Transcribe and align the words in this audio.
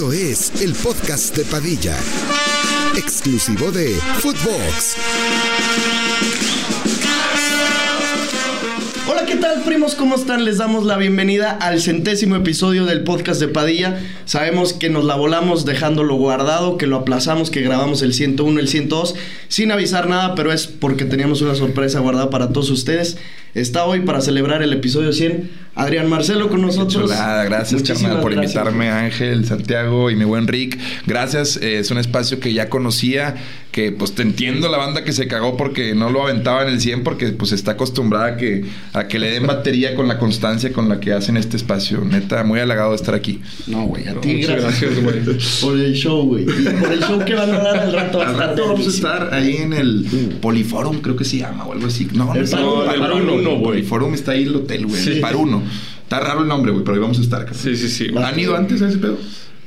Esto 0.00 0.12
es 0.14 0.62
el 0.62 0.72
podcast 0.72 1.36
de 1.36 1.44
Padilla, 1.44 1.94
exclusivo 2.96 3.70
de 3.70 3.90
Footbox. 4.20 4.96
Hola, 9.06 9.26
¿qué 9.26 9.36
tal, 9.36 9.62
primos? 9.62 9.94
¿Cómo 9.94 10.14
están? 10.14 10.46
Les 10.46 10.56
damos 10.56 10.86
la 10.86 10.96
bienvenida 10.96 11.50
al 11.50 11.82
centésimo 11.82 12.36
episodio 12.36 12.86
del 12.86 13.04
podcast 13.04 13.42
de 13.42 13.48
Padilla. 13.48 14.00
Sabemos 14.24 14.72
que 14.72 14.88
nos 14.88 15.04
la 15.04 15.16
volamos 15.16 15.66
dejándolo 15.66 16.14
guardado, 16.14 16.78
que 16.78 16.86
lo 16.86 16.96
aplazamos, 16.96 17.50
que 17.50 17.60
grabamos 17.60 18.00
el 18.00 18.14
101, 18.14 18.58
el 18.58 18.68
102, 18.68 19.16
sin 19.48 19.70
avisar 19.70 20.08
nada, 20.08 20.34
pero 20.34 20.50
es 20.50 20.66
porque 20.66 21.04
teníamos 21.04 21.42
una 21.42 21.54
sorpresa 21.54 22.00
guardada 22.00 22.30
para 22.30 22.48
todos 22.48 22.70
ustedes. 22.70 23.18
Está 23.54 23.84
hoy 23.84 24.00
para 24.00 24.20
celebrar 24.20 24.62
el 24.62 24.72
episodio 24.72 25.12
100 25.12 25.50
Adrián 25.74 26.08
Marcelo 26.08 26.48
con 26.50 26.60
nosotros. 26.62 27.04
Chulada, 27.10 27.44
gracias 27.44 27.80
Muchísimas 27.80 28.02
carnal 28.02 28.22
por 28.22 28.32
gracias. 28.34 28.54
invitarme, 28.54 28.90
Ángel, 28.90 29.44
Santiago 29.46 30.10
y 30.10 30.16
mi 30.16 30.24
buen 30.24 30.46
Rick. 30.46 30.78
Gracias, 31.06 31.56
eh, 31.56 31.78
es 31.78 31.90
un 31.90 31.98
espacio 31.98 32.38
que 32.40 32.52
ya 32.52 32.68
conocía, 32.68 33.36
que 33.70 33.92
pues 33.92 34.14
te 34.14 34.22
entiendo 34.22 34.68
la 34.68 34.78
banda 34.78 35.04
que 35.04 35.12
se 35.12 35.26
cagó 35.28 35.56
porque 35.56 35.94
no 35.94 36.10
lo 36.10 36.24
aventaba 36.24 36.62
en 36.62 36.68
el 36.68 36.80
100 36.80 37.04
porque 37.04 37.28
pues 37.28 37.52
está 37.52 37.72
acostumbrada 37.72 38.26
a 38.26 38.36
que, 38.36 38.64
a 38.92 39.06
que 39.06 39.18
le 39.18 39.30
den 39.30 39.46
batería 39.46 39.94
con 39.94 40.08
la 40.08 40.18
constancia 40.18 40.72
con 40.72 40.88
la 40.88 40.98
que 41.00 41.12
hacen 41.12 41.36
este 41.36 41.56
espacio. 41.56 42.04
Neta, 42.04 42.42
muy 42.44 42.58
halagado 42.60 42.90
de 42.90 42.96
estar 42.96 43.14
aquí. 43.14 43.40
No, 43.68 43.84
güey, 43.84 44.08
a 44.08 44.20
ti 44.20 44.36
Muchas 44.36 44.60
gracias, 44.60 44.96
gracias, 44.96 45.02
güey. 45.02 45.38
por 45.62 45.78
el 45.80 45.94
show, 45.94 46.26
güey. 46.26 46.44
Y 46.44 46.68
por 46.80 46.92
el 46.92 47.00
show 47.00 47.24
que 47.24 47.34
van 47.34 47.54
a 47.54 47.58
dar 47.58 47.78
al 47.78 47.92
rato. 47.92 48.20
Al 48.20 48.36
rato 48.36 48.68
vamos 48.68 48.86
a 48.86 48.90
estar 48.90 49.32
ahí 49.32 49.56
en 49.56 49.72
el 49.72 50.38
Poliforum, 50.42 51.00
creo 51.00 51.16
que 51.16 51.24
se 51.24 51.38
llama, 51.38 51.64
o 51.64 51.72
algo 51.72 51.86
así. 51.86 52.08
No, 52.12 52.26
no 52.26 52.34
El 52.34 52.48
Paruno, 53.44 53.56
el. 53.56 53.62
Poliforum 53.62 54.14
está 54.14 54.32
ahí 54.32 54.44
el 54.44 54.54
hotel, 54.56 54.86
güey. 54.86 55.08
El 55.08 55.20
Paruno. 55.20 55.62
Está 56.02 56.20
raro 56.20 56.42
el 56.42 56.48
nombre, 56.48 56.72
güey, 56.72 56.84
pero 56.84 56.94
ahí 56.96 57.00
vamos 57.00 57.18
a 57.18 57.22
estar. 57.22 57.44
carnal. 57.44 57.60
Sí, 57.62 57.76
sí, 57.76 57.88
sí. 57.88 58.08
¿Han 58.16 58.38
ido 58.38 58.56
antes 58.56 58.82
a 58.82 58.88
ese 58.88 58.98
pedo? 58.98 59.18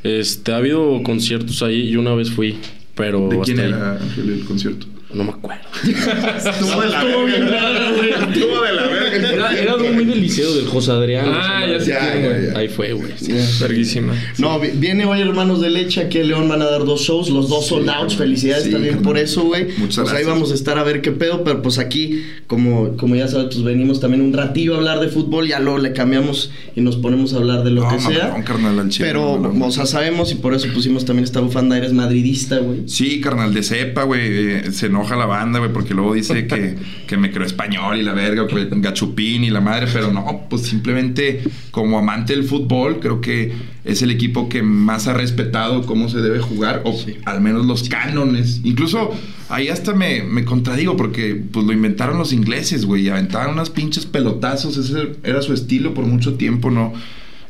Este, 0.03 0.51
ha 0.51 0.57
habido 0.57 1.01
conciertos 1.03 1.63
ahí 1.63 1.89
y 1.89 1.95
una 1.95 2.13
vez 2.13 2.29
fui, 2.31 2.57
pero 2.95 3.29
¿De 3.29 3.39
quién 3.39 3.59
ahí. 3.59 3.69
era 3.69 3.94
Ángel 4.01 4.29
el 4.29 4.44
concierto? 4.45 4.88
No 5.13 5.24
me 5.24 5.29
acuerdo. 5.31 5.62
Estuvo 5.84 6.81
de 6.81 6.90
la 6.90 7.03
verga, 7.03 7.91
güey. 7.96 8.09
Estuvo 8.12 8.62
de 8.63 8.74
la 8.74 8.81
verga. 8.88 9.29
Era, 9.34 9.57
era 9.59 9.78
de 9.78 9.91
muy 9.91 10.06
del 10.06 10.22
liceo 10.22 10.53
del 10.56 10.66
José 10.68 10.91
Adrián. 10.91 11.25
Ah, 11.29 11.62
sea, 11.66 11.78
ya 11.78 11.79
sé 11.79 11.91
Ya, 11.91 12.00
ya, 12.16 12.28
güey. 12.28 12.46
ya. 12.51 12.57
Ahí 12.59 12.68
fue, 12.69 12.94
güey. 12.94 13.12
sí. 13.18 13.31
Verguísima. 13.62 14.13
No, 14.38 14.59
vi- 14.59 14.72
viene 14.73 15.06
hoy 15.06 15.22
Hermanos 15.22 15.62
de 15.62 15.69
Leche, 15.69 16.02
aquí 16.02 16.19
en 16.19 16.28
León 16.29 16.50
van 16.50 16.62
a 16.62 16.66
dar 16.66 16.85
dos 16.85 17.02
shows, 17.02 17.29
los 17.29 17.50
dos 17.50 17.68
sold 17.68 17.90
outs, 17.90 18.16
felicidades 18.16 18.66
Sí, 18.66 18.72
también 18.72 19.02
por 19.02 19.18
eso, 19.18 19.44
güey. 19.44 19.68
Muchas 19.78 20.03
Pues 20.09 20.13
ahí 20.16 20.23
vamos 20.25 20.52
a 20.52 20.56
estar 20.56 20.78
a 20.78 20.84
ver 20.84 21.02
qué 21.02 21.12
pedo, 21.12 21.44
pero 21.44 21.62
pues 21.62 21.78
aquí, 21.79 22.23
como, 22.47 22.96
como 22.97 23.16
ya 23.16 23.28
sabes, 23.28 23.47
pues 23.53 23.63
venimos 23.63 24.00
también 24.00 24.22
un 24.23 24.34
ratillo 24.34 24.73
a 24.75 24.78
hablar 24.78 25.00
de 25.00 25.07
fútbol, 25.09 25.47
ya 25.47 25.59
luego 25.59 25.79
le 25.79 25.94
cambiamos 25.94 26.52
y 26.75 26.81
nos 26.81 26.96
ponemos 26.97 27.34
a 27.34 27.38
hablar 27.38 27.63
de 27.63 27.72
lo 27.72 27.84
No, 27.84 27.90
que 27.90 28.00
sea. 28.00 28.23
mamalón, 28.29 28.44
carnal, 28.44 28.90
chile, 28.90 29.07
pero, 29.07 29.34
o 29.34 29.72
sea, 29.72 29.85
sabemos 29.85 30.31
y 30.31 30.35
por 30.35 30.53
eso 30.53 30.68
pusimos 30.73 31.06
también 31.06 31.23
esta 31.25 31.40
bufanda, 31.40 31.78
eres 31.78 31.94
madridista, 31.94 32.57
güey. 32.59 32.88
Sí, 32.88 33.22
carnal, 33.22 33.53
de 33.53 33.63
cepa, 33.63 34.03
güey. 34.03 34.22
eh, 34.23 34.72
se 34.72 34.90
enoja 35.03 35.16
la 35.16 35.25
banda, 35.25 35.59
güey, 35.59 35.72
porque 35.72 35.94
luego 35.94 36.14
dice 36.14 36.47
que, 36.47 36.75
que 37.08 37.18
me 37.18 37.31
creo 37.31 37.46
español 37.46 37.97
y 37.97 38.03
la 38.03 38.14
verga, 38.14 38.47
que 38.47 38.68
gachupín 38.72 39.44
y 39.44 39.50
la 39.50 39.62
madre, 39.62 39.88
pero 39.91 40.12
no, 40.12 40.46
pues 40.50 40.64
simplemente 40.64 41.44
como 41.72 42.00
amante 42.00 42.34
del 42.34 42.46
fútbol, 42.46 43.00
creo 43.00 43.22
que 43.22 43.52
es 43.84 44.02
el 44.02 44.12
equipo 44.12 44.47
que 44.47 44.64
más 44.64 45.08
ha 45.08 45.14
respetado 45.14 45.86
cómo 45.86 46.09
se 46.09 46.19
debe 46.19 46.40
jugar, 46.40 46.81
o 46.86 46.97
al 47.25 47.41
menos 47.41 47.66
los 47.66 47.90
cánones. 47.90 48.62
Incluso 48.64 49.12
ahí 49.50 49.68
hasta 49.68 49.94
me, 49.94 50.24
me 50.24 50.46
contradigo, 50.46 50.96
porque 50.96 51.35
pues 51.52 51.66
lo 51.66 51.74
inventaron 51.74 52.18
los 52.18 52.34
ingleses, 52.34 52.85
güey, 52.85 53.03
y 53.03 53.09
aventaban 53.09 53.52
unos 53.52 53.70
pinches 53.70 54.06
pelotazos, 54.06 54.78
ese 54.78 55.14
era 55.24 55.41
su 55.41 55.53
estilo 55.53 55.94
por 55.94 56.06
mucho 56.06 56.35
tiempo, 56.35 56.72
¿no? 56.72 56.94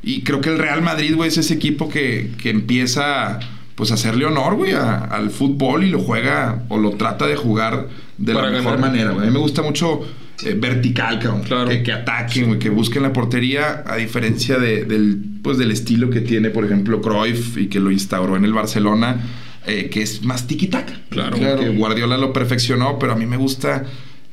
Y 0.01 0.21
creo 0.23 0.41
que 0.41 0.49
el 0.49 0.57
Real 0.57 0.81
Madrid, 0.81 1.15
güey, 1.15 1.29
es 1.29 1.37
ese 1.37 1.53
equipo 1.53 1.87
que, 1.87 2.31
que 2.41 2.49
empieza, 2.49 3.39
pues, 3.75 3.91
a 3.91 3.95
hacerle 3.95 4.25
honor, 4.25 4.55
güey, 4.55 4.73
a- 4.73 4.99
al 5.05 5.29
fútbol 5.29 5.83
y 5.83 5.89
lo 5.89 5.99
juega 5.99 6.63
o 6.69 6.77
lo 6.77 6.91
trata 6.91 7.25
de 7.27 7.35
jugar 7.35 7.87
de 8.17 8.33
Para 8.33 8.47
la 8.49 8.57
mejor 8.57 8.75
ganar. 8.75 8.91
manera, 8.91 9.11
güey. 9.11 9.23
A 9.23 9.27
mí 9.27 9.33
me 9.33 9.39
gusta 9.39 9.61
mucho 9.61 10.01
eh, 10.45 10.55
vertical, 10.59 11.19
cabrón. 11.19 11.41
Claro. 11.43 11.69
Que, 11.69 11.83
que 11.83 11.91
ataquen, 11.91 12.47
güey, 12.47 12.59
que 12.59 12.69
busquen 12.69 13.03
la 13.03 13.13
portería, 13.13 13.83
a 13.87 13.95
diferencia 13.97 14.57
de- 14.57 14.83
del, 14.85 15.17
pues, 15.41 15.57
del 15.57 15.71
estilo 15.71 16.09
que 16.09 16.21
tiene, 16.21 16.49
por 16.49 16.65
ejemplo, 16.65 17.01
Cruyff 17.01 17.57
y 17.57 17.67
que 17.67 17.79
lo 17.79 17.91
instauró 17.91 18.35
en 18.35 18.43
el 18.45 18.51
Barcelona, 18.53 19.17
eh, 19.65 19.89
que 19.89 20.01
es 20.01 20.23
más 20.23 20.45
tiki-taka. 20.47 20.93
Claro. 21.09 21.37
Que 21.59 21.69
Guardiola 21.69 22.17
lo 22.17 22.33
perfeccionó, 22.33 22.97
pero 22.99 23.13
a 23.13 23.15
mí 23.15 23.25
me 23.25 23.37
gusta... 23.37 23.85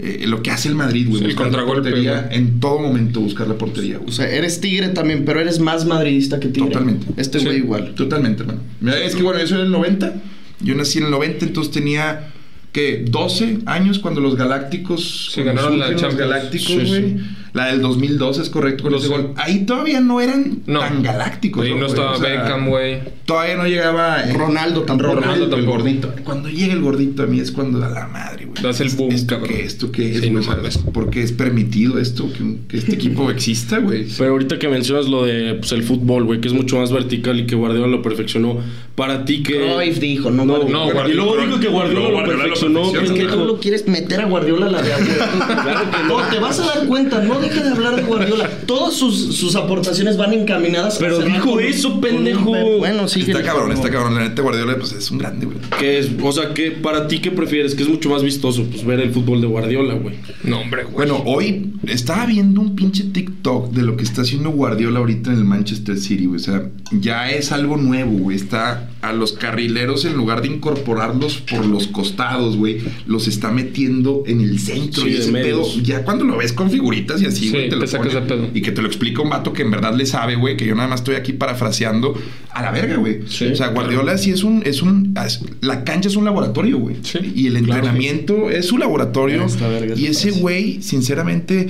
eh, 0.02 0.26
lo 0.26 0.42
que 0.42 0.50
hace 0.50 0.68
el 0.68 0.74
Madrid, 0.74 1.06
güey. 1.08 1.20
Sí, 1.20 1.24
el 1.26 1.34
contragolpe, 1.34 1.90
portería. 1.90 2.28
En 2.30 2.58
todo 2.60 2.78
momento 2.78 3.20
buscar 3.20 3.46
la 3.48 3.54
portería, 3.58 3.98
güey. 3.98 4.08
O 4.08 4.12
sea, 4.12 4.28
eres 4.30 4.60
tigre 4.60 4.88
también, 4.88 5.24
pero 5.24 5.40
eres 5.40 5.58
más 5.60 5.84
madridista 5.86 6.40
que 6.40 6.48
tigre. 6.48 6.70
Totalmente. 6.70 7.06
Este 7.16 7.38
Sí, 7.38 7.44
güey 7.44 7.58
igual. 7.58 7.94
Totalmente, 7.94 8.42
hermano. 8.42 8.60
Es 9.04 9.14
que 9.14 9.22
bueno, 9.22 9.38
yo 9.40 9.46
soy 9.46 9.58
del 9.58 9.70
90. 9.70 10.14
Yo 10.60 10.74
nací 10.74 10.98
en 10.98 11.04
el 11.06 11.10
90, 11.10 11.46
entonces 11.46 11.72
tenía 11.72 12.32
que 12.72 13.04
12 13.08 13.58
años 13.66 13.98
cuando 13.98 14.20
los 14.20 14.36
Galácticos 14.36 15.30
Sí, 15.32 15.42
cuando 15.42 15.62
ganaron 15.62 15.78
la 15.78 15.86
surgen 15.86 15.92
los 15.92 16.02
Champions. 16.02 16.30
Galácticos, 16.30 16.66
Sí, 16.68 16.88
güey. 16.88 17.16
La 17.52 17.66
del 17.66 17.80
2012 17.82 18.42
es 18.42 18.50
correcto 18.50 19.00
sé. 19.00 19.08
gol. 19.08 19.32
Ahí 19.36 19.64
todavía 19.66 20.00
no 20.00 20.20
eran 20.20 20.58
No. 20.66 20.80
tan 20.80 21.02
galácticos. 21.02 21.64
Ahí 21.64 21.70
no 21.70 21.76
güey? 21.78 21.88
estaba 21.88 22.12
O 22.12 22.16
sea, 22.20 22.28
Beckham, 22.42 22.68
güey. 22.68 22.98
Todavía 23.24 23.56
no 23.56 23.66
llegaba 23.66 24.22
eh, 24.22 24.32
Ronaldo 24.32 24.82
tampoco. 24.82 25.14
Ronaldo, 25.14 25.20
Ronaldo 25.34 25.44
el 25.44 25.50
tampoco. 25.50 25.78
gordito. 25.78 26.14
Cuando 26.24 26.48
llega 26.48 26.72
el 26.72 26.80
gordito 26.80 27.22
a 27.22 27.26
mí 27.26 27.40
es 27.40 27.50
cuando 27.52 27.78
da 27.78 27.88
la 27.88 28.06
madre, 28.06 28.46
güey. 28.46 28.62
Das 28.62 28.80
el 28.80 28.90
boom, 28.90 29.12
¿Esto 29.12 29.34
cabrón. 29.36 29.48
qué? 29.56 29.64
¿Esto 29.64 29.90
qué 29.92 30.10
es? 30.12 30.20
Sí, 30.20 30.30
no 30.30 30.40
güey? 30.42 30.56
mames. 30.56 30.78
¿Por 30.78 31.10
qué 31.10 31.22
es 31.22 31.32
permitido 31.32 31.98
esto? 31.98 32.28
Que, 32.32 32.56
que 32.68 32.76
este 32.78 32.94
equipo 32.94 33.30
exista, 33.30 33.78
güey. 33.78 34.06
Pero 34.18 34.30
ahorita 34.32 34.58
que 34.58 34.68
mencionas 34.68 35.08
lo 35.08 35.24
de 35.24 35.54
pues, 35.54 35.72
el 35.72 35.82
fútbol, 35.82 36.24
güey, 36.24 36.40
que 36.40 36.48
es 36.48 36.54
mucho 36.54 36.76
más 36.78 36.92
vertical 36.92 37.38
y 37.40 37.46
que 37.46 37.54
Guardiola 37.56 37.88
lo 37.88 38.02
perfeccionó. 38.02 38.58
Para 38.94 39.24
ti 39.24 39.42
que. 39.42 39.54
Cruyff 39.58 39.98
dijo, 39.98 40.30
no, 40.30 40.44
No, 40.44 40.56
Guardiola. 40.58 40.78
no, 40.78 40.88
y 40.88 40.92
Guardiola- 40.92 41.14
luego 41.14 41.36
dijo 41.46 41.60
que 41.60 41.68
Guardiola 41.68 42.08
No, 42.10 42.20
lo 42.20 42.26
perfeccionó. 42.26 43.00
Es 43.00 43.10
que 43.12 43.24
tú 43.26 43.44
lo 43.44 43.58
quieres 43.58 43.88
meter 43.88 44.20
a 44.20 44.26
Guardiola 44.26 44.66
a 44.66 44.70
la 44.70 44.82
de 44.82 44.90
Claro 45.62 45.90
que 45.90 46.08
no. 46.08 46.16
Te 46.30 46.38
vas 46.38 46.60
a 46.60 46.66
dar 46.66 46.86
cuenta, 46.86 47.22
no 47.22 47.39
deja 47.40 47.62
de 47.62 47.70
hablar 47.70 47.96
de 47.96 48.02
Guardiola. 48.02 48.48
Todas 48.66 48.94
sus, 48.94 49.36
sus 49.36 49.56
aportaciones 49.56 50.16
van 50.16 50.32
encaminadas 50.32 50.98
Pero 50.98 51.18
dijo 51.20 51.52
con- 51.52 51.64
eso, 51.64 51.94
un 51.94 52.00
pendejo. 52.00 52.52
pe- 52.52 52.76
Bueno, 52.78 53.08
sí. 53.08 53.20
Está 53.22 53.42
cabrón, 53.42 53.72
está 53.72 53.90
cabrón. 53.90 54.14
La 54.14 54.28
neta 54.28 54.42
Guardiola 54.42 54.76
pues 54.76 54.92
es 54.92 55.10
un 55.10 55.18
grande, 55.18 55.46
güey. 55.46 55.58
Que 55.78 55.98
es, 55.98 56.10
o 56.22 56.32
sea, 56.32 56.54
que 56.54 56.70
para 56.70 57.08
ti, 57.08 57.18
¿qué 57.20 57.30
prefieres? 57.30 57.74
Que 57.74 57.82
es 57.82 57.88
mucho 57.88 58.08
más 58.10 58.22
vistoso, 58.22 58.64
pues 58.64 58.84
ver 58.84 59.00
el 59.00 59.10
fútbol 59.12 59.40
de 59.40 59.46
Guardiola, 59.46 59.94
güey. 59.94 60.16
No, 60.44 60.60
hombre, 60.60 60.84
güey. 60.84 60.94
Bueno, 60.94 61.22
hoy 61.26 61.72
estaba 61.86 62.26
viendo 62.26 62.60
un 62.60 62.76
pinche 62.76 63.04
TikTok 63.04 63.72
de 63.72 63.82
lo 63.82 63.96
que 63.96 64.04
está 64.04 64.22
haciendo 64.22 64.50
Guardiola 64.50 64.98
ahorita 65.00 65.30
en 65.32 65.38
el 65.38 65.44
Manchester 65.44 65.98
City, 65.98 66.26
güey. 66.26 66.40
O 66.40 66.42
sea, 66.44 66.68
ya 66.92 67.30
es 67.30 67.52
algo 67.52 67.76
nuevo, 67.76 68.12
güey. 68.12 68.36
Está 68.36 68.88
a 69.02 69.12
los 69.12 69.32
carrileros, 69.32 70.04
en 70.04 70.14
lugar 70.14 70.42
de 70.42 70.48
incorporarlos 70.48 71.38
por 71.38 71.64
los 71.64 71.86
costados, 71.86 72.56
güey, 72.56 72.78
los 73.06 73.28
está 73.28 73.50
metiendo 73.50 74.24
en 74.26 74.40
el 74.40 74.58
centro. 74.58 75.02
Sí, 75.04 75.10
y 75.10 75.14
ese 75.16 75.32
pedo, 75.32 75.64
ya 75.82 76.04
cuando 76.04 76.24
lo 76.24 76.36
ves 76.36 76.52
con 76.52 76.70
figuritas 76.70 77.22
y 77.22 77.26
así, 77.30 77.46
Sí, 77.46 77.50
güey. 77.50 77.68
te 77.68 77.76
lo 77.76 77.86
sacas 77.86 78.08
pone. 78.14 78.20
de 78.20 78.26
pedo. 78.26 78.48
Y 78.54 78.60
que 78.62 78.70
te 78.72 78.82
lo 78.82 78.86
explica 78.88 79.22
un 79.22 79.30
vato 79.30 79.52
que 79.52 79.62
en 79.62 79.70
verdad 79.70 79.94
le 79.94 80.04
sabe, 80.06 80.36
güey, 80.36 80.56
que 80.56 80.66
yo 80.66 80.74
nada 80.74 80.88
más 80.88 81.00
estoy 81.00 81.14
aquí 81.16 81.32
parafraseando 81.32 82.14
a 82.50 82.62
la 82.62 82.70
verga, 82.70 82.96
güey. 82.96 83.20
Sí, 83.26 83.46
o 83.46 83.56
sea, 83.56 83.68
Guardiola 83.68 84.16
sí 84.18 84.30
es 84.30 84.44
un, 84.44 84.62
es 84.64 84.82
un, 84.82 85.14
es- 85.26 85.40
la 85.62 85.82
cancha 85.84 86.08
es 86.08 86.16
un 86.16 86.24
laboratorio, 86.24 86.78
güey. 86.78 86.96
Sí, 87.02 87.18
y 87.34 87.46
el 87.46 87.54
claro. 87.62 87.74
entrenamiento 87.80 88.50
es 88.50 88.66
su 88.66 88.78
laboratorio. 88.78 89.46
Verga 89.60 89.94
y 89.96 90.06
ese 90.06 90.30
güey, 90.32 90.82
sinceramente, 90.82 91.66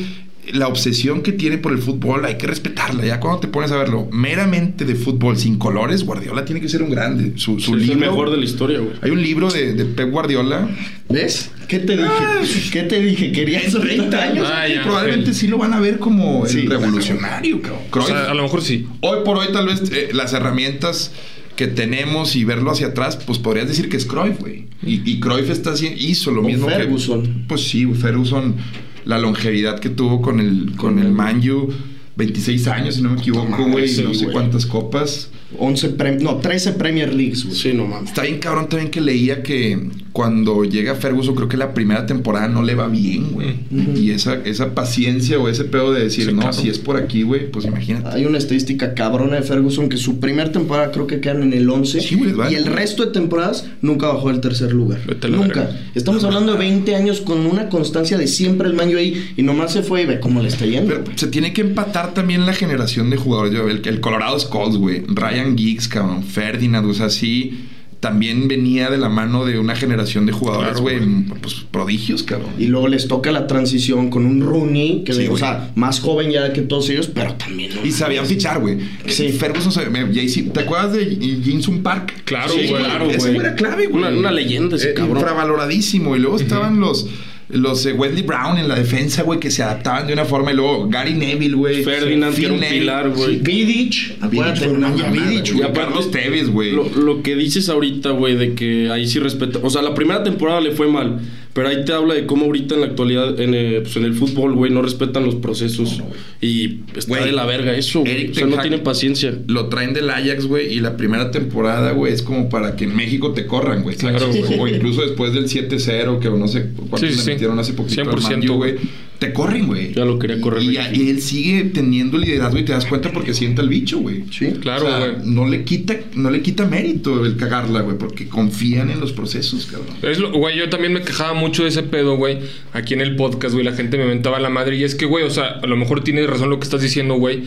la 0.52 0.66
obsesión 0.68 1.22
que 1.22 1.32
tiene 1.32 1.58
por 1.58 1.72
el 1.72 1.78
fútbol 1.78 2.24
hay 2.24 2.36
que 2.36 2.46
respetarla. 2.46 3.04
Ya 3.04 3.20
cuando 3.20 3.40
te 3.40 3.48
pones 3.48 3.70
a 3.70 3.76
verlo 3.76 4.08
meramente 4.10 4.84
de 4.84 4.94
fútbol 4.94 5.36
sin 5.36 5.58
colores, 5.58 6.04
Guardiola 6.04 6.44
tiene 6.44 6.60
que 6.60 6.68
ser 6.68 6.82
un 6.82 6.90
grande. 6.90 7.32
Su, 7.36 7.60
su 7.60 7.76
es 7.76 7.82
el 7.82 7.88
libro. 7.88 8.10
mejor 8.10 8.30
de 8.30 8.36
la 8.38 8.44
historia, 8.44 8.78
güey. 8.80 8.92
Hay 9.02 9.10
un 9.10 9.22
libro 9.22 9.50
de, 9.50 9.74
de 9.74 9.84
Pep 9.84 10.10
Guardiola. 10.10 10.68
¿Ves? 11.08 11.50
¿Qué 11.68 11.78
te 11.78 11.96
dije? 11.96 12.70
¿Qué 12.72 12.82
te 12.84 13.00
dije? 13.00 13.32
Querías 13.32 13.72
30 13.72 14.22
años. 14.22 14.48
Ah, 14.50 14.66
ya, 14.66 14.82
probablemente 14.82 15.34
sí 15.34 15.46
lo 15.46 15.58
van 15.58 15.72
a 15.72 15.80
ver 15.80 15.98
como 15.98 16.46
el 16.46 16.68
revolucionario, 16.68 17.62
cabrón. 17.62 17.82
O 17.92 18.02
sea, 18.06 18.30
a 18.30 18.34
lo 18.34 18.42
mejor 18.42 18.62
sí. 18.62 18.86
Hoy 19.00 19.18
por 19.24 19.38
hoy, 19.38 19.48
tal 19.52 19.66
vez 19.66 19.82
eh, 19.92 20.10
las 20.12 20.32
herramientas 20.32 21.12
que 21.56 21.66
tenemos 21.66 22.36
y 22.36 22.44
verlo 22.44 22.70
hacia 22.70 22.88
atrás, 22.88 23.16
pues 23.16 23.38
podrías 23.38 23.68
decir 23.68 23.88
que 23.88 23.96
es 23.98 24.06
Cruyff, 24.06 24.38
güey. 24.38 24.66
Y, 24.82 25.02
y 25.08 25.20
Cruyff 25.20 25.50
está 25.50 25.74
hizo 25.80 26.30
lo 26.30 26.40
O 26.40 26.44
mismo 26.44 26.66
Ferguson. 26.68 27.22
que. 27.22 27.30
Pues 27.48 27.68
sí, 27.68 27.86
Ferguson, 27.94 28.56
la 29.04 29.18
longevidad 29.18 29.78
que 29.80 29.88
tuvo 29.90 30.20
con 30.22 30.40
el, 30.40 30.72
con 30.76 30.98
el 30.98 31.10
Man 31.12 31.40
U, 31.50 31.68
26 32.16 32.66
años, 32.68 32.96
si 32.96 33.02
no 33.02 33.10
me 33.10 33.18
equivoco, 33.18 33.64
güey, 33.68 33.88
sí, 33.88 34.02
no 34.02 34.12
sé 34.14 34.26
cuántas 34.30 34.66
copas. 34.66 35.30
11 35.58 35.96
prem- 35.96 36.20
no, 36.20 36.36
13 36.36 36.72
Premier 36.74 37.12
Leagues, 37.14 37.44
güey. 37.44 37.56
Sí, 37.56 37.72
no 37.72 37.86
mames. 37.86 38.10
Está 38.10 38.22
bien 38.22 38.38
cabrón 38.38 38.68
también 38.68 38.90
que 38.90 39.00
leía 39.00 39.42
que 39.42 39.88
cuando 40.12 40.64
llega 40.64 40.94
Ferguson, 40.96 41.34
creo 41.36 41.48
que 41.48 41.56
la 41.56 41.72
primera 41.72 42.04
temporada 42.06 42.48
no 42.48 42.62
le 42.62 42.74
va 42.74 42.88
bien, 42.88 43.32
güey. 43.32 43.54
Y 43.96 44.10
esa, 44.10 44.34
esa 44.44 44.74
paciencia 44.74 45.38
o 45.38 45.48
ese 45.48 45.64
pedo 45.64 45.92
de 45.92 46.02
decir, 46.04 46.26
Sí, 46.26 46.32
no, 46.32 46.40
claro. 46.40 46.52
si 46.52 46.68
es 46.68 46.78
por 46.78 46.96
aquí, 46.96 47.22
güey, 47.22 47.50
pues 47.50 47.64
imagínate. 47.64 48.08
Hay 48.08 48.24
una 48.24 48.38
estadística 48.38 48.94
cabrona 48.94 49.36
de 49.36 49.42
Ferguson 49.42 49.88
que 49.88 49.96
su 49.96 50.18
primer 50.18 50.50
temporada 50.52 50.90
creo 50.90 51.06
que 51.06 51.20
quedan 51.20 51.42
en 51.44 51.52
el 51.52 51.68
11 51.70 52.00
Sí, 52.00 52.16
güey, 52.16 52.32
vale. 52.32 52.52
y 52.52 52.54
el 52.56 52.66
resto 52.66 53.04
de 53.06 53.12
temporadas 53.12 53.66
nunca 53.82 54.08
bajó 54.08 54.28
del 54.30 54.40
tercer 54.40 54.72
lugar. 54.72 54.98
Nunca. 55.06 55.60
verga. 55.60 55.80
Estamos 55.94 56.24
hablando 56.24 56.52
de 56.52 56.58
20 56.58 56.94
años 56.96 57.20
con 57.20 57.46
una 57.46 57.68
constancia 57.68 58.18
de 58.18 58.26
siempre 58.26 58.68
el 58.68 58.74
Man 58.74 58.92
U 58.94 58.98
ahí 58.98 59.32
y 59.36 59.42
nomás 59.42 59.72
se 59.72 59.82
fue 59.82 60.02
y 60.02 60.06
ve 60.06 60.18
cómo 60.20 60.42
le 60.42 60.48
está 60.48 60.66
yendo. 60.66 60.92
Pero 61.04 61.04
se 61.16 61.28
tiene 61.28 61.52
que 61.52 61.60
empatar 61.60 62.14
también 62.14 62.46
la 62.46 62.52
generación 62.54 63.10
de 63.10 63.16
jugadores. 63.16 63.52
Yo, 63.54 63.68
El, 63.68 63.82
el 63.86 64.00
Colorado 64.00 64.38
Skulls, 64.38 64.76
güey. 64.76 65.02
Ryan 65.06 65.56
Giggs, 65.56 65.86
cabrón. 65.88 66.22
Ferdinand, 66.24 66.88
o 66.88 66.94
sea, 66.94 67.10
sí. 67.10 67.66
También 68.00 68.48
venía 68.48 68.88
de 68.88 68.96
la 68.96 69.10
mano 69.10 69.44
de 69.44 69.58
una 69.58 69.76
generación 69.76 70.24
de 70.24 70.32
jugadores, 70.32 70.80
güey. 70.80 70.98
Pues 71.42 71.56
prodigios, 71.70 72.22
cabrón. 72.22 72.48
Y 72.58 72.64
luego 72.66 72.88
les 72.88 73.06
toca 73.08 73.30
la 73.30 73.46
transición 73.46 74.08
con 74.08 74.24
un 74.24 74.40
Rooney, 74.40 75.04
que 75.04 75.12
Sí, 75.12 75.28
o 75.30 75.36
sea, 75.36 75.70
más 75.74 76.00
joven 76.00 76.30
ya 76.30 76.50
que 76.54 76.62
todos 76.62 76.88
ellos, 76.88 77.08
pero 77.14 77.34
también. 77.34 77.74
no 77.74 77.84
Y 77.84 77.92
sabían 77.92 78.24
fichar, 78.24 78.58
güey. 78.60 78.78
Sí. 79.06 79.28
Ferguson, 79.32 79.70
se- 79.70 79.90
me- 79.90 80.12
Jay-Z, 80.14 80.50
¿te 80.52 80.60
acuerdas 80.60 80.94
de 80.94 81.04
Jinsun 81.44 81.82
Park? 81.82 82.22
Claro, 82.24 82.50
Sí, 82.54 82.68
güey. 82.68 82.82
claro, 82.82 83.04
Ese 83.10 83.18
güey. 83.18 83.34
güey 83.34 83.46
era 83.46 83.54
clave, 83.54 83.86
güey. 83.88 84.02
Una- 84.02 84.18
una 84.18 84.30
leyenda 84.32 84.76
ese 84.76 84.92
Eh, 84.92 84.94
cabrón. 84.94 85.18
Infravaloradísimo. 85.18 86.16
Y 86.16 86.20
luego 86.20 86.36
estaban 86.38 86.80
los... 86.80 87.06
Los 87.52 87.84
eh, 87.86 87.92
Wesley 87.92 88.22
Brown 88.22 88.58
en 88.58 88.68
la 88.68 88.74
defensa, 88.76 89.22
güey, 89.22 89.40
que 89.40 89.50
se 89.50 89.62
adaptaban 89.62 90.06
de 90.06 90.12
una 90.12 90.24
forma. 90.24 90.52
Y 90.52 90.54
luego 90.56 90.88
Gary 90.88 91.14
Neville, 91.14 91.54
güey. 91.56 91.82
Ferdinand, 91.84 92.34
que 92.34 92.44
era 92.44 92.54
un 92.54 92.60
Neville. 92.60 92.80
pilar, 92.80 93.10
güey. 93.10 93.36
Vidic, 93.38 94.16
acuérdate, 94.20 94.68
Vidic, 94.68 94.80
güey. 95.10 95.40
güey. 95.40 95.58
Y 95.58 95.62
aparte- 95.62 95.80
Carlos 95.80 96.10
Tevez, 96.10 96.48
güey. 96.48 96.72
Lo, 96.72 96.88
lo 96.88 97.22
que 97.22 97.34
dices 97.36 97.68
ahorita, 97.68 98.10
güey, 98.10 98.36
de 98.36 98.54
que 98.54 98.90
ahí 98.90 99.06
sí 99.08 99.18
respeta. 99.18 99.58
O 99.62 99.70
sea, 99.70 99.82
la 99.82 99.94
primera 99.94 100.22
temporada 100.22 100.60
le 100.60 100.72
fue 100.72 100.88
mal. 100.88 101.20
Pero 101.60 101.68
ahí 101.68 101.84
te 101.84 101.92
habla 101.92 102.14
de 102.14 102.24
cómo 102.24 102.46
ahorita 102.46 102.74
en 102.74 102.80
la 102.80 102.86
actualidad, 102.86 103.38
en, 103.38 103.52
eh, 103.54 103.80
pues, 103.82 103.94
en 103.96 104.06
el 104.06 104.14
fútbol, 104.14 104.54
güey, 104.54 104.72
no 104.72 104.80
respetan 104.80 105.26
los 105.26 105.34
procesos. 105.34 106.00
y 106.40 106.78
está 106.96 107.18
Güey, 107.18 107.26
de 107.26 107.32
la 107.32 107.44
verga 107.44 107.76
eso, 107.76 108.00
güey. 108.00 108.12
Eric 108.12 108.30
O 108.30 108.34
sea, 108.34 108.46
no 108.46 108.56
Hag 108.56 108.62
tienen 108.62 108.82
paciencia. 108.82 109.38
Lo 109.46 109.66
traen 109.66 109.92
del 109.92 110.08
Ajax, 110.08 110.46
güey, 110.46 110.72
y 110.72 110.80
la 110.80 110.96
primera 110.96 111.30
temporada, 111.30 111.92
güey, 111.92 112.14
es 112.14 112.22
como 112.22 112.48
para 112.48 112.76
que 112.76 112.84
en 112.84 112.96
México 112.96 113.32
te 113.32 113.44
corran, 113.44 113.82
güey. 113.82 113.94
Claro, 113.96 114.28
güey. 114.28 114.58
O 114.58 114.68
incluso 114.68 115.02
después 115.02 115.34
del 115.34 115.48
7-0, 115.48 116.18
que 116.18 116.30
no 116.30 116.48
sé 116.48 116.70
cuántos 116.88 117.14
Sí, 117.14 117.30
metieron 117.30 117.58
hace 117.58 117.74
poquito 117.74 118.00
al 118.00 118.08
100%, 118.08 118.22
Man 118.22 118.50
U, 118.50 118.54
güey. 118.54 118.76
Te 119.20 119.34
corren, 119.34 119.66
güey. 119.66 119.92
Ya 119.92 120.06
lo 120.06 120.18
quería 120.18 120.40
correr 120.40 120.62
Y, 120.62 120.78
él 121.10 121.20
sigue 121.20 121.64
teniendo 121.64 122.16
liderazgo 122.16 122.58
y 122.58 122.64
te 122.64 122.72
das 122.72 122.86
cuenta 122.86 123.12
porque 123.12 123.34
siente 123.34 123.60
al 123.60 123.68
bicho, 123.68 123.98
güey. 123.98 124.24
Sí. 124.30 124.46
Claro, 124.62 124.86
O 124.86 124.88
sea, 124.88 124.98
güey. 125.10 125.26
no 125.26 125.46
le 125.46 125.62
quita, 125.62 125.94
no 126.14 126.30
le 126.30 126.40
quita 126.40 126.64
mérito 126.64 127.26
el 127.26 127.36
cagarla, 127.36 127.82
güey, 127.82 127.98
porque 127.98 128.28
confían 128.28 128.90
en 128.90 128.98
los 128.98 129.12
procesos, 129.12 129.66
cabrón. 129.66 129.94
Es 130.00 130.18
lo, 130.18 130.32
güey, 130.32 130.56
yo 130.56 130.70
también 130.70 130.94
me 130.94 131.02
quejaba 131.02 131.34
mucho 131.34 131.64
de 131.64 131.68
ese 131.68 131.82
pedo, 131.82 132.16
güey. 132.16 132.38
Aquí 132.72 132.94
en 132.94 133.02
el 133.02 133.14
podcast, 133.14 133.52
güey, 133.52 133.64
la 133.64 133.72
gente 133.72 133.98
me 133.98 134.06
mentaba 134.06 134.40
la 134.40 134.48
madre. 134.48 134.78
Y 134.78 134.84
es 134.84 134.94
que, 134.94 135.04
güey, 135.04 135.22
o 135.24 135.30
sea, 135.30 135.60
a 135.62 135.66
lo 135.66 135.76
mejor 135.76 136.02
tienes 136.02 136.26
razón 136.26 136.48
lo 136.48 136.58
que 136.58 136.64
estás 136.64 136.80
diciendo, 136.80 137.16
güey. 137.16 137.42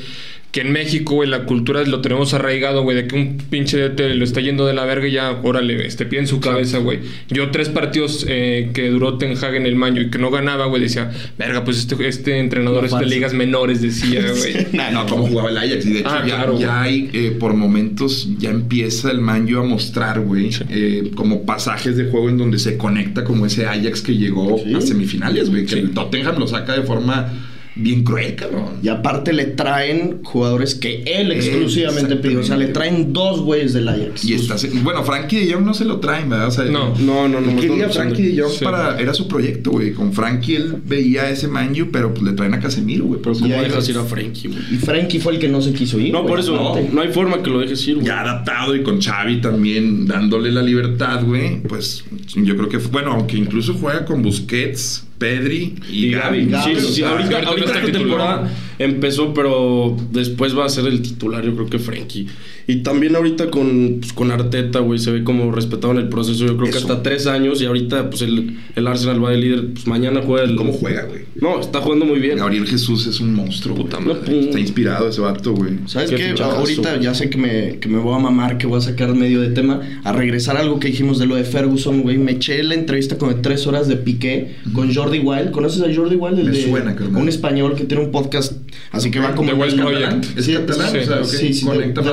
Que 0.54 0.62
en 0.62 0.72
México, 0.72 1.16
güey, 1.16 1.28
la 1.28 1.46
cultura 1.46 1.82
lo 1.82 2.00
tenemos 2.02 2.36
arraigado, 2.36 2.84
güey, 2.84 2.96
de 2.96 3.08
que 3.08 3.16
un 3.16 3.38
pinche 3.50 3.76
DT 3.76 4.14
lo 4.14 4.24
está 4.24 4.40
yendo 4.40 4.68
de 4.68 4.74
la 4.76 4.86
verga 4.86 5.08
y 5.08 5.14
ya, 5.14 5.32
órale, 5.42 5.84
este 5.88 6.06
pie 6.06 6.20
en 6.20 6.28
su 6.28 6.40
cabeza, 6.40 6.78
güey. 6.78 7.00
Yo 7.28 7.50
tres 7.50 7.70
partidos 7.70 8.24
eh, 8.30 8.70
que 8.72 8.88
duró 8.92 9.18
Ten 9.18 9.36
Hag 9.36 9.56
en 9.56 9.66
el 9.66 9.76
Manjo 9.76 10.02
y 10.02 10.12
que 10.12 10.20
no 10.20 10.30
ganaba, 10.30 10.68
güey, 10.68 10.80
decía, 10.84 11.12
verga, 11.40 11.64
pues 11.66 11.80
este, 11.80 12.08
este 12.08 12.38
entrenador 12.38 12.88
No 12.88 12.96
es 13.00 13.04
de 13.04 13.08
ligas 13.16 13.34
menores, 13.34 13.82
decía, 13.82 14.22
güey. 14.38 14.68
No, 14.94 15.08
como 15.08 15.26
jugaba 15.26 15.50
el 15.50 15.58
Ajax. 15.58 15.88
Y 15.88 15.94
de 15.94 16.00
hecho, 16.02 16.10
Ah, 16.12 16.20
ya, 16.26 16.36
claro, 16.36 16.60
ya 16.60 16.82
hay, 16.84 17.10
eh, 17.14 17.36
por 17.40 17.56
momentos, 17.56 18.30
ya 18.38 18.52
empieza 18.52 19.10
el 19.10 19.22
Manjo 19.22 19.60
a 19.60 19.64
mostrar, 19.64 20.20
güey, 20.22 20.52
eh, 20.70 21.10
como 21.16 21.48
pasajes 21.48 21.98
de 21.98 22.06
juego 22.12 22.30
en 22.30 22.38
donde 22.38 22.60
se 22.60 22.78
conecta 22.78 23.24
como 23.24 23.48
ese 23.48 23.66
Ajax 23.66 24.04
que 24.04 24.16
llegó 24.16 24.60
Sí. 24.64 24.72
a 24.76 24.82
semifinales, 24.82 25.50
güey. 25.50 25.64
Que 25.66 25.74
Sí. 25.78 25.80
el 25.80 25.92
Tottenham 25.96 26.38
lo 26.38 26.46
saca 26.46 26.74
de 26.74 26.84
forma 26.84 27.34
bien 27.75 28.04
cruel, 28.04 28.36
cabrón. 28.36 28.80
Y 28.81 28.88
aparte 28.90 29.34
le 29.34 29.46
traen 29.46 30.22
jugadores 30.24 30.75
que 30.75 31.04
él 31.06 31.31
exclusivamente 31.31 32.16
pidió. 32.18 32.40
O 32.40 32.44
sea, 32.44 32.58
le 32.58 32.68
traen 32.68 33.14
dos 33.14 33.42
güeyes 33.42 33.74
del 33.74 33.88
Ajax. 33.88 34.25
Y 34.25 34.34
estás, 34.34 34.68
bueno, 34.84 35.04
Frankie 35.04 35.46
de 35.46 35.54
Jong 35.54 35.66
no 35.66 35.74
se 35.74 35.86
lo 35.86 36.00
traen, 36.00 36.30
¿verdad? 36.30 36.48
O 36.48 36.52
sea, 36.52 36.66
No. 36.66 36.94
No, 37.00 37.28
no, 37.28 37.42
no, 37.42 37.60
quería 37.60 37.90
Frankie 37.90 38.24
de 38.24 38.42
Jong 38.42 38.52
sí. 38.52 38.64
para. 38.64 39.00
Era 39.00 39.14
su 39.14 39.28
proyecto, 39.28 39.72
güey. 39.72 39.94
Con 39.94 40.14
Frankie 40.14 40.56
él 40.56 40.75
veía 40.86 41.30
ese 41.30 41.48
Manju, 41.48 41.90
pero 41.92 42.14
pues 42.14 42.24
le 42.24 42.34
traen 42.34 42.54
a 42.54 42.60
Casemiro, 42.60 43.06
güey. 43.06 43.22
Pero 43.22 43.36
¿Cómo 43.36 43.62
dejas 43.62 43.90
ir 43.90 43.98
a 43.98 44.04
Frankie, 44.04 44.48
güey? 44.48 44.62
Y 44.72 44.78
Frankie 44.78 45.20
fue 45.20 45.34
el 45.34 45.40
que 45.40 45.48
no 45.48 45.62
se 45.62 45.74
quiso 45.74 46.00
ir. 46.00 46.12
No, 46.12 46.25
por 46.25 46.40
eso 46.40 46.56
no, 46.56 46.75
no 46.92 47.02
hay 47.02 47.12
forma 47.12 47.42
que 47.42 47.50
lo 47.50 47.60
dejes 47.60 47.88
ir, 47.88 47.96
güey. 47.96 48.08
ya 48.08 48.22
adaptado 48.22 48.75
y 48.75 48.84
con 48.84 49.02
Xavi 49.02 49.42
también 49.42 50.06
dándole 50.06 50.52
la 50.52 50.62
libertad, 50.62 51.24
güey, 51.24 51.62
pues 51.62 52.04
yo 52.36 52.56
creo 52.56 52.70
que, 52.70 52.78
bueno, 52.78 53.14
aunque 53.14 53.38
incluso 53.38 53.74
juega 53.74 54.06
con 54.06 54.22
Busquets, 54.22 55.06
Pedri 55.24 55.75
y, 55.90 56.06
Y 56.08 56.12
Gaby. 56.12 56.46
Gaby. 56.48 56.75
Sí, 56.75 56.81
sí, 56.81 56.94
sí. 56.96 57.04
Ahorita, 57.04 57.38
ahorita 57.40 57.68
está 57.68 57.80
esta 57.80 57.86
titular. 57.86 57.92
temporada 57.92 58.52
empezó, 58.80 59.34
pero 59.34 59.96
después 60.12 60.58
va 60.58 60.66
a 60.66 60.70
ser 60.70 60.88
el 60.88 61.02
titular, 61.02 61.44
yo 61.46 61.54
creo 61.56 61.68
que 61.68 61.80
Frenkie. 61.80 62.28
Y 62.66 62.78
también 62.78 63.14
ahorita 63.16 63.52
con, 63.52 63.98
pues, 64.00 64.13
con 64.13 64.32
Arteta, 64.32 64.80
güey, 64.80 64.98
se 64.98 65.12
ve 65.12 65.24
como 65.25 65.51
respetaban 65.51 65.98
el 65.98 66.08
proceso. 66.08 66.46
Yo 66.46 66.56
creo 66.56 66.72
que 66.72 66.77
Eso. 66.77 66.88
hasta 66.88 67.03
tres 67.03 67.27
años 67.27 67.62
y 67.62 67.65
ahorita, 67.65 68.10
pues 68.10 68.22
el, 68.22 68.58
el 68.75 68.88
Arsenal 68.88 69.24
va 69.24 69.32
de 69.32 69.38
líder. 69.38 69.74
Pues 69.74 69.86
mañana 69.86 70.22
juega 70.25 70.46
el. 70.46 70.56
¿Cómo 70.56 70.72
juega, 70.72 71.03
güey? 71.03 71.24
No, 71.36 71.60
está 71.60 71.82
jugando 71.82 72.06
muy 72.06 72.20
bien. 72.20 72.38
Gabriel 72.38 72.65
Jesús 72.65 73.06
es 73.06 73.20
un 73.20 73.34
monstruo, 73.34 73.75
Puta 73.75 74.00
madre. 74.00 74.39
Está 74.39 74.60
inspirado 74.62 75.10
ese 75.10 75.20
vato, 75.20 75.53
güey. 75.53 75.74
¿Sabes 75.88 76.10
Qué 76.10 76.15
qué? 76.15 76.42
Ahorita 76.42 77.01
ya 77.01 77.13
sé 77.13 77.30
que 77.30 77.38
me, 77.38 77.80
que 77.80 77.89
me 77.89 77.98
voy 77.98 78.15
a 78.15 78.20
mamar, 78.20 78.58
que 78.58 78.65
voy 78.65 78.77
a 78.77 78.82
sacar 78.82 79.13
medio 79.13 79.42
de 79.42 79.50
tema. 79.50 79.82
A 80.06 80.13
regresar 80.13 80.56
a 80.56 80.62
algo 80.62 80.80
que 80.80 80.88
dijimos 80.88 81.20
de 81.20 81.25
lo 81.25 81.36
de 81.36 81.44
Ferguson, 81.44 82.01
güey. 82.01 82.18
Me 82.18 82.32
eché 82.32 82.63
la 82.63 82.75
entrevista 82.75 83.18
como 83.18 83.34
de 83.34 83.42
tres 83.42 83.68
horas 83.68 83.89
de 83.89 83.98
Piqué 83.98 84.56
con 84.72 84.94
Jordi 84.94 85.12
Wild. 85.20 85.51
¿Conoces 85.51 85.82
a 85.82 85.93
Jordi 85.93 86.15
Wild? 86.15 86.39
El 86.39 86.46
Me 86.46 86.51
de- 86.58 86.63
suena, 86.63 86.96
carnal. 86.96 87.22
Un 87.22 87.29
español 87.29 87.75
que 87.75 87.84
tiene 87.86 88.03
un 88.03 88.12
podcast, 88.12 88.53
así 88.91 89.12
que 89.12 89.20
va 89.20 89.34
como... 89.36 89.51
The 89.51 89.55
Wild 89.58 89.82
Project. 89.82 90.38
¿Es 90.38 90.46
Sí, 90.46 90.53
catalán? 90.53 90.91
sí, 90.91 90.98
O 90.98 91.03
sea, 91.05 91.17
ok, 91.22 91.25
sí, 91.25 91.53
The. 91.53 91.65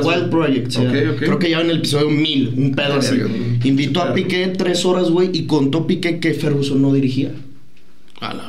Wild 0.06 0.30
Project. 0.30 0.76
Creo 1.18 1.38
que 1.38 1.50
ya 1.50 1.60
en 1.60 1.70
el 1.70 1.76
episodio 1.78 2.10
1000, 2.10 2.54
un 2.56 2.74
pedo 2.74 2.94
así. 2.94 3.16
Invitó 3.64 4.02
a 4.02 4.14
Piqué 4.14 4.52
tres 4.56 4.84
horas, 4.84 5.10
güey, 5.10 5.30
y 5.32 5.46
contó 5.46 5.86
Piqué 5.86 6.20
que 6.20 6.34
Ferguson 6.34 6.80
no 6.82 6.92
dirigía. 6.92 7.32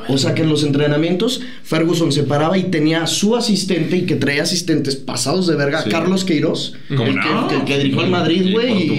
O 0.08 0.18
sea 0.18 0.34
que 0.34 0.42
en 0.42 0.50
los 0.50 0.64
entrenamientos 0.64 1.40
Ferguson 1.62 2.12
se 2.12 2.24
paraba 2.24 2.58
y 2.58 2.64
tenía 2.64 3.02
a 3.04 3.06
su 3.06 3.36
asistente 3.36 3.96
y 3.96 4.02
que 4.02 4.16
traía 4.16 4.42
asistentes 4.42 4.96
pasados 4.96 5.46
de 5.46 5.56
verga, 5.56 5.82
Sí. 5.82 5.90
Carlos 5.90 6.24
Queiroz, 6.24 6.74
¿Cómo 6.88 7.04
el 7.06 7.16
no? 7.16 7.48
que, 7.48 7.56
que- 7.58 7.64
que 7.64 7.78
dirigió 7.78 8.00
al 8.02 8.10
Madrid, 8.10 8.42
Y 8.46 8.52
güey. 8.52 8.90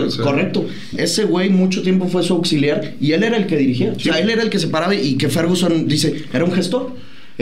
O 0.00 0.10
sea. 0.10 0.22
Correcto. 0.24 0.66
Ese 0.96 1.24
güey 1.24 1.48
mucho 1.50 1.82
tiempo 1.82 2.08
fue 2.08 2.22
su 2.22 2.34
auxiliar 2.34 2.94
y 3.00 3.12
él 3.12 3.22
era 3.22 3.36
el 3.36 3.46
que 3.46 3.56
dirigía. 3.56 3.94
O 3.96 4.00
sea, 4.00 4.18
él 4.18 4.28
era 4.28 4.42
el 4.42 4.50
que 4.50 4.58
se 4.58 4.68
paraba 4.68 4.94
y 4.94 5.14
que 5.14 5.28
Ferguson 5.28 5.88
dice, 5.88 6.24
era 6.32 6.44
un 6.44 6.52
gestor. 6.52 6.92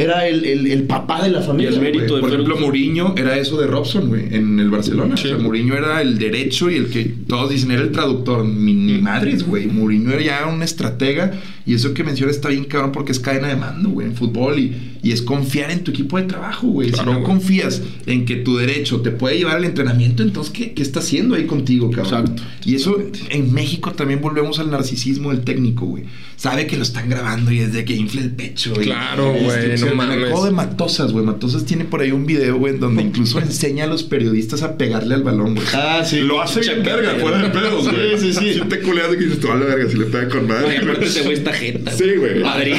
Era 0.01 0.27
el, 0.29 0.45
el- 0.45 0.67
el 0.67 0.83
papá 0.85 1.23
de 1.23 1.31
la 1.31 1.41
familia. 1.43 1.71
Y 1.71 1.75
el 1.75 1.81
mérito 1.81 2.15
de 2.17 2.21
Por 2.21 2.31
ejemplo, 2.31 2.55
Ferguson. 2.57 2.61
Mourinho 2.63 3.15
era 3.17 3.37
eso 3.39 3.61
de 3.61 3.67
Robson, 3.67 4.09
güey, 4.09 4.35
en 4.35 4.59
el 4.61 4.71
Barcelona. 4.71 5.17
Sí. 5.17 5.29
O 5.29 5.31
sea, 5.31 5.39
Mourinho 5.39 5.75
era 5.77 6.01
el 6.03 6.19
derecho 6.19 6.71
y 6.71 6.77
el 6.77 6.87
que 6.89 7.05
todos 7.27 7.51
dicen 7.51 7.71
era 7.71 7.83
el 7.83 7.93
traductor. 7.93 8.45
Ni, 8.45 8.73
ni 8.75 8.99
madres, 8.99 9.47
güey. 9.47 9.67
Mourinho 9.67 10.11
era 10.13 10.23
ya 10.23 10.47
un 10.47 10.63
estratega 10.63 11.33
y 11.67 11.75
eso 11.75 11.93
que 11.95 12.03
menciona 12.05 12.31
está 12.33 12.49
bien 12.49 12.65
cabrón 12.65 12.93
porque 12.93 13.13
es 13.13 13.21
cadena 13.21 13.49
de 13.49 13.57
mando, 13.57 13.91
güey, 13.91 14.07
en 14.07 14.15
fútbol 14.17 14.59
y, 14.59 14.73
Y 15.03 15.13
es 15.13 15.23
confiar 15.23 15.71
en 15.71 15.83
tu 15.83 15.91
equipo 15.93 16.19
de 16.19 16.25
trabajo, 16.25 16.67
güey. 16.69 16.91
Claro, 16.91 17.05
si 17.05 17.07
no 17.11 17.13
güey. 17.21 17.25
confías 17.25 17.81
en 18.07 18.25
que 18.27 18.37
tu 18.37 18.57
derecho 18.59 19.01
te 19.01 19.11
puede 19.11 19.39
llevar 19.39 19.57
al 19.57 19.65
entrenamiento, 19.65 20.23
entonces, 20.23 20.53
¿qué, 20.53 20.73
qué 20.75 20.83
está 20.83 21.01
haciendo 21.01 21.35
ahí 21.37 21.47
contigo, 21.47 21.91
cabrón? 21.91 22.21
Exacto. 22.27 22.43
Y 22.65 22.75
eso, 22.75 22.99
en 23.31 23.53
México 23.53 23.93
también 23.93 24.21
volvemos 24.21 24.59
al 24.59 24.71
narcisismo 24.71 25.31
del 25.31 25.41
técnico, 25.43 25.87
güey. 25.87 26.05
Sabe 26.37 26.67
que 26.67 26.77
lo 26.77 26.83
están 26.83 27.09
grabando 27.11 27.51
y 27.53 27.59
es 27.61 27.73
de 27.73 27.85
que 27.85 27.95
infla 27.95 28.21
el 28.23 28.31
pecho. 28.31 28.73
y- 28.81 28.85
Claro, 28.85 29.35
y 29.39 29.45
güey, 29.45 29.79
no 29.79 29.87
Me 29.87 29.95
mames. 29.95 30.43
de 30.45 30.51
Matosas, 30.51 31.13
güey. 31.13 31.25
Matosas 31.25 31.65
tiene 31.67 31.85
por 31.85 32.01
ahí 32.01 32.13
un 32.13 32.25
video, 32.27 32.57
güey, 32.57 32.79
donde 32.79 33.03
incluso 33.03 33.39
enseña 33.41 33.85
a 33.85 33.87
los 33.87 34.03
periodistas 34.05 34.63
a 34.63 34.77
pegarle 34.79 35.15
al 35.15 35.23
balón, 35.23 35.55
güey. 35.55 35.67
Ah, 35.75 36.03
sí. 36.05 36.21
Lo 36.21 36.41
hace 36.43 36.61
bien 36.61 36.83
verga, 36.83 37.15
fuera 37.21 37.39
de 37.43 37.49
pedos, 37.51 37.89
güey. 37.91 38.19
Sí, 38.19 38.33
sí, 38.33 38.39
sí. 38.41 38.55
Si 38.55 38.61
te 38.61 38.81
culeas 38.81 39.11
de 39.11 39.19
que 39.19 39.25
dices, 39.25 39.41
tú 39.41 39.51
a 39.51 39.55
la 39.57 39.67
verga, 39.67 39.89
si 39.91 39.97
le 39.99 40.07
pega 40.07 40.29
con 40.29 40.47
madre. 40.47 40.69
Ay, 40.71 40.77
aparte 40.79 41.23
güey 41.23 41.35
está 41.35 41.53
jeta. 41.53 41.91
Sí, 41.93 42.05
güey. 42.19 42.43
Padrino. 42.43 42.79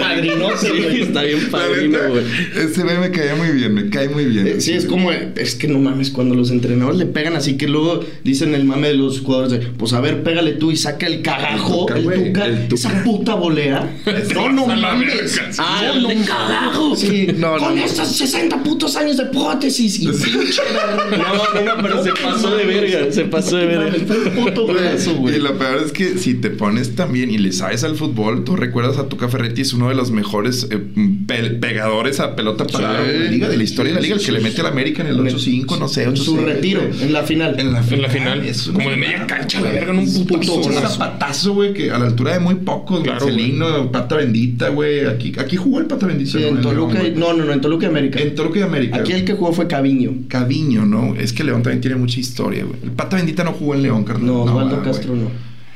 Padrinote, 0.00 0.56
Sí, 0.58 0.68
güey. 0.82 1.00
Está 1.16 1.22
bien 1.36 1.50
padrino, 1.50 1.98
güey. 2.10 2.24
Ese 2.56 2.82
güey 2.82 2.98
me 2.98 3.10
caía 3.10 3.34
muy 3.36 3.48
bien, 3.50 3.74
me 3.74 3.88
cae 3.90 4.08
muy 4.08 4.24
bien. 4.24 4.46
Eh, 4.46 4.60
Sí, 4.60 4.72
es 4.72 4.86
como, 4.86 5.10
es 5.12 5.54
que 5.54 5.68
no 5.68 5.78
mames, 5.78 6.10
cuando 6.10 6.34
los 6.34 6.50
entrenadores 6.50 6.98
le 6.98 7.06
pegan 7.06 7.36
así 7.36 7.56
que 7.56 7.68
luego 7.68 8.00
dicen 8.24 8.54
el 8.54 8.64
mame 8.64 8.88
de 8.88 8.94
los 8.94 9.20
jugadores 9.20 9.52
de, 9.52 9.58
pues 9.58 9.92
a 9.92 10.00
ver, 10.00 10.22
pégale 10.22 10.52
tú 10.52 10.70
y 10.70 10.76
saca 10.76 11.06
el 11.06 11.22
cagajo, 11.22 11.86
El 11.90 11.96
el 11.96 12.02
tuca, 12.04 12.16
güey, 12.16 12.22
el 12.28 12.68
tuca. 12.68 12.74
esa 12.74 13.04
puta 13.04 13.34
volea. 13.34 13.96
no, 14.34 14.52
no 14.52 14.66
mames. 14.66 15.40
Ah, 15.58 15.92
de 15.94 16.14
cagajo. 16.24 16.96
Sí, 16.96 17.26
No, 17.36 17.58
no, 17.58 17.66
con 17.66 17.76
no. 17.76 17.84
estos 17.84 18.08
60 18.16 18.62
putos 18.62 18.96
años 18.96 19.16
de 19.16 19.26
prótesis 19.26 20.00
y 20.00 20.06
pinche. 20.08 20.62
No, 21.10 21.60
no, 21.64 21.76
no, 21.76 21.82
pero 21.82 22.02
se 22.04 22.12
pasó 22.12 22.54
de 22.56 22.64
verga. 22.64 23.12
Se 23.12 23.24
pasó 23.24 23.56
de 23.56 23.66
verga. 23.66 23.92
Fue 24.06 24.18
un 24.24 24.34
puto 24.44 24.66
brazo, 24.66 25.12
Y 25.12 25.14
güey. 25.14 25.38
lo 25.38 25.56
peor 25.58 25.82
es 25.84 25.92
que 25.92 26.18
si 26.18 26.34
te 26.34 26.50
pones 26.50 26.94
también 26.94 27.30
y 27.30 27.38
le 27.38 27.52
sabes 27.52 27.84
al 27.84 27.96
fútbol, 27.96 28.44
tú 28.44 28.56
recuerdas 28.56 28.98
a 28.98 29.08
Tuca 29.08 29.28
Ferretti, 29.28 29.62
es 29.62 29.72
uno 29.72 29.88
de 29.88 29.94
los 29.94 30.10
mejores 30.10 30.66
eh, 30.70 30.78
pe- 31.26 31.50
pegadores 31.50 32.20
a 32.20 32.34
pelota 32.36 32.66
para 32.66 33.04
Sí. 33.04 33.18
la 33.18 33.30
liga, 33.30 33.48
de 33.48 33.56
la 33.56 33.62
historia 33.64 33.92
de 33.92 33.96
la 33.96 34.02
liga, 34.02 34.16
el 34.16 34.22
que 34.24 34.32
le 34.32 34.40
mete 34.40 34.60
al 34.60 34.66
América 34.68 35.02
en 35.02 35.08
el 35.08 35.18
En 35.20 35.26
el- 35.26 35.34
8-5, 35.34 35.76
no 35.76 35.88
sé, 35.88 36.04
En 36.04 36.16
su 36.16 36.34
8-6, 36.36 36.44
retiro, 36.54 36.82
güey. 36.88 37.02
en 37.02 37.12
la 37.12 37.22
final. 37.22 37.58
En 37.60 37.72
la 37.72 37.80
En 37.88 38.02
la 38.02 38.08
final. 38.08 38.44
es 38.44 38.62
Como 38.68 38.90
de 38.90 38.96
media 38.96 39.26
cancha, 39.26 39.60
la 39.60 39.68
güey. 39.68 39.74
verga, 39.78 39.92
en 39.92 39.98
un 40.00 40.26
golazo. 40.26 40.88
zapatazo, 40.88 41.54
güey, 41.54 41.72
que 41.72 41.90
a 41.90 41.98
la 41.98 42.06
altura 42.06 42.34
de 42.34 42.40
muy 42.40 42.54
pocos, 42.56 43.02
Claro, 43.02 43.24
Marcelino, 43.26 43.90
Pata 43.92 44.16
Bendita, 44.16 44.68
güey. 44.70 45.06
Aquí, 45.06 45.32
aquí 45.38 45.56
jugó 45.56 45.78
el 45.80 45.86
Pata 45.86 46.06
Bendita. 46.06 46.38
En 46.38 46.60
Toluca, 46.60 47.02
León, 47.02 47.14
no, 47.18 47.32
no, 47.32 47.44
no, 47.44 47.52
en 47.52 47.60
Toluca 47.60 47.86
y 47.86 47.88
América. 47.88 48.20
En 48.20 48.34
Toluca 48.34 48.58
y 48.60 48.62
América. 48.62 48.96
Aquí 48.96 49.12
el 49.12 49.24
que 49.24 49.32
jugó 49.34 49.52
fue 49.52 49.66
Caviño. 49.66 50.12
Caviño, 50.28 50.84
¿no? 50.84 51.14
Es 51.16 51.32
que 51.32 51.44
León 51.44 51.62
también 51.62 51.80
tiene 51.80 51.96
mucha 51.96 52.20
historia, 52.20 52.64
güey. 52.64 52.78
El 52.82 52.90
Pata 52.92 53.16
Bendita 53.16 53.44
no 53.44 53.52
jugó 53.52 53.74
en 53.74 53.82
León, 53.82 54.04
carnal. 54.04 54.26
No, 54.26 54.42
Osvaldo 54.42 54.82
Castro 54.82 55.14
no. 55.14 55.30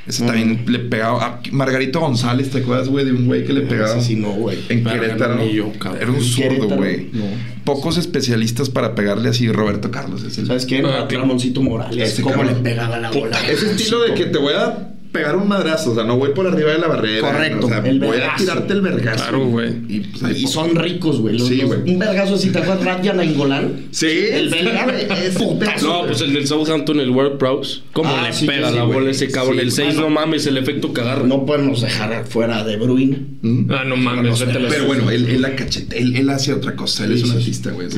Ese 0.06 0.24
también 0.24 0.64
le 0.66 0.78
pegaba. 0.78 1.24
a 1.24 1.40
Margarito 1.52 2.00
González, 2.00 2.50
¿te 2.50 2.58
acuerdas, 2.58 2.88
güey? 2.88 3.04
De 3.04 3.12
un 3.12 3.26
güey 3.26 3.44
que 3.44 3.52
le 3.52 3.62
pegaba. 3.62 3.96
Ese 3.98 4.06
sí, 4.08 4.16
no, 4.16 4.30
güey. 4.32 4.58
En 4.68 4.82
Verga, 4.82 5.00
Querétaro. 5.00 5.34
no, 5.36 5.46
yo. 5.46 5.72
Era 6.00 6.10
un 6.10 6.20
zurdo, 6.22 6.68
güey. 6.76 7.10
no. 7.12 7.24
Pocos 7.64 7.98
especialistas 7.98 8.70
para 8.70 8.94
pegarle 8.94 9.28
así. 9.28 9.50
Roberto 9.52 9.90
Carlos 9.90 10.24
es 10.24 10.38
el. 10.38 10.46
¿Sabes 10.46 10.66
quién? 10.66 10.86
Ah. 10.86 11.06
Ramoncito 11.08 11.62
Morales. 11.62 12.12
Ese 12.12 12.22
¿Cómo 12.22 12.34
cabrón. 12.36 12.54
le 12.54 12.60
pegaba 12.60 12.98
la 12.98 13.10
bola? 13.10 13.38
Ese 13.48 13.72
estilo 13.72 14.00
de 14.02 14.14
que 14.14 14.24
te 14.26 14.38
voy 14.38 14.54
a 14.54 14.94
pegar 15.12 15.36
un 15.36 15.48
madrazo. 15.48 15.92
O 15.92 15.94
sea, 15.94 16.04
no 16.04 16.16
voy 16.16 16.30
por 16.34 16.46
arriba 16.46 16.72
de 16.72 16.78
la 16.78 16.88
barrera. 16.88 17.32
Correcto, 17.32 17.66
O 17.66 17.68
sea, 17.68 17.78
el 17.78 17.98
voy 17.98 18.08
a 18.08 18.12
vergazo. 18.12 18.44
tirarte 18.44 18.72
el 18.72 18.80
vergazo. 18.80 19.16
Claro, 19.22 19.46
güey. 19.46 19.70
Y, 19.88 20.00
pues, 20.00 20.38
Y 20.40 20.46
son 20.46 20.74
ricos, 20.76 21.20
güey. 21.20 21.38
Sí, 21.38 21.62
güey. 21.62 21.80
Un 21.90 21.98
vergazo 21.98 22.34
así, 22.36 22.50
¿te 22.50 22.58
acuerdas? 22.58 22.84
Radyan 22.84 23.16
Nainggolan. 23.16 23.86
Sí. 23.90 24.06
El 24.30 24.48
belga, 24.50 24.84
güey, 24.84 25.06
es 25.26 25.34
putazo. 25.36 25.86
No, 25.86 26.06
pues 26.06 26.20
el 26.20 26.32
del 26.32 26.46
Southampton, 26.46 27.00
el 27.00 27.10
World 27.10 27.38
Prowse. 27.38 27.80
¿Cómo 27.92 28.10
Ah, 28.10 28.28
le 28.28 28.32
sí, 28.32 28.46
pega 28.46 28.70
sí, 28.70 28.76
la 28.76 28.84
bola 28.84 29.10
ese 29.10 29.28
cabrón? 29.30 29.54
Sí, 29.56 29.60
el 29.62 29.72
6, 29.72 29.86
bueno. 29.94 30.00
no 30.02 30.10
mames, 30.10 30.46
el 30.46 30.56
efecto 30.58 30.92
cagar. 30.92 31.24
No 31.24 31.44
podemos 31.46 31.80
dejar 31.80 32.24
fuera 32.26 32.64
de 32.64 32.76
Bruin. 32.76 33.38
¿Mm? 33.42 33.70
Ah, 33.72 33.84
no 33.84 33.96
mames, 33.96 34.40
a 34.42 34.46
Pero 34.46 34.86
bueno, 34.86 35.10
él, 35.10 35.26
él 35.28 35.42
la 35.42 35.54
cachete, 35.56 35.98
él, 35.98 36.16
él 36.16 36.28
hace 36.30 36.52
otra 36.52 36.76
cosa, 36.76 37.04
él 37.04 37.12
es 37.12 37.24
un 37.24 37.32
artista, 37.32 37.70
güey. 37.70 37.88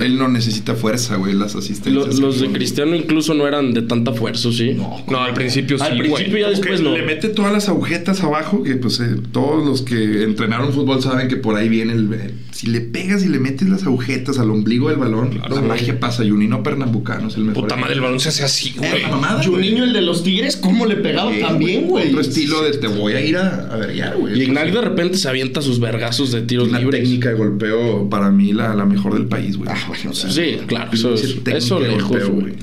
Él, 0.00 0.16
no 0.18 0.28
necesita 0.28 0.74
fuerza, 0.74 1.16
güey, 1.16 1.34
las 1.34 1.54
asistencias. 1.54 1.94
Lo- 2.18 2.26
los 2.26 2.40
de. 2.40 2.46
Cristiano 2.56 2.94
incluso 2.96 3.34
no 3.34 3.46
eran 3.46 3.74
de 3.74 3.82
tanta 3.82 4.12
fuerza, 4.12 4.50
¿sí? 4.50 4.74
No, 4.74 5.22
al 5.22 5.34
principio 5.34 5.78
sí, 5.78 5.84
Al 5.84 5.96
güey. 5.98 6.10
principio 6.12 6.38
ya 6.38 6.50
después. 6.60 6.80
Le 6.80 7.02
mete 7.04 7.28
todas 7.28 7.52
las 7.52 7.68
agujetas 7.68 8.22
abajo, 8.22 8.62
que 8.62 8.76
pues 8.76 9.00
eh, 9.00 9.16
todos 9.32 9.64
los 9.64 9.82
que 9.82 10.22
entrenaron 10.24 10.72
fútbol 10.72 11.02
saben 11.02 11.28
que 11.28 11.36
por 11.36 11.56
ahí 11.56 11.68
viene 11.68 11.92
el... 11.92 12.12
eh, 12.14 12.34
Si 12.52 12.66
le 12.68 12.80
pegas 12.80 13.24
y 13.24 13.28
le 13.28 13.38
metes 13.38 13.68
las 13.68 13.84
agujetas 13.84 14.38
al 14.38 14.50
ombligo 14.50 14.88
del 14.88 14.98
balón, 14.98 15.40
la 15.48 15.60
magia 15.60 16.00
pasa. 16.00 16.24
Junino 16.26 16.62
Pernambucano 16.62 17.28
es 17.28 17.36
el 17.36 17.44
mejor. 17.44 17.64
Puta 17.64 17.76
madre, 17.76 17.94
el 17.94 18.00
balón 18.00 18.18
se 18.20 18.30
hace 18.30 18.44
así, 18.44 18.74
güey. 18.76 19.00
una 19.04 19.08
mamada, 19.10 19.44
Y 19.44 19.48
un 19.48 19.54
güey. 19.54 19.70
niño, 19.70 19.84
el 19.84 19.92
de 19.92 20.00
los 20.02 20.22
Tigres, 20.22 20.56
¿cómo 20.56 20.86
le 20.86 20.96
pegaba 20.96 21.30
también, 21.40 21.86
güey? 21.86 22.08
Otro 22.08 22.20
estilo 22.20 22.62
de 22.62 22.76
te 22.78 22.86
voy 22.88 23.12
a 23.12 23.20
ir 23.20 23.36
a, 23.36 23.72
a 23.72 23.76
verguear, 23.76 24.16
güey. 24.16 24.38
Y 24.38 24.42
Ignac 24.44 24.72
de 24.72 24.80
repente 24.80 25.18
se 25.18 25.28
avienta 25.28 25.60
sus 25.62 25.78
vergazos 25.80 26.32
de 26.32 26.42
tiros 26.42 26.68
Una 26.68 26.78
libres. 26.80 27.02
técnica 27.02 27.28
de 27.30 27.34
golpeo 27.36 28.08
para 28.08 28.30
mí 28.30 28.52
la, 28.52 28.74
la 28.74 28.84
mejor 28.86 29.14
del 29.14 29.26
país, 29.26 29.56
güey. 29.56 29.68
Ah, 29.72 29.78
bueno, 29.88 30.12
sí. 30.14 30.26
Sí, 30.30 30.58
claro, 30.66 30.90
eso, 30.92 31.14
es, 31.14 31.36
eso 31.46 31.78
lejos, 31.80 32.08
golpeo, 32.08 32.30
güey. 32.32 32.54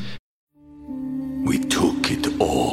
We 1.46 1.60
took 1.60 2.10
it 2.10 2.28
all. 2.40 2.73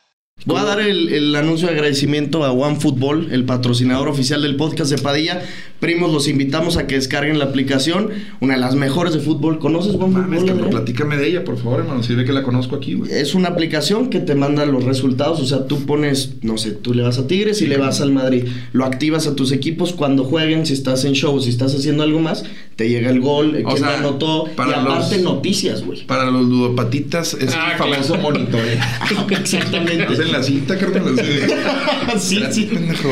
Voy 0.43 0.57
a 0.57 0.63
dar 0.63 0.79
el, 0.79 1.35
anuncio 1.35 1.67
de 1.67 1.75
agradecimiento 1.75 2.43
a 2.43 2.51
OneFootball, 2.51 3.31
el 3.31 3.45
patrocinador 3.45 4.07
oficial 4.07 4.41
del 4.41 4.55
podcast 4.55 4.89
de 4.89 4.97
Padilla. 4.97 5.43
Primos, 5.81 6.13
los 6.13 6.27
invitamos 6.29 6.77
a 6.77 6.87
que 6.87 6.95
descarguen 6.95 7.39
la 7.39 7.45
aplicación, 7.45 8.09
una 8.39 8.53
de 8.53 8.59
las 8.61 8.75
mejores 8.75 9.13
de 9.13 9.19
fútbol. 9.19 9.59
¿Conoces 9.59 9.97
Mames, 9.97 10.15
OneFootball? 10.15 10.45
que 10.45 10.51
Adrián? 10.51 10.69
platícame 10.69 11.17
de 11.17 11.27
ella, 11.27 11.43
por 11.43 11.57
favor, 11.57 11.79
hermano. 11.81 12.03
Sirve 12.03 12.23
que 12.23 12.31
la 12.31 12.43
conozco 12.43 12.75
aquí, 12.75 12.93
güey. 12.93 13.11
Es 13.11 13.33
una 13.35 13.49
aplicación 13.49 14.09
que 14.11 14.19
te 14.19 14.35
manda 14.35 14.65
los 14.67 14.83
resultados, 14.85 15.39
o 15.41 15.45
sea, 15.45 15.65
tú 15.65 15.83
pones, 15.85 16.35
no 16.43 16.57
sé, 16.57 16.71
tú 16.71 16.93
le 16.93 17.01
vas 17.01 17.17
a 17.17 17.25
Tigres 17.27 17.61
y 17.63 17.67
le 17.67 17.77
vas 17.77 17.99
al 17.99 18.11
Madrid, 18.13 18.45
lo 18.73 18.85
activas 18.85 19.25
a 19.25 19.35
tus 19.35 19.51
equipos 19.51 19.91
cuando 19.91 20.23
jueguen, 20.23 20.65
si 20.67 20.73
estás 20.73 21.03
en 21.03 21.13
show, 21.13 21.39
si 21.41 21.49
estás 21.49 21.73
haciendo 21.75 22.03
algo 22.03 22.19
más, 22.19 22.43
te 22.75 22.87
llega 22.87 23.09
el 23.09 23.19
gol, 23.19 23.55
eh, 23.55 23.63
O 23.65 23.75
sea, 23.75 23.89
te 23.89 23.95
anotó, 23.95 24.45
y 24.51 24.55
para 24.55 24.81
aparte 24.81 25.15
los- 25.15 25.23
noticias, 25.23 25.83
güey. 25.83 26.05
Para 26.05 26.29
los 26.29 26.45
ludopatitas 26.47 27.33
es 27.33 27.55
Ah, 27.55 27.71
el 27.73 27.77
famoso 27.79 28.13
claro. 28.13 28.21
monitoreo. 28.21 28.77
Exactamente. 29.31 30.03
Hacen 30.03 30.31
la 30.31 30.43
cinta, 30.43 30.77
carnal. 30.77 31.15
sí, 32.19 32.39
sí. 32.51 32.65
Pendejo. 32.71 33.09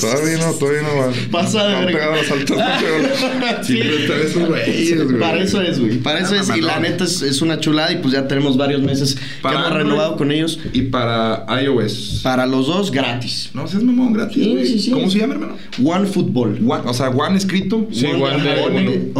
Todavía 0.00 0.38
no, 0.38 0.52
todavía 0.52 0.82
no 0.82 0.96
va. 0.96 1.12
Pasa 1.32 1.55
de 1.64 1.84
verga. 1.86 2.06
Sí. 3.62 3.80
esos 3.80 4.48
güeyes, 4.48 5.04
güey. 5.04 5.20
Para 5.20 5.42
eso 5.42 5.60
es, 5.62 5.80
güey. 5.80 5.98
Para 5.98 6.20
eso 6.20 6.34
Ah, 6.34 6.40
es. 6.40 6.56
Y 6.56 6.60
la 6.60 6.78
neta 6.80 7.04
es, 7.04 7.22
es 7.22 7.42
una 7.42 7.58
chulada. 7.60 7.92
Y 7.92 7.96
pues 7.96 8.12
ya 8.14 8.26
tenemos 8.28 8.56
varios 8.56 8.82
meses 8.82 9.16
Para 9.42 9.54
que 9.54 9.58
hemos 9.60 9.66
Android 9.72 9.84
renovado 9.84 10.16
con 10.16 10.30
ellos. 10.32 10.58
Y 10.72 10.82
para 10.82 11.44
iOS. 11.62 12.20
Para 12.22 12.46
los 12.46 12.66
dos, 12.66 12.90
gratis. 12.90 13.50
No 13.54 13.66
seas 13.66 13.82
mamón 13.82 14.12
gratis. 14.12 14.42
Sí, 14.42 14.52
güey. 14.52 14.66
sí, 14.66 14.78
sí. 14.80 14.90
¿Cómo 14.90 15.10
se 15.10 15.18
llama, 15.18 15.34
hermano? 15.34 15.56
One 15.82 16.06
Football. 16.06 16.58
One, 16.66 16.82
o 16.86 16.94
sea, 16.94 17.10
One 17.10 17.36
escrito. 17.36 17.88
Sí, 17.92 18.06
One- 18.06 18.22
One. 18.22 19.10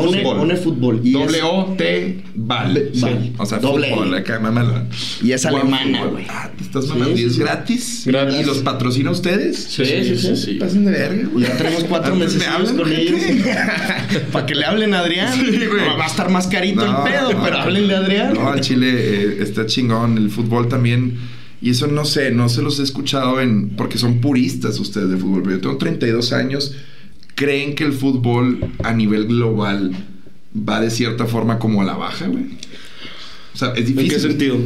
Y 1.03 1.13
Doble 1.13 1.39
es- 1.39 1.45
O 1.45 1.75
T 1.77 2.23
Val. 2.35 2.91
O 3.39 3.47
sea, 3.47 3.59
Doble 3.59 3.91
fútbol, 3.91 4.15
E. 4.15 4.19
acá, 4.19 4.39
mamá. 4.41 4.87
Y 5.23 5.33
es 5.33 5.47
alemana, 5.47 6.05
güey. 6.07 6.27
Ah, 6.29 6.51
te 6.57 6.65
estás 6.65 6.87
mamando. 6.87 7.19
¿Y 7.19 7.25
es 7.25 7.39
gratis? 7.39 8.03
Gratis. 8.07 8.41
¿Y 8.41 8.45
los 8.45 8.59
patrocina 8.59 9.11
ustedes? 9.11 9.57
Sí, 9.71 9.85
sí, 9.85 10.17
sí. 10.17 10.37
sí. 10.37 10.55
Pasen 10.55 10.85
de 10.85 10.93
verga, 10.93 11.29
güey. 11.33 11.45
Ya 11.47 11.57
tenemos 11.57 11.85
cuatro 11.85 12.15
meses 12.17 12.26
con 12.77 12.93
ellos. 12.93 13.21
Para 14.33 14.47
que 14.47 14.55
le 14.55 14.65
hablen 14.65 14.95
a 14.95 15.01
Adrián. 15.01 15.33
Sí, 15.33 15.67
güey. 15.67 15.87
Va 15.99 16.05
a 16.05 16.07
estar 16.09 16.31
más 16.31 16.47
carito 16.47 16.85
No, 16.87 17.07
el 17.07 17.13
pedo, 17.13 17.33
no, 17.33 17.43
pero 17.43 17.57
no. 17.57 17.63
háblenle 17.63 17.95
a 17.95 17.99
Adrián. 17.99 18.35
No, 18.35 18.49
al 18.49 18.61
Chile 18.61 18.89
eh, 18.93 19.37
está 19.41 19.67
chingón. 19.67 20.19
El 20.19 20.31
fútbol 20.31 20.69
también. 20.69 21.19
Y 21.61 21.71
eso 21.71 21.87
no 21.87 22.05
sé, 22.05 22.31
no 22.31 22.49
se 22.49 22.63
los 22.63 22.79
he 22.81 22.83
escuchado 22.83 23.41
en. 23.41 23.71
Porque 23.71 23.99
son 23.99 24.21
puristas 24.21 24.79
ustedes 24.79 25.11
de 25.11 25.17
fútbol. 25.17 25.43
Pero 25.43 25.57
yo 25.57 25.61
tengo 25.63 25.77
32 25.79 26.33
años. 26.33 26.75
¿Creen 27.35 27.75
que 27.75 27.85
el 27.85 27.93
fútbol 27.93 28.61
a 28.83 28.93
nivel 28.93 29.27
global 29.27 29.93
va 30.57 30.81
de 30.81 30.91
cierta 30.91 31.27
forma 31.27 31.59
como 31.59 31.83
a 31.83 31.85
la 31.85 31.95
baja, 31.95 32.27
güey? 32.29 32.45
O 33.55 33.59
sea, 33.59 33.73
es 33.73 33.79
¿En 33.81 33.87
difícil. 33.87 34.11
qué 34.11 34.19
sentido? 34.21 34.59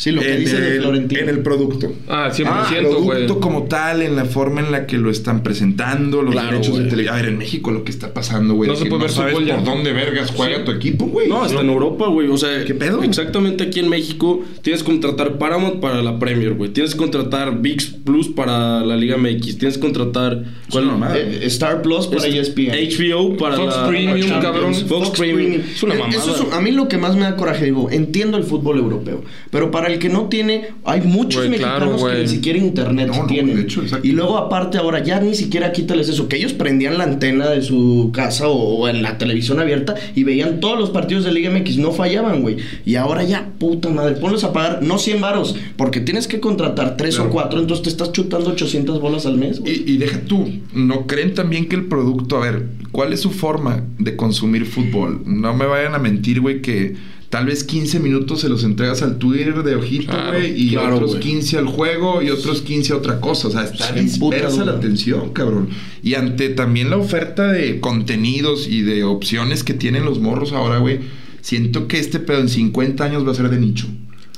Sí, 0.00 0.12
lo 0.12 0.22
que 0.22 0.32
en 0.32 0.40
dice 0.40 0.58
de 0.58 0.76
el- 0.76 0.80
Florentino. 0.82 1.20
En 1.20 1.28
el 1.28 1.40
producto. 1.40 1.92
Ah, 2.08 2.30
100%, 2.32 2.48
Ah, 2.48 3.00
güey. 3.02 3.08
producto 3.18 3.38
como 3.40 3.64
tal, 3.64 4.00
en 4.00 4.16
la 4.16 4.24
forma 4.24 4.62
en 4.62 4.72
la 4.72 4.86
que 4.86 4.96
lo 4.96 5.10
están 5.10 5.42
presentando, 5.42 6.22
los 6.22 6.32
Claro, 6.32 6.52
derechos 6.52 6.72
de 6.74 6.80
güey. 6.80 6.88
televisión. 6.90 7.14
A 7.18 7.20
ver, 7.20 7.28
en 7.30 7.36
México 7.38 7.70
lo 7.70 7.84
que 7.84 7.90
está 7.90 8.14
pasando, 8.14 8.54
güey. 8.54 8.68
No 8.70 8.76
de 8.76 8.82
se 8.82 8.86
puede 8.86 9.02
ver 9.02 9.10
sabes 9.10 9.34
fútbol 9.34 9.46
ya. 9.46 9.56
por 9.56 9.64
dónde 9.66 9.92
vergas 9.92 10.30
juega 10.34 10.64
tu 10.64 10.70
equipo, 10.72 11.04
güey. 11.04 11.28
No, 11.28 11.42
hasta 11.42 11.60
en 11.60 11.68
Europa, 11.68 12.06
güey. 12.08 12.28
O 12.28 12.38
sea, 12.38 12.64
¿Qué 12.64 12.72
pedo? 12.74 13.02
Exactamente 13.02 13.64
aquí 13.64 13.80
en 13.80 13.90
México 13.90 14.42
tienes 14.62 14.82
que 14.82 14.90
contratar 14.90 15.36
Paramount 15.36 15.80
para 15.80 16.02
la 16.02 16.18
Premier, 16.18 16.54
güey. 16.54 16.70
Tienes 16.72 16.92
que 16.94 16.98
contratar 16.98 17.60
VIX 17.60 17.86
Plus 18.04 18.28
para 18.28 18.80
la 18.80 18.96
Liga 18.96 19.18
MX. 19.18 19.58
Tienes 19.58 19.74
que 19.76 19.80
contratar. 19.82 20.44
una 20.72 20.82
mamada. 20.92 21.18
Eh, 21.18 21.40
Star 21.46 21.82
Plus 21.82 22.06
para 22.06 22.26
Es- 22.26 22.34
ESPN. 22.34 22.72
HBO 22.72 23.36
para 23.36 23.56
Fox 23.56 23.76
la 23.76 23.88
Premium, 23.88 24.20
Champions. 24.20 24.42
cabrón. 24.44 24.74
Fox, 24.86 25.10
Premium. 25.18 25.60
Es 25.74 25.82
una 25.82 25.94
Eh, 25.94 25.98
mamada. 25.98 26.16
eso 26.18 26.34
es- 26.46 26.52
a 26.54 26.60
mí 26.60 26.70
lo 26.70 26.86
que 26.88 26.96
más 26.96 27.16
me 27.16 27.22
da 27.22 27.36
coraje, 27.36 27.64
digo, 27.66 27.90
entiendo 27.90 28.38
el 28.38 28.44
fútbol 28.44 28.78
europeo, 28.78 29.22
pero 29.50 29.70
para 29.72 29.89
el 29.92 29.98
que 29.98 30.08
no 30.08 30.28
tiene, 30.28 30.68
hay 30.84 31.00
muchos 31.02 31.42
claro, 31.46 31.50
mexicanos 31.50 32.04
que 32.04 32.18
ni 32.22 32.28
siquiera 32.28 32.58
internet 32.58 33.08
No, 33.08 33.22
no, 33.22 33.26
tienen. 33.26 33.56
de 33.56 33.62
hecho, 33.62 33.82
exacto. 33.82 34.06
y 34.06 34.12
luego 34.12 34.38
aparte 34.38 34.78
ahora 34.78 35.02
ya 35.02 35.20
ni 35.20 35.34
siquiera 35.34 35.72
quítales 35.72 36.08
eso, 36.08 36.28
que 36.28 36.36
ellos 36.36 36.52
prendían 36.52 36.98
la 36.98 37.04
antena 37.04 37.48
de 37.50 37.62
su 37.62 38.10
casa 38.12 38.48
o, 38.48 38.78
o 38.78 38.88
en 38.88 39.02
la 39.02 39.18
televisión 39.18 39.60
abierta 39.60 39.94
y 40.14 40.24
veían 40.24 40.60
todos 40.60 40.78
los 40.78 40.90
partidos 40.90 41.24
de 41.24 41.32
Liga 41.32 41.50
MX, 41.50 41.78
no 41.78 41.92
fallaban, 41.92 42.42
güey. 42.42 42.56
Y 42.86 42.96
ahora 42.96 43.22
ya, 43.24 43.48
puta 43.58 43.88
madre, 43.88 44.14
ponlos 44.16 44.44
a 44.44 44.52
pagar, 44.52 44.82
no 44.82 44.98
100 44.98 45.20
varos, 45.20 45.56
porque 45.76 46.00
tienes 46.00 46.26
que 46.28 46.40
contratar 46.40 46.96
3 46.96 47.14
o 47.14 47.16
Claro. 47.22 47.30
4, 47.32 47.60
entonces 47.60 47.82
te 47.84 47.90
estás 47.90 48.12
chutando 48.12 48.50
800 48.50 49.00
bolas 49.00 49.26
al 49.26 49.36
mes, 49.36 49.60
y 49.64 49.96
deja 49.98 50.20
tú, 50.22 50.48
¿no 50.74 51.06
creen 51.06 51.34
también 51.34 51.68
que 51.68 51.76
el 51.76 51.84
producto, 51.86 52.36
a 52.36 52.40
ver, 52.40 52.66
cuál 52.92 53.12
es 53.12 53.20
su 53.20 53.30
forma 53.30 53.84
de 53.98 54.16
consumir 54.16 54.66
fútbol? 54.66 55.22
No 55.26 55.54
me 55.54 55.66
vayan 55.66 55.94
a 55.94 55.98
mentir, 55.98 56.40
güey, 56.40 56.62
que 56.62 56.94
tal 57.30 57.46
vez 57.46 57.62
15 57.64 58.00
minutos 58.00 58.40
se 58.40 58.48
los 58.48 58.64
entregas 58.64 59.02
al 59.02 59.16
Twitter 59.18 59.62
de 59.62 59.76
ojito, 59.76 60.10
Claro, 60.12 60.32
güey, 60.38 60.60
y 60.60 60.70
claro, 60.70 60.96
otros 60.96 61.10
güey. 61.12 61.22
15 61.22 61.58
al 61.58 61.66
juego 61.66 62.22
y 62.22 62.30
otros 62.30 62.60
15 62.62 62.92
a 62.92 62.96
otra 62.96 63.20
cosa. 63.20 63.48
O 63.48 63.50
sea, 63.52 63.62
está 63.62 63.88
puta 63.88 64.00
dispersa 64.00 64.64
la 64.64 64.72
atención, 64.72 65.32
cabrón. 65.32 65.68
Y 66.02 66.14
ante 66.14 66.48
también 66.50 66.90
la 66.90 66.96
oferta 66.96 67.50
de 67.52 67.80
contenidos 67.80 68.66
y 68.68 68.82
de 68.82 69.04
opciones 69.04 69.62
que 69.64 69.74
tienen 69.74 70.04
los 70.04 70.18
morros 70.18 70.52
ahora, 70.52 70.78
güey, 70.78 71.00
siento 71.40 71.86
que 71.86 71.98
este 71.98 72.18
pedo 72.18 72.40
en 72.40 72.48
50 72.48 73.04
años 73.04 73.26
va 73.26 73.30
a 73.30 73.34
ser 73.34 73.48
de 73.48 73.60
nicho. 73.60 73.86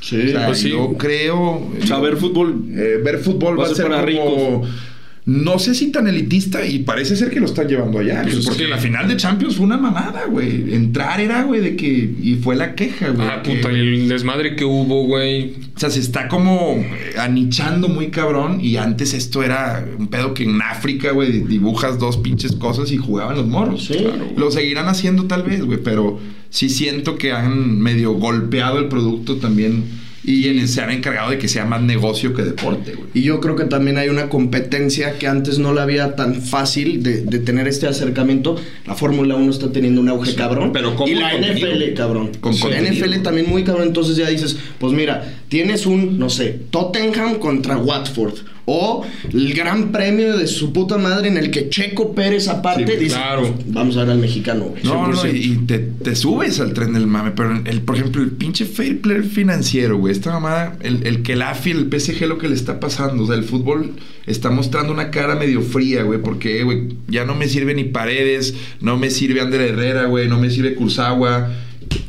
Sí, 0.00 0.16
O 0.16 0.28
sea, 0.28 0.46
Pues 0.48 0.58
sí. 0.58 0.70
yo 0.70 0.94
creo... 0.98 1.40
O 1.40 1.86
sea, 1.86 1.98
ver 1.98 2.16
fútbol. 2.16 2.62
Eh, 2.72 3.00
ver 3.02 3.18
fútbol 3.20 3.58
va, 3.58 3.66
a 3.66 3.74
ser 3.74 3.88
para 3.88 4.04
como... 4.04 4.64
No 5.24 5.60
sé 5.60 5.76
si 5.76 5.92
tan 5.92 6.08
elitista 6.08 6.66
y 6.66 6.80
parece 6.80 7.14
ser 7.14 7.30
que 7.30 7.38
lo 7.38 7.46
están 7.46 7.68
llevando 7.68 8.00
allá. 8.00 8.22
Pues 8.22 8.44
porque 8.44 8.64
sí. 8.64 8.68
la 8.68 8.78
final 8.78 9.06
de 9.06 9.16
Champions 9.16 9.54
fue 9.54 9.66
una 9.66 9.76
mamada, 9.76 10.24
güey. 10.26 10.74
Entrar 10.74 11.20
era, 11.20 11.44
güey, 11.44 11.60
de 11.60 11.76
que... 11.76 11.86
Y 12.20 12.40
fue 12.42 12.56
la 12.56 12.74
queja, 12.74 13.10
güey. 13.10 13.28
Ah, 13.28 13.40
que- 13.40 13.54
puta, 13.54 13.72
y 13.72 13.78
el 13.78 14.08
desmadre 14.08 14.56
que 14.56 14.64
hubo, 14.64 15.04
güey. 15.06 15.54
O 15.76 15.78
sea, 15.78 15.90
se 15.90 16.00
está 16.00 16.26
como 16.26 16.74
eh, 16.78 17.14
anichando 17.20 17.88
muy 17.88 18.08
cabrón. 18.08 18.60
Y 18.60 18.78
antes 18.78 19.14
esto 19.14 19.44
era 19.44 19.86
un 19.96 20.08
pedo 20.08 20.34
que 20.34 20.42
en 20.42 20.60
África, 20.60 21.12
güey, 21.12 21.42
dibujas 21.42 22.00
dos 22.00 22.16
pinches 22.16 22.56
cosas 22.56 22.90
y 22.90 22.96
jugaban 22.96 23.36
los 23.36 23.46
morros. 23.46 23.84
Sí. 23.84 23.94
Claro, 23.94 24.24
güey. 24.24 24.36
Lo 24.36 24.50
seguirán 24.50 24.88
haciendo 24.88 25.26
tal 25.26 25.44
vez, 25.44 25.64
güey. 25.64 25.78
Pero 25.84 26.18
sí 26.50 26.68
siento 26.68 27.16
que 27.16 27.30
han 27.30 27.78
medio 27.78 28.12
golpeado 28.14 28.80
el 28.80 28.88
producto 28.88 29.36
también. 29.36 30.01
Y 30.24 30.42
quienes 30.42 30.72
se 30.72 30.80
han 30.80 30.90
encargado 30.90 31.30
de 31.30 31.38
que 31.38 31.48
sea 31.48 31.64
más 31.64 31.82
negocio 31.82 32.32
que 32.32 32.42
deporte, 32.42 32.94
güey. 32.94 33.08
Y 33.12 33.22
yo 33.22 33.40
creo 33.40 33.56
que 33.56 33.64
también 33.64 33.98
hay 33.98 34.08
una 34.08 34.28
competencia 34.28 35.18
que 35.18 35.26
antes 35.26 35.58
no 35.58 35.72
la 35.72 35.82
había 35.82 36.14
tan 36.14 36.40
fácil 36.42 37.02
de, 37.02 37.22
de 37.22 37.38
tener 37.40 37.66
este 37.66 37.88
acercamiento. 37.88 38.56
La 38.86 38.94
Fórmula 38.94 39.34
1 39.34 39.50
está 39.50 39.72
teniendo 39.72 40.00
un 40.00 40.08
auge 40.08 40.34
cabrón. 40.34 40.72
pero 40.72 40.94
y 41.06 41.14
la 41.14 41.30
contenido. 41.32 41.68
NFL, 41.74 41.94
cabrón. 41.96 42.30
Con 42.40 42.52
la. 42.52 42.80
NFL 42.80 43.22
también 43.22 43.48
muy 43.48 43.64
cabrón. 43.64 43.88
Entonces 43.88 44.16
ya 44.16 44.28
dices, 44.28 44.56
pues 44.78 44.92
mira, 44.92 45.40
tienes 45.48 45.86
un, 45.86 46.18
no 46.18 46.30
sé, 46.30 46.60
Tottenham 46.70 47.36
contra 47.40 47.76
Watford. 47.76 48.34
O 48.64 49.04
el 49.32 49.54
gran 49.54 49.90
premio 49.90 50.36
de 50.36 50.46
su 50.46 50.72
puta 50.72 50.96
madre 50.96 51.28
en 51.28 51.36
el 51.36 51.50
que 51.50 51.68
Checo 51.68 52.14
Pérez 52.14 52.46
aparte 52.46 52.92
Sí, 52.92 53.04
dice, 53.04 53.16
claro. 53.16 53.42
pues, 53.42 53.72
vamos 53.72 53.96
a 53.96 54.00
ver 54.04 54.10
al 54.10 54.18
mexicano, 54.18 54.66
güey. 54.66 54.82
No, 54.84 55.08
no, 55.08 55.20
100%. 55.20 55.34
y 55.34 55.52
y 55.52 55.56
te, 55.66 55.78
te 55.78 56.14
subes 56.14 56.60
al 56.60 56.72
tren 56.72 56.92
del 56.92 57.06
mame, 57.08 57.32
pero 57.32 57.60
el, 57.64 57.80
por 57.82 57.96
ejemplo, 57.96 58.22
el 58.22 58.30
pinche 58.30 58.64
fair 58.64 59.00
play 59.00 59.22
financiero, 59.22 59.96
güey, 59.98 60.12
esta 60.12 60.30
mamada, 60.30 60.76
el, 60.82 61.04
el 61.06 61.22
que 61.22 61.32
el 61.32 61.42
AFI, 61.42 61.72
el 61.72 61.88
PSG, 61.90 62.26
lo 62.26 62.38
que 62.38 62.48
le 62.48 62.54
está 62.54 62.78
pasando, 62.78 63.24
o 63.24 63.26
sea, 63.26 63.34
el 63.34 63.44
fútbol 63.44 63.92
está 64.26 64.50
mostrando 64.50 64.92
una 64.92 65.10
cara 65.10 65.34
medio 65.34 65.60
fría, 65.62 66.04
güey, 66.04 66.20
porque, 66.22 66.62
güey, 66.62 66.88
ya 67.08 67.24
no 67.24 67.34
me 67.34 67.48
sirve 67.48 67.74
ni 67.74 67.84
Paredes, 67.84 68.54
no 68.80 68.96
me 68.96 69.10
sirve 69.10 69.40
Ander 69.40 69.60
Herrera, 69.60 70.04
güey, 70.06 70.28
no 70.28 70.38
me 70.38 70.50
sirve 70.50 70.74
Kurzawa, 70.74 71.50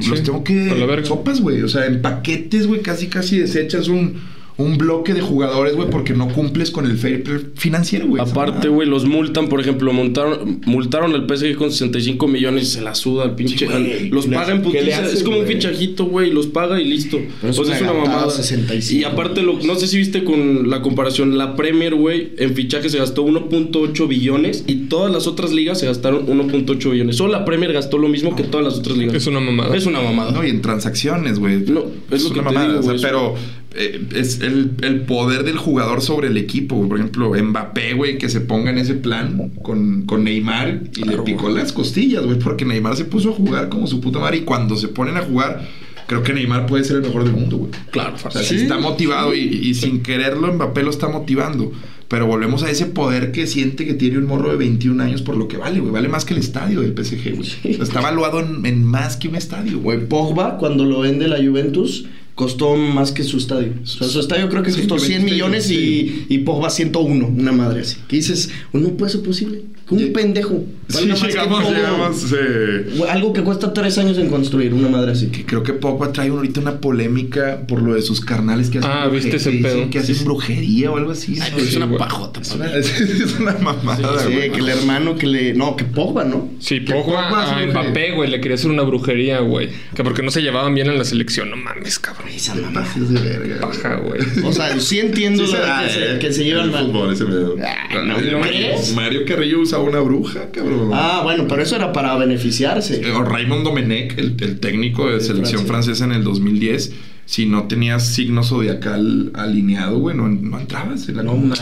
los 0.07 0.23
tengo 0.23 0.43
que... 0.43 0.69
Sopas, 1.03 1.41
güey, 1.41 1.61
o 1.63 1.67
sea, 1.67 1.87
en 1.87 2.01
paquetes, 2.01 2.67
güey, 2.67 2.81
casi, 2.81 3.07
casi 3.07 3.39
desechas 3.39 3.87
un... 3.87 4.21
Un 4.57 4.77
bloque 4.77 5.13
de 5.13 5.21
jugadores, 5.21 5.75
güey, 5.75 5.89
porque 5.89 6.13
no 6.13 6.27
cumples 6.29 6.69
con 6.71 6.85
el 6.85 6.97
fair 6.97 7.23
play 7.23 7.39
financiero, 7.55 8.07
güey. 8.07 8.21
Aparte, 8.21 8.51
mamada. 8.53 8.69
güey, 8.69 8.87
los 8.87 9.05
multan, 9.05 9.49
por 9.49 9.59
ejemplo, 9.59 9.91
montaron, 9.93 10.61
multaron 10.65 11.13
al 11.15 11.25
PSG 11.27 11.55
con 11.55 11.71
65 11.71 12.27
millones 12.27 12.63
y 12.63 12.67
se 12.67 12.81
la 12.81 12.93
suda 12.93 13.23
al 13.23 13.35
pinche. 13.35 13.67
Sí, 13.67 14.09
los 14.09 14.27
paga 14.27 14.53
en 14.53 14.61
¿qué 14.61 14.69
le 14.71 14.79
putiza. 14.81 14.99
haces, 14.99 15.13
Es 15.15 15.23
como 15.23 15.39
un 15.39 15.45
fichajito, 15.47 16.05
güey, 16.05 16.31
los 16.31 16.47
paga 16.47 16.79
y 16.79 16.85
listo. 16.85 17.17
Pero 17.41 17.51
es 17.51 17.57
Pues 17.57 17.67
una 17.67 17.75
es 17.77 17.81
una 17.81 17.93
mamada. 17.93 18.29
65, 18.29 18.99
y 18.99 19.03
aparte, 19.03 19.41
lo, 19.41 19.59
no 19.59 19.75
sé 19.75 19.87
si 19.87 19.97
viste 19.97 20.23
con 20.23 20.69
la 20.69 20.81
comparación, 20.81 21.37
la 21.37 21.55
Premier, 21.55 21.95
güey, 21.95 22.33
en 22.37 22.53
fichaje 22.55 22.89
se 22.89 22.99
gastó 22.99 23.25
1.8 23.25 24.07
billones 24.07 24.63
y 24.67 24.75
todas 24.87 25.11
las 25.11 25.27
otras 25.27 25.51
ligas 25.51 25.79
se 25.79 25.87
gastaron 25.87 26.27
1.8 26.27 26.91
billones. 26.91 27.15
Solo 27.15 27.31
la 27.33 27.45
Premier 27.45 27.73
gastó 27.73 27.97
lo 27.97 28.07
mismo 28.07 28.35
que 28.35 28.43
todas 28.43 28.65
las 28.65 28.75
otras 28.77 28.97
ligas. 28.97 29.15
Es 29.15 29.27
una 29.27 29.39
mamada. 29.39 29.75
Es 29.75 29.85
una 29.85 30.01
mamada. 30.01 30.31
No, 30.31 30.45
y 30.45 30.49
en 30.49 30.61
transacciones, 30.61 31.39
güey. 31.39 31.61
No, 31.61 31.85
es 32.11 32.23
lo 32.23 32.33
que 32.33 32.41
te 32.41 32.49
digo, 32.67 32.79
o 32.79 32.83
sea, 32.83 32.93
pero 33.01 33.35
eh, 33.75 34.05
es 34.15 34.39
el, 34.41 34.71
el 34.81 35.01
poder 35.01 35.43
del 35.43 35.57
jugador 35.57 36.01
sobre 36.01 36.27
el 36.27 36.37
equipo, 36.37 36.75
güey. 36.75 36.89
Por 36.89 36.99
ejemplo, 36.99 37.33
Mbappé, 37.33 37.93
güey, 37.93 38.17
que 38.17 38.29
se 38.29 38.41
ponga 38.41 38.71
en 38.71 38.77
ese 38.77 38.95
plan 38.95 39.51
con, 39.61 40.03
con 40.03 40.23
Neymar 40.23 40.83
y 40.95 41.03
le 41.03 41.17
picó 41.19 41.49
las 41.49 41.73
costillas, 41.73 42.23
güey, 42.23 42.39
porque 42.39 42.65
Neymar 42.65 42.95
se 42.95 43.05
puso 43.05 43.31
a 43.31 43.33
jugar 43.33 43.69
como 43.69 43.87
su 43.87 43.99
puta 43.99 44.19
madre 44.19 44.37
y 44.37 44.41
cuando 44.41 44.75
se 44.75 44.89
ponen 44.89 45.17
a 45.17 45.21
jugar, 45.21 45.67
creo 46.07 46.21
que 46.21 46.33
Neymar 46.33 46.67
puede 46.67 46.83
ser 46.83 46.97
el 46.97 47.01
mejor 47.03 47.23
del 47.23 47.33
mundo, 47.33 47.57
güey. 47.57 47.71
Claro. 47.91 48.15
O 48.23 48.31
sea, 48.31 48.43
si 48.43 48.55
está 48.55 48.77
motivado 48.77 49.33
y, 49.33 49.39
y 49.39 49.73
sin 49.73 50.03
quererlo, 50.03 50.53
Mbappé 50.53 50.83
lo 50.83 50.89
está 50.89 51.07
motivando. 51.07 51.71
Pero 52.07 52.27
volvemos 52.27 52.61
a 52.61 52.69
ese 52.69 52.85
poder 52.85 53.31
que 53.31 53.47
siente 53.47 53.87
que 53.87 53.95
tiene 53.95 54.19
un 54.19 54.25
morro 54.25 54.51
de 54.51 54.57
21 54.57 55.01
años 55.01 55.23
por 55.23 55.35
lo 55.35 55.47
que 55.47 55.57
vale, 55.57 55.79
güey. 55.79 55.91
Vale 55.91 56.09
más 56.09 56.25
que 56.25 56.35
el 56.35 56.39
estadio 56.41 56.81
del 56.81 56.93
PSG, 56.93 57.35
güey. 57.35 57.39
O 57.39 57.43
sea, 57.43 57.83
está 57.83 58.01
valuado 58.01 58.39
en, 58.39 58.63
en 58.67 58.83
más 58.83 59.17
que 59.17 59.29
un 59.29 59.35
estadio. 59.35 59.79
Güey, 59.79 60.05
Pogba, 60.07 60.59
cuando 60.59 60.85
lo 60.85 60.99
vende 60.99 61.27
la 61.27 61.37
Juventus, 61.37 62.05
costó 62.35 62.75
más 62.75 63.11
que 63.11 63.23
su 63.23 63.37
estadio. 63.37 63.73
O 63.83 63.85
sea, 63.85 64.07
su 64.07 64.19
estadio 64.19 64.49
creo 64.49 64.63
que 64.63 64.71
Sí, 64.71 64.79
costó 64.81 64.95
Juventus 64.95 65.07
100 65.07 65.25
millones 65.25 65.65
sí. 65.65 66.25
y, 66.29 66.33
y 66.33 66.37
Pogba 66.39 66.69
101, 66.69 67.27
una 67.27 67.51
madre 67.51 67.81
así. 67.81 67.97
Que 68.07 68.15
dices, 68.17 68.49
no 68.73 68.89
puede 68.97 69.11
ser 69.11 69.21
posible. 69.23 69.63
Un 69.93 69.99
Sí. 69.99 70.05
pendejo. 70.07 70.63
Sí, 70.89 70.95
valga 71.07 71.11
más 71.13 71.21
que 71.21 71.27
llegamos, 71.27 71.69
llegamos. 71.71 72.33
eh, 72.37 72.85
Algo 73.09 73.33
que 73.33 73.41
cuesta 73.41 73.73
tres 73.73 73.97
años 73.97 74.17
en 74.17 74.29
construir, 74.29 74.73
una 74.73 74.89
madre 74.89 75.11
así. 75.13 75.27
que 75.27 75.45
creo 75.45 75.63
que 75.63 75.73
Pogba 75.73 76.11
trae 76.11 76.29
ahorita 76.29 76.59
una 76.59 76.79
polémica 76.81 77.61
por 77.67 77.81
lo 77.81 77.93
de 77.95 78.01
sus 78.01 78.21
carnales 78.21 78.69
que 78.69 78.79
hacen 78.79 78.91
Ah, 78.91 79.07
¿viste 79.07 79.37
ese 79.37 79.51
pedo? 79.53 79.89
que 79.89 79.99
hacen 79.99 80.23
brujería 80.25 80.91
o 80.91 80.97
algo 80.97 81.11
así. 81.11 81.37
Ay, 81.41 81.51
pero 81.53 81.63
es 81.65 81.71
Sí, 81.71 81.77
una 81.77 81.97
pajota. 81.97 82.41
Es 82.41 82.53
una, 82.53 82.67
es 82.75 83.35
una 83.39 83.53
mamada, 83.53 84.19
Sí, 84.27 84.33
güey. 84.33 84.51
que 84.51 84.59
el 84.59 84.69
hermano 84.69 85.15
que 85.15 85.27
le. 85.27 85.53
No, 85.53 85.75
que 85.75 85.85
Pogba, 85.85 86.23
¿no? 86.25 86.49
Sí, 86.59 86.81
Pogba 86.81 87.29
a 87.29 87.55
hace 87.55 87.67
Mbappé, 87.67 88.11
güey, 88.15 88.29
le 88.29 88.39
quería 88.41 88.55
hacer 88.55 88.69
una 88.69 88.83
brujería, 88.83 89.39
güey. 89.39 89.69
Que 89.95 90.03
porque 90.03 90.21
no 90.21 90.31
se 90.31 90.41
llevaban 90.41 90.75
bien 90.75 90.87
en 90.87 90.97
la 90.97 91.05
selección. 91.05 91.49
No 91.49 91.55
mames, 91.55 91.97
cabrón. 91.99 92.27
Esa 92.29 92.55
mamá. 92.55 92.81
pases 92.81 93.09
de 93.09 93.19
verga. 93.19 93.61
Paja, 93.61 93.95
güey. 93.95 94.21
O 94.43 94.51
sea, 94.51 94.79
sí 94.79 94.99
entiendo 94.99 95.45
Sí 95.47 95.53
da, 95.53 95.83
que, 95.83 95.89
se, 95.89 96.15
eh. 96.15 96.19
que 96.19 96.33
se 96.33 96.43
llevan 96.43 96.65
El 96.65 96.71
mal. 96.71 96.85
fútbol, 96.87 97.13
ese 97.13 97.25
pedo. 97.25 97.55
Ay, 97.59 97.97
no, 98.05 98.13
Mario, 98.13 98.31
¿no 98.37 98.41
crees? 98.41 98.93
Mario 98.93 99.21
Carrillo 99.25 99.61
usaba 99.61 99.82
una 99.83 99.99
bruja, 99.99 100.49
cabrón. 100.51 100.89
Ah, 100.93 101.21
bueno, 101.23 101.45
pero 101.47 101.61
eso 101.61 101.75
era 101.75 101.91
para 101.93 102.15
beneficiarse. 102.17 103.01
Eh, 103.07 103.11
O 103.11 103.23
Raymond 103.23 103.63
Domenech, 103.63 104.17
el, 104.17 104.35
el 104.39 104.59
técnico 104.59 105.07
de 105.07 105.15
De 105.15 105.19
selección 105.21 105.65
Francia. 105.65 105.93
francesa 105.95 106.05
en 106.05 106.11
el 106.13 106.23
2010, 106.23 106.91
si 107.25 107.45
no 107.45 107.63
tenías 107.67 108.05
signo 108.05 108.43
zodiacal 108.43 109.31
alineado, 109.33 109.97
güey, 109.99 110.15
no, 110.15 110.27
no 110.27 110.59
entrabas 110.59 111.07
en 111.07 111.17
la 111.17 111.23
No 111.23 111.35
mames. 111.35 111.61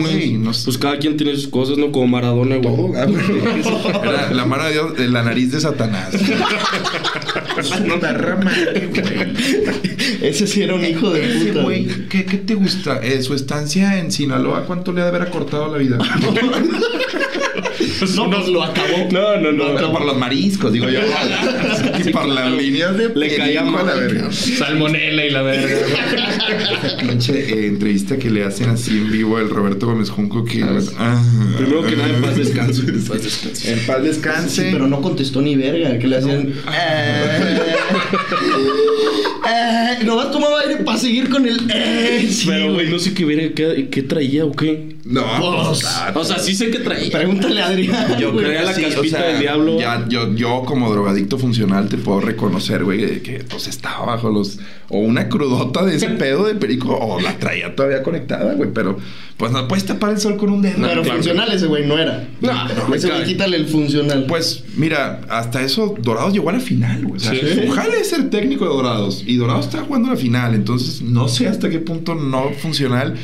güey, 0.00 0.32
no 0.32 0.52
Pues 0.64 0.78
cada 0.78 0.96
quien 0.98 1.16
tiene 1.18 1.34
sus 1.34 1.48
cosas, 1.48 1.76
¿no? 1.76 1.92
Como 1.92 2.06
Maradona, 2.06 2.56
güey. 2.56 2.74
todo, 2.76 2.92
ah, 2.96 3.04
güey. 3.04 3.22
Era 4.02 4.32
la 4.32 4.46
mano 4.46 4.64
de 4.64 4.72
Dios, 4.72 4.92
eh, 4.98 5.08
la 5.08 5.22
nariz 5.22 5.52
de 5.52 5.60
Satanás. 5.60 6.14
rama, 8.14 8.50
güey. 8.50 8.90
Ese 10.22 10.46
sí 10.46 10.62
era 10.62 10.74
un 10.74 10.84
hijo 10.84 11.10
de 11.10 11.24
Ese 11.36 11.46
puta. 11.48 11.62
güey, 11.62 11.86
¿qué, 12.08 12.24
qué 12.24 12.38
te 12.38 12.54
gusta? 12.54 13.00
Eh, 13.02 13.22
su 13.22 13.34
estancia 13.34 13.98
en 13.98 14.10
Sinaloa, 14.10 14.64
¿cuánto 14.66 14.92
le 14.92 15.00
ha 15.00 15.04
de 15.04 15.10
haber 15.10 15.22
acortado 15.22 15.70
la 15.70 15.78
vida? 15.78 15.98
No, 18.16 18.30
pues 18.30 18.48
lo 18.48 18.62
acabó. 18.62 19.08
No, 19.10 19.40
no, 19.40 19.52
no. 19.52 19.74
Pero 19.74 19.92
por 19.92 20.04
los 20.04 20.16
mariscos, 20.16 20.72
digo 20.72 20.88
yo. 20.88 21.00
y 22.04 22.10
por 22.10 22.26
las 22.26 22.52
líneas 22.52 22.96
de 22.96 23.10
Le 23.14 23.36
caía 23.36 23.60
perico 23.62 23.78
a 23.78 23.82
la 23.84 23.94
verga. 23.94 24.32
Salmonela 24.32 25.24
y 25.24 25.30
la 25.30 25.42
verga. 25.42 25.68
Pinche 27.00 27.38
eh, 27.38 27.66
entrevista 27.68 28.18
que 28.18 28.30
le 28.30 28.44
hacen 28.44 28.68
así 28.70 28.98
en 28.98 29.10
vivo 29.10 29.36
al 29.36 29.48
Roberto 29.48 29.86
Gómez 29.86 30.10
Junco 30.10 30.44
que... 30.44 30.62
Ah, 30.98 31.22
Primero 31.56 31.84
que 31.84 31.96
nada, 31.96 32.10
en 32.10 32.22
paz 32.22 32.36
descanse. 32.36 32.82
En 32.82 33.04
paz 33.04 33.22
descanse. 33.22 33.72
En 33.72 33.86
paz 33.86 34.02
descanse. 34.02 34.62
Sí, 34.64 34.68
pero 34.72 34.86
no 34.86 35.00
contestó 35.00 35.40
ni 35.40 35.56
verga. 35.56 35.98
Que 35.98 36.06
le 36.08 36.16
hacían. 36.16 36.52
Eh, 36.72 37.60
Eh, 39.44 40.04
nomás 40.04 40.30
tomaba 40.30 40.60
aire 40.60 40.76
para 40.84 40.98
seguir 40.98 41.28
con 41.28 41.46
el. 41.46 41.58
Eh, 41.74 42.28
sí, 42.30 42.46
Pero, 42.46 42.74
güey, 42.74 42.88
no 42.88 42.98
sé 42.98 43.12
qué, 43.12 43.24
verga, 43.24 43.54
qué, 43.54 43.88
qué 43.90 44.02
traía 44.02 44.44
o 44.44 44.52
qué. 44.52 44.96
No, 45.04 45.66
Pues, 45.68 45.80
claro. 45.80 46.20
O 46.20 46.24
sea, 46.24 46.38
sí 46.38 46.54
sé 46.54 46.70
qué 46.70 46.78
traía. 46.78 47.10
Pregúntale 47.10 47.60
a 47.60 47.66
Adrián. 47.66 48.18
Yo 48.20 48.32
güey. 48.32 48.44
creía 48.44 48.62
la 48.62 48.72
Sí, 48.72 48.82
caspita 48.82 49.22
del 49.24 49.40
diablo. 49.40 49.78
Ya, 49.80 50.06
yo, 50.08 50.32
yo 50.34 50.62
como 50.64 50.92
drogadicto 50.92 51.38
funcional 51.38 51.88
te 51.88 51.98
puedo 51.98 52.20
reconocer, 52.20 52.84
güey, 52.84 53.20
que 53.22 53.42
pues 53.48 53.66
estaba 53.66 54.06
bajo 54.06 54.30
los... 54.30 54.58
O 54.88 54.98
una 54.98 55.28
crudota 55.28 55.84
de 55.84 55.96
ese 55.96 56.08
pedo 56.18 56.44
de 56.44 56.54
perico 56.54 56.94
o 56.96 57.20
la 57.20 57.36
traía 57.38 57.74
todavía 57.74 58.02
conectada, 58.02 58.54
güey. 58.54 58.70
Pero 58.72 58.98
pues 59.38 59.50
no 59.50 59.66
puedes 59.66 59.84
tapar 59.86 60.10
el 60.10 60.20
sol 60.20 60.36
con 60.36 60.50
un 60.50 60.62
dedo. 60.62 60.76
Pero 60.76 61.02
claro. 61.02 61.04
funcional 61.04 61.50
ese 61.50 61.66
güey 61.66 61.84
no 61.86 61.98
era. 61.98 62.28
No, 62.40 62.52
no, 62.88 62.94
ese 62.94 63.08
güey 63.10 63.24
quítale 63.24 63.56
el 63.56 63.66
funcional. 63.66 64.26
Pues 64.28 64.62
mira, 64.76 65.22
hasta 65.30 65.62
eso 65.62 65.96
Dorados 66.00 66.32
llegó 66.32 66.50
a 66.50 66.52
la 66.52 66.60
final, 66.60 67.04
güey. 67.04 67.16
O 67.16 67.20
sea, 67.20 67.32
Sí. 67.32 67.68
jale 67.74 67.98
es 68.00 68.10
ser 68.10 68.30
técnico 68.30 68.66
de 68.66 68.70
Dorados. 68.70 69.24
Y 69.26 69.36
Dorados 69.36 69.66
está 69.66 69.82
jugando 69.82 70.10
la 70.10 70.16
final. 70.16 70.54
Entonces, 70.54 71.02
no 71.02 71.26
sé 71.26 71.48
hasta 71.48 71.68
qué 71.70 71.78
punto 71.80 72.14
no 72.14 72.50
funcional. 72.60 73.14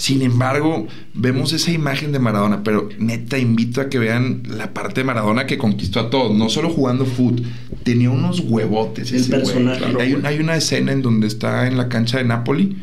Sin 0.00 0.22
embargo, 0.22 0.86
vemos 1.12 1.52
esa 1.52 1.70
imagen 1.72 2.10
de 2.10 2.18
Maradona, 2.18 2.64
pero 2.64 2.88
neta 2.98 3.36
invito 3.38 3.82
a 3.82 3.90
que 3.90 3.98
vean 3.98 4.42
la 4.48 4.72
parte 4.72 5.02
de 5.02 5.04
Maradona 5.04 5.44
que 5.46 5.58
conquistó 5.58 6.00
a 6.00 6.08
todos, 6.08 6.34
no 6.34 6.48
solo 6.48 6.70
jugando 6.70 7.04
fútbol, 7.04 7.42
tenía 7.82 8.08
unos 8.10 8.40
huevotes. 8.40 9.12
El 9.12 9.18
ese 9.20 9.28
güey. 9.30 9.42
personaje. 9.42 9.78
Claro, 9.80 10.00
hay, 10.00 10.14
un- 10.14 10.24
hay 10.24 10.38
una 10.38 10.56
escena 10.56 10.92
en 10.92 11.02
donde 11.02 11.26
está 11.26 11.66
en 11.66 11.76
la 11.76 11.90
cancha 11.90 12.16
de 12.16 12.24
Napoli 12.24 12.78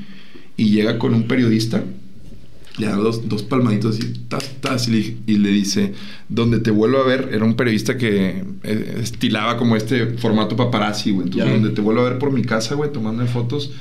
y 0.57 0.69
llega 0.69 0.99
con 0.99 1.15
un 1.15 1.23
periodista 1.27 1.83
le 2.77 2.85
da 2.85 2.95
dos, 2.95 3.27
dos 3.27 3.41
palmaditos 3.41 3.97
y, 3.99 4.03
tas, 4.27 4.51
tas, 4.61 4.87
y, 4.87 4.91
le, 4.91 5.17
y 5.25 5.37
le 5.39 5.49
dice, 5.49 5.93
donde 6.29 6.59
te 6.59 6.69
vuelvo 6.69 6.99
a 6.99 7.03
ver, 7.07 7.29
era 7.33 7.43
un 7.43 7.55
periodista 7.55 7.97
que 7.97 8.43
eh, 8.63 8.97
estilaba 9.01 9.57
como 9.57 9.75
este 9.75 10.05
formato 10.19 10.55
paparazzi, 10.55 11.09
güey. 11.09 11.25
Entonces, 11.25 11.47
Ya. 11.47 11.53
donde 11.59 11.71
te 11.71 11.81
vuelvo 11.81 12.01
a 12.01 12.09
ver 12.11 12.19
por 12.19 12.31
mi 12.31 12.43
casa, 12.43 12.75
güey, 12.75 12.91
tomando 12.91 13.25
fotos, 13.25 13.71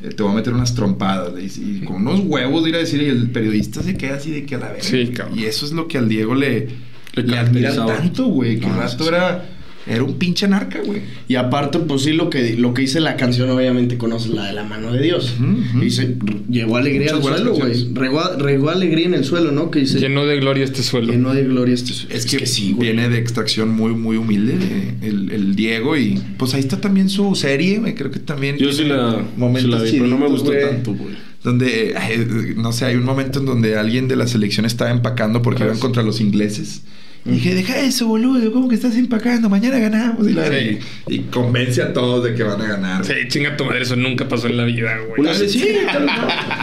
te 0.00 0.22
voy 0.22 0.32
a 0.32 0.34
meter 0.34 0.52
unas 0.52 0.74
trompadas, 0.74 1.32
le 1.32 1.42
dice. 1.42 1.60
Y 1.62 1.80
con 1.80 1.96
unos 1.96 2.20
huevos 2.20 2.62
de 2.64 2.70
ir 2.70 2.76
a 2.76 2.78
decir, 2.80 3.00
y 3.02 3.06
el 3.06 3.30
periodista 3.30 3.82
se 3.82 3.96
queda 3.96 4.16
así 4.16 4.30
de 4.30 4.44
que 4.46 4.54
a 4.56 4.58
la 4.58 4.72
vez. 4.72 4.84
Sí, 4.84 5.08
cabrón. 5.08 5.38
Y 5.38 5.44
eso 5.44 5.64
es 5.66 5.72
lo 5.72 5.88
que 5.88 5.98
al 5.98 6.08
Diego 6.08 6.34
le, 6.34 6.68
Le 7.14 7.22
le, 7.22 7.38
admira 7.38 7.74
tanto, 7.74 8.26
güey. 8.26 8.58
Que 8.60 8.66
el 8.66 8.72
Ah, 8.72 8.76
rato 8.82 9.04
sí. 9.04 9.08
era, 9.08 9.48
era 9.86 10.02
un 10.02 10.14
pinche 10.14 10.48
narca, 10.48 10.80
güey. 10.84 11.02
Y 11.28 11.36
aparte, 11.36 11.78
pues 11.78 12.02
sí, 12.02 12.12
lo 12.12 12.28
que, 12.30 12.56
lo 12.56 12.74
que 12.74 12.82
dice 12.82 13.00
la 13.00 13.16
canción, 13.16 13.48
obviamente 13.50 13.96
conoce 13.98 14.30
la 14.30 14.46
de 14.46 14.52
la 14.52 14.64
mano 14.64 14.92
de 14.92 15.02
Dios. 15.02 15.34
Ujú, 15.38 15.46
ujú. 15.70 15.80
Dice, 15.80 16.16
llevó 16.50 16.76
alegría 16.76 17.14
Muchas 17.14 17.30
al 17.32 17.38
suelo, 17.44 17.54
güey. 17.54 17.88
Regó, 17.94 18.22
regó 18.38 18.70
alegría 18.70 19.06
en 19.06 19.14
el 19.14 19.24
suelo, 19.24 19.52
¿no? 19.52 19.70
Que 19.70 19.80
dice, 19.80 19.98
Llenó 20.00 20.26
de 20.26 20.38
gloria 20.40 20.64
este 20.64 20.82
suelo. 20.82 21.12
lleno 21.12 21.32
de 21.32 21.44
gloria 21.44 21.74
este 21.74 21.92
suelo. 21.92 22.14
Es, 22.14 22.26
que, 22.26 22.44
viene 22.78 23.08
de 23.08 23.18
extracción 23.18 23.70
muy, 23.70 23.92
muy 23.92 24.16
humilde, 24.16 24.58
de- 24.58 25.08
el, 25.08 25.30
el 25.30 25.54
Diego, 25.56 25.96
y 25.96 26.20
pues 26.38 26.54
ahí 26.54 26.60
está 26.60 26.80
también 26.80 27.08
su 27.08 27.34
serie, 27.34 27.78
güey, 27.78 27.94
creo 27.94 28.10
que 28.10 28.18
también. 28.18 28.56
Yo 28.56 28.72
sí 28.72 28.84
la, 28.84 29.24
sí 29.58 29.66
la 29.66 29.82
vi, 29.82 29.90
pero 29.92 30.06
no 30.06 30.18
me 30.18 30.26
gustó 30.28 30.50
güey, 30.50 30.60
tanto, 30.62 30.94
güey. 30.94 31.14
Donde, 31.44 31.94
ay, 31.96 32.54
no 32.56 32.72
sé, 32.72 32.86
hay 32.86 32.96
un 32.96 33.04
momento 33.04 33.38
en 33.38 33.46
donde 33.46 33.76
alguien 33.78 34.08
de 34.08 34.16
la 34.16 34.26
selección 34.26 34.66
estaba 34.66 34.90
empacando 34.90 35.42
porque 35.42 35.62
iban 35.62 35.78
contra 35.78 36.02
los 36.02 36.20
ingleses. 36.20 36.82
Y 37.26 37.32
dije, 37.32 37.54
deja 37.54 37.78
eso, 37.80 38.06
boludo, 38.06 38.52
¿cómo 38.52 38.68
que 38.68 38.74
estás 38.76 38.94
empacando? 38.96 39.48
Mañana 39.48 39.78
ganamos. 39.78 40.28
Y, 40.28 40.32
la- 40.32 40.46
Sí. 40.48 40.78
y- 41.08 41.14
y 41.14 41.18
convence 41.30 41.82
a 41.82 41.92
todos 41.92 42.22
de 42.24 42.34
que 42.34 42.42
van 42.44 42.60
a 42.60 42.66
ganar. 42.66 43.04
Sí, 43.04 43.14
chinga 43.28 43.56
tu 43.56 43.64
madre, 43.64 43.82
eso 43.82 43.96
nunca 43.96 44.28
pasó 44.28 44.46
en 44.46 44.56
la 44.56 44.64
vida, 44.64 44.96
güey. 45.16 45.34
Sí, 45.48 45.58
vez 45.72 45.86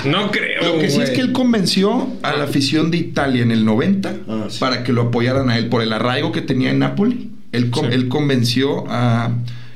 no. 0.06 0.12
No 0.12 0.32
creo. 0.32 0.76
Lo 0.76 0.80
que 0.80 0.90
sí 0.90 0.96
güey. 0.96 1.08
es 1.08 1.14
que 1.14 1.22
él 1.22 1.32
convenció 1.34 2.10
a 2.22 2.34
la 2.38 2.46
afición 2.46 2.92
de 2.92 2.98
Italia 2.98 3.44
en 3.44 3.52
el 3.52 3.66
90 3.66 4.16
Ah, 4.28 4.46
sí. 4.50 4.60
para 4.60 4.84
que 4.84 4.94
lo 4.94 5.02
apoyaran 5.04 5.50
a 5.50 5.58
él 5.58 5.68
por 5.68 5.82
el 5.82 5.92
arraigo 5.92 6.32
que 6.32 6.42
tenía 6.42 6.72
en 6.72 6.80
Napoli. 6.80 7.30
Él, 7.52 7.70
Sí. 7.74 7.82
él 7.92 8.08
convenció 8.08 8.86
a 8.90 9.32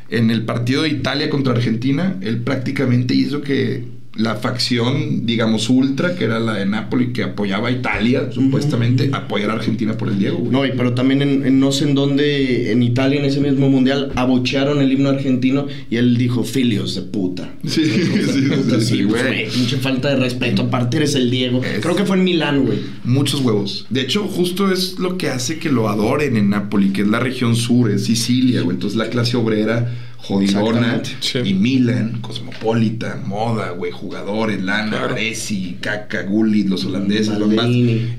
en 0.10 0.32
el 0.32 0.44
partido 0.46 0.84
de 0.84 0.90
Italia 0.90 1.30
contra 1.30 1.52
Argentina, 1.52 2.16
él 2.22 2.38
prácticamente 2.38 3.14
hizo 3.14 3.42
que 3.42 3.84
la 4.18 4.36
facción, 4.36 5.26
digamos, 5.26 5.70
ultra, 5.70 6.16
que 6.16 6.24
era 6.26 6.40
la 6.40 6.54
de 6.56 6.66
Napoli, 6.66 7.14
que 7.14 7.24
apoyaba 7.24 7.68
a 7.70 7.72
Italia, 7.72 8.30
supuestamente, 8.32 9.10
apoyara 9.14 9.54
a 9.54 9.56
Argentina 9.58 9.98
por 9.98 10.10
el 10.10 10.18
Diego, 10.20 10.38
güey. 10.40 10.52
No, 10.52 10.66
y 10.66 10.72
pero 10.72 10.94
también 10.94 11.22
en, 11.22 11.46
en 11.46 11.60
no 11.60 11.72
sé 11.72 11.86
en 11.86 11.96
dónde, 11.96 12.72
en 12.72 12.84
Italia, 12.84 13.20
en 13.20 13.26
ese 13.26 13.40
mismo 13.40 13.70
mundial, 13.70 14.12
abuchearon 14.16 14.82
el 14.82 14.92
himno 14.92 15.10
argentino 15.10 15.68
y 15.90 15.96
él 15.98 16.18
dijo, 16.18 16.44
filios 16.44 16.96
de 16.96 17.02
puta. 17.04 17.54
Sí, 17.66 17.86
sí, 17.86 18.02
sí, 18.34 18.42
Puta, 18.50 18.82
sí, 18.82 19.04
pues, 19.08 19.24
güey. 19.24 19.50
Pinche 19.50 19.78
falta 19.78 20.10
de 20.10 20.16
respeto. 20.18 20.64
Aparte 20.64 20.98
eres 20.98 21.16
el 21.16 21.30
Diego. 21.30 21.62
Es- 21.64 21.80
Creo 21.82 21.96
que 21.96 22.06
fue 22.06 22.18
en 22.18 22.24
Milán, 22.24 22.66
güey. 22.66 22.80
Muchos 23.04 23.42
huevos. 23.42 23.86
De 23.90 24.02
hecho, 24.02 24.24
justo 24.28 24.72
es 24.72 24.98
lo 25.00 25.18
que 25.18 25.30
hace 25.30 25.60
que 25.60 25.70
lo 25.72 25.90
adoren 25.90 26.38
en 26.38 26.50
Nápoli, 26.50 26.90
que 26.90 27.02
es 27.02 27.08
la 27.08 27.20
región 27.20 27.56
sur, 27.56 27.92
es 27.92 28.06
Sicilia, 28.06 28.62
güey. 28.62 28.76
Entonces 28.76 28.98
la 28.98 29.10
clase 29.10 29.38
obrera 29.38 29.94
jodidona. 30.18 31.02
Sí. 31.20 31.40
y 31.46 31.54
Milan, 31.54 32.20
Cosmopolitan, 32.22 33.28
moda, 33.28 33.72
güey, 33.72 33.92
jugadores, 33.92 34.62
Lana, 34.64 34.90
Claro. 34.90 35.16
Kaka, 35.82 36.24
Gullit, 36.24 36.68
los 36.68 36.86
holandeses, 36.86 37.38
los 37.38 37.54
más. 37.54 37.68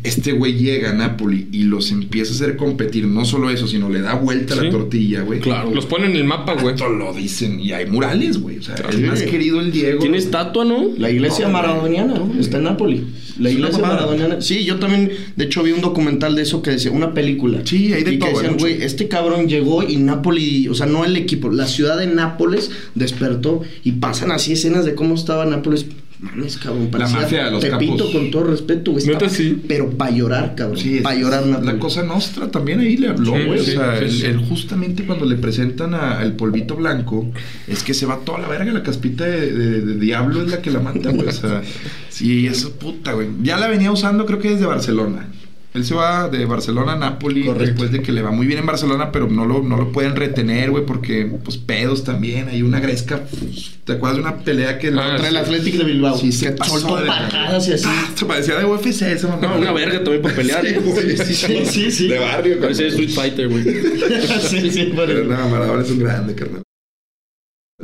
Este 0.04 0.32
güey 0.32 0.54
llega 0.54 0.90
a 0.90 0.94
Nápoli 0.94 1.48
y 1.52 1.64
los 1.64 1.90
empieza 1.90 2.32
a 2.32 2.34
hacer 2.36 2.56
competir, 2.56 3.06
no 3.06 3.24
solo 3.24 3.50
eso, 3.50 3.66
sino 3.66 3.88
le 3.88 4.00
da 4.00 4.14
vuelta 4.14 4.54
Sí. 4.54 4.60
la 4.64 4.70
tortilla, 4.70 5.22
güey. 5.22 5.40
Claro. 5.40 5.74
Los 5.74 5.86
ponen 5.86 6.12
en 6.12 6.16
el 6.16 6.24
mapa, 6.24 6.54
güey. 6.54 6.74
Esto 6.74 6.88
lo 6.88 7.12
dicen 7.12 7.60
y 7.60 7.72
hay 7.72 7.86
murales, 7.86 8.38
güey. 8.40 8.58
O 8.58 8.62
sea, 8.62 8.76
Sí. 8.76 8.82
es 8.90 9.00
más 9.00 9.22
querido 9.22 9.60
el 9.60 9.72
Diego. 9.72 10.00
Tiene 10.00 10.18
estatua, 10.18 10.64
¿no? 10.64 10.86
La 10.96 11.10
iglesia 11.10 11.46
No, 11.46 11.52
maradoniana 11.52 12.14
no, 12.14 12.32
está 12.38 12.56
en 12.58 12.62
güey. 12.64 12.72
Nápoli. 12.72 13.06
La 13.38 13.50
iglesia 13.50 13.78
maradoniana. 13.82 14.40
Sí, 14.40 14.64
yo 14.64 14.76
también, 14.80 15.12
de 15.36 15.44
hecho, 15.44 15.62
vi 15.62 15.70
un 15.72 15.80
documental 15.80 16.34
de 16.34 16.42
eso 16.42 16.60
que 16.60 16.70
decía, 16.72 16.90
una 16.90 17.14
película. 17.14 17.60
Sí, 17.64 17.92
hay 17.92 18.02
de 18.02 18.14
y 18.14 18.18
que 18.18 18.26
todo, 18.26 18.28
hay 18.30 18.34
decían, 18.34 18.56
güey, 18.58 18.82
este 18.82 19.06
cabrón 19.08 19.46
llegó 19.48 19.82
y 19.88 19.96
Nápoli, 19.96 20.68
o 20.68 20.74
sea, 20.74 20.86
no 20.86 21.04
el 21.04 21.16
equipo, 21.16 21.48
la 21.50 21.66
ciudad 21.66 21.87
de 21.96 22.06
Nápoles 22.08 22.70
despertó 22.94 23.62
y 23.84 23.92
pasan 23.92 24.32
así 24.32 24.52
escenas 24.52 24.84
de 24.84 24.94
cómo 24.94 25.14
estaba 25.14 25.44
Nápoles. 25.46 25.86
Mames, 26.20 26.56
cabrón, 26.56 26.88
parecía 26.90 27.20
mafia 27.20 27.44
de 27.44 27.50
los 27.52 27.60
Tepito 27.60 27.92
campos. 27.96 28.10
con 28.10 28.30
todo 28.32 28.42
respeto, 28.42 28.90
güey. 28.90 29.04
Neta, 29.06 29.26
estaba- 29.26 29.30
sí. 29.32 29.62
Pero 29.68 29.90
para 29.90 30.10
llorar, 30.10 30.56
cabrón. 30.56 30.76
Sí, 30.76 30.98
para 31.00 31.14
llorar 31.16 31.46
Nápoles. 31.46 31.74
La 31.74 31.78
cosa 31.78 32.02
nostra 32.02 32.50
también 32.50 32.80
ahí 32.80 32.96
le 32.96 33.06
habló, 33.10 33.36
Sí, 33.36 33.42
güey. 33.46 33.64
sí, 33.64 33.70
o 33.70 33.74
sea, 33.74 33.98
sí, 34.00 34.04
él, 34.04 34.10
sí. 34.10 34.26
él 34.26 34.38
justamente 34.38 35.06
cuando 35.06 35.26
le 35.26 35.36
presentan 35.36 35.94
a- 35.94 36.18
al 36.18 36.32
polvito 36.34 36.74
blanco, 36.74 37.30
es 37.68 37.84
que 37.84 37.94
se 37.94 38.04
va 38.04 38.18
toda 38.24 38.40
la 38.40 38.48
verga, 38.48 38.72
la 38.72 38.82
caspita 38.82 39.24
de, 39.26 39.52
de- 39.52 39.80
de 39.82 39.94
diablo 40.00 40.42
es 40.42 40.50
la 40.50 40.60
que 40.60 40.72
la 40.72 40.80
mata, 40.80 41.10
güey. 41.10 41.28
O 41.28 41.32
sea, 41.32 41.62
sí, 42.08 42.48
eso 42.48 42.72
puta, 42.72 43.12
güey. 43.12 43.28
Ya 43.44 43.56
la 43.56 43.68
venía 43.68 43.92
usando, 43.92 44.26
creo 44.26 44.40
que 44.40 44.50
desde 44.50 44.66
Barcelona. 44.66 45.28
Él 45.74 45.84
se 45.84 45.94
va 45.94 46.28
de 46.28 46.44
Barcelona 46.46 46.92
a 46.92 46.96
Napoli 46.96 47.44
Correcto. 47.44 47.66
después 47.66 47.92
de 47.92 48.00
que 48.02 48.10
le 48.10 48.22
va 48.22 48.30
muy 48.30 48.46
bien 48.46 48.58
en 48.58 48.66
Barcelona, 48.66 49.12
pero 49.12 49.28
no 49.28 49.44
lo, 49.44 49.62
no 49.62 49.76
lo 49.76 49.92
pueden 49.92 50.16
retener, 50.16 50.70
güey, 50.70 50.84
porque, 50.86 51.30
pues, 51.44 51.58
pedos 51.58 52.04
también. 52.04 52.48
Hay 52.48 52.62
una 52.62 52.80
gresca. 52.80 53.20
pues, 53.28 53.72
¿Te 53.84 53.92
acuerdas 53.92 54.16
de 54.16 54.22
una 54.22 54.36
pelea 54.38 54.78
que 54.78 54.88
Ah, 54.88 54.92
Contra 55.10 55.28
el 55.28 55.34
sí. 55.34 55.36
Athletic 55.36 55.74
de 55.76 55.84
Bilbao. 55.84 56.18
Sí, 56.18 56.32
se 56.32 56.52
pasó 56.52 56.78
soltó 56.80 57.06
patadas 57.06 57.68
y 57.68 57.72
así. 57.74 57.84
Ah, 57.86 58.10
se 58.14 58.24
parecía 58.24 58.56
de 58.58 58.64
UFC 58.64 59.02
esa 59.02 59.28
mamá. 59.28 59.46
No, 59.46 59.56
una 59.58 59.72
verga 59.72 59.98
también 60.02 60.22
para 60.22 60.34
pelear, 60.34 60.62
Sí, 60.66 60.68
¿eh? 60.74 60.80
güey, 60.82 61.16
sí, 61.18 61.34
Sí, 61.34 61.64
sí, 61.66 61.90
sí. 61.90 62.08
De 62.08 62.18
barrio. 62.18 62.60
Parece 62.60 62.84
carnal. 62.88 63.00
Street 63.04 63.10
Fighter, 63.10 63.48
güey. 63.48 63.64
sí, 64.40 64.70
sí, 64.70 64.92
Pero 64.96 65.12
eso. 65.12 65.24
no, 65.24 65.48
Maradona 65.50 65.82
es 65.82 65.90
un 65.90 65.98
grande, 65.98 66.34
carnal. 66.34 66.62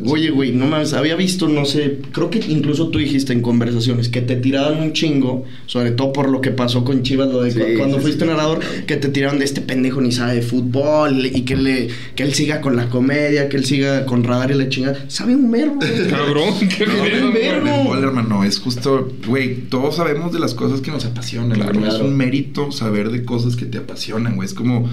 Oye, 0.03 0.31
güey, 0.31 0.51
no 0.51 0.67
mames, 0.67 0.93
había 0.93 1.15
visto, 1.15 1.47
no 1.47 1.65
sé, 1.65 2.01
creo 2.11 2.29
que 2.29 2.41
incluso 2.49 2.89
tú 2.89 2.99
dijiste 2.99 3.33
en 3.33 3.41
conversaciones 3.43 4.09
que 4.09 4.23
te 4.23 4.35
tiraban 4.35 4.81
un 4.83 4.93
chingo, 4.93 5.45
sobre 5.67 5.93
todo 5.93 6.13
por 6.13 6.29
lo 6.31 6.41
que 6.41 6.51
pasó 6.51 6.83
con 6.85 7.05
Chivas, 7.05 7.29
lo 7.29 7.43
de 7.43 7.53
Sí, 7.53 7.61
cu- 7.61 7.65
cuando 7.79 7.99
sí, 7.99 8.03
fuiste 8.03 8.25
sí. 8.25 8.29
narrador, 8.29 8.59
que 8.89 8.97
te 8.97 9.09
tiraron 9.09 9.39
de 9.39 9.45
este 9.45 9.61
pendejo 9.61 10.01
ni 10.01 10.11
sabe 10.11 10.35
de 10.35 10.43
fútbol 10.43 11.25
y 11.25 11.43
que 11.43 11.55
le 11.57 11.89
que 12.17 12.25
él 12.25 12.35
siga 12.35 12.61
con 12.61 12.75
la 12.75 12.91
comedia, 12.91 13.49
que 13.49 13.57
él 13.57 13.65
siga 13.65 14.05
con 14.05 14.25
radar 14.25 14.51
y 14.51 14.55
la 14.55 14.69
chingada. 14.69 15.05
Sabe 15.07 15.37
un 15.37 15.49
verbo. 15.53 15.77
güey. 15.77 16.09
Cabrón, 16.11 16.55
qué 16.77 16.87
No, 16.87 17.83
fútbol, 17.85 18.03
hermano, 18.03 18.43
es 18.43 18.59
justo, 18.59 19.13
güey, 19.29 19.55
todos 19.69 19.95
sabemos 19.95 20.33
de 20.33 20.41
las 20.41 20.55
cosas 20.55 20.81
que 20.81 20.91
nos 20.91 21.05
apasionan, 21.05 21.57
Claro, 21.57 21.73
güey. 21.75 21.85
Es 21.87 21.91
claro. 21.95 22.09
un 22.09 22.17
mérito 22.17 22.73
saber 22.73 23.11
de 23.11 23.25
cosas 23.25 23.55
que 23.55 23.65
te 23.65 23.79
apasionan, 23.79 24.35
güey. 24.35 24.47
Es 24.49 24.55
como, 24.55 24.89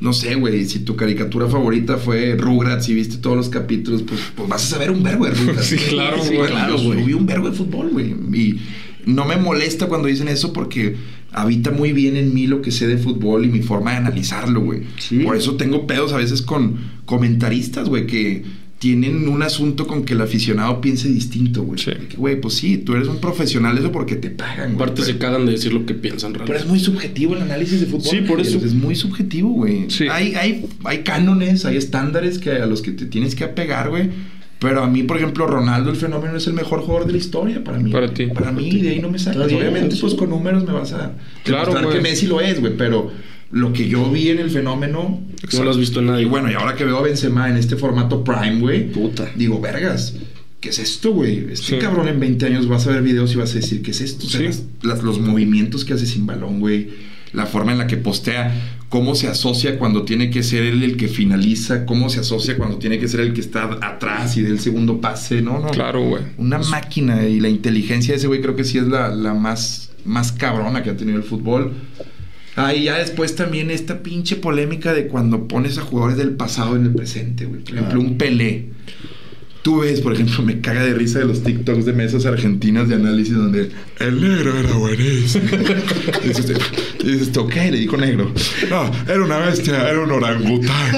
no 0.00 0.12
sé, 0.12 0.34
güey, 0.34 0.64
si 0.64 0.80
tu 0.80 0.96
caricatura 0.96 1.48
favorita 1.48 1.96
fue 1.96 2.36
Rugrats 2.36 2.88
y 2.88 2.94
viste 2.94 3.16
todos 3.18 3.36
los 3.36 3.48
capítulos, 3.48 4.02
pues, 4.02 4.20
pues 4.36 4.48
vas 4.48 4.64
a 4.64 4.76
saber 4.76 4.90
un 4.90 5.02
verbo 5.02 5.26
de 5.26 5.32
Rugrats. 5.32 5.66
Sí, 5.66 5.76
claro, 5.76 6.18
güey. 6.18 6.46
Claro, 6.46 6.78
güey. 6.80 7.12
Un 7.12 7.26
verbo 7.26 7.50
de 7.50 7.56
fútbol, 7.56 7.90
güey. 7.90 8.14
Y 8.32 8.60
no 9.06 9.24
me 9.24 9.36
molesta 9.36 9.86
cuando 9.86 10.08
dicen 10.08 10.28
eso 10.28 10.52
porque 10.52 10.96
habita 11.32 11.70
muy 11.70 11.92
bien 11.92 12.16
en 12.16 12.32
mí 12.32 12.46
lo 12.46 12.62
que 12.62 12.70
sé 12.70 12.86
de 12.86 12.98
fútbol 12.98 13.44
y 13.44 13.48
mi 13.48 13.60
forma 13.60 13.92
de 13.92 13.96
analizarlo, 13.98 14.60
güey. 14.60 14.82
Sí. 14.98 15.20
Por 15.20 15.36
eso 15.36 15.56
tengo 15.56 15.86
pedos 15.86 16.12
a 16.12 16.16
veces 16.16 16.42
con 16.42 16.78
comentaristas, 17.04 17.88
güey, 17.88 18.06
que 18.06 18.44
tienen 18.78 19.26
un 19.28 19.42
asunto 19.42 19.86
con 19.86 20.04
que 20.04 20.14
el 20.14 20.20
aficionado 20.20 20.80
piense 20.80 21.08
distinto, 21.08 21.62
güey. 21.64 21.80
Sí. 21.80 21.90
Güey, 22.16 22.40
pues 22.40 22.54
sí, 22.54 22.78
tú 22.78 22.94
eres 22.94 23.08
un 23.08 23.18
profesional, 23.18 23.76
eso 23.76 23.90
porque 23.90 24.14
te 24.14 24.30
pagan, 24.30 24.74
güey. 24.74 24.82
Aparte 24.84 25.02
se 25.02 25.18
cagan 25.18 25.46
de 25.46 25.52
decir 25.52 25.72
lo 25.72 25.84
que 25.84 25.94
piensan, 25.94 26.32
pero 26.32 26.44
es 26.44 26.50
realmente. 26.50 26.70
muy 26.70 26.80
subjetivo 26.80 27.34
el 27.34 27.42
análisis 27.42 27.80
de 27.80 27.86
fútbol. 27.86 28.08
Sí, 28.08 28.20
por 28.20 28.40
eso. 28.40 28.58
Es 28.58 28.74
muy 28.74 28.94
subjetivo, 28.94 29.50
güey. 29.50 29.90
Sí. 29.90 30.06
Hay, 30.08 30.34
hay, 30.34 30.64
hay 30.84 30.98
cánones, 30.98 31.64
hay 31.64 31.76
estándares 31.76 32.38
que, 32.38 32.52
a 32.52 32.66
los 32.66 32.82
que 32.82 32.92
te 32.92 33.06
tienes 33.06 33.34
que 33.34 33.44
apegar, 33.44 33.90
güey. 33.90 34.10
Pero 34.60 34.82
a 34.82 34.88
mí, 34.88 35.04
por 35.04 35.16
ejemplo, 35.16 35.46
Ronaldo 35.46 35.90
el 35.90 35.96
fenómeno 35.96 36.36
es 36.36 36.46
el 36.46 36.52
mejor 36.52 36.80
jugador 36.80 37.06
de 37.06 37.12
la 37.12 37.18
historia 37.18 37.62
para 37.62 37.78
mí. 37.78 37.90
Para 37.90 38.12
ti. 38.12 38.26
Para 38.26 38.52
mí, 38.52 38.80
de 38.80 38.90
ahí 38.90 39.00
no 39.00 39.10
me 39.10 39.18
sacas. 39.18 39.52
Obviamente, 39.52 39.94
sí. 39.94 40.00
pues 40.00 40.14
con 40.14 40.30
números 40.30 40.64
me 40.64 40.72
vas 40.72 40.92
a 40.92 41.12
Claro, 41.44 41.72
güey. 41.72 41.96
que 41.96 42.00
Messi 42.00 42.26
lo 42.26 42.40
es, 42.40 42.60
güey. 42.60 42.76
Pero 42.76 43.12
lo 43.50 43.72
que 43.72 43.88
yo 43.88 44.10
vi 44.10 44.28
en 44.28 44.38
el 44.38 44.50
fenómeno. 44.50 45.20
No 45.54 45.64
lo 45.64 45.70
has 45.70 45.78
visto 45.78 46.00
en 46.00 46.06
nadie. 46.06 46.22
Y 46.22 46.26
bueno, 46.26 46.50
y 46.50 46.54
ahora 46.54 46.74
que 46.76 46.84
veo 46.84 46.98
a 46.98 47.02
Benzema 47.02 47.48
en 47.48 47.56
este 47.56 47.76
formato 47.76 48.22
Prime, 48.24 48.60
güey. 48.60 48.90
Puta. 48.92 49.30
Digo, 49.36 49.60
vergas. 49.60 50.14
¿qué 50.60 50.70
es 50.70 50.80
esto, 50.80 51.12
güey? 51.12 51.46
Este 51.52 51.76
Sí. 51.76 51.78
cabrón 51.78 52.08
en 52.08 52.18
20 52.18 52.44
años 52.46 52.66
vas 52.66 52.84
a 52.88 52.90
ver 52.90 53.00
videos 53.02 53.32
y 53.32 53.36
vas 53.36 53.52
a 53.52 53.54
decir, 53.54 53.80
¿qué 53.80 53.92
es 53.92 54.00
esto? 54.00 54.26
O 54.26 54.28
sea, 54.28 54.40
Sí. 54.40 54.46
las- 54.46 54.62
las- 54.82 55.02
los 55.04 55.20
movimientos 55.20 55.84
que 55.84 55.94
hace 55.94 56.04
sin 56.04 56.26
balón, 56.26 56.58
güey. 56.58 56.88
La 57.32 57.46
forma 57.46 57.70
en 57.70 57.78
la 57.78 57.86
que 57.86 57.96
postea, 57.96 58.80
cómo 58.88 59.14
se 59.14 59.28
asocia 59.28 59.78
cuando 59.78 60.02
tiene 60.02 60.30
que 60.30 60.42
ser 60.42 60.64
él 60.64 60.82
el 60.82 60.96
que 60.96 61.06
finaliza, 61.06 61.86
cómo 61.86 62.08
se 62.10 62.18
asocia 62.20 62.56
cuando 62.56 62.78
tiene 62.78 62.98
que 62.98 63.06
ser 63.06 63.20
el 63.20 63.34
que 63.34 63.40
está 63.40 63.78
atrás 63.82 64.36
y 64.36 64.42
del 64.42 64.58
segundo 64.58 65.00
pase, 65.00 65.42
no, 65.42 65.60
no. 65.60 65.68
Claro, 65.68 66.02
güey. 66.08 66.24
Una 66.38 66.58
máquina 66.58 67.24
y 67.28 67.38
la 67.38 67.48
inteligencia 67.50 68.12
de 68.14 68.18
ese 68.18 68.26
güey 68.26 68.40
creo 68.40 68.56
que 68.56 68.64
sí 68.64 68.78
es 68.78 68.88
la, 68.88 69.14
la 69.14 69.34
más, 69.34 69.90
más 70.04 70.32
cabrona 70.32 70.82
que 70.82 70.90
ha 70.90 70.96
tenido 70.96 71.18
el 71.18 71.22
fútbol. 71.24 71.72
Ah, 72.58 72.74
y 72.74 72.84
ya 72.84 72.98
después 72.98 73.36
también 73.36 73.70
esta 73.70 74.02
pinche 74.02 74.34
polémica 74.34 74.92
de 74.92 75.06
cuando 75.06 75.46
pones 75.46 75.78
a 75.78 75.82
jugadores 75.82 76.16
del 76.16 76.32
pasado 76.32 76.74
en 76.74 76.86
el 76.86 76.92
presente, 76.92 77.46
güey. 77.46 77.62
Por 77.62 77.74
ejemplo, 77.74 78.00
un 78.00 78.18
Pelé. 78.18 78.66
Tú 79.62 79.80
ves, 79.80 80.00
por 80.00 80.12
ejemplo, 80.14 80.42
me 80.42 80.60
caga 80.60 80.82
de 80.82 80.94
risa 80.94 81.18
de 81.18 81.26
los 81.26 81.42
TikToks 81.42 81.84
de 81.84 81.92
mesas 81.92 82.24
argentinas 82.26 82.88
de 82.88 82.94
análisis 82.94 83.34
donde 83.34 83.70
el 83.98 84.20
negro 84.20 84.58
era 84.58 84.72
buenísimo. 84.72 85.44
y 86.24 86.28
dices, 86.28 86.58
dices, 87.04 87.32
¿tú 87.32 87.46
qué? 87.48 87.70
Le 87.70 87.78
dijo 87.78 87.96
negro. 87.96 88.32
No, 88.70 88.90
era 89.06 89.22
una 89.22 89.38
bestia, 89.38 89.88
era 89.88 90.00
un 90.00 90.10
orangután. 90.12 90.94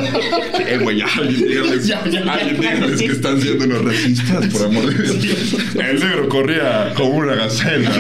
Eh, 0.69 0.79
güey, 0.81 0.99
ya, 0.99 1.07
alguien 1.17 1.49
dígales, 1.49 1.87
Ya, 1.91 2.05
ya, 2.05 2.25
ya. 2.25 2.33
alguien 2.35 2.97
que 2.99 3.07
están 3.07 3.41
siendo 3.41 3.65
unos 3.65 3.85
racistas, 3.85 4.47
por 4.49 4.63
amor 4.67 4.87
de 4.95 5.03
Dios. 5.19 5.57
El 5.75 5.99
negro 6.01 6.29
corría 6.29 6.93
como 6.95 7.11
una 7.17 7.35
gacela. 7.35 7.91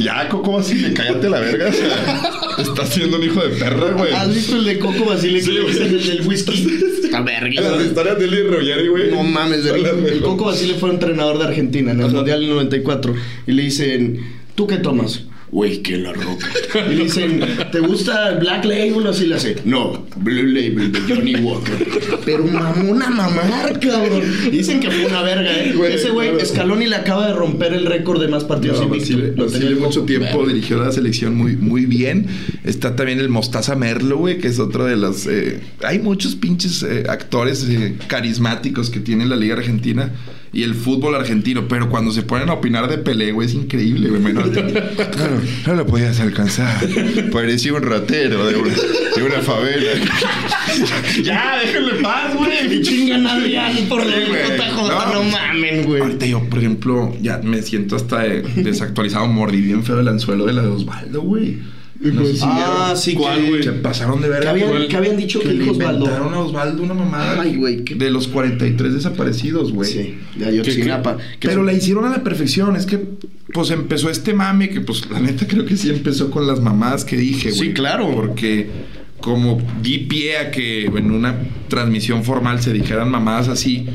Ya, 0.00 0.28
Coco 0.28 0.52
Basile, 0.52 0.94
cállate 0.94 1.28
la 1.28 1.40
verga. 1.40 1.68
O 1.68 1.72
sea, 1.72 2.62
estás 2.62 2.88
siendo 2.94 3.18
un 3.18 3.24
hijo 3.24 3.42
de 3.42 3.56
perra, 3.56 3.90
güey. 3.92 4.12
¿Has 4.12 4.32
visto 4.34 4.56
el 4.56 4.64
de 4.64 4.78
Coco 4.78 5.04
Basile 5.04 5.40
que 5.40 5.44
Sí, 5.44 5.50
le 5.52 5.66
el 5.96 6.06
del 6.06 6.26
whisky? 6.26 6.78
Está 7.08 7.22
verga. 7.22 7.60
Las 7.62 7.86
historias 7.86 8.18
de 8.18 8.24
Eli 8.26 8.42
Rollari, 8.42 8.88
güey. 8.88 9.10
No 9.10 9.22
mames, 9.22 9.47
el, 9.52 10.06
el. 10.06 10.22
Coco 10.22 10.46
Basile 10.46 10.74
fue 10.74 10.90
entrenador 10.90 11.38
de 11.38 11.44
Argentina 11.44 11.92
en 11.92 12.00
el 12.00 12.10
Mundial 12.10 12.40
del 12.40 12.50
94 12.50 13.14
y 13.46 13.52
le 13.52 13.62
dicen, 13.62 14.20
¿tú 14.54 14.66
qué 14.66 14.76
tomas? 14.76 15.24
Güey, 15.50 15.82
que 15.82 15.96
la 15.96 16.12
roca. 16.12 16.46
Y 16.90 16.94
le 16.94 17.04
dicen, 17.04 17.40
¿te 17.72 17.80
gusta 17.80 18.30
el 18.30 18.38
Black 18.40 18.64
Label? 18.64 19.06
Así 19.06 19.26
le 19.26 19.36
hace, 19.36 19.56
no, 19.64 20.06
Blue 20.16 20.42
Label 20.42 20.92
de 20.92 21.00
Johnny 21.00 21.36
Walker. 21.36 21.86
Pero 22.24 22.44
mamona 22.44 23.08
mamar, 23.08 23.80
cabrón. 23.80 24.22
Dicen 24.50 24.80
que 24.80 24.90
fue 24.90 25.06
una 25.06 25.22
verga, 25.22 25.50
¿eh? 25.50 25.72
Güey, 25.74 25.94
Ese 25.94 26.10
güey, 26.10 26.30
claro. 26.30 26.44
Scaloni 26.44 26.86
le 26.86 26.96
acaba 26.96 27.28
de 27.28 27.34
romper 27.34 27.72
el 27.72 27.86
récord 27.86 28.20
de 28.20 28.28
más 28.28 28.44
partidos 28.44 28.80
No. 28.80 28.88
Basile, 28.88 29.32
Lo 29.34 29.44
Basile 29.44 29.60
tenía 29.60 29.68
el 29.76 29.80
mucho 29.80 30.02
tiempo 30.02 30.46
dirigió 30.46 30.78
la 30.82 30.92
selección 30.92 31.34
muy, 31.34 31.56
muy 31.56 31.86
bien. 31.86 32.26
Está 32.64 32.96
también 32.96 33.18
el 33.20 33.28
Mostaza 33.28 33.74
Merlo, 33.74 34.18
güey, 34.18 34.38
que 34.38 34.48
es 34.48 34.58
otro 34.58 34.84
de 34.84 34.96
los... 34.96 35.26
eh, 35.26 35.60
hay 35.82 35.98
muchos 35.98 36.34
pinches 36.34 36.82
eh, 36.82 37.04
actores 37.08 37.66
eh, 37.68 37.94
carismáticos 38.06 38.90
que 38.90 39.00
tiene 39.00 39.26
la 39.26 39.36
Liga 39.36 39.54
Argentina 39.54 40.12
y 40.52 40.62
el 40.62 40.74
fútbol 40.74 41.14
argentino, 41.14 41.68
pero 41.68 41.88
cuando 41.88 42.12
se 42.12 42.22
ponen 42.22 42.48
a 42.48 42.54
opinar 42.54 42.88
de 42.88 42.98
Pelé, 42.98 43.32
güey, 43.32 43.46
es 43.48 43.54
increíble, 43.54 44.08
güey. 44.08 44.18
No, 44.32 44.44
no, 44.44 45.40
no 45.66 45.74
lo 45.74 45.86
podías 45.86 46.20
alcanzar. 46.20 46.86
Parecía 47.32 47.72
un 47.74 47.82
ratero 47.82 48.46
de 48.46 48.56
una, 48.56 48.74
de 49.16 49.22
una 49.22 49.40
favela. 49.40 49.92
ya, 51.22 51.58
déjenle 51.62 51.94
paz, 52.02 52.34
güey. 52.36 52.82
Chingan 52.82 53.26
a 53.26 53.38
por. 53.88 54.04
JJ, 54.04 54.58
No. 54.76 55.12
no 55.14 55.22
mamen, 55.24 55.84
güey. 55.84 56.02
Ahorita 56.02 56.26
yo, 56.26 56.42
por 56.48 56.58
ejemplo, 56.58 57.14
ya 57.20 57.38
me 57.38 57.62
siento 57.62 57.96
hasta 57.96 58.26
eh, 58.26 58.42
desactualizado, 58.56 59.26
mordí 59.26 59.60
bien 59.60 59.84
feo 59.84 60.00
el 60.00 60.08
anzuelo 60.08 60.46
de 60.46 60.52
la 60.52 60.62
de 60.62 60.68
Osvaldo, 60.68 61.22
güey. 61.22 61.58
No 62.00 62.24
sé 62.24 62.34
si 62.36 62.40
Ah, 62.44 62.94
sí, 62.96 63.14
¿Cuál, 63.14 63.40
que- 63.42 63.48
güey? 63.48 63.62
Se 63.64 63.72
pasaron 63.72 64.20
de 64.20 64.28
ver 64.28 64.40
¿Qué 64.42 64.48
habían, 64.48 64.86
qué 64.88 64.96
habían 64.96 65.16
dicho 65.16 65.40
que, 65.40 65.48
le 65.48 65.54
dijo 65.54 65.72
Osvaldo? 65.72 66.04
inventaron 66.04 66.32
a 66.34 66.38
Osvaldo 66.40 66.82
una 66.84 66.94
mamada 66.94 67.40
Ay, 67.42 67.56
güey, 67.56 67.82
de 67.82 68.10
los 68.10 68.28
43 68.28 68.94
desaparecidos, 68.94 69.72
güey. 69.72 69.90
Sí, 69.90 70.18
de 70.36 70.46
Ayotzinapa. 70.46 71.16
Que 71.40 71.48
Pero 71.48 71.64
la 71.64 71.72
hicieron 71.72 72.04
a 72.04 72.10
la 72.10 72.22
perfección. 72.22 72.76
Es 72.76 72.86
que, 72.86 73.00
pues 73.52 73.70
empezó 73.72 74.10
este 74.10 74.32
mame 74.32 74.68
que, 74.70 74.80
pues, 74.80 75.10
la 75.10 75.18
neta 75.18 75.46
creo 75.48 75.64
que 75.66 75.76
sí 75.76 75.90
empezó 75.90 76.30
con 76.30 76.46
las 76.46 76.60
mamadas 76.60 77.04
que 77.04 77.16
dije, 77.16 77.50
güey. 77.50 77.68
Sí, 77.70 77.74
claro. 77.74 78.10
Porque 78.14 78.68
como 79.20 79.60
di 79.82 79.98
pie 79.98 80.38
a 80.38 80.50
que 80.52 80.84
en 80.86 81.10
una 81.10 81.34
transmisión 81.68 82.22
formal 82.22 82.62
se 82.62 82.72
dijeran 82.72 83.10
mamadas 83.10 83.48
así, 83.48 83.86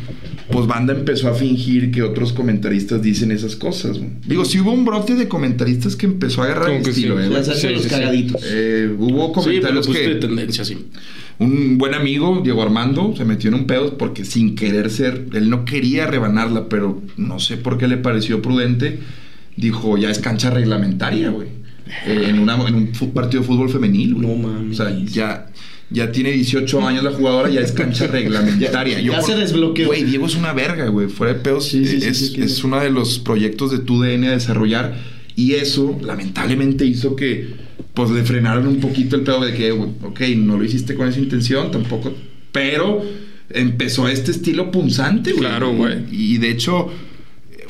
pues 0.52 0.68
banda 0.68 0.94
empezó 0.94 1.30
a 1.30 1.34
fingir 1.34 1.92
que 1.92 2.02
otros 2.02 2.34
comentaristas 2.34 3.02
dicen 3.02 3.32
esas 3.32 3.56
cosas, 3.56 3.98
güey. 3.98 4.12
Digo, 4.28 4.44
sí 4.46 4.60
hubo 4.60 4.72
un 4.72 4.84
brote 4.86 5.16
de 5.16 5.28
comentaristas 5.28 5.96
que 5.96 6.06
empezó 6.06 6.42
a 6.42 6.46
agarrar 6.46 6.66
Como 6.66 6.78
el 6.80 6.84
que 6.84 6.90
estilo, 6.90 7.18
sí. 7.18 7.24
eh, 7.34 7.56
Sí, 7.56 7.68
los 7.70 7.84
sí, 7.84 7.90
cagaditos. 7.90 8.42
Eh, 8.46 8.94
hubo 8.98 9.28
Sí, 9.28 9.32
pero 9.34 9.34
comentarios 9.34 9.88
que 9.88 10.08
de 10.10 10.16
tendencia, 10.16 10.66
sí. 10.66 10.78
un 11.40 11.78
buen 11.78 11.94
amigo, 11.94 12.42
Diego 12.44 12.62
Armando, 12.62 13.14
se 13.16 13.26
metió 13.26 13.48
en 13.50 13.56
un 13.56 13.68
pedo 13.68 13.98
porque 13.98 14.26
sin 14.26 14.56
querer 14.56 14.90
ser, 14.90 15.28
él 15.34 15.50
no 15.50 15.66
quería 15.66 16.08
rebanarla, 16.08 16.68
pero 16.68 17.02
no 17.18 17.40
sé 17.40 17.58
por 17.58 17.78
qué 17.78 17.88
le 17.88 17.98
pareció 17.98 18.42
prudente. 18.42 19.00
Dijo, 19.56 19.98
ya 19.98 20.10
es 20.10 20.20
cancha 20.20 20.50
reglamentaria, 20.50 21.30
güey. 21.30 21.48
Eh, 22.08 22.26
en, 22.30 22.40
una, 22.40 22.56
en 22.68 22.76
un 22.76 22.88
partido 23.14 23.42
de 23.42 23.48
fútbol 23.48 23.70
femenil, 23.70 24.16
güey. 24.16 24.28
No 24.28 24.36
mames. 24.36 24.80
O 24.80 24.84
sea, 24.84 24.98
ya, 25.06 25.48
ya 25.94 26.12
tiene 26.12 26.32
18 26.32 26.86
años 26.88 27.04
la 27.04 27.12
jugadora, 27.12 27.50
ya 27.50 27.62
es 27.62 27.72
cancha 27.72 28.08
reglamentaria. 28.12 29.00
Ya- 29.00 29.14
ya 29.14 29.22
se 29.22 29.36
desbloqueó. 29.36 29.88
Güey, 29.88 30.04
Diego 30.04 30.26
es 30.26 30.36
una 30.36 30.52
verga, 30.54 30.88
güey. 30.88 31.08
Fuera 31.08 31.34
de 31.36 31.40
pedos, 31.40 31.66
Sí, 31.70 31.86
sí, 31.86 31.98
es, 32.06 32.18
sí, 32.18 32.28
sí. 32.36 32.42
es 32.42 32.64
uno 32.64 32.80
de 32.80 32.90
los 32.90 33.20
proyectos 33.20 33.72
de 33.72 33.80
tu 33.80 34.02
DN 34.02 34.28
a 34.28 34.32
desarrollar. 34.32 34.98
Y 35.36 35.54
eso, 35.54 35.98
lamentablemente, 36.04 36.86
hizo 36.86 37.16
que 37.16 37.48
pues 37.94 38.10
le 38.10 38.24
frenaron 38.24 38.68
un 38.68 38.80
poquito 38.80 39.16
el 39.16 39.22
pedo 39.22 39.42
de 39.46 39.54
que, 39.54 39.72
güey, 39.72 39.90
ok, 40.04 40.20
no 40.38 40.58
lo 40.58 40.64
hiciste 40.64 40.96
con 40.96 41.08
esa 41.08 41.20
intención, 41.20 41.70
tampoco. 41.72 42.14
Pero 42.52 43.04
empezó 43.50 44.08
este 44.08 44.32
estilo 44.32 44.72
punzante, 44.72 45.32
güey. 45.32 45.42
Claro, 45.44 45.74
güey. 45.74 45.98
Y 46.12 46.38
de 46.40 46.50
hecho, 46.50 46.92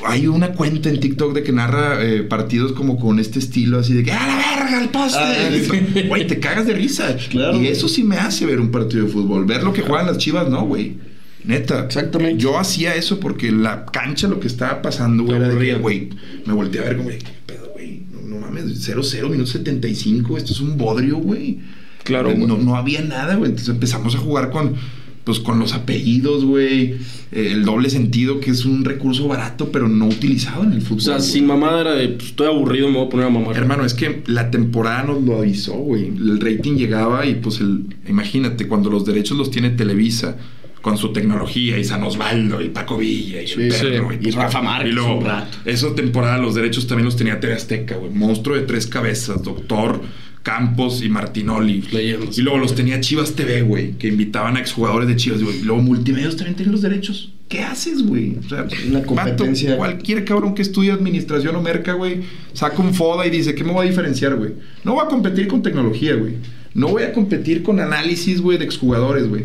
hay 0.05 0.27
una 0.27 0.53
cuenta 0.53 0.89
en 0.89 0.99
TikTok 0.99 1.33
de 1.33 1.43
que 1.43 1.51
narra 1.51 2.03
eh, 2.03 2.23
partidos 2.23 2.73
como 2.73 2.97
con 2.97 3.19
este 3.19 3.39
estilo, 3.39 3.79
así 3.79 3.93
de 3.93 4.03
que, 4.03 4.11
¡a 4.11 4.27
la 4.27 4.35
verga, 4.37 4.81
el 4.81 4.89
poste! 4.89 5.19
Ah, 5.19 5.49
sí. 5.51 6.03
Güey, 6.07 6.27
te 6.27 6.39
cagas 6.39 6.65
de 6.65 6.73
risa. 6.73 7.15
Claro. 7.29 7.59
Y 7.61 7.67
eso 7.67 7.87
sí 7.87 8.03
me 8.03 8.17
hace 8.17 8.45
ver 8.45 8.59
un 8.59 8.71
partido 8.71 9.05
de 9.05 9.11
fútbol. 9.11 9.45
Ver 9.45 9.63
lo 9.63 9.73
que 9.73 9.81
juegan 9.81 10.07
las 10.07 10.17
chivas, 10.17 10.49
no, 10.49 10.65
güey. 10.65 10.97
Neta. 11.43 11.85
Exactamente. 11.85 12.41
Yo 12.41 12.57
hacía 12.57 12.95
eso 12.95 13.19
porque 13.19 13.51
la 13.51 13.85
cancha 13.85 14.27
lo 14.27 14.39
que 14.39 14.47
estaba 14.47 14.81
pasando, 14.81 15.23
güey, 15.23 15.37
Te 15.37 15.45
era 15.45 15.53
de 15.53 15.65
que, 15.65 15.71
aburría. 15.71 15.77
güey, 15.77 16.09
me 16.45 16.53
volteé 16.53 16.81
a 16.81 16.83
ver 16.85 16.97
como, 16.97 17.09
güey, 17.09 17.19
¿qué 17.19 17.31
pedo, 17.45 17.69
güey? 17.73 18.03
No, 18.11 18.21
no 18.21 18.39
mames, 18.39 18.87
0-0, 18.87 19.29
minuto 19.29 19.51
75, 19.51 20.37
esto 20.37 20.53
es 20.53 20.59
un 20.61 20.77
bodrio, 20.77 21.17
güey. 21.17 21.59
Claro, 22.03 22.33
no, 22.35 22.57
no 22.57 22.75
había 22.75 23.01
nada, 23.01 23.35
güey. 23.35 23.51
Entonces 23.51 23.73
empezamos 23.73 24.15
a 24.15 24.17
jugar 24.19 24.51
con, 24.51 24.75
pues, 25.23 25.39
con 25.39 25.59
los 25.59 25.73
apellidos, 25.73 26.43
güey. 26.45 26.95
eh, 27.31 27.49
el 27.51 27.63
doble 27.65 27.89
sentido, 27.89 28.39
que 28.39 28.51
es 28.51 28.65
un 28.65 28.83
recurso 28.85 29.27
barato, 29.27 29.71
pero 29.71 29.87
no 29.87 30.07
utilizado 30.07 30.63
en 30.63 30.73
el 30.73 30.81
fútbol. 30.81 30.97
O 30.97 31.01
sea, 31.01 31.17
güey. 31.17 31.27
sin 31.27 31.45
mamada 31.47 31.81
era 31.81 31.93
de, 31.93 32.09
pues, 32.09 32.29
estoy 32.29 32.47
aburrido, 32.47 32.87
me 32.89 32.97
voy 32.97 33.07
a 33.07 33.09
poner 33.09 33.25
a 33.27 33.29
mamar. 33.29 33.55
Hermano, 33.57 33.85
es 33.85 33.93
que 33.93 34.21
la 34.27 34.51
temporada 34.51 35.03
nos 35.03 35.23
lo 35.23 35.37
avisó, 35.39 35.73
güey. 35.73 36.07
El 36.07 36.39
rating 36.39 36.73
llegaba 36.75 37.25
y 37.25 37.35
pues 37.35 37.59
el... 37.61 37.85
Imagínate, 38.07 38.67
cuando 38.67 38.89
los 38.89 39.05
derechos 39.05 39.37
los 39.37 39.49
tiene 39.49 39.69
Televisa, 39.71 40.37
con 40.81 40.97
su 40.97 41.13
tecnología, 41.13 41.77
y 41.77 41.85
San 41.85 42.03
Osvaldo, 42.03 42.61
y 42.61 42.67
Paco 42.67 42.97
Villa, 42.97 43.41
y 43.41 43.47
Sí, 43.47 43.55
perro, 43.69 44.09
sí. 44.11 44.17
y, 44.21 44.27
Y 44.27 44.31
Rafa 44.31 44.61
Márquez, 44.61 44.91
Y 44.91 44.95
luego, 44.95 45.23
esa 45.63 45.95
temporada 45.95 46.37
los 46.39 46.55
derechos 46.55 46.87
también 46.87 47.05
los 47.05 47.15
tenía 47.15 47.39
TV 47.39 47.53
Azteca, 47.53 47.95
güey. 47.95 48.11
Monstruo 48.11 48.57
de 48.57 48.63
tres 48.63 48.85
cabezas, 48.87 49.41
Doctor, 49.43 50.01
Campos 50.43 51.01
y 51.01 51.09
Martinoli. 51.09 51.81
Leyendas. 51.91 52.37
Y 52.37 52.41
luego 52.41 52.59
los 52.59 52.75
tenía 52.75 52.99
Chivas 52.99 53.33
TV, 53.33 53.61
güey, 53.61 53.93
que 53.93 54.09
invitaban 54.09 54.57
a 54.57 54.59
exjugadores 54.59 55.07
de 55.07 55.15
Chivas, 55.15 55.41
güey. 55.41 55.59
Y 55.59 55.63
luego 55.63 55.81
Multimedios 55.81 56.35
también 56.35 56.55
tienen 56.55 56.73
los 56.73 56.81
derechos. 56.81 57.31
¿Qué 57.47 57.61
haces, 57.61 58.03
güey? 58.05 58.35
O 58.45 58.49
sea, 58.49 58.65
Una 58.89 58.99
vato, 58.99 59.07
competencia. 59.07 59.77
cualquier 59.77 60.25
cabrón 60.25 60.53
que 60.53 60.61
estudie 60.61 60.91
administración 60.91 61.55
o 61.55 61.61
merca, 61.61 61.93
güey, 61.93 62.21
saca 62.53 62.81
un 62.81 62.93
FODA 62.93 63.25
y 63.25 63.29
dice, 63.29 63.55
¿qué 63.55 63.63
me 63.63 63.71
voy 63.71 63.85
a 63.87 63.89
diferenciar, 63.89 64.35
güey? 64.35 64.51
No 64.83 64.93
voy 64.95 65.05
a 65.05 65.07
competir 65.09 65.47
con 65.47 65.61
tecnología, 65.61 66.15
güey. 66.15 66.33
No 66.73 66.87
voy 66.89 67.03
a 67.03 67.13
competir 67.13 67.63
con 67.63 67.79
análisis, 67.79 68.41
güey, 68.41 68.57
de 68.57 68.65
exjugadores, 68.65 69.27
güey. 69.29 69.43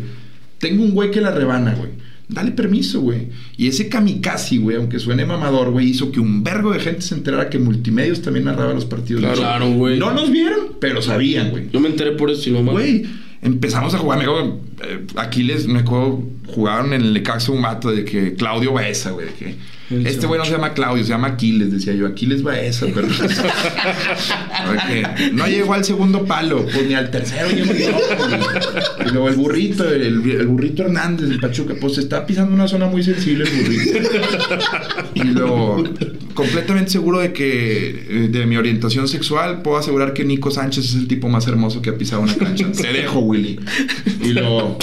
Tengo 0.57 0.83
un 0.83 0.91
güey 0.91 1.11
que 1.11 1.21
la 1.21 1.31
rebana, 1.31 1.75
güey. 1.75 1.91
Dale 2.29 2.51
permiso, 2.51 3.01
güey. 3.01 3.29
Y 3.57 3.67
ese 3.67 3.89
kamikaze, 3.89 4.59
güey, 4.59 4.77
aunque 4.77 4.99
suene 4.99 5.25
mamador, 5.25 5.71
güey, 5.71 5.89
hizo 5.89 6.11
que 6.11 6.19
un 6.19 6.43
vergo 6.43 6.71
de 6.71 6.79
gente 6.79 7.01
se 7.01 7.15
enterara 7.15 7.49
que 7.49 7.57
Multimedios 7.57 8.21
también 8.21 8.45
narraba 8.45 8.71
los 8.71 8.85
partidos. 8.85 9.23
de 9.23 9.27
Claro, 9.29 9.41
claro, 9.41 9.71
güey. 9.71 9.97
No 9.97 10.13
nos 10.13 10.31
vieron, 10.31 10.73
pero 10.79 11.01
sabían, 11.01 11.49
güey. 11.49 11.69
Yo 11.73 11.79
me 11.79 11.89
enteré 11.89 12.11
por 12.11 12.29
eso 12.29 12.47
y 12.47 12.53
no 12.53 12.61
mames. 12.61 12.73
Güey, 12.73 13.05
empezamos 13.41 13.95
a 13.95 13.97
jugar. 13.97 14.19
Me 14.19 14.25
acuerdo, 14.25 14.59
eh, 14.83 15.05
Aquiles, 15.15 15.67
me 15.67 15.79
acuerdo, 15.79 16.23
jugaron 16.47 16.93
en 16.93 17.01
el 17.01 17.13
Lecaxo 17.13 17.51
un 17.51 17.61
mato 17.61 17.91
de 17.91 18.05
que 18.05 18.35
Claudio 18.35 18.73
Baeza, 18.73 19.09
güey. 19.09 19.25
de 19.25 19.33
que 19.33 19.55
este 19.89 20.27
güey 20.27 20.39
no 20.39 20.45
se 20.45 20.51
llama 20.51 20.73
Claudio, 20.73 21.03
se 21.03 21.09
llama 21.09 21.29
Aquiles, 21.29 21.71
decía 21.71 21.93
yo. 21.93 22.05
Aquiles 22.05 22.43
Baeza, 22.43 22.85
pero. 22.93 23.07
Porque 24.67 25.07
no 25.33 25.47
llegó 25.47 25.73
al 25.73 25.83
segundo 25.83 26.25
palo, 26.25 26.65
pues 26.65 26.87
ni 26.87 26.93
al 26.93 27.09
tercero 27.09 27.49
llegó. 27.49 27.73
Y 29.05 29.09
luego 29.09 29.29
el 29.29 29.35
burrito, 29.35 29.89
el, 29.89 30.03
el 30.03 30.47
burrito 30.47 30.83
Hernández, 30.83 31.29
el 31.29 31.39
Pachuca, 31.39 31.73
pues 31.79 31.97
está 31.97 32.25
pisando 32.25 32.53
una 32.53 32.67
zona 32.67 32.87
muy 32.87 33.03
sensible 33.03 33.45
el 33.45 33.63
burrito. 33.63 34.09
Y 35.15 35.23
luego, 35.23 35.83
completamente 36.35 36.91
seguro 36.91 37.19
de 37.19 37.33
que 37.33 37.89
eh, 37.89 38.27
de 38.29 38.45
mi 38.45 38.57
orientación 38.57 39.07
sexual, 39.07 39.61
puedo 39.61 39.77
asegurar 39.77 40.13
que 40.13 40.23
Nico 40.23 40.51
Sánchez 40.51 40.85
es 40.85 40.95
el 40.95 41.07
tipo 41.07 41.29
más 41.29 41.47
hermoso 41.47 41.81
que 41.81 41.89
ha 41.89 41.97
pisado 41.97 42.21
una 42.21 42.35
cancha. 42.35 42.71
Te 42.71 42.93
dejo, 42.93 43.19
Willy. 43.19 43.59
Y 44.21 44.33
luego, 44.33 44.77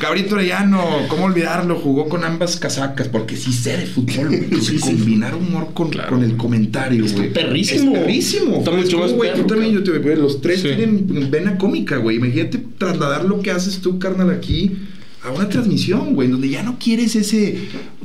Gabriel 0.00 0.32
Orellano, 0.32 0.82
¿cómo 1.08 1.26
olvidarlo? 1.26 1.78
Jugó 1.78 2.08
con 2.08 2.24
ambas 2.24 2.56
casacas, 2.56 3.08
porque 3.08 3.36
sí 3.36 3.52
sé 3.52 3.76
de 3.76 3.86
fútbol, 3.86 4.28
güey. 4.28 4.80
Combinar 4.80 5.34
humor 5.34 5.68
con, 5.74 5.90
con 5.92 6.22
el 6.24 6.36
comentario, 6.38 7.04
güey. 7.12 7.32
perrísimo. 7.32 7.92
Es 7.94 8.00
perrísimo. 8.00 8.56
Está 8.56 8.70
mucho 8.70 8.98
más 8.98 9.12
güey. 9.12 9.34
Tú 9.34 9.44
también, 9.46 9.72
yo 9.74 9.82
te 9.82 10.16
Los 10.16 10.40
tres 10.40 10.62
Sí. 10.62 10.68
tienen 10.68 11.30
vena 11.30 11.58
cómica, 11.58 11.98
güey. 11.98 12.16
Imagínate 12.16 12.58
trasladar 12.78 13.24
lo 13.26 13.40
que 13.40 13.50
haces 13.50 13.80
tú, 13.80 13.98
carnal, 13.98 14.30
aquí 14.30 14.72
a 15.22 15.30
una 15.30 15.48
transmisión, 15.48 16.14
güey, 16.14 16.28
donde 16.28 16.48
ya 16.48 16.62
no 16.62 16.78
quieres 16.78 17.14
ese 17.14 17.58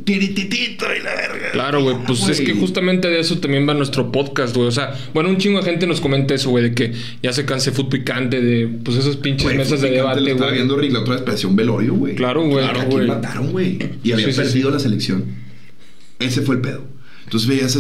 tirititito 0.03 0.85
y 0.93 1.01
la 1.03 1.15
verga. 1.15 1.51
Claro, 1.53 1.81
güey. 1.81 1.95
Pues 2.05 2.27
es 2.27 2.41
que 2.41 2.53
justamente 2.53 3.07
de 3.07 3.19
eso 3.19 3.37
también 3.39 3.67
va 3.67 3.73
nuestro 3.73 4.11
podcast, 4.11 4.55
güey. 4.55 4.67
O 4.67 4.71
sea, 4.71 4.93
bueno, 5.13 5.29
un 5.29 5.37
chingo 5.37 5.59
de 5.59 5.65
gente 5.65 5.87
nos 5.87 6.01
comenta 6.01 6.33
eso, 6.33 6.49
güey, 6.49 6.65
de 6.65 6.75
que 6.75 6.93
ya 7.23 7.31
se 7.31 7.45
canse 7.45 7.71
fútbol 7.71 7.89
picante, 7.99 8.41
de 8.41 8.67
pues 8.67 8.97
esos 8.97 9.15
pinches 9.17 9.45
Güey, 9.45 9.57
mesas 9.57 9.81
de 9.81 9.91
debate, 9.91 10.19
Estaba 10.21 10.47
güey. 10.47 10.53
viendo 10.55 10.77
Rick 10.77 10.91
la 10.91 10.99
otra 10.99 11.13
vez, 11.15 11.23
parecía 11.23 11.47
un 11.49 11.55
velorio, 11.55 11.93
güey. 11.93 12.15
Claro, 12.15 12.45
güey. 12.47 12.67
Claro, 12.67 12.89
güey. 12.89 13.07
mataron, 13.07 13.51
güey. 13.51 13.79
Y 14.03 14.11
había 14.11 14.25
Sí, 14.25 14.33
sí, 14.33 14.41
perdido 14.41 14.69
sí. 14.69 14.73
la 14.73 14.79
selección. 14.79 15.25
Ese 16.19 16.41
fue 16.41 16.55
el 16.55 16.61
pedo. 16.61 16.83
Entonces 17.23 17.49
veías 17.49 17.77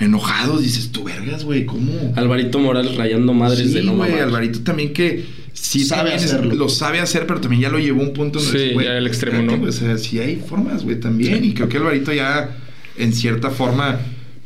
enojados, 0.00 0.62
dices, 0.62 0.90
tú 0.90 1.04
vergas, 1.04 1.44
güey, 1.44 1.64
¿cómo? 1.64 2.12
Alvarito 2.16 2.58
Morales 2.58 2.96
rayando 2.96 3.32
madres 3.34 3.68
Sí, 3.68 3.74
de 3.74 3.82
no 3.84 3.94
güey, 3.94 4.10
mamar. 4.10 4.24
Alvarito 4.26 4.60
también 4.62 4.92
que 4.92 5.24
sí 5.52 5.84
Sabe 5.84 6.14
hacerlo. 6.14 6.54
lo 6.54 6.68
sabe 6.68 7.00
hacer, 7.00 7.26
pero 7.26 7.40
también 7.40 7.62
ya 7.62 7.68
lo 7.68 7.78
llevó 7.78 8.02
a 8.02 8.04
un 8.04 8.12
punto 8.12 8.38
donde 8.40 8.70
Sí, 8.70 8.74
ya 8.82 8.96
el 8.96 9.06
extremo, 9.06 9.42
¿no? 9.42 9.68
O 9.68 9.72
sea, 9.72 9.98
sí 9.98 10.18
hay 10.18 10.36
formas, 10.36 10.84
güey, 10.84 10.98
también. 10.98 11.44
Y 11.44 11.54
creo 11.54 11.68
que 11.68 11.76
Alvarito 11.76 12.12
ya, 12.12 12.56
en 12.96 13.12
cierta 13.12 13.50
forma, 13.50 14.00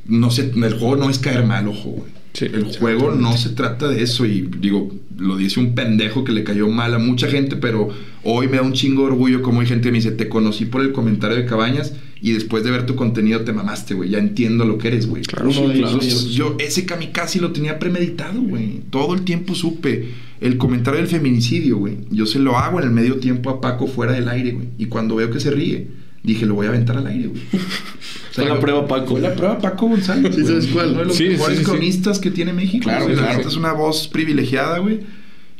no 0.06 0.30
sé, 0.30 0.52
el 0.54 0.74
juego 0.74 0.96
no 0.96 1.10
es 1.10 1.18
caer 1.18 1.44
mal, 1.44 1.68
ojo, 1.68 1.90
güey. 1.90 2.14
Sí, 2.34 2.46
el 2.46 2.64
juego 2.64 3.12
no 3.12 3.36
se 3.36 3.50
trata 3.50 3.88
de 3.88 4.02
eso. 4.02 4.26
Y 4.26 4.48
digo, 4.58 4.92
lo 5.16 5.36
dice 5.36 5.60
un 5.60 5.74
pendejo 5.74 6.24
que 6.24 6.32
le 6.32 6.42
cayó 6.42 6.68
mal 6.68 6.92
a 6.94 6.98
mucha 6.98 7.28
gente, 7.28 7.54
pero 7.56 7.90
hoy 8.24 8.48
me 8.48 8.56
da 8.56 8.62
un 8.62 8.72
chingo 8.72 9.02
de 9.02 9.08
orgullo 9.08 9.40
como 9.42 9.60
hay 9.60 9.66
gente 9.68 9.84
que 9.84 9.92
me 9.92 9.98
dice, 9.98 10.10
te 10.10 10.28
conocí 10.28 10.64
por 10.64 10.82
el 10.82 10.92
comentario 10.92 11.36
de 11.36 11.46
Cabañas 11.46 11.92
y 12.24 12.32
después 12.32 12.64
de 12.64 12.70
ver 12.70 12.86
tu 12.86 12.94
contenido 12.94 13.42
te 13.42 13.52
mamaste, 13.52 13.92
güey. 13.92 14.08
Ya 14.08 14.16
entiendo 14.16 14.64
lo 14.64 14.78
que 14.78 14.88
eres, 14.88 15.06
güey. 15.06 15.24
Claro, 15.24 15.52
sí, 15.52 15.60
claro. 15.74 16.00
Yo 16.00 16.56
ese 16.58 16.86
kamikaze 16.86 17.38
lo 17.38 17.52
tenía 17.52 17.78
premeditado, 17.78 18.40
güey. 18.40 18.80
Todo 18.88 19.12
el 19.12 19.24
tiempo 19.24 19.54
supe. 19.54 20.08
El 20.40 20.56
comentario 20.56 21.00
del 21.00 21.08
feminicidio, 21.08 21.76
güey. 21.76 21.98
Yo 22.10 22.24
se 22.24 22.38
lo 22.38 22.56
hago 22.56 22.80
en 22.80 22.86
el 22.86 22.92
medio 22.92 23.18
tiempo 23.18 23.50
a 23.50 23.60
Paco 23.60 23.86
fuera 23.88 24.12
del 24.12 24.30
aire, 24.30 24.52
güey. 24.52 24.68
Y 24.78 24.86
cuando 24.86 25.16
veo 25.16 25.30
que 25.30 25.38
se 25.38 25.50
ríe, 25.50 25.88
dije, 26.22 26.46
lo 26.46 26.54
voy 26.54 26.64
a 26.64 26.70
aventar 26.70 26.96
al 26.96 27.08
aire, 27.08 27.28
güey. 27.28 27.42
O 27.42 27.58
Fue 28.32 28.46
la 28.46 28.58
prueba, 28.58 28.88
Paco. 28.88 29.08
Fue 29.08 29.20
la 29.20 29.34
prueba 29.34 29.58
Paco 29.58 29.88
González. 29.88 30.34
Sí. 30.34 30.46
¿sabes 30.46 30.66
cuál? 30.68 30.92
Uno 30.92 31.00
de 31.00 31.04
los 31.04 31.16
Sí, 31.18 31.24
mejores 31.24 31.58
sí, 31.58 31.64
cronistas 31.64 32.20
que 32.20 32.30
tiene 32.30 32.54
México. 32.54 32.84
Claro, 32.84 33.04
güey. 33.04 33.16
La 33.16 33.34
claro. 33.34 33.46
Es 33.46 33.56
una 33.56 33.74
voz 33.74 34.08
privilegiada, 34.08 34.78
güey. 34.78 35.00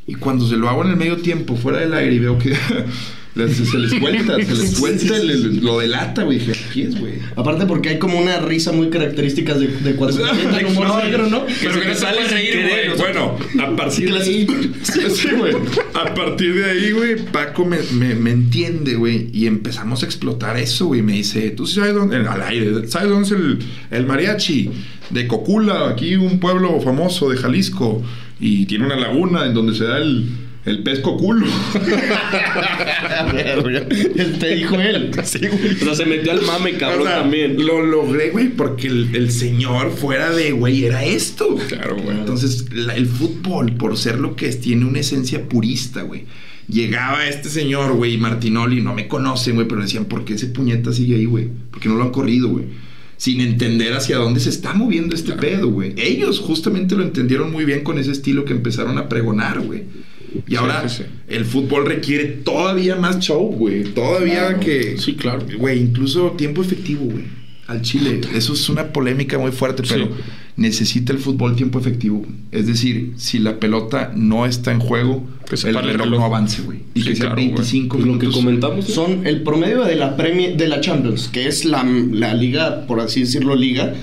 Y 0.07 0.15
cuando 0.15 0.47
se 0.47 0.55
lo 0.57 0.69
hago 0.69 0.83
en 0.83 0.91
el 0.91 0.97
medio 0.97 1.17
tiempo, 1.17 1.55
fuera 1.55 1.79
del 1.79 1.93
aire, 1.93 2.13
y 2.15 2.19
veo 2.19 2.37
que 2.37 2.53
se 3.35 3.77
les 3.79 3.89
suelta, 3.91 4.35
se 4.35 4.53
les 4.55 4.71
suelta, 4.77 5.17
el- 5.17 5.29
el- 5.31 5.59
lo 5.65 5.79
delata, 5.79 6.23
güey. 6.23 6.37
Dije, 6.39 6.53
aquí 6.69 6.83
es, 6.83 6.99
güey. 6.99 7.13
Aparte 7.35 7.65
porque 7.65 7.89
hay 7.89 7.97
como 7.99 8.19
una 8.19 8.39
risa 8.39 8.71
muy 8.71 8.89
característica 8.89 9.55
de, 9.55 9.67
de 9.67 9.95
cuando 9.95 10.15
se 10.25 10.59
el 10.59 10.65
humor 10.67 11.03
negro, 11.03 11.27
¿no? 11.27 11.45
Pero 11.59 11.79
que 11.81 11.87
no 11.87 11.95
sale 11.95 12.27
reír, 12.27 12.53
güey. 12.61 12.97
Bueno, 12.97 13.35
a 13.61 13.75
partir 13.75 14.13
de 14.13 14.19
ahí. 14.21 14.47
Sí, 14.83 15.27
güey. 15.37 15.53
A 15.95 16.13
partir 16.13 16.53
de 16.55 16.65
ahí, 16.65 16.91
güey, 16.91 17.15
Paco 17.31 17.65
me, 17.65 17.79
me, 17.93 18.13
me 18.15 18.29
entiende, 18.31 18.95
güey. 18.95 19.29
Y 19.33 19.47
empezamos 19.47 20.03
a 20.03 20.05
explotar 20.05 20.55
eso, 20.57 20.85
güey. 20.85 21.01
Me 21.01 21.13
dice, 21.13 21.49
tú 21.49 21.65
sí 21.65 21.75
sabes 21.75 21.95
dónde. 21.95 22.17
Al 22.17 22.41
aire, 22.43 22.87
¿sabes 22.87 23.09
dónde 23.09 23.25
es 23.25 23.31
el, 23.33 23.59
el 23.91 24.05
mariachi? 24.05 24.69
De 25.09 25.27
Cocula, 25.27 25.89
aquí 25.89 26.15
un 26.15 26.39
pueblo 26.39 26.79
famoso 26.79 27.29
de 27.29 27.37
Jalisco. 27.37 28.03
Y 28.39 28.65
tiene 28.65 28.85
una 28.85 28.95
laguna 28.97 29.45
en 29.45 29.53
donde 29.53 29.73
se 29.75 29.85
da 29.85 29.97
el, 29.99 30.27
el 30.65 30.83
pez 30.83 30.99
coculo. 30.99 31.45
Te 34.39 34.55
dijo 34.55 34.75
él. 34.79 35.11
Sí, 35.23 35.39
güey. 35.39 35.73
O 35.81 35.85
sea, 35.85 35.95
se 35.95 36.05
metió 36.05 36.31
al 36.31 36.41
mame, 36.41 36.73
cabrón, 36.73 37.01
O 37.01 37.05
sea, 37.05 37.19
también. 37.21 37.65
Lo 37.65 37.81
logré, 37.85 38.29
güey, 38.31 38.49
porque 38.49 38.87
el, 38.87 39.15
el 39.15 39.31
señor 39.31 39.91
fuera 39.91 40.31
de, 40.31 40.51
güey, 40.51 40.85
era 40.85 41.03
esto. 41.03 41.55
Claro, 41.67 41.95
güey. 41.97 42.17
Entonces, 42.17 42.67
la- 42.73 42.95
el 42.95 43.05
fútbol, 43.07 43.73
por 43.73 43.97
ser 43.97 44.19
lo 44.19 44.35
que 44.35 44.47
es, 44.47 44.59
tiene 44.61 44.85
una 44.85 44.99
esencia 44.99 45.47
purista, 45.47 46.01
güey. 46.03 46.25
Llegaba 46.67 47.27
este 47.27 47.49
señor, 47.49 47.93
güey, 47.93 48.17
Martinoli, 48.17 48.81
no 48.81 48.95
me 48.95 49.07
conocen, 49.07 49.55
güey, 49.55 49.67
pero 49.67 49.81
decían, 49.81 50.05
¿por 50.05 50.25
qué 50.25 50.33
ese 50.33 50.47
puñeta 50.47 50.91
sigue 50.91 51.15
ahí, 51.15 51.25
güey? 51.25 51.47
Porque 51.69 51.87
no 51.89 51.95
lo 51.95 52.03
han 52.03 52.09
corrido, 52.11 52.49
güey. 52.49 52.65
Sin 53.17 53.39
entender 53.41 53.93
hacia 53.93 54.17
dónde 54.17 54.39
se 54.39 54.49
está 54.49 54.73
moviendo 54.73 55.15
este 55.15 55.33
pedo, 55.33 55.69
güey. 55.69 55.93
Ellos 55.97 56.39
justamente 56.39 56.95
lo 56.95 57.03
entendieron 57.03 57.51
muy 57.51 57.65
bien 57.65 57.83
con 57.83 57.97
ese 57.97 58.11
estilo 58.11 58.45
que 58.45 58.53
empezaron 58.53 58.97
a 58.97 59.07
pregonar, 59.07 59.61
güey. 59.61 59.83
Y 60.47 60.55
ahora 60.57 60.87
sí, 60.89 61.03
sí. 61.03 61.09
el 61.29 61.45
fútbol 61.45 61.85
requiere 61.85 62.25
todavía 62.25 62.97
más 62.97 63.19
show, 63.19 63.51
güey. 63.53 63.85
Todavía 63.85 64.59
que... 64.59 64.97
Sí, 64.97 65.15
claro. 65.15 65.45
Güey, 65.57 65.79
incluso 65.79 66.31
tiempo 66.31 66.61
efectivo, 66.61 67.05
güey. 67.05 67.23
Al 67.67 67.81
Chile. 67.81 68.21
Eso 68.33 68.53
es 68.53 68.69
una 68.69 68.91
polémica 68.93 69.37
muy 69.39 69.51
fuerte, 69.51 69.81
pero. 69.87 70.09
Necesita 70.57 71.11
el 71.13 71.19
fútbol 71.19 71.55
tiempo 71.55 71.79
efectivo. 71.79 72.25
Es 72.51 72.65
decir, 72.67 73.13
si 73.17 73.39
la 73.39 73.59
pelota 73.59 74.11
no 74.15 74.45
está 74.45 74.71
en 74.71 74.79
juego, 74.79 75.27
Que 75.49 75.57
se 75.57 75.67
el 75.69 75.75
pare 75.75 75.87
el 75.87 75.93
reloj 75.93 76.05
reloj. 76.05 76.19
no 76.21 76.25
avance, 76.25 76.61
güey. 76.61 76.79
Y 76.93 77.01
Sí, 77.01 77.07
que 77.09 77.15
sea 77.15 77.25
claro, 77.27 77.35
güey. 77.35 77.47
25 77.49 77.97
Pues 77.97 78.07
lo 78.07 78.13
que 78.13 78.19
minutos. 78.25 78.35
comentamos. 78.43 78.85
Son 78.85 79.27
el 79.27 79.43
promedio 79.43 79.83
de 79.83 79.95
la 79.97 80.15
Premier, 80.15 80.55
de 80.55 80.67
la 80.67 80.79
Champions, 80.81 81.27
que 81.27 81.47
es 81.47 81.65
la, 81.65 81.83
la 81.83 82.33
liga, 82.33 82.85
por 82.87 82.99
así 83.01 83.19
decirlo, 83.21 83.55
liga, 83.55 83.93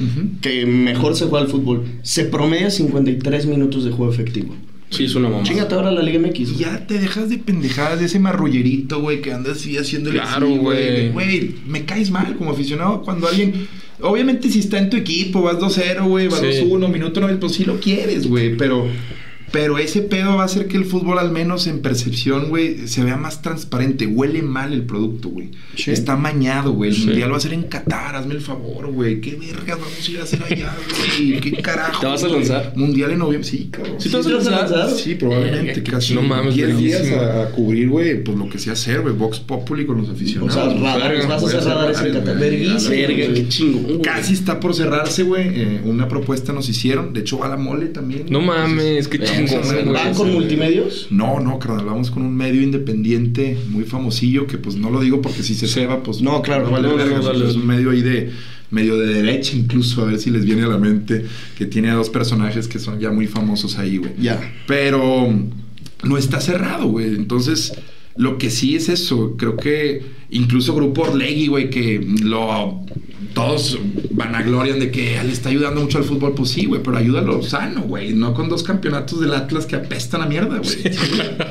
que 0.42 0.66
mejor 0.66 1.16
se 1.16 1.24
juega 1.26 1.44
al 1.46 1.50
fútbol. 1.50 1.84
Se 2.02 2.24
promedia 2.26 2.70
53 2.70 3.46
minutos 3.46 3.84
de 3.84 3.90
juego 3.90 4.12
efectivo. 4.12 4.54
Sí, 4.90 5.04
es 5.04 5.14
una 5.14 5.30
mamá. 5.30 5.42
Chingate 5.42 5.74
ahora 5.74 5.90
la 5.90 6.02
Liga 6.02 6.18
MX. 6.18 6.50
Y 6.50 6.56
ya 6.56 6.86
te 6.86 6.98
dejas 6.98 7.30
de 7.30 7.38
pendejadas 7.38 7.98
de 7.98 8.04
ese 8.04 8.18
marrullerito, 8.18 9.00
güey, 9.00 9.22
que 9.22 9.32
andas 9.32 9.56
así 9.56 9.78
haciéndole 9.78 10.20
Claro, 10.20 10.46
así, 10.48 10.58
güey. 10.58 11.08
Güey, 11.12 11.54
me 11.66 11.86
caes 11.86 12.10
mal 12.10 12.36
como 12.36 12.50
aficionado 12.50 13.00
cuando 13.00 13.26
alguien... 13.26 13.68
Obviamente 14.02 14.50
si 14.50 14.58
está 14.58 14.78
en 14.78 14.90
tu 14.90 14.96
equipo, 14.96 15.42
vas 15.42 15.58
2-0, 15.58 16.06
güey, 16.06 16.28
vas 16.28 16.40
Sí. 16.40 16.62
2-1, 16.62 16.88
minuto 16.88 17.20
9, 17.20 17.38
pues 17.40 17.52
sí 17.52 17.64
lo 17.64 17.78
quieres, 17.80 18.26
güey, 18.26 18.56
pero... 18.56 18.86
Pero 19.52 19.76
ese 19.78 20.00
pedo 20.02 20.36
va 20.36 20.42
a 20.42 20.46
hacer 20.46 20.66
que 20.66 20.76
el 20.78 20.84
fútbol, 20.86 21.18
al 21.18 21.30
menos 21.30 21.66
en 21.66 21.80
percepción, 21.82 22.48
güey, 22.48 22.88
se 22.88 23.04
vea 23.04 23.16
más 23.18 23.42
transparente. 23.42 24.06
Huele 24.06 24.42
mal 24.42 24.72
el 24.72 24.82
producto, 24.84 25.28
güey. 25.28 25.50
Sí. 25.76 25.90
Está 25.90 26.16
mañado, 26.16 26.72
güey. 26.72 26.90
El 26.90 26.96
Sí. 26.96 27.04
mundial 27.06 27.32
va 27.32 27.36
a 27.36 27.40
ser 27.40 27.52
en 27.52 27.64
Qatar, 27.64 28.16
hazme 28.16 28.34
el 28.34 28.40
favor, 28.40 28.90
güey. 28.90 29.20
¿Qué 29.20 29.36
vergas 29.36 29.78
vamos 29.78 30.06
a 30.06 30.10
ir 30.10 30.20
a 30.20 30.22
hacer 30.22 30.42
allá, 30.42 30.74
güey? 31.18 31.40
¿Qué 31.40 31.52
carajo? 31.62 32.00
¿Te 32.00 32.06
vas 32.06 32.24
a 32.24 32.28
lanzar? 32.28 32.72
Mundial 32.76 33.10
en 33.12 33.18
noviembre, 33.18 33.48
sí, 33.48 33.68
cabrón. 33.70 33.96
¿Sí 34.00 34.08
te 34.08 34.16
vas 34.16 34.26
a 34.46 34.50
lanzar? 34.50 34.90
Sí, 34.90 35.14
probablemente. 35.16 35.82
Casi 35.82 36.14
No 36.14 36.22
mames, 36.22 36.54
10 36.54 36.78
días 36.78 37.10
a, 37.12 37.42
a 37.42 37.50
cubrir, 37.50 37.88
güey, 37.90 38.24
pues 38.24 38.38
lo 38.38 38.48
que 38.48 38.58
sea 38.58 38.72
hacer, 38.72 39.02
güey, 39.02 39.14
Vox 39.14 39.38
Populi 39.40 39.84
con 39.84 39.98
los 39.98 40.08
O 40.08 40.12
aficionados. 40.12 40.54
sea, 40.54 40.64
radares, 40.64 41.18
verga, 41.20 41.34
vas 41.34 41.42
a 41.42 41.46
hacer 41.46 41.64
radares 41.64 42.00
en 42.00 42.12
Qatar. 42.14 42.38
Verga, 42.38 42.78
qué 42.78 43.28
güey. 43.28 44.00
Casi 44.02 44.32
está 44.32 44.58
por 44.60 44.74
cerrarse, 44.74 45.22
güey. 45.24 45.42
eh, 45.54 45.80
una 45.84 46.08
propuesta 46.08 46.52
nos 46.54 46.68
hicieron. 46.70 47.12
De 47.12 47.20
hecho, 47.20 47.38
va 47.38 47.48
la 47.48 47.56
mole 47.58 47.86
también. 47.86 48.26
No 48.30 48.40
mames, 48.40 49.08
qué 49.08 49.16
Entonces, 49.18 49.41
¿Van 49.92 50.14
con 50.14 50.32
multimedios? 50.32 51.08
No, 51.10 51.40
no, 51.40 51.58
carnal, 51.58 51.86
vamos 51.86 52.10
con 52.10 52.22
un 52.22 52.34
medio 52.34 52.62
independiente 52.62 53.58
muy 53.68 53.84
famosillo 53.84 54.46
que 54.46 54.58
pues 54.58 54.76
no 54.76 54.90
lo 54.90 55.00
digo 55.00 55.22
porque 55.22 55.42
si 55.42 55.54
se 55.54 55.68
ceba, 55.68 56.02
pues 56.02 56.20
No, 56.20 56.42
claro, 56.42 56.70
vale 56.70 56.88
no, 56.88 56.96
verga, 56.96 57.18
es 57.18 57.56
un 57.56 57.66
medio 57.66 57.90
ahí 57.90 58.02
de 58.02 58.30
medio 58.70 58.96
de 58.98 59.12
derecha 59.12 59.54
incluso, 59.54 60.02
a 60.02 60.06
ver 60.06 60.18
si 60.18 60.30
les 60.30 60.44
viene 60.44 60.62
a 60.62 60.68
la 60.68 60.78
mente 60.78 61.26
que 61.58 61.66
tiene 61.66 61.90
a 61.90 61.94
dos 61.94 62.08
personajes 62.08 62.68
que 62.68 62.78
son 62.78 62.98
ya 62.98 63.10
muy 63.10 63.26
famosos 63.26 63.78
ahí, 63.78 63.98
güey. 63.98 64.12
Ya. 64.18 64.40
Pero 64.66 65.32
no 66.02 66.16
está 66.16 66.40
cerrado, 66.40 66.88
güey. 66.88 67.14
Entonces, 67.14 67.74
lo 68.16 68.38
que 68.38 68.50
sí 68.50 68.76
es 68.76 68.88
eso. 68.88 69.36
Creo 69.36 69.56
que 69.56 70.02
incluso 70.32 70.74
Grupo 70.74 71.02
Orlegui, 71.02 71.46
güey, 71.46 71.70
que 71.70 72.04
lo. 72.22 72.80
Todos 73.34 73.78
vanaglorian 74.10 74.78
de 74.78 74.90
que 74.90 75.18
le 75.24 75.32
está 75.32 75.48
ayudando 75.48 75.80
mucho 75.80 75.96
al 75.96 76.04
fútbol. 76.04 76.34
Pues 76.34 76.50
sí, 76.50 76.66
güey, 76.66 76.82
pero 76.82 76.98
ayúdalo 76.98 77.40
sano, 77.42 77.80
güey. 77.82 78.12
No 78.12 78.34
con 78.34 78.50
dos 78.50 78.62
campeonatos 78.62 79.20
del 79.20 79.32
Atlas 79.32 79.64
que 79.64 79.74
apestan 79.76 80.20
a 80.20 80.26
mierda, 80.26 80.58
güey. 80.58 80.94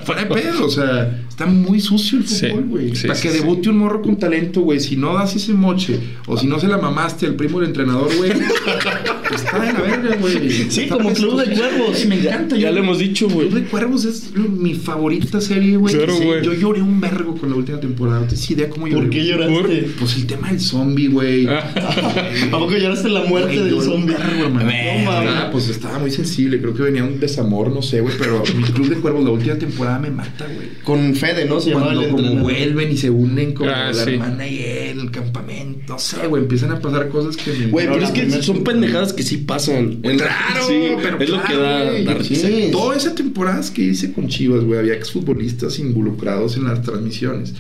Fuera 0.06 0.26
de 0.26 0.28
pedo, 0.28 0.66
o 0.66 0.70
sea, 0.70 1.24
está 1.28 1.48
muy 1.48 1.80
sucio 1.80 2.20
el 2.20 2.28
Sí, 2.28 2.48
fútbol, 2.50 2.66
güey. 2.66 2.96
sí, 2.96 3.08
Para 3.08 3.16
sí, 3.20 3.28
que 3.28 3.34
sí. 3.34 3.40
debute 3.40 3.70
un 3.70 3.78
morro 3.80 4.04
con 4.04 4.16
talento, 4.20 4.62
güey. 4.62 4.80
Si 4.80 4.96
no 4.96 5.16
das 5.16 5.36
ese 5.36 5.54
moche, 5.54 6.00
o 6.28 6.38
si 6.38 6.46
no 6.46 6.60
se 6.60 6.68
la 6.68 6.78
mamaste 6.78 7.26
al 7.26 7.34
primo 7.34 7.60
del 7.60 7.70
entrenador, 7.70 8.16
güey, 8.16 8.32
está 9.34 9.60
de 9.60 9.74
la 9.74 9.82
verga, 9.82 10.16
güey. 10.18 10.52
Sí, 10.70 10.82
Está 10.82 10.98
como 10.98 11.14
Club 11.14 11.44
de. 11.44 11.56
Cuervos. 11.56 11.98
Sí, 11.98 12.08
me 12.08 12.20
encanta. 12.20 12.58
Ya 12.58 12.70
yo- 12.70 12.76
lo 12.76 12.80
hemos 12.82 13.00
dicho, 13.00 13.28
güey. 13.28 13.48
Club 13.50 13.60
de 13.64 13.68
Cuervos 13.68 14.06
es 14.06 14.34
mi 14.36 14.76
favorita 14.76 15.42
serie, 15.42 15.78
güey. 15.78 15.96
Claro, 15.96 16.14
Sí. 16.16 16.26
Yo 16.44 16.54
lloré 16.54 16.82
un 16.84 17.02
vergo 17.02 17.36
con 17.38 17.50
la 17.50 17.56
última 17.56 17.80
temporada. 17.80 18.28
Idea 18.50 18.70
cómo 18.72 18.88
lloré. 18.88 19.02
¿Por 19.02 19.10
qué 19.12 19.26
lloraste? 19.26 19.90
Pues 20.00 20.16
el 20.16 20.26
tema 20.28 20.50
del 20.50 20.60
zombie, 20.60 21.08
güey. 21.08 21.48
¿A 21.48 22.50
poco 22.52 22.72
lloraste 22.78 23.10
la 23.10 23.24
muerte 23.26 23.56
Güey, 23.58 23.70
del 23.70 23.82
zombie? 23.82 24.16
Ah, 24.18 25.50
pues 25.52 25.70
estaba 25.70 26.00
muy 26.00 26.12
sensible. 26.12 26.60
Creo 26.60 26.74
que 26.74 26.84
venía 26.84 27.04
un 27.04 27.20
desamor, 27.20 27.72
no 27.72 27.82
sé, 27.82 28.02
güey. 28.02 28.16
Pero 28.18 28.44
mi 28.58 28.64
Club 28.64 28.90
de 28.90 28.96
Cuervos, 28.98 29.24
la 29.24 29.32
última 29.32 29.56
temporada 29.56 30.00
me 30.00 30.10
mata, 30.10 30.46
güey. 30.46 30.70
Con 30.84 31.16
Fede, 31.16 31.46
¿no? 31.46 31.60
Se 31.60 31.72
Cuando 31.72 31.92
el 31.92 31.98
como 32.08 32.10
entrenador. 32.20 32.42
vuelven 32.44 32.92
y 32.92 32.98
se 32.98 33.10
unen 33.10 33.54
como 33.54 33.70
Ah, 33.70 33.92
la 33.94 34.04
sí. 34.06 34.12
hermana 34.12 34.48
y 34.48 34.60
él, 34.60 35.00
el 35.00 35.12
campamento, 35.12 35.94
no 35.94 36.00
sé, 36.00 36.28
güey, 36.28 36.44
empiezan 36.44 36.72
a 36.72 36.80
pasar 36.80 37.10
cosas 37.10 37.38
que 37.38 37.52
me... 37.54 37.68
Güey, 37.68 37.88
pero 37.88 38.04
es 38.04 38.12
que 38.12 38.30
son 38.42 38.64
pendejadas 38.64 39.14
que 39.14 39.24
sí 39.24 39.38
pasan. 39.38 40.00
En- 40.04 40.18
Claro, 40.22 40.68
sí, 40.68 40.82
pero 41.02 41.20
es 41.20 41.30
lo 41.30 41.42
que 41.42 41.54
claro, 41.54 41.62
da, 41.62 41.84
güey. 41.92 42.04
da. 42.06 42.24
Sí. 42.24 42.70
Toda 42.72 42.96
esa 42.96 43.16
temporada 43.16 43.62
que 43.74 43.82
hice 43.84 44.12
con 44.14 44.28
Chivas, 44.28 44.64
güey, 44.64 44.80
había 44.80 44.94
exfutbolistas 44.94 45.80
involucrados 45.80 46.56
en 46.58 46.66
las 46.66 46.82
transmisiones. 46.82 47.54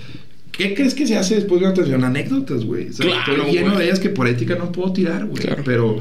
¿Qué 0.51 0.73
crees 0.73 0.93
que 0.93 1.07
se 1.07 1.17
hace 1.17 1.35
después 1.35 1.59
de 1.61 1.65
una 1.67 1.73
transmisión? 1.73 2.03
Anécdotas, 2.03 2.65
güey. 2.65 2.89
O 2.89 2.93
sea, 2.93 3.05
Claro, 3.05 3.19
estoy 3.43 3.51
lleno 3.53 3.67
güey. 3.71 3.77
de 3.79 3.85
ellas 3.85 3.99
que 3.99 4.09
por 4.09 4.27
ética 4.27 4.55
no 4.55 4.71
puedo 4.71 4.91
tirar, 4.93 5.25
güey. 5.25 5.41
Claro. 5.43 5.63
Pero, 5.65 5.99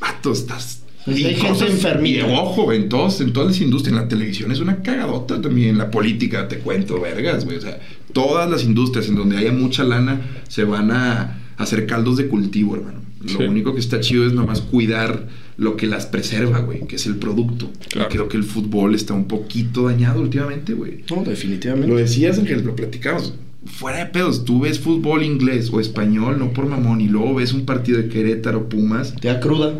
vato, 0.00 0.32
estás. 0.32 0.82
Pues 1.04 1.18
y 1.18 1.24
hay 1.26 1.34
gente 1.34 1.66
enfermita. 1.66 2.20
y 2.28 2.32
ojo, 2.34 2.72
en, 2.72 2.88
todos, 2.88 3.20
en 3.20 3.32
todas 3.32 3.48
las 3.50 3.60
industrias, 3.60 3.92
en 3.96 4.02
la 4.02 4.08
televisión 4.08 4.52
es 4.52 4.60
una 4.60 4.82
cagadota 4.82 5.40
también, 5.40 5.70
en 5.70 5.78
la 5.78 5.90
política, 5.90 6.46
te 6.48 6.58
cuento, 6.58 7.00
vergas, 7.00 7.44
güey. 7.44 7.56
O 7.56 7.60
sea, 7.60 7.80
todas 8.12 8.48
las 8.48 8.62
industrias 8.64 9.08
en 9.08 9.16
donde 9.16 9.36
haya 9.36 9.52
mucha 9.52 9.82
lana 9.84 10.20
se 10.48 10.62
van 10.64 10.90
a 10.92 11.40
hacer 11.56 11.86
caldos 11.86 12.16
de 12.18 12.28
cultivo, 12.28 12.76
hermano. 12.76 13.00
Lo 13.20 13.28
Sí. 13.38 13.44
único 13.44 13.72
que 13.74 13.80
está 13.80 14.00
chido 14.00 14.26
es 14.26 14.32
nomás 14.32 14.60
cuidar 14.62 15.26
lo 15.56 15.76
que 15.76 15.86
las 15.86 16.06
preserva, 16.06 16.60
güey, 16.60 16.86
que 16.86 16.96
es 16.96 17.06
el 17.06 17.16
producto. 17.16 17.70
Claro. 17.88 18.08
Creo 18.08 18.28
que 18.28 18.36
el 18.36 18.42
fútbol 18.44 18.94
está 18.94 19.12
un 19.14 19.26
poquito 19.26 19.84
dañado 19.84 20.20
últimamente, 20.20 20.72
güey. 20.72 21.04
No, 21.14 21.22
definitivamente. 21.24 21.88
Lo 21.88 21.96
decías, 21.96 22.38
Ángel, 22.38 22.64
lo 22.64 22.74
platicamos. 22.74 23.34
Fuera 23.64 23.98
de 23.98 24.06
pedos, 24.06 24.44
tú 24.44 24.60
ves 24.60 24.80
fútbol 24.80 25.22
inglés 25.22 25.70
o 25.72 25.80
español, 25.80 26.38
no 26.38 26.52
por 26.52 26.66
mamón, 26.66 27.00
y 27.00 27.08
luego 27.08 27.34
ves 27.34 27.52
un 27.52 27.64
partido 27.64 27.98
de 27.98 28.08
Querétaro 28.08 28.68
Pumas. 28.68 29.14
Te 29.16 29.28
da 29.28 29.38
cruda. 29.40 29.74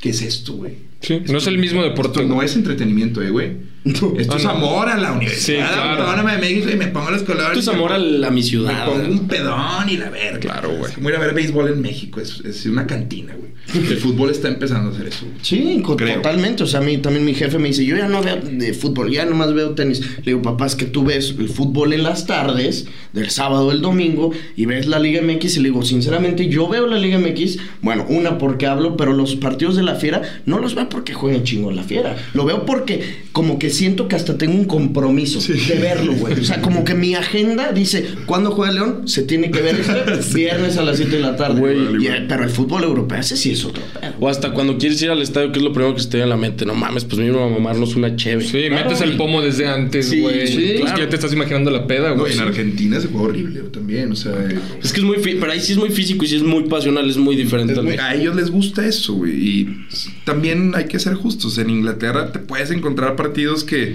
¿Qué 0.00 0.10
es 0.10 0.22
esto, 0.22 0.54
güey? 0.54 0.74
Sí, 1.00 1.20
no 1.28 1.38
es 1.38 1.46
el 1.46 1.58
mismo 1.58 1.82
deporte. 1.82 2.20
Esto 2.20 2.34
no 2.34 2.42
es 2.42 2.54
entretenimiento, 2.56 3.20
eh, 3.22 3.30
güey. 3.30 3.70
No. 3.84 4.12
Esto 4.18 4.34
Ah, 4.34 4.36
es 4.36 4.44
no. 4.44 4.50
amor 4.50 4.88
a 4.90 4.98
la 4.98 5.12
universidad 5.12 5.66
Sí, 5.68 5.72
claro. 5.74 6.02
autónoma 6.04 6.32
de 6.34 6.38
México 6.38 6.68
y 6.70 6.76
me 6.76 6.88
pongo 6.88 7.10
los 7.10 7.22
colores. 7.22 7.58
Esto 7.58 7.70
es 7.72 7.76
me 7.76 7.82
amor 7.82 7.92
a 7.92 7.96
pongo- 7.96 8.26
a 8.26 8.30
mi 8.30 8.42
ciudad. 8.42 8.86
Me 8.86 8.92
pongo 8.92 9.08
un 9.20 9.26
pedón 9.28 9.88
y 9.88 9.96
la 9.96 10.10
verga. 10.10 10.38
Claro, 10.40 10.76
güey. 10.76 10.92
Como 10.92 11.08
ir 11.08 11.16
a 11.16 11.18
ver 11.20 11.34
béisbol 11.34 11.68
en 11.72 11.80
México. 11.80 12.20
Es, 12.20 12.40
es 12.44 12.66
una 12.66 12.86
cantina, 12.86 13.34
güey. 13.34 13.49
El 13.74 13.96
fútbol 13.98 14.30
está 14.30 14.48
empezando 14.48 14.90
a 14.90 14.94
hacer 14.94 15.08
eso. 15.08 15.26
Sí, 15.42 15.82
Creo. 15.96 16.16
totalmente. 16.16 16.62
O 16.62 16.66
sea, 16.66 16.80
a 16.80 16.82
mí 16.82 16.98
también 16.98 17.24
mi 17.24 17.34
jefe 17.34 17.58
me 17.58 17.68
dice, 17.68 17.84
yo 17.84 17.96
ya 17.96 18.08
no 18.08 18.22
veo 18.22 18.36
de 18.36 18.72
fútbol, 18.74 19.10
ya 19.10 19.24
nomás 19.24 19.54
veo 19.54 19.70
tenis. 19.74 20.00
Le 20.18 20.22
digo, 20.32 20.42
papá, 20.42 20.66
es 20.66 20.74
que 20.74 20.86
tú 20.86 21.04
ves 21.04 21.34
el 21.38 21.48
fútbol 21.48 21.92
en 21.92 22.02
las 22.02 22.26
tardes, 22.26 22.86
del 23.12 23.30
sábado, 23.30 23.72
el 23.72 23.80
domingo, 23.80 24.32
y 24.56 24.66
ves 24.66 24.86
la 24.86 24.98
Liga 24.98 25.22
MX. 25.22 25.56
Y 25.56 25.60
le 25.60 25.68
digo, 25.70 25.82
sinceramente, 25.84 26.48
yo 26.48 26.68
veo 26.68 26.86
la 26.86 26.98
Liga 26.98 27.18
MX, 27.18 27.58
bueno, 27.82 28.06
una 28.08 28.38
porque 28.38 28.66
hablo, 28.66 28.96
pero 28.96 29.12
los 29.12 29.36
partidos 29.36 29.76
de 29.76 29.82
la 29.82 29.94
Fiera 29.94 30.22
no 30.46 30.58
los 30.58 30.74
veo 30.74 30.88
porque 30.88 31.14
jueguen 31.14 31.44
chingo 31.44 31.70
la 31.70 31.82
Fiera. 31.82 32.16
Lo 32.34 32.44
veo 32.44 32.66
porque 32.66 33.02
como 33.32 33.58
que 33.58 33.70
siento 33.70 34.08
que 34.08 34.16
hasta 34.16 34.36
tengo 34.38 34.54
un 34.54 34.64
compromiso 34.64 35.40
de 35.40 35.78
verlo, 35.78 36.14
güey. 36.14 36.38
O 36.40 36.44
sea, 36.44 36.60
como 36.60 36.84
que 36.84 36.94
mi 36.94 37.14
agenda 37.14 37.72
dice, 37.72 38.04
¿cuándo 38.26 38.50
juega 38.50 38.72
León? 38.72 39.08
Se 39.08 39.22
tiene 39.22 39.50
que 39.50 39.60
ver 39.60 39.76
este 39.80 40.34
viernes 40.34 40.76
a 40.76 40.82
las 40.82 40.96
7 40.96 41.16
de 41.16 41.22
la 41.22 41.36
tarde. 41.36 41.60
Güey. 41.60 42.04
Y, 42.04 42.06
eh, 42.08 42.24
pero 42.28 42.44
el 42.44 42.50
fútbol 42.50 42.84
europeo, 42.84 43.18
ese 43.18 43.36
sí 43.36 43.52
es 43.52 43.59
otro 43.64 43.82
pedo. 43.98 44.12
O 44.20 44.28
hasta 44.28 44.52
cuando 44.52 44.78
quieres 44.78 45.00
ir 45.02 45.10
al 45.10 45.22
estadio, 45.22 45.52
que 45.52 45.58
es 45.58 45.64
lo 45.64 45.72
primero 45.72 45.94
que 45.94 46.00
se 46.02 46.08
te 46.08 46.16
viene 46.18 46.32
a 46.32 46.34
la 46.34 46.40
mente. 46.40 46.64
No 46.66 46.74
mames, 46.74 47.04
pues 47.04 47.18
mínimo 47.18 47.44
a 47.44 47.48
mamarnos 47.48 47.94
una 47.96 48.16
cheve. 48.16 48.42
Sí, 48.44 48.68
metes 48.70 49.00
el 49.00 49.16
pomo 49.16 49.40
desde 49.42 49.66
antes, 49.68 50.08
Sí, 50.08 50.20
güey. 50.20 50.46
sí, 50.46 50.54
Pues 50.78 50.90
claro. 50.92 50.98
Ya 50.98 51.08
te 51.08 51.16
estás 51.16 51.32
imaginando 51.32 51.70
la 51.70 51.86
peda, 51.86 52.10
No, 52.10 52.20
güey. 52.22 52.32
en 52.34 52.40
Argentina 52.40 53.00
se 53.00 53.08
juega 53.08 53.26
horrible 53.28 53.60
también. 53.72 54.12
O 54.12 54.16
sea, 54.16 54.32
eh, 54.32 54.58
Es 54.82 54.92
que 54.92 55.00
es 55.00 55.06
muy... 55.06 55.16
fi- 55.18 55.34
Pero 55.40 55.52
ahí 55.52 55.60
sí 55.60 55.72
es 55.72 55.78
muy 55.78 55.90
físico 55.90 56.24
y 56.24 56.28
sí 56.28 56.36
es 56.36 56.42
muy 56.42 56.64
pasional, 56.64 57.08
es 57.08 57.16
muy 57.16 57.36
diferente. 57.36 57.72
Es 57.74 57.82
muy- 57.82 57.96
a 57.96 58.14
ellos 58.14 58.34
les 58.36 58.50
gusta 58.50 58.86
eso, 58.86 59.14
güey. 59.14 59.32
Y 59.32 59.76
también 60.24 60.72
hay 60.74 60.84
que 60.86 60.98
ser 60.98 61.14
justos. 61.14 61.58
En 61.58 61.70
Inglaterra 61.70 62.32
te 62.32 62.38
puedes 62.38 62.70
encontrar 62.70 63.16
partidos 63.16 63.64
que 63.64 63.94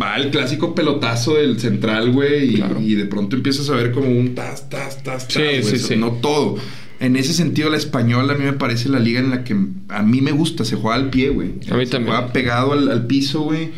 va 0.00 0.16
el 0.16 0.30
clásico 0.30 0.74
pelotazo 0.74 1.34
del 1.34 1.58
central, 1.60 2.12
güey. 2.12 2.50
Y, 2.50 2.54
Claro. 2.56 2.80
y 2.80 2.94
de 2.94 3.04
pronto 3.06 3.36
empiezas 3.36 3.68
a 3.70 3.74
ver 3.74 3.92
como 3.92 4.08
un 4.08 4.34
tas, 4.34 4.68
tas, 4.68 5.02
tas, 5.02 5.26
tas. 5.26 5.26
Sí, 5.28 5.38
güey, 5.40 5.62
sí, 5.62 5.76
eso, 5.76 5.88
sí. 5.88 5.96
No 5.96 6.12
todo. 6.12 6.58
En 6.98 7.16
ese 7.16 7.32
sentido, 7.34 7.68
la 7.70 7.76
española 7.76 8.32
a 8.32 8.36
mí 8.36 8.44
me 8.44 8.52
parece 8.54 8.88
la 8.88 8.98
liga 8.98 9.20
en 9.20 9.30
la 9.30 9.44
que 9.44 9.54
a 9.88 10.02
mí 10.02 10.20
me 10.20 10.32
gusta. 10.32 10.64
Se 10.64 10.76
juega 10.76 10.96
al 10.96 11.10
pie, 11.10 11.28
güey. 11.30 11.50
A 11.70 11.76
mí 11.76 11.84
Se 11.86 11.92
también. 11.92 12.14
juega 12.16 12.32
pegado 12.32 12.72
al, 12.72 12.88
al 12.90 13.06
piso, 13.06 13.42
güey. 13.42 13.70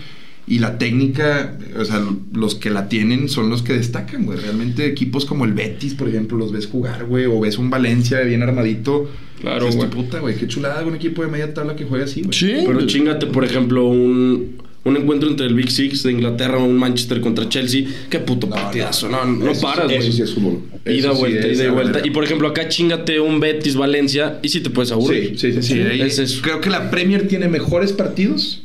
Y 0.47 0.61
la 0.61 0.79
técnica, 0.79 1.59
o 1.79 1.85
sea, 1.85 2.03
los 2.33 2.55
que 2.55 2.71
la 2.71 2.89
tienen 2.89 3.29
son 3.29 3.51
los 3.51 3.63
que 3.63 3.75
destacan, 3.75 4.25
güey. 4.25 4.39
Realmente 4.39 4.87
equipos 4.87 5.27
como 5.27 5.45
el 5.45 5.53
Betis, 5.53 5.93
por 5.95 6.09
ejemplo, 6.09 6.39
los 6.39 6.53
ves 6.53 6.67
jugar, 6.67 7.05
güey. 7.05 7.27
O 7.27 7.39
ves 7.41 7.59
un 7.59 7.69
Valencia 7.69 8.21
bien 8.21 8.43
armadito. 8.43 9.11
Claro, 9.41 9.67
güey. 9.71 9.91
"Tu 9.91 9.97
puta, 9.97 10.21
güey. 10.21 10.37
Qué 10.37 10.47
chulada 10.47 10.85
un 10.87 10.95
equipo 10.95 11.23
de 11.23 11.29
media 11.29 11.53
tabla 11.53 11.77
que 11.77 11.85
juega 11.85 12.05
así, 12.07 12.23
güey. 12.23 12.33
Sí. 12.33 12.53
Pero 12.67 12.87
chingate, 12.87 13.27
por 13.27 13.45
ejemplo, 13.45 13.87
un, 13.89 14.57
un 14.85 14.97
encuentro 14.97 15.29
entre 15.29 15.47
el 15.47 15.55
Big 15.55 15.71
Six 15.71 16.03
de 16.05 16.13
Inglaterra, 16.13 16.59
un 16.59 16.77
Manchester 16.77 17.21
contra 17.21 17.49
Chelsea. 17.49 17.85
Qué 18.09 18.21
puto 18.21 18.47
No, 18.47 18.55
partidazo. 18.57 19.09
no. 19.09 19.25
No, 19.25 19.53
paras, 19.61 19.87
güey. 19.87 19.99
eso 19.99 20.13
sí 20.13 20.23
es 20.23 20.33
fútbol. 20.35 20.61
Ida, 20.87 21.13
sí 21.13 21.19
vuelta, 21.19 21.47
ida 21.49 21.65
y 21.65 21.69
vuelta. 21.71 22.01
Y 22.05 22.11
por 22.11 22.25
ejemplo, 22.25 22.49
acá 22.49 22.69
chingate 22.69 23.21
un 23.21 23.41
Betis 23.41 23.77
Valencia 23.77 24.39
y 24.43 24.49
si 24.49 24.61
te 24.61 24.71
puedes 24.71 24.91
aburrir. 24.93 25.39
Sí, 25.39 25.53
sí, 25.53 25.63
sí. 25.63 25.75
sí. 25.75 25.81
Es 25.81 26.19
eso. 26.19 26.41
Creo 26.43 26.61
que 26.61 26.71
la 26.71 26.91
Premier 26.91 27.29
tiene 27.29 27.49
mejores 27.49 27.93
partidos. 27.93 28.63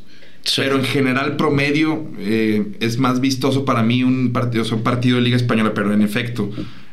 Pero 0.58 0.76
en 0.76 0.84
general 0.84 1.38
promedio 1.38 2.06
eh, 2.20 2.66
es 2.82 2.98
más 2.98 3.22
vistoso 3.22 3.64
para 3.64 3.82
mí 3.82 4.04
un 4.04 4.34
partido, 4.34 4.64
o 4.64 4.66
sea, 4.66 4.76
un 4.76 4.84
partido 4.84 5.16
de 5.16 5.22
Liga 5.22 5.38
Española, 5.38 5.72
pero 5.74 5.94
en 5.94 6.02
efecto, 6.02 6.50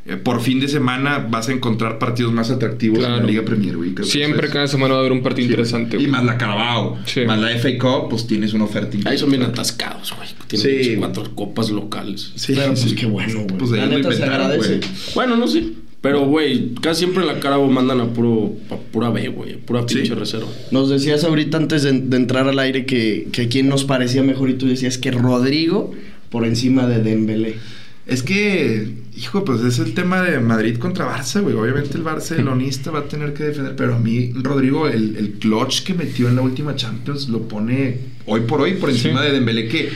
eh, 0.07 0.17
por 0.17 0.41
fin 0.41 0.61
de 0.61 0.69
semana 0.69 1.19
vas 1.31 1.49
a 1.49 1.53
encontrar 1.53 1.99
partidos 1.99 2.33
más 2.33 2.51
atractivos 2.51 2.99
en 3.05 3.11
la 3.13 3.23
Liga 3.23 3.43
Premier, 3.45 3.77
güey. 3.77 3.93
Creo 3.95 4.07
que 4.07 4.11
Siempre, 4.13 4.49
cada 4.49 4.67
semana 4.67 4.95
va 4.95 4.99
a 4.99 5.01
haber 5.01 5.13
un 5.13 5.23
partido 5.23 5.47
Sí. 5.47 5.53
interesante, 5.53 5.97
Y 5.97 6.01
güey. 6.01 6.11
más 6.11 6.25
la 6.25 6.39
Carabao, 6.39 6.99
Sí. 7.05 7.21
más 7.27 7.39
la 7.39 7.51
FA 7.53 7.71
Cup, 7.79 8.09
pues 8.11 8.27
tienes 8.27 8.53
una 8.55 8.65
oferta 8.65 8.97
Ahí 9.09 9.19
son 9.19 9.31
bien 9.31 9.43
atascados, 9.43 10.13
güey. 10.17 10.29
Tienen 10.49 10.85
Sí. 10.85 10.97
cuatro 10.97 11.35
copas 11.35 11.71
locales. 11.71 12.33
Sí, 12.35 12.55
Pero, 12.55 12.69
pues, 12.69 12.81
sí. 12.81 12.95
qué 12.95 13.07
bueno, 13.07 13.41
güey. 13.45 13.59
Pues 13.59 13.71
de 13.71 13.77
La 13.79 13.83
ahí 13.85 13.91
lo 13.91 13.97
neta 13.99 14.09
se 14.11 14.15
inventaron, 14.17 14.47
agradece. 14.47 14.77
güey. 14.79 14.91
Bueno, 15.15 15.37
no 15.37 15.47
sé. 15.47 15.65
Pero, 16.01 16.25
güey, 16.25 16.73
casi 16.81 17.01
siempre 17.01 17.23
en 17.23 17.29
la 17.29 17.41
cara 17.41 17.59
mandan 17.59 18.01
a 18.01 18.07
puro 18.07 18.55
a 18.71 18.77
pura 18.77 19.11
B, 19.11 19.29
güey. 19.29 19.53
a 19.53 19.59
Pura 19.59 19.85
Sí. 19.87 19.97
pinche 19.97 20.15
reserva. 20.15 20.47
Nos 20.71 20.89
decías 20.89 21.25
ahorita 21.25 21.59
antes 21.59 21.83
de, 21.83 21.93
de 21.93 22.17
entrar 22.17 22.49
al 22.49 22.59
aire 22.59 22.87
que, 22.87 23.29
que 23.33 23.49
quién 23.49 23.69
nos 23.69 23.85
parecía 23.85 24.23
mejor 24.23 24.49
y 24.49 24.55
tú 24.55 24.67
decías 24.67 24.97
que 24.97 25.11
Rodrigo 25.11 25.93
por 26.31 26.47
encima 26.47 26.87
de 26.87 27.03
Dembélé. 27.03 27.57
Es 28.11 28.25
que, 28.25 28.89
hijo, 29.17 29.45
pues 29.45 29.61
es 29.63 29.79
el 29.79 29.95
tema 29.95 30.21
de 30.23 30.41
Madrid 30.41 30.79
contra 30.79 31.07
Barça, 31.17 31.41
güey. 31.43 31.55
Obviamente 31.55 31.97
el 31.97 32.03
barcelonista 32.03 32.91
va 32.91 32.99
a 33.01 33.05
tener 33.05 33.33
que 33.35 33.45
defender, 33.45 33.77
pero 33.77 33.95
a 33.95 33.99
mí, 34.01 34.33
Rodrigo, 34.35 34.89
el, 34.89 35.15
el 35.17 35.35
clutch 35.35 35.85
que 35.85 35.95
metió 35.95 36.29
en 36.29 36.35
la 36.35 36.43
última 36.43 36.75
Champions 36.75 37.29
lo 37.29 37.43
pone 37.47 37.99
hoy 38.27 38.41
por 38.41 38.61
hoy 38.63 38.75
por 38.75 38.91
encima 38.91 39.21
Sí. 39.21 39.27
de 39.29 39.33
Dembélé, 39.35 39.69
que 39.69 39.91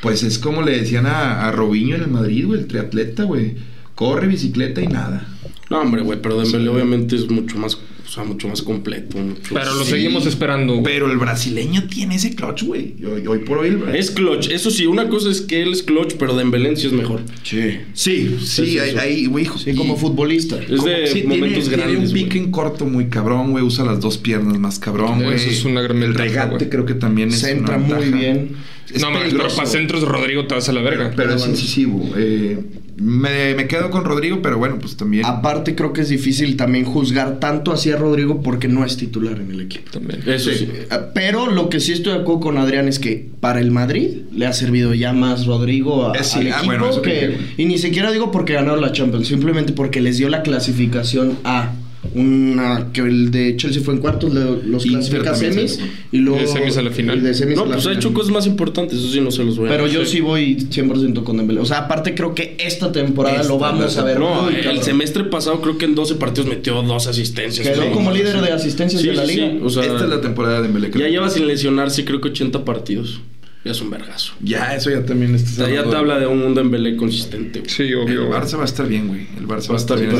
pues 0.00 0.22
es 0.22 0.38
como 0.38 0.62
le 0.62 0.78
decían 0.78 1.06
a, 1.06 1.48
a 1.48 1.50
Robinho 1.52 1.96
en 1.96 2.02
el 2.02 2.08
Madrid, 2.08 2.46
güey, 2.46 2.60
el 2.60 2.66
triatleta, 2.68 3.24
güey. 3.24 3.56
Corre, 3.96 4.28
bicicleta 4.28 4.80
y 4.80 4.86
nada. 4.86 5.26
No, 5.68 5.80
hombre, 5.80 6.02
güey, 6.02 6.22
pero 6.22 6.40
Dembélé 6.40 6.68
obviamente 6.68 7.16
es 7.16 7.28
mucho 7.28 7.58
más, 7.58 7.76
o 8.08 8.10
sea, 8.10 8.24
mucho 8.24 8.48
más 8.48 8.62
completo. 8.62 9.18
mucho- 9.18 9.52
Pero 9.52 9.74
lo 9.74 9.84
Sí. 9.84 9.90
seguimos 9.90 10.24
esperando, 10.26 10.72
güey. 10.76 10.84
Pero 10.84 11.10
el 11.12 11.18
brasileño 11.18 11.86
tiene 11.88 12.14
ese 12.14 12.34
clutch, 12.34 12.62
güey. 12.62 12.94
Hoy, 13.04 13.26
hoy 13.26 13.38
por 13.40 13.58
hoy 13.58 13.68
el 13.68 13.94
Es 13.94 14.10
clutch, 14.10 14.50
eso 14.50 14.70
sí, 14.70 14.86
una 14.86 15.08
cosa 15.10 15.30
es 15.30 15.42
que 15.42 15.62
él 15.62 15.72
es 15.72 15.82
clutch, 15.82 16.14
pero 16.14 16.34
Dembélé 16.34 16.70
en 16.70 16.76
sí 16.78 16.86
es 16.86 16.92
mejor. 16.94 17.20
Sí. 17.42 17.78
Sí, 17.92 18.36
sí, 18.42 18.78
Es 18.78 18.96
hay, 18.96 19.26
güey, 19.26 19.46
Sí, 19.62 19.74
como 19.74 19.94
futbolista. 19.96 20.56
Es 20.62 20.82
de 20.84 21.06
Sí, 21.06 21.22
momentos 21.24 21.68
tiene, 21.68 21.82
grandes. 21.82 21.96
Tiene 21.96 22.06
un 22.06 22.12
pique 22.12 22.28
güey. 22.38 22.44
en 22.46 22.50
corto 22.50 22.86
muy 22.86 23.08
cabrón, 23.08 23.50
güey. 23.50 23.62
Usa 23.62 23.84
las 23.84 24.00
dos 24.00 24.16
piernas 24.16 24.58
más 24.58 24.78
cabrón, 24.78 25.22
güey. 25.22 25.34
Eso 25.36 25.50
es 25.50 25.64
una 25.66 25.82
gran 25.82 26.02
El 26.02 26.14
regate 26.14 26.56
güey. 26.56 26.70
creo 26.70 26.86
que 26.86 26.94
también 26.94 27.28
es 27.28 27.40
Centra 27.40 27.76
una 27.76 27.96
muy 27.98 28.10
bien. 28.10 28.56
Es 28.92 29.02
no, 29.02 29.08
pero 29.12 29.48
para 29.54 29.66
centros 29.68 30.02
Rodrigo 30.02 30.46
te 30.46 30.54
vas 30.54 30.66
a 30.70 30.72
la 30.72 30.80
verga. 30.80 31.12
Pero 31.14 31.34
es 31.34 31.40
bueno. 31.40 31.52
incisivo. 31.52 32.10
Eh, 32.16 32.58
me, 32.98 33.54
me 33.54 33.66
quedo 33.68 33.90
con 33.90 34.04
Rodrigo, 34.04 34.40
pero 34.42 34.58
bueno, 34.58 34.78
pues 34.80 34.96
también. 34.96 35.24
Aparte 35.24 35.74
creo 35.74 35.92
que 35.92 36.00
es 36.00 36.08
difícil 36.08 36.56
también 36.56 36.84
juzgar 36.84 37.38
tanto 37.40 37.72
hacia 37.72 37.96
Rodrigo 37.96 38.42
porque 38.42 38.68
no 38.68 38.84
es 38.84 38.96
titular 38.96 39.38
en 39.40 39.50
el 39.52 39.60
equipo. 39.60 39.90
También. 39.90 40.20
Eso 40.26 40.50
sí. 40.50 40.68
Eh, 40.72 40.88
Pero 41.14 41.50
lo 41.50 41.68
que 41.68 41.80
sí 41.80 41.92
estoy 41.92 42.14
de 42.14 42.20
acuerdo 42.20 42.40
con 42.40 42.58
Adrián 42.58 42.88
es 42.88 42.98
que 42.98 43.28
para 43.40 43.60
el 43.60 43.70
Madrid 43.70 44.22
le 44.32 44.46
ha 44.46 44.52
servido 44.52 44.94
ya 44.94 45.12
más 45.12 45.46
Rodrigo 45.46 46.10
a, 46.12 46.16
Eh, 46.18 46.24
sí, 46.24 46.40
al 46.40 46.46
ah, 46.46 46.50
equipo 46.50 46.66
bueno, 46.66 46.90
eso 46.90 47.02
que, 47.02 47.10
que- 47.10 47.38
y 47.62 47.64
ni 47.66 47.78
siquiera 47.78 48.10
digo 48.10 48.30
porque 48.30 48.54
ganaron 48.54 48.80
la 48.80 48.92
Champions, 48.92 49.28
simplemente 49.28 49.72
porque 49.72 50.00
les 50.00 50.18
dio 50.18 50.28
la 50.28 50.42
clasificación 50.42 51.38
a 51.44 51.72
una 52.14 52.88
que 52.92 53.00
el 53.00 53.30
de 53.30 53.56
Chelsea 53.56 53.82
fue 53.82 53.94
en 53.94 54.00
cuartos, 54.00 54.32
le- 54.32 54.62
los 54.66 54.86
Inter 54.86 55.20
clasifica 55.22 55.34
semis 55.34 55.72
se 55.72 55.82
y 56.12 56.18
luego 56.18 56.40
de 56.40 56.46
semis 56.46 56.76
a 56.76 56.82
la 56.82 56.90
final. 56.90 57.18
y 57.18 57.20
de 57.20 57.34
semis 57.34 57.56
No, 57.56 57.62
a 57.62 57.66
la 57.66 57.72
pues 57.74 57.86
ha 57.86 57.88
final. 57.90 57.98
hecho 58.02 58.14
cosas 58.14 58.32
más 58.32 58.46
importantes, 58.46 58.98
eso 58.98 59.08
sí 59.12 59.20
no 59.20 59.30
se 59.30 59.44
los 59.44 59.58
voy 59.58 59.66
a 59.68 59.70
Pero 59.72 59.86
yo 59.88 60.04
sí 60.06 60.20
voy 60.20 60.56
100% 60.70 61.24
con 61.24 61.36
Dembélé. 61.36 61.60
O 61.60 61.64
sea, 61.66 61.78
aparte 61.78 62.14
creo 62.14 62.34
que 62.34 62.56
esta 62.58 62.92
temporada 62.92 63.36
Esta 63.40 63.48
lo 63.48 63.58
vamos 63.58 63.96
a 63.98 64.04
ver. 64.04 64.18
No, 64.18 64.42
muy 64.42 64.54
el 64.54 64.64
cabrón. 64.64 64.82
semestre 64.84 65.24
pasado 65.24 65.60
creo 65.60 65.76
que 65.76 65.84
en 65.86 65.94
12 65.94 66.14
partidos 66.14 66.48
metió 66.48 66.80
dos 66.82 67.06
asistencias. 67.06 67.66
Quedó 67.66 67.82
Sí. 67.82 67.88
como 67.92 68.10
líder 68.12 68.40
de 68.40 68.52
asistencias 68.52 69.02
Sí, 69.02 69.08
de 69.08 69.14
la 69.14 69.24
liga. 69.24 69.50
sí. 69.50 69.58
O 69.62 69.68
sea, 69.70 69.82
Esta 69.84 70.04
es 70.04 70.10
la 70.10 70.20
temporada 70.20 70.62
de 70.62 70.68
Mbele. 70.68 70.90
ya 70.96 71.08
lleva 71.08 71.28
sin 71.30 71.46
lesionarse 71.46 72.04
creo 72.04 72.20
que 72.20 72.28
80 72.28 72.64
partidos. 72.64 73.20
Ya 73.64 73.72
es 73.72 73.80
un 73.82 73.90
vergazo. 73.90 74.34
Ya, 74.40 74.74
eso 74.76 74.88
ya 74.88 75.04
también 75.04 75.32
O 75.32 75.36
está. 75.36 75.66
sea, 75.66 75.74
ya 75.74 75.82
te 75.84 75.94
habla 75.96 76.18
de 76.20 76.26
un 76.28 76.54
Dembélé 76.54 76.96
consistente. 76.96 77.58
güey. 77.58 77.70
Sí, 77.70 77.82
El 77.82 77.96
obvio. 77.96 78.26
güey. 78.28 78.40
Barça 78.40 78.56
va 78.56 78.62
a 78.62 78.66
estar 78.66 78.86
bien, 78.86 79.08
güey. 79.08 79.26
El 79.36 79.46
Barça 79.48 79.64
va, 79.66 79.70
Va 79.70 79.74
a 79.74 79.78
estar 79.78 79.98
bien 80.00 80.12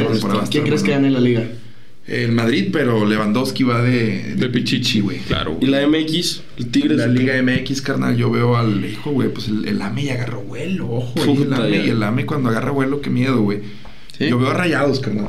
¿Quién 0.51 0.65
crees 0.65 0.83
que 0.83 0.91
gane 0.91 1.09
la 1.11 1.21
liga? 1.21 1.45
El 2.09 2.33
Madrid, 2.33 2.69
pero 2.73 3.05
Lewandowski 3.05 3.65
va 3.65 3.83
de, 3.83 4.35
De 4.35 4.49
Pichichi, 4.49 5.01
güey. 5.01 5.19
Claro, 5.19 5.59
Y 5.61 5.67
la 5.67 5.87
MX, 5.87 6.43
el 6.57 6.71
Tigres. 6.71 6.97
La 6.97 7.07
Liga 7.07 7.35
MX, 7.43 7.83
carnal, 7.83 8.17
yo 8.17 8.31
veo 8.31 8.57
al 8.57 8.83
hijo, 8.85 9.11
güey, 9.11 9.29
pues 9.29 9.49
el, 9.49 9.69
el 9.69 9.83
AME 9.83 10.05
ya 10.05 10.15
agarró 10.15 10.41
vuelo, 10.41 10.91
ojo, 10.91 11.13
ahí 11.17 11.31
el 11.31 11.37
Puta, 11.37 11.57
AME, 11.57 11.77
y 11.87 11.91
el 11.91 12.03
AME 12.03 12.25
cuando 12.25 12.49
agarra 12.49 12.71
vuelo, 12.71 13.03
qué 13.03 13.11
miedo, 13.11 13.43
güey. 13.43 13.61
Yo 14.19 14.39
veo 14.39 14.51
a 14.51 14.55
Rayados, 14.55 15.01
carnal. 15.01 15.29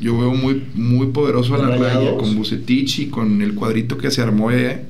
Yo 0.00 0.18
veo 0.18 0.32
muy, 0.32 0.62
muy 0.74 1.08
poderoso 1.08 1.54
a 1.56 1.58
la 1.58 1.76
raya 1.76 2.16
con 2.16 2.34
Bucetich 2.34 3.00
y 3.00 3.06
con 3.08 3.42
el 3.42 3.54
cuadrito 3.54 3.98
que 3.98 4.10
se 4.10 4.22
armó, 4.22 4.50
eh. 4.50 4.84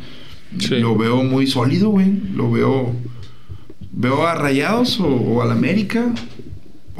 Sí. 0.59 0.77
Lo 0.77 0.97
veo 0.97 1.25
muy 1.25 1.47
sólido, 1.47 1.89
güey. 1.89 2.13
Lo 2.35 2.51
veo. 2.51 2.95
Veo 3.93 4.27
a 4.27 4.35
Rayados 4.35 5.01
o, 5.01 5.07
o 5.07 5.43
al 5.43 5.51
América. 5.51 6.13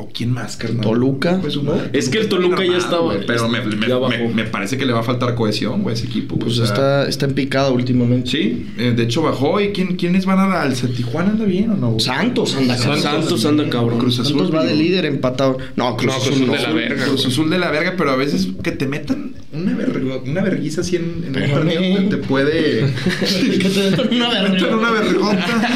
¿O 0.01 0.09
quién 0.13 0.33
más, 0.33 0.57
carnal? 0.57 0.81
Toluca, 0.81 1.39
Pues, 1.43 1.57
¿no? 1.63 1.75
Es 1.93 2.09
que 2.09 2.19
el 2.19 2.29
Toluca 2.29 2.65
ya 2.65 2.79
estaba- 2.79 3.15
Pero 3.27 3.49
me, 3.49 3.61
me- 3.61 3.87
ya 3.87 3.97
bajó. 3.99 4.11
me- 4.17 4.29
me 4.35 4.45
parece 4.45 4.79
que 4.79 4.87
le 4.87 4.93
va 4.95 5.01
a 5.01 5.03
faltar 5.03 5.35
cohesión, 5.35 5.83
güey, 5.83 5.95
a 5.95 5.99
ese 5.99 6.07
equipo. 6.07 6.39
Pues 6.39 6.55
o 6.55 6.57
sea, 6.57 6.65
está, 6.65 7.09
está 7.09 7.27
en 7.27 7.35
picada 7.35 7.71
últimamente. 7.71 8.31
Sí, 8.31 8.67
eh, 8.79 8.93
de 8.97 9.03
hecho 9.03 9.23
bajó. 9.23 9.61
¿Y 9.61 9.73
quién, 9.73 9.97
quiénes 9.97 10.25
van 10.25 10.39
a 10.39 10.49
la 10.49 10.63
alza? 10.63 10.89
¿Tijuana 10.89 11.31
anda 11.31 11.45
bien 11.45 11.71
o 11.71 11.77
no? 11.77 11.99
Santos 12.01 12.55
anda 12.57 12.77
cabrón. 12.77 13.01
Santos 13.03 13.45
anda 13.45 13.69
cabrón. 13.69 13.99
Cruz 13.99 14.19
Azul. 14.21 14.39
Santos 14.39 14.55
va 14.55 14.65
de 14.65 14.75
líder 14.75 15.05
empatado. 15.05 15.59
No, 15.77 15.97
Cruz 15.97 16.15
No, 16.15 16.19
Cruz 16.21 16.27
Azul 16.29 16.35
Azul 16.35 16.47
no. 16.47 16.53
de 16.55 16.63
la 16.63 16.73
verga, 16.73 17.05
Cruz. 17.07 17.27
Azul 17.27 17.51
de 17.51 17.59
la 17.59 17.71
verga, 17.71 17.95
pero 17.99 18.11
a 18.11 18.17
veces 18.17 18.49
que 18.63 18.73
te 18.73 18.87
metan 18.87 19.35
una, 19.53 19.75
verga, 19.77 20.17
una 20.25 20.43
verguiza 20.43 20.81
así 20.83 20.97
en, 20.97 21.25
en 21.35 21.43
un 21.43 21.51
partido 21.51 22.09
te 22.09 22.17
puede. 22.19 22.81
que 23.61 23.69
te 23.69 23.91
metan 23.91 24.09
una 24.15 24.29
metan 24.49 24.75
una 24.79 24.91
vergota. 24.93 25.71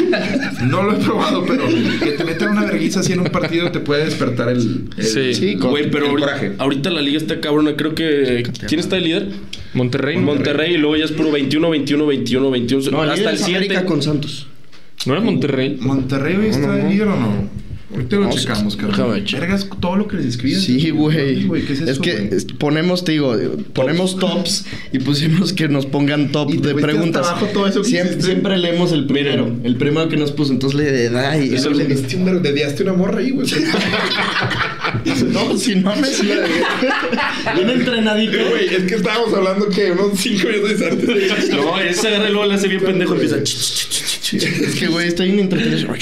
No 0.65 0.83
lo 0.85 0.93
he 0.97 1.05
probado, 1.05 1.45
pero 1.47 1.65
que 1.69 2.13
te 2.13 2.25
metan 2.25 2.51
una 2.51 2.65
verguiza 2.67 3.01
así 3.01 3.13
en 3.13 3.21
un 3.21 3.27
partido 3.29 3.71
te 3.73 3.81
puede 3.81 4.05
despertar 4.05 4.49
el. 4.51 4.87
el- 4.97 5.05
Sí. 5.05 5.35
Sí, 5.35 5.57
con- 5.57 5.71
Güey, 5.71 5.91
pero 5.91 6.05
el 6.07 6.11
ahorita, 6.13 6.27
coraje. 6.29 6.53
ahorita 6.59 6.91
la 6.91 7.03
liga 7.03 7.19
está 7.19 7.41
cabrona. 7.41 7.75
Creo 7.77 7.95
que. 7.95 8.45
¿Quién 8.69 8.81
está 8.81 8.97
de 8.97 9.03
líder? 9.03 9.29
Monterrey. 9.75 10.17
Monterrey 10.19 10.75
y 10.75 10.79
luego 10.79 10.97
ya 10.97 11.05
es 11.07 11.13
puro 11.13 11.33
21, 11.33 11.69
21, 11.71 12.07
21, 12.07 12.51
21. 12.51 12.91
No, 12.93 13.03
hasta 13.03 13.31
el 13.31 13.37
es 13.37 13.43
América 13.45 13.75
7. 13.75 13.87
con 13.87 14.03
Santos. 14.03 14.47
¿No 15.07 15.13
era 15.15 15.23
Monterrey? 15.23 15.77
¿Monterrey 15.81 16.37
hoy 16.37 16.47
está 16.47 16.71
de 16.73 16.89
líder 16.89 17.09
o 17.09 17.17
no? 17.17 17.64
Ahorita 17.95 18.17
lo 18.17 18.23
No, 18.25 18.31
checamos, 18.33 18.77
carnal. 18.77 19.25
Vergas, 19.33 19.69
todo 19.81 19.97
lo 19.97 20.09
que 20.09 20.17
les 20.17 20.27
escribes. 20.27 20.63
Sí, 20.65 20.91
güey. 20.91 21.65
¿Qué 21.65 21.73
es 21.73 21.81
es 21.81 21.99
que 21.99 22.29
es- 22.33 22.45
ponemos, 22.59 23.05
te 23.05 23.13
digo, 23.13 23.37
ponemos 23.73 24.19
tops 24.19 24.65
y 24.93 24.99
pusimos 24.99 25.53
que 25.53 25.69
nos 25.69 25.87
pongan 25.87 26.33
top 26.33 26.51
Y 26.53 26.57
de 26.59 26.75
preguntas. 26.75 27.27
abajo 27.29 27.47
todo 27.53 27.67
eso 27.67 27.83
que 27.83 27.89
siempre, 27.89 28.21
siempre 28.23 28.59
leemos 28.59 28.93
el 28.93 29.07
primero. 29.07 29.45
Miren. 29.47 29.65
El 29.67 29.77
primero 29.77 30.09
que 30.09 30.17
nos 30.17 30.33
puso. 30.33 30.53
Entonces 30.53 30.79
le 30.79 31.09
da 31.11 31.39
y. 31.39 31.55
Eso 31.55 31.71
le 31.71 31.85
diste 31.87 32.17
un 32.17 32.43
le 32.43 32.53
diaste 32.53 32.83
una 32.83 32.93
morra 32.95 33.21
ahí, 33.21 33.31
güey. 33.31 33.47
No, 35.33 35.57
si 35.59 35.75
no 35.77 35.95
me 35.97 36.09
Bien 36.09 37.71
entrenadito. 37.79 38.39
Güey, 38.51 38.75
es 38.75 38.83
que 38.85 38.95
estábamos 38.95 39.33
hablando 39.35 39.69
que 39.69 39.91
unos 39.93 40.19
5 40.19 40.49
minutos 40.49 40.83
antes. 40.91 41.51
No, 41.51 41.79
ese 41.81 42.09
agarra 42.09 42.29
y 42.29 42.33
luego 42.33 42.47
le 42.49 42.55
hace 42.55 42.69
bien 42.69 42.83
pendejo. 42.83 43.15
Empieza. 43.15 43.37
Es 44.33 44.75
que, 44.77 44.87
güey, 44.89 45.09
está 45.09 45.25
bien 45.25 45.39
entretenido. 45.39 45.95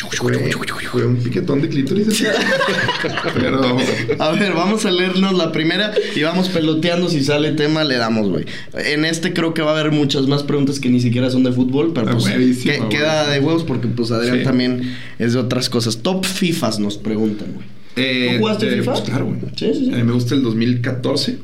Fue, 0.91 1.07
un 1.07 1.17
piquetón 1.17 1.61
de 1.63 1.69
clítoris. 1.69 2.07
Pero. 3.35 3.77
A 4.19 4.33
ver, 4.33 4.53
vamos 4.53 4.85
a 4.87 4.91
leernos 4.91 5.35
la 5.35 5.51
primera 5.53 5.93
y 6.15 6.23
vamos 6.23 6.49
peloteando. 6.49 7.09
Si 7.09 7.25
sale 7.25 7.53
tema, 7.53 7.85
le 7.85 7.97
damos, 7.97 8.29
güey. 8.29 8.45
En 8.75 9.05
este 9.05 9.33
creo 9.33 9.55
que 9.55 9.63
va 9.63 9.73
a 9.77 9.79
haber 9.81 9.93
muchas 9.93 10.27
más 10.27 10.43
preguntas 10.43 10.79
que 10.81 10.89
ni 10.89 11.01
siquiera 11.01 11.31
son 11.31 11.43
de 11.43 11.53
fútbol, 11.53 11.93
pero 11.95 12.09
Ah, 12.11 12.13
pues 12.13 12.27
que- 12.27 12.77
güey. 12.79 12.89
queda 12.89 13.29
de 13.31 13.41
huevos 13.41 13.65
porque 13.65 13.89
pues 13.89 14.11
Adrián 14.11 14.39
Sí. 14.39 14.45
también 14.45 14.95
es 15.19 15.33
de 15.33 15.39
otras 15.41 15.69
cosas. 15.69 15.99
Top 15.99 16.25
FIFAs 16.25 16.79
nos 16.79 16.99
preguntan, 16.99 17.49
güey. 17.55 17.67
Eh, 17.97 18.31
¿Tú 18.35 18.39
jugaste 18.39 18.69
eh, 18.69 18.79
FIFA? 18.79 18.93
pues, 18.93 19.05
claro, 19.05 19.27
güey. 19.27 19.39
Sí, 19.57 19.71
sí, 19.75 19.87
sí. 19.87 19.93
A 19.93 19.97
mí 19.97 20.03
me 20.05 20.13
gusta 20.13 20.35
el 20.35 20.43
2014. 20.43 21.39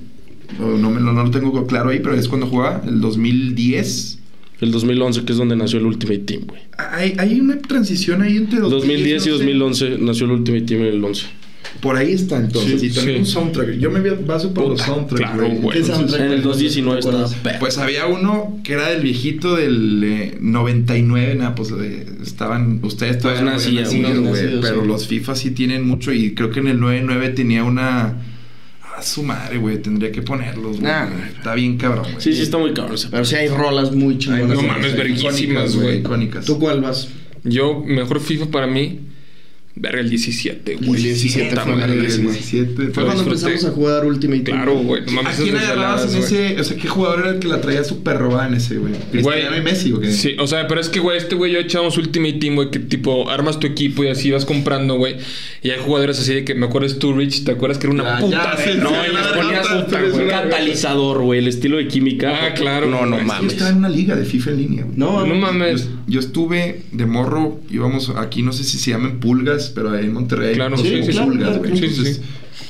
No, 0.59 0.79
no, 0.79 0.91
no 0.91 1.25
lo 1.25 1.31
tengo 1.31 1.67
claro 1.67 1.91
ahí, 1.91 2.01
pero 2.01 2.15
es 2.15 2.29
cuando 2.29 2.47
jugaba. 2.47 2.83
El 2.87 3.01
2010. 3.01 4.18
El 4.61 4.73
2011, 4.73 5.25
que 5.25 5.33
es 5.33 5.39
donde 5.39 5.55
nació 5.57 5.79
el 5.79 5.87
Ultimate 5.87 6.19
Team, 6.21 6.43
güey. 6.47 6.63
Hay, 6.77 7.15
hay 7.19 7.41
una 7.41 7.59
transición 7.59 8.23
ahí 8.23 8.37
entre 8.37 8.59
2010 8.59 9.07
y 9.07 9.15
no 9.15 9.21
sé. 9.21 9.31
2011 9.31 9.99
nació 10.01 10.27
el 10.27 10.33
Ultimate 10.33 10.65
Team 10.65 10.81
en 10.83 10.87
el 10.95 11.05
11. 11.05 11.27
Por 11.81 11.97
ahí 11.97 12.13
está 12.13 12.39
entonces. 12.39 12.81
Sí, 12.81 12.87
y 12.87 12.91
también 12.91 13.17
sí. 13.17 13.21
un 13.21 13.27
soundtrack. 13.27 13.79
Yo 13.79 13.91
me 13.91 14.01
baso 14.01 14.53
por 14.53 14.65
los 14.69 14.81
Puta, 14.81 14.87
soundtracks, 14.87 15.33
claro, 15.33 15.49
güey. 15.49 15.61
güey. 15.61 15.79
¿Qué 15.79 15.85
soundtrack? 15.85 16.21
En 16.23 16.33
el 16.33 16.43
2019 16.43 17.01
¿Te 17.01 17.09
acuerdas? 17.09 17.31
estaba 17.31 17.43
perro. 17.45 17.61
Pues 17.61 17.79
había 17.79 18.07
uno 18.07 18.59
que 18.65 18.73
era 18.73 18.89
del 18.89 19.03
viejito 19.03 19.55
del 19.55 20.03
eh, 20.03 20.39
99, 20.41 21.35
nada, 21.37 21.55
pues 21.55 21.73
eh, 21.81 22.07
estaban, 22.23 22.81
ustedes 22.83 23.19
todavía 23.19 23.43
no 23.43 23.51
nacía, 23.53 23.85
habían 23.87 24.03
nacido, 24.03 24.09
güey. 24.23 24.31
güey, 24.31 24.43
Nacido, 24.43 24.61
pero 24.63 24.81
sí. 24.83 24.89
los 24.89 25.07
FIFA 25.07 25.35
sí 25.37 25.51
tienen 25.53 25.87
mucho 25.87 26.13
y 26.13 26.35
creo 26.35 26.51
que 26.51 26.61
en 26.61 26.69
el 26.69 26.81
99 26.81 27.29
tenía 27.31 27.63
una... 27.65 28.17
A 28.99 29.03
su 29.03 29.23
madre, 29.23 29.59
güey, 29.59 29.81
tendría 29.81 30.11
que 30.11 30.23
ponerlos, 30.23 30.81
güey. 30.81 30.93
Nah. 30.93 31.07
Está 31.37 31.55
bien 31.55 31.79
cabrón, 31.79 32.07
güey. 32.11 32.21
Sí, 32.21 32.35
sí, 32.35 32.43
está 32.43 32.59
muy 32.59 32.75
cabrón. 32.75 32.99
Pero 33.09 33.25
sí 33.25 33.37
hay 33.37 33.47
rolas 33.47 33.93
muy 33.93 34.19
chingonas. 34.19 34.49
no 34.49 34.63
mames, 34.63 34.93
icónicas, 34.93 34.97
verguísimas, 34.97 35.77
güey. 35.77 35.99
Icónicas. 35.99 36.45
¿Tú 36.45 36.59
cuál 36.59 36.81
vas? 36.81 37.09
Yo, 37.45 37.81
mejor 37.87 38.19
FIFA 38.19 38.47
para 38.47 38.67
mí. 38.67 38.99
Verga, 39.81 40.01
el 40.01 40.11
17, 40.11 40.75
güey. 40.77 40.97
El 40.97 41.03
17 41.05 41.49
Puta 41.51 41.63
fue 41.63 41.73
güey. 41.75 42.01
17. 42.01 42.75
Fue 42.75 43.05
cuando 43.05 43.13
disfruté. 43.23 43.47
empezamos 43.47 43.65
a 43.65 43.71
jugar 43.71 44.05
Ultimate 44.07 44.41
Team. 44.41 44.57
Claro, 44.57 44.75
güey. 44.79 45.03
No 45.07 45.21
¿A 45.21 45.23
mames, 45.23 45.37
quién 45.41 45.55
esas 45.57 45.69
agarrabas 45.71 46.15
en 46.15 46.23
ese? 46.23 46.61
O 46.61 46.65
sea, 46.65 46.77
¿qué 46.77 46.89
jugador 46.89 47.21
era 47.21 47.31
el 47.31 47.39
que 47.39 47.49
la 47.49 47.61
traía 47.61 47.85
súper 47.85 48.19
robada 48.19 48.49
en 48.49 48.55
ese, 48.55 48.77
güey? 48.79 48.95
Cristiano 49.13 49.57
y 49.57 49.61
Messi, 49.61 49.93
¿o 49.93 50.01
qué? 50.01 50.11
Sí, 50.11 50.37
o 50.39 50.47
sea, 50.47 50.67
pero 50.67 50.81
es 50.81 50.89
que, 50.89 50.99
güey, 51.01 51.17
este 51.19 51.35
güey 51.37 51.53
yo 51.53 51.59
echamos 51.61 51.97
Ultimate 51.97 52.35
Team, 52.35 52.57
güey, 52.57 52.71
que 52.71 52.81
tipo 52.81 53.31
armas 53.31 53.61
tu 53.61 53.67
equipo 53.67 54.03
y 54.05 54.09
así 54.09 54.31
vas 54.31 54.45
comprando, 54.45 54.97
güey. 54.97 55.17
Y 55.63 55.71
hay 55.71 55.79
jugadores 55.81 56.19
así 56.19 56.35
de 56.35 56.45
que 56.45 56.55
me 56.55 56.67
acuerdo 56.67 56.89
Sturridge, 56.89 57.45
¿te 57.45 57.53
acuerdas 57.53 57.79
que 57.79 57.87
era 57.87 57.95
una 57.95 58.05
Ya, 58.05 58.19
puta 58.19 58.57
ya, 58.57 58.65
de- 58.65 58.73
sí, 58.73 58.79
No, 58.83 58.89
sí, 58.91 58.95
y 59.11 59.15
les 59.15 59.27
ponías. 59.29 59.67
Un 60.15 60.29
catalizador, 60.29 61.23
güey, 61.23 61.39
el 61.41 61.49
estilo 61.49 61.77
de 61.77 61.89
química. 61.89 62.47
Ah, 62.47 62.55
claro, 62.55 62.87
No, 62.87 63.03
no 63.07 63.17
güey. 63.17 63.21
Yo 63.23 63.27
mames. 63.27 63.53
estaba 63.53 63.71
en 63.71 63.77
una 63.79 63.89
liga 63.89 64.17
de 64.17 64.25
FIFA 64.25 64.51
en 64.51 64.57
línea, 64.57 64.85
güey. 64.85 64.97
No, 64.99 65.21
No 65.27 65.35
no. 65.35 65.41
mames. 65.41 65.85
Yo, 65.85 65.91
yo 66.09 66.21
estuve 66.21 66.83
de 66.93 67.07
morro, 67.07 67.61
íbamos 67.71 68.11
aquí, 68.17 68.43
no 68.43 68.53
sé 68.53 68.65
si 68.65 68.79
se 68.79 68.91
llaman 68.91 69.21
pulgas, 69.21 69.68
pero 69.71 69.91
ahí 69.91 70.05
en 70.07 70.13
Monterrey. 70.13 70.55
Claro, 70.55 70.77
pues, 70.77 70.89
sí, 70.89 71.03
sí, 71.05 71.13
sí. 71.13 71.19
pulgas, 71.19 71.59
güey. 71.59 71.77
sí, 71.79 71.89
sí, 71.89 72.05
sí. 72.15 72.21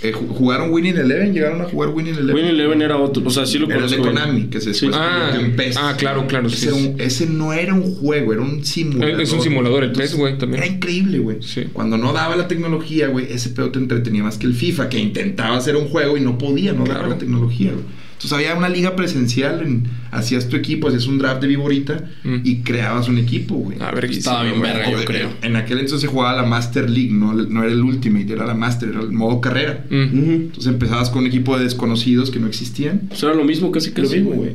eh, 0.02 0.12
ju- 0.12 0.28
jugaron 0.28 0.70
Winning 0.70 0.96
Eleven, 0.96 1.32
llegaron 1.32 1.60
a 1.60 1.64
jugar 1.64 1.90
Winning 1.90 2.14
Eleven. 2.14 2.34
Win 2.36 2.44
Eleven 2.44 2.82
era 2.82 2.96
otro. 2.98 3.22
O 3.26 3.30
sea, 3.30 3.46
sí 3.46 3.58
lo 3.58 3.66
Era 3.66 3.76
el 3.76 3.80
conozco. 3.82 3.96
de 3.96 4.10
güey. 4.10 4.14
Konami, 4.14 4.44
que 4.48 4.60
se 4.60 4.72
Sí. 4.74 4.86
después 4.86 4.94
Ah, 5.02 5.28
convirtió 5.32 5.46
en 5.50 5.56
PES. 5.56 5.76
ah, 5.76 5.94
claro, 5.98 6.26
claro, 6.26 6.46
Ese, 6.48 6.56
sí, 6.56 6.66
era 6.68 6.76
sí. 6.76 6.94
ese 6.98 7.26
no 7.26 7.52
era 7.52 7.74
un 7.74 7.94
juego, 7.96 8.32
era 8.32 8.42
un 8.42 8.64
simulador. 8.64 9.20
Es 9.20 9.32
un 9.32 9.40
simulador, 9.42 9.84
el 9.84 9.92
PES, 9.92 10.14
güey, 10.16 10.38
también. 10.38 10.62
Era 10.62 10.72
increíble, 10.72 11.18
güey. 11.18 11.38
Sí. 11.42 11.64
Cuando 11.72 11.98
no 11.98 12.12
daba 12.12 12.36
la 12.36 12.46
tecnología, 12.46 13.08
güey, 13.08 13.26
ese 13.32 13.48
pedo 13.50 13.70
te 13.72 13.78
entretenía 13.78 14.22
más 14.22 14.38
que 14.38 14.46
el 14.46 14.54
FIFA, 14.54 14.88
que 14.88 14.98
intentaba 14.98 15.56
hacer 15.56 15.74
un 15.76 15.88
juego 15.88 16.16
y 16.16 16.20
no 16.20 16.38
podía, 16.38 16.72
no 16.72 16.80
daba 16.84 16.94
Claro. 17.00 17.08
la 17.08 17.18
tecnología, 17.18 17.72
güey. 17.72 17.84
Entonces 18.18 18.32
había 18.32 18.56
una 18.56 18.68
liga 18.68 18.96
presencial, 18.96 19.62
en- 19.64 19.84
hacías 20.10 20.48
tu 20.48 20.56
equipo, 20.56 20.88
hacías 20.88 21.06
un 21.06 21.18
draft 21.18 21.40
de 21.40 21.46
viborita 21.46 22.10
Mm. 22.24 22.36
y 22.42 22.62
creabas 22.62 23.08
un 23.08 23.16
equipo, 23.18 23.54
güey. 23.54 23.78
Ah, 23.80 23.92
verguísima, 23.94 24.18
Estaba 24.32 24.42
bien 24.42 24.60
verga, 24.60 24.90
yo 24.90 25.04
creo. 25.04 25.30
En 25.42 25.54
aquel 25.54 25.78
entonces 25.78 26.00
se 26.00 26.08
jugaba 26.08 26.34
la 26.36 26.42
Master 26.44 26.90
League, 26.90 27.12
no, 27.12 27.32
no 27.32 27.62
era 27.62 27.70
el 27.72 27.80
Ultimate, 27.80 28.32
era 28.32 28.44
la 28.44 28.54
Master, 28.54 28.88
era 28.88 29.00
el 29.02 29.12
modo 29.12 29.40
carrera. 29.40 29.84
Mm. 29.88 30.02
Entonces 30.02 30.66
empezabas 30.72 31.10
con 31.10 31.20
un 31.20 31.26
equipo 31.28 31.56
de 31.56 31.62
desconocidos 31.62 32.32
que 32.32 32.40
no 32.40 32.48
existían. 32.48 33.02
Pues 33.08 33.22
era 33.22 33.34
lo 33.34 33.44
mismo, 33.44 33.70
casi 33.70 33.92
que 33.92 34.02
Lo 34.02 34.10
mismo, 34.10 34.30
güey. 34.32 34.50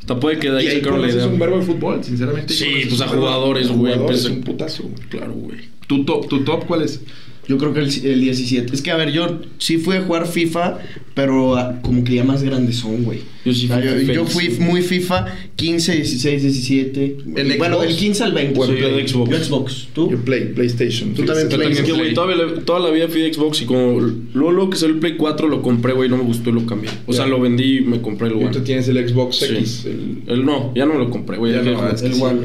Hasta 0.00 0.18
puede 0.18 0.38
que 0.40 0.50
de 0.50 0.58
ahí 0.58 0.64
Y 0.64 0.68
ahí 0.68 0.76
sacaron 0.78 1.02
la 1.02 1.08
idea. 1.10 1.26
un 1.28 1.38
verbo 1.38 1.58
de 1.58 1.64
fútbol, 1.64 2.02
sinceramente. 2.02 2.54
Sí, 2.54 2.66
pues 2.88 3.00
a 3.02 3.06
jugadores, 3.08 3.68
güey, 3.68 3.94
pues, 4.04 4.24
un 4.24 4.40
putazo, 4.40 4.82
güey. 4.82 5.08
Claro, 5.10 5.32
güey. 5.34 5.58
¿Tu 5.86 6.04
top, 6.04 6.28
¿Tu 6.28 6.40
top 6.44 6.66
cuál 6.66 6.82
es? 6.82 7.00
Yo 7.48 7.56
creo 7.56 7.72
que 7.72 7.80
el, 7.80 7.86
el 8.04 8.20
17. 8.20 8.74
Es 8.74 8.82
que, 8.82 8.90
a 8.90 8.96
ver, 8.96 9.10
yo 9.10 9.40
sí 9.56 9.78
fui 9.78 9.96
a 9.96 10.02
jugar 10.02 10.26
FIFA, 10.26 10.78
pero 11.14 11.56
ah, 11.56 11.78
como 11.82 12.04
que 12.04 12.14
ya 12.14 12.22
más 12.24 12.42
grandes 12.42 12.76
son, 12.76 13.04
güey. 13.04 13.20
Yo 13.44 13.54
sí 13.54 13.64
O 13.64 13.68
sea, 13.68 13.78
fui 13.80 14.06
yo, 14.06 14.12
yo 14.12 14.26
fui 14.26 14.50
muy 14.60 14.82
FIFA 14.82 15.24
15, 15.56 15.92
16, 15.96 16.42
17. 16.42 17.16
¿En 17.36 17.46
Y 17.50 17.56
bueno, 17.56 17.76
Xbox? 17.76 17.88
del 17.88 17.96
15 17.96 18.24
al 18.24 18.32
20. 18.32 18.60
¿O 18.60 18.64
en 18.66 18.70
Sí, 18.74 18.76
yo 18.82 18.88
de? 18.96 19.08
Xbox. 19.08 19.30
Yo 19.30 19.44
Xbox. 19.44 19.88
¿Tú? 19.94 20.10
Yo 20.10 20.18
Play, 20.18 20.52
PlayStation. 20.54 21.14
Tú 21.14 21.24
también 21.24 21.48
Yo 21.48 21.56
Play. 21.56 21.68
también 21.68 21.72
Es 21.72 21.78
que, 21.78 21.84
Play. 21.84 21.98
güey, 21.98 22.14
toda, 22.14 22.34
la- 22.36 22.60
toda 22.66 22.80
la 22.80 22.90
vida 22.90 23.08
fui 23.08 23.22
de 23.22 23.32
Xbox 23.32 23.62
y 23.62 23.64
como 23.64 23.98
luego, 24.34 24.52
luego 24.52 24.68
que 24.70 24.76
salió 24.76 24.94
el 24.96 25.00
Play 25.00 25.16
4 25.16 25.48
lo 25.48 25.62
compré, 25.62 25.94
güey, 25.94 26.10
no 26.10 26.18
me 26.18 26.24
gustó 26.24 26.50
y 26.50 26.52
lo 26.52 26.66
cambié. 26.66 26.90
O 27.06 27.14
sea, 27.14 27.24
Ya. 27.24 27.30
lo 27.30 27.40
vendí 27.40 27.78
y 27.78 27.80
me 27.80 28.02
compré 28.02 28.28
el 28.28 28.34
Y 28.34 28.44
One. 28.44 28.50
tú 28.52 28.60
tienes 28.60 28.86
el 28.88 29.08
Xbox 29.08 29.36
Sí. 29.36 29.46
X. 29.56 29.86
El, 29.86 30.22
El 30.26 30.44
no, 30.44 30.72
ya 30.74 30.84
no 30.84 30.98
lo 30.98 31.08
compré, 31.08 31.38
güey. 31.38 31.52
ya 31.54 31.62
ya 31.62 31.70
no, 31.72 31.88
el 31.88 31.96
sí, 31.96 32.20
One. 32.22 32.40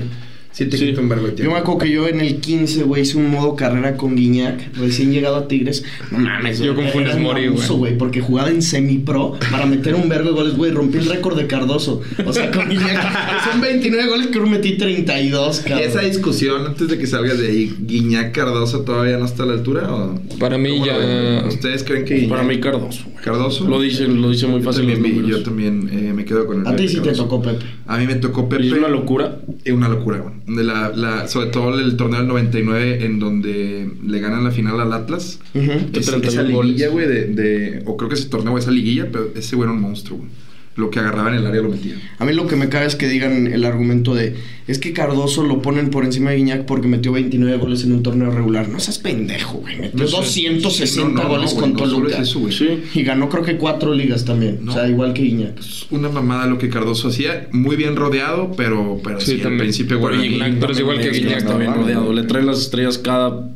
Sí, 0.53 0.65
te 0.67 0.77
Sí. 0.77 0.85
quita 0.85 1.01
un 1.01 1.09
verbo 1.09 1.27
de 1.27 1.35
Yo 1.43 1.49
me 1.51 1.57
acuerdo 1.57 1.79
que 1.79 1.91
yo 1.91 2.07
en 2.07 2.21
el 2.21 2.35
15, 2.39 2.83
güey, 2.83 3.01
hice 3.01 3.17
un 3.17 3.29
modo 3.31 3.55
carrera 3.55 3.97
con 3.97 4.15
Guiñac, 4.15 4.75
recién 4.77 5.11
llegado 5.11 5.35
a 5.35 5.47
Tigres. 5.47 5.83
No 6.11 6.19
mames, 6.19 6.59
Yo 6.59 6.75
güey, 6.75 6.85
con 6.85 6.93
Funes 6.93 7.17
Mori, 7.19 7.47
güey. 7.47 7.97
porque 7.97 8.21
jugaba 8.21 8.49
en 8.49 8.61
semi-pro 8.61 9.35
para 9.51 9.65
meter 9.65 9.95
un 9.95 10.07
vergo 10.09 10.29
de 10.29 10.35
goles, 10.35 10.55
güey. 10.55 10.71
Rompí 10.71 10.99
el 10.99 11.05
récord 11.07 11.35
de 11.37 11.47
Cardoso. 11.47 12.01
O 12.25 12.31
sea, 12.31 12.51
con 12.51 12.69
Guiñac 12.69 13.01
son 13.51 13.61
29 13.61 14.07
goles 14.07 14.27
que 14.27 14.35
yo 14.35 14.45
metí 14.45 14.77
32, 14.77 15.61
cabrón. 15.61 15.87
Esa 15.89 16.01
discusión, 16.01 16.67
antes 16.67 16.87
de 16.87 16.97
que 16.99 17.07
salgas 17.07 17.39
de 17.39 17.47
ahí, 17.47 17.75
¿Guiñac 17.79 18.31
Cardoso 18.31 18.81
todavía 18.81 19.17
no 19.17 19.25
está 19.25 19.43
a 19.43 19.45
la 19.47 19.53
altura? 19.53 19.91
O? 19.91 20.19
Para 20.39 20.59
mí 20.59 20.69
¿Cómo 20.69 20.85
lo 20.85 20.91
ya- 20.91 20.97
ven? 20.99 21.47
¿Ustedes 21.47 21.83
creen 21.83 22.05
que 22.05 22.15
Guiñac- 22.21 22.29
Para 22.29 22.43
mí 22.43 22.59
Cardoso. 22.59 23.05
Cardoso? 23.23 23.67
Lo 23.67 23.81
dice, 23.81 24.07
lo 24.07 24.29
dice 24.29 24.45
muy 24.47 24.59
Yo 24.59 24.65
fácil 24.65 24.91
también, 24.93 25.25
yo 25.25 25.41
también 25.41 25.89
eh, 25.91 26.13
me 26.13 26.25
quedo 26.25 26.45
con 26.45 26.61
el 26.61 26.67
A 26.67 26.75
ti 26.75 26.87
sí 26.87 26.99
te 26.99 27.11
tocó, 27.13 27.41
Pepe. 27.41 27.65
A 27.87 27.97
mí 27.97 28.05
me 28.05 28.15
tocó 28.15 28.47
Pepe. 28.47 28.65
Y 28.65 28.67
es 28.67 28.73
una 28.73 28.89
locura. 28.89 29.39
Es 29.63 29.73
una 29.73 29.89
locura, 29.89 30.17
güey. 30.19 30.33
De 30.45 30.63
la, 30.63 30.89
la, 30.93 31.27
sobre 31.27 31.47
todo 31.47 31.79
el 31.79 31.95
torneo 31.95 32.19
del 32.19 32.27
99 32.27 33.05
en 33.05 33.19
donde 33.19 33.89
le 34.05 34.19
ganan 34.19 34.43
la 34.43 34.51
final 34.51 34.79
al 34.79 34.91
Atlas. 34.91 35.39
Ujú. 35.55 35.71
Es- 35.93 36.05
31 36.05 36.27
esa 36.27 36.43
liguilla, 36.43 36.89
güey, 36.89 37.07
de, 37.07 37.25
de- 37.27 37.83
O 37.85 37.95
creo 37.97 38.09
que 38.09 38.15
ese 38.15 38.27
torneo, 38.29 38.57
esa 38.57 38.71
liguilla, 38.71 39.09
pero 39.11 39.29
ese 39.35 39.55
güey 39.55 39.67
era 39.67 39.73
un 39.75 39.81
monstruo, 39.81 40.17
güey. 40.19 40.29
Lo 40.75 40.89
que 40.89 40.99
agarraba 40.99 41.29
en 41.29 41.35
el 41.35 41.45
área 41.45 41.61
lo 41.61 41.69
metía. 41.69 41.93
A 42.17 42.25
mí 42.25 42.33
lo 42.33 42.47
que 42.47 42.55
me 42.55 42.67
caga 42.67 42.85
es 42.85 42.95
que 42.95 43.07
digan 43.07 43.45
el 43.45 43.63
argumento 43.63 44.15
de 44.15 44.35
es 44.65 44.79
que 44.79 44.91
Cardoso 44.91 45.43
lo 45.43 45.61
ponen 45.61 45.91
por 45.91 46.03
encima 46.03 46.31
de 46.31 46.37
Guiñac 46.37 46.65
porque 46.65 46.87
metió 46.87 47.11
29 47.11 47.57
goles 47.57 47.83
en 47.83 47.91
un 47.93 48.01
torneo 48.01 48.31
regular. 48.31 48.69
No 48.69 48.79
seas 48.79 48.97
pendejo, 48.97 49.59
güey. 49.59 49.77
Metió 49.77 49.99
No 49.99 50.07
sé. 50.07 50.13
260 50.49 51.09
No, 51.09 51.15
no, 51.15 51.23
no, 51.23 51.29
goles 51.29 51.53
con 51.53 51.75
Toluca. 51.75 52.17
es 52.19 52.29
eso. 52.29 52.49
Sí. 52.49 52.83
Y 52.95 53.03
ganó 53.03 53.29
creo 53.29 53.43
que 53.43 53.57
cuatro 53.57 53.93
ligas 53.93 54.25
también. 54.25 54.59
No. 54.63 54.71
O 54.71 54.73
sea, 54.73 54.87
igual 54.89 55.13
que 55.13 55.21
Guiñac. 55.21 55.59
Es 55.59 55.85
una 55.91 56.09
mamada 56.09 56.47
lo 56.47 56.57
que 56.57 56.69
Cardoso 56.69 57.09
hacía. 57.09 57.49
Muy 57.51 57.75
bien 57.75 57.95
rodeado, 57.95 58.51
pero, 58.57 58.99
pero 59.03 59.19
Sí, 59.21 59.37
sí, 59.37 59.41
al 59.43 59.57
principio, 59.57 60.01
Pero. 60.01 60.19
Guiñac, 60.19 60.55
pero 60.59 60.71
es 60.73 60.79
igual 60.79 60.99
que 60.99 61.11
Guiñac, 61.11 61.37
Está 61.37 61.55
bien 61.57 61.73
rodeado. 61.75 62.11
Le 62.13 62.23
traen 62.23 62.47
las 62.47 62.59
estrellas 62.59 62.97
cada. 62.97 63.49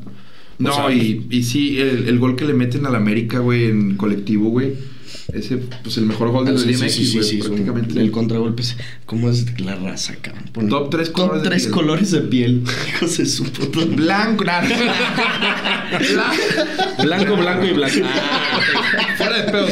No, 0.59 0.69
O 0.69 0.73
sea, 0.73 0.91
y, 0.91 1.25
y 1.31 1.43
sí, 1.43 1.79
el, 1.79 2.07
el 2.07 2.19
gol 2.19 2.35
que 2.35 2.45
le 2.45 2.53
meten 2.53 2.85
al 2.85 2.95
América, 2.95 3.39
güey, 3.39 3.65
en 3.65 3.95
colectivo, 3.95 4.49
güey. 4.49 4.73
Ese, 5.33 5.57
pues 5.57 5.97
el 5.97 6.05
mejor 6.05 6.31
gol 6.31 6.45
de 6.45 6.57
Sí, 6.57 6.67
Liga 6.67 6.89
sí, 6.89 7.05
sí, 7.05 7.23
sí, 7.23 7.37
prácticamente. 7.37 7.99
El 7.99 8.11
contragolpe. 8.11 8.61
es- 8.61 8.77
¿Cómo 9.05 9.29
es 9.29 9.59
la 9.59 9.75
raza, 9.75 10.15
cabrón? 10.21 10.69
Top 10.69 10.89
tres 10.89 11.09
colores 11.09 11.35
Top 11.35 11.43
de 11.43 11.49
tres 11.49 11.63
piel. 11.63 11.73
colores 11.73 12.11
de 12.11 12.21
piel. 12.21 12.63
Hijos 12.95 13.17
de 13.17 13.25
su 13.25 13.43
madre. 13.43 13.85
Blanco, 13.95 14.43
nada. 14.45 14.67
Blanco, 17.03 17.35
blanco 17.35 17.65
y 17.65 17.73
blanco. 17.73 17.95
Fuera 19.17 19.37
de 19.43 19.51
pedos. 19.51 19.71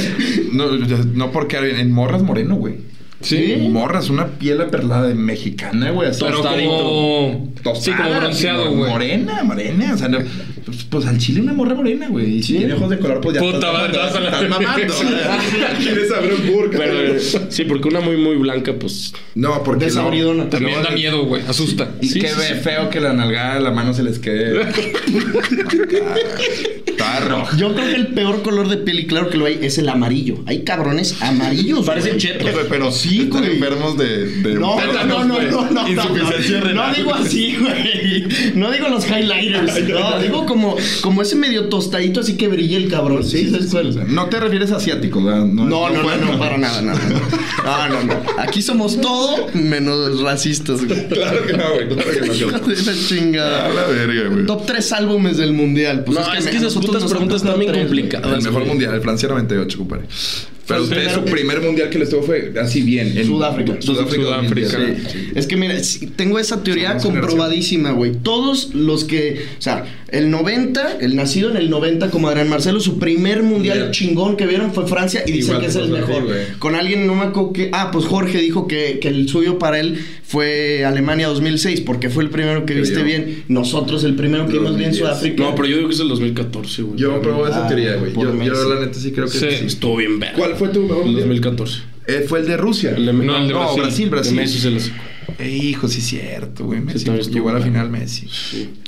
No, 0.53 0.71
no 0.71 1.31
porque 1.31 1.57
en 1.57 1.91
morras 1.91 2.21
moreno, 2.23 2.55
güey. 2.55 2.75
Sí. 3.21 3.55
Morras, 3.71 4.09
una 4.09 4.27
piel 4.27 4.61
aperlada 4.61 5.07
de 5.07 5.15
mexicana, 5.15 5.89
güey. 5.91 6.09
así. 6.09 6.19
Tostadito. 6.19 6.69
como. 6.69 7.53
Tostada, 7.63 7.81
sí, 7.81 7.91
como 7.91 8.19
bronceado, 8.19 8.71
güey. 8.71 8.91
Morena, 8.91 9.43
morena. 9.43 9.93
O 9.93 9.97
sea, 9.97 10.07
no, 10.09 10.19
pues, 10.65 10.83
pues 10.83 11.05
al 11.07 11.17
chile 11.17 11.41
una 11.41 11.53
morra 11.53 11.73
morena, 11.75 12.07
güey. 12.09 12.35
Y 12.37 12.43
si 12.43 12.57
tiene 12.57 12.73
ojos 12.73 12.89
de 12.89 12.99
color, 12.99 13.21
pues 13.21 13.35
ya 13.35 13.41
Puta 13.41 13.55
estás 13.57 13.73
madre, 13.73 13.99
a 13.99 14.19
la- 14.19 14.25
estás 14.29 14.49
mamando. 14.49 14.93
Quieres 15.79 16.09
saber 16.09 16.33
un 16.33 16.53
burka. 16.53 16.77
Pero 16.77 16.93
eh, 17.15 17.19
sí, 17.49 17.63
porque 17.63 17.87
una 17.87 18.01
muy, 18.01 18.17
muy 18.17 18.35
blanca, 18.35 18.73
pues. 18.79 19.13
No, 19.33 19.63
porque 19.63 19.85
Desabridona. 19.85 20.43
no. 20.43 20.49
También 20.49 20.77
No, 20.77 20.83
da 20.83 20.91
miedo, 20.91 21.25
güey. 21.25 21.41
Asusta. 21.47 21.89
Y 22.01 22.09
Sí, 22.09 22.19
qué 22.19 22.27
sí, 22.29 22.35
ve- 22.37 22.47
sí. 22.47 22.53
feo 22.63 22.89
que 22.89 22.99
la 22.99 23.13
nalgada, 23.13 23.59
la 23.59 23.71
mano 23.71 23.93
se 23.93 24.03
les 24.03 24.19
quede. 24.19 24.61
Está 26.85 27.19
rojo. 27.21 27.55
Yo 27.57 27.73
creo 27.73 27.87
que 27.89 27.95
el 27.95 28.07
peor 28.07 28.41
color 28.41 28.67
de 28.69 28.77
piel, 28.77 28.99
y 28.99 29.07
claro 29.07 29.29
que 29.29 29.37
lo 29.37 29.45
hay, 29.45 29.59
es 29.61 29.77
el 29.77 29.89
amarillo. 29.89 30.37
Hay 30.45 30.63
cabrones 30.63 31.21
amarillos. 31.21 31.85
Parecen 31.85 32.11
güey. 32.13 32.21
chetos. 32.21 32.49
Pero 32.69 32.91
sí, 32.91 33.04
Están 33.23 33.41
güey. 33.41 33.53
enfermos 33.53 33.97
de. 33.97 34.27
de 34.41 34.53
No, 34.55 34.75
no, 34.79 35.03
no, 35.05 35.23
no, 35.25 35.41
no, 35.41 35.69
no, 35.71 35.87
Insuficiencia 35.87 36.59
no, 36.59 36.59
no, 36.59 36.65
renal. 36.65 36.89
no 36.91 36.95
digo 36.95 37.13
así, 37.13 37.55
güey. 37.55 38.27
No 38.55 38.71
digo 38.71 38.87
los 38.89 39.05
highlighters. 39.09 39.73
No, 39.95 40.19
digo 40.19 40.45
como, 40.45 40.75
como 41.01 41.21
ese 41.21 41.35
medio 41.35 41.69
tostadito 41.69 42.19
así 42.21 42.35
que 42.37 42.47
brille 42.47 42.75
el 42.77 42.89
cabrón. 42.89 43.23
Sí, 43.23 43.49
¿sabes 43.49 43.67
cuál? 43.71 44.13
No 44.13 44.27
te 44.27 44.39
refieres 44.39 44.71
a 44.71 44.77
asiático, 44.77 45.23
¿verdad? 45.23 45.45
No, 45.45 45.65
no, 45.65 45.89
no, 45.89 46.15
no, 46.17 46.39
para 46.39 46.57
nada, 46.57 46.81
nada. 46.81 46.99
No, 47.63 47.87
no, 47.89 48.03
no. 48.03 48.13
Aquí 48.37 48.61
somos 48.61 48.99
todo 48.99 49.47
menos 49.53 50.21
racistas, 50.21 50.85
güey. 50.85 51.07
Claro 51.15 51.45
que 51.45 51.53
no, 51.53 51.63
güey. 51.73 51.87
Claro 51.89 52.11
que 52.11 52.27
no. 52.27 52.33
Hijo 52.33 52.59
de 52.59 52.75
la 52.75 52.91
A 52.91 52.95
chingada. 53.07 53.69
la 53.69 53.83
verga, 53.87 54.29
güey. 54.29 54.45
Top 54.45 54.65
3 54.65 54.91
álbumes 54.93 55.37
del 55.37 55.53
mundial. 55.53 56.03
Pues 56.05 56.17
No, 56.17 56.33
es 56.33 56.47
que 56.47 56.57
esas 56.57 56.73
putas 56.73 57.03
preguntas 57.05 57.43
güey. 57.43 57.67
complicadas. 57.67 58.37
El 58.37 58.43
mejor 58.51 58.65
mundial, 58.65 58.93
el 58.95 59.01
Francia 59.01 59.29
98, 59.29 59.77
compadre. 59.77 60.05
Pero 60.67 60.83
usted, 60.83 60.95
su 61.13 61.21
primero- 61.21 61.31
primer 61.35 61.61
mundial 61.61 61.89
que 61.89 61.97
le 61.99 62.05
estuvo 62.05 62.23
fue 62.23 62.53
así 62.59 62.81
bien. 62.81 63.17
en 63.17 63.25
Sudáfrica. 63.25 63.81
Sudáfrica. 63.81 64.23
Sudáfrica. 64.23 64.77
2010, 64.79 65.11
sí. 65.11 65.29
Es 65.35 65.47
que 65.47 65.57
mira, 65.57 65.75
tengo 66.15 66.39
esa 66.39 66.63
teoría 66.63 66.97
comprobadísima, 66.97 67.91
güey. 67.91 68.13
Todos 68.13 68.73
los 68.73 69.03
que, 69.03 69.45
o 69.57 69.61
sea, 69.61 69.85
el 70.17 70.29
90, 70.31 70.97
el 71.01 71.15
nacido 71.15 71.49
en 71.51 71.57
el 71.57 71.69
90 71.69 72.09
como 72.09 72.27
Adrián 72.29 72.49
Marcelo, 72.49 72.79
su 72.79 72.97
primer 72.99 73.43
mundial 73.43 73.91
chingón 73.91 74.37
que 74.37 74.45
vieron 74.45 74.73
fue 74.73 74.87
Francia 74.87 75.23
y 75.25 75.31
dicen 75.31 75.55
Igual 75.55 75.61
que 75.61 75.67
es 75.67 75.75
el 75.75 75.89
mejor. 75.89 76.23
Con 76.59 76.75
alguien, 76.75 77.05
no 77.07 77.15
me 77.15 77.23
acuerdo 77.25 77.53
que, 77.53 77.69
ah, 77.73 77.89
pues 77.91 78.05
Jorge 78.05 78.37
dijo 78.39 78.67
que, 78.67 78.99
que 78.99 79.07
el 79.09 79.27
suyo 79.29 79.59
para 79.59 79.79
él 79.79 79.99
fue 80.23 80.85
Alemania 80.85 81.27
2006 81.27 81.81
porque 81.81 82.09
fue 82.09 82.23
el 82.23 82.29
primero 82.29 82.65
que 82.65 82.73
Que 82.73 82.79
viste 82.81 83.03
bien. 83.03 83.43
Nosotros 83.47 84.03
el 84.03 84.15
primero 84.15 84.45
que 84.47 84.53
vimos 84.53 84.77
bien 84.77 84.91
2010. 84.91 84.97
Sudáfrica. 84.97 85.43
No, 85.43 85.55
pero 85.55 85.67
yo 85.67 85.75
digo 85.77 85.89
que 85.89 85.95
es 85.95 86.01
el 86.01 86.07
2014, 86.09 86.81
güey. 86.81 86.99
Yo 86.99 87.21
pruebo 87.21 87.47
esa 87.47 87.65
Ah, 87.65 87.67
teoría, 87.67 87.95
güey. 87.95 88.13
Yo, 88.13 88.33
la 88.73 88.79
neta 88.85 88.99
sí 88.99 89.11
creo 89.11 89.25
que 89.25 89.37
Sí. 89.37 89.47
sí. 89.59 89.65
Estuvo 89.65 89.97
bien 89.97 90.19
verga. 90.19 90.35
¿Cuál 90.37 90.55
fue 90.55 90.69
tu 90.69 90.81
mejor 90.81 90.97
El 90.99 91.03
mundial? 91.05 91.27
2014. 91.27 91.79
Eh, 92.07 92.25
fue 92.27 92.39
el 92.39 92.45
de 92.47 92.57
Rusia. 92.57 92.91
El 92.95 93.05
de- 93.07 93.13
No, 93.13 93.35
el 93.37 93.47
de 93.47 93.53
Brasil. 93.53 93.81
Brasil, 93.81 94.05
De 94.05 94.09
Brasil. 94.11 94.35
Messi 94.35 94.59
se 94.59 94.69
las- 94.71 94.91
Eh, 95.39 95.49
hijo, 95.49 95.87
sí 95.87 95.99
es 95.99 96.05
cierto, 96.05 96.65
güey. 96.65 96.79
Messi 96.81 97.09
estuvo 97.09 97.17
llegó 97.17 97.49
a 97.49 97.53
la 97.53 97.61
final 97.61 97.89
Messi. 97.89 98.27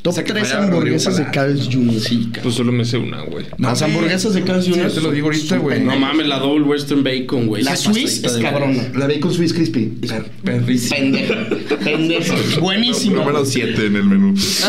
Top 0.02 0.14
3 0.16 0.28
fallaba 0.28 0.46
Rodrigo 0.68 0.78
hamburguesas 0.78 1.18
de. 1.18 1.26
Carl's 1.32 1.70
Jr. 1.72 2.00
Sí. 2.00 2.32
Pues 2.42 2.56
solo 2.56 2.72
me 2.72 2.86
sé 2.86 2.98
una, 2.98 3.22
güey. 3.24 3.46
Las 3.58 3.82
hamburguesas 3.82 4.34
de 4.34 4.44
Carl's 4.44 4.66
Sí, 4.66 4.72
Jr. 4.72 4.92
te 4.92 5.02
lo 5.02 5.12
digo 5.12 5.28
ahorita, 5.28 5.58
güey. 5.58 5.82
No 5.84 5.98
mames, 5.98 6.28
la 6.28 6.40
Double 6.40 6.64
Western 6.66 7.04
Bacon, 7.04 7.48
güey. 7.48 7.64
La 7.64 7.76
Swiss 7.76 8.24
es 8.24 8.36
de 8.36 8.42
cabrona. 8.42 8.84
La 8.96 9.08
Bacon 9.08 9.34
Swiss 9.34 9.54
Crispy. 9.54 9.86
Per- 10.08 10.26
perrísima. 10.44 10.96
Pendeja. 10.98 11.36
Pendeja. 11.84 12.36
Buenísima. 12.62 13.18
Número 13.20 13.46
7 13.46 13.86
en 13.88 13.96
el 13.96 14.04
menú. 14.06 14.36
6, 14.38 14.66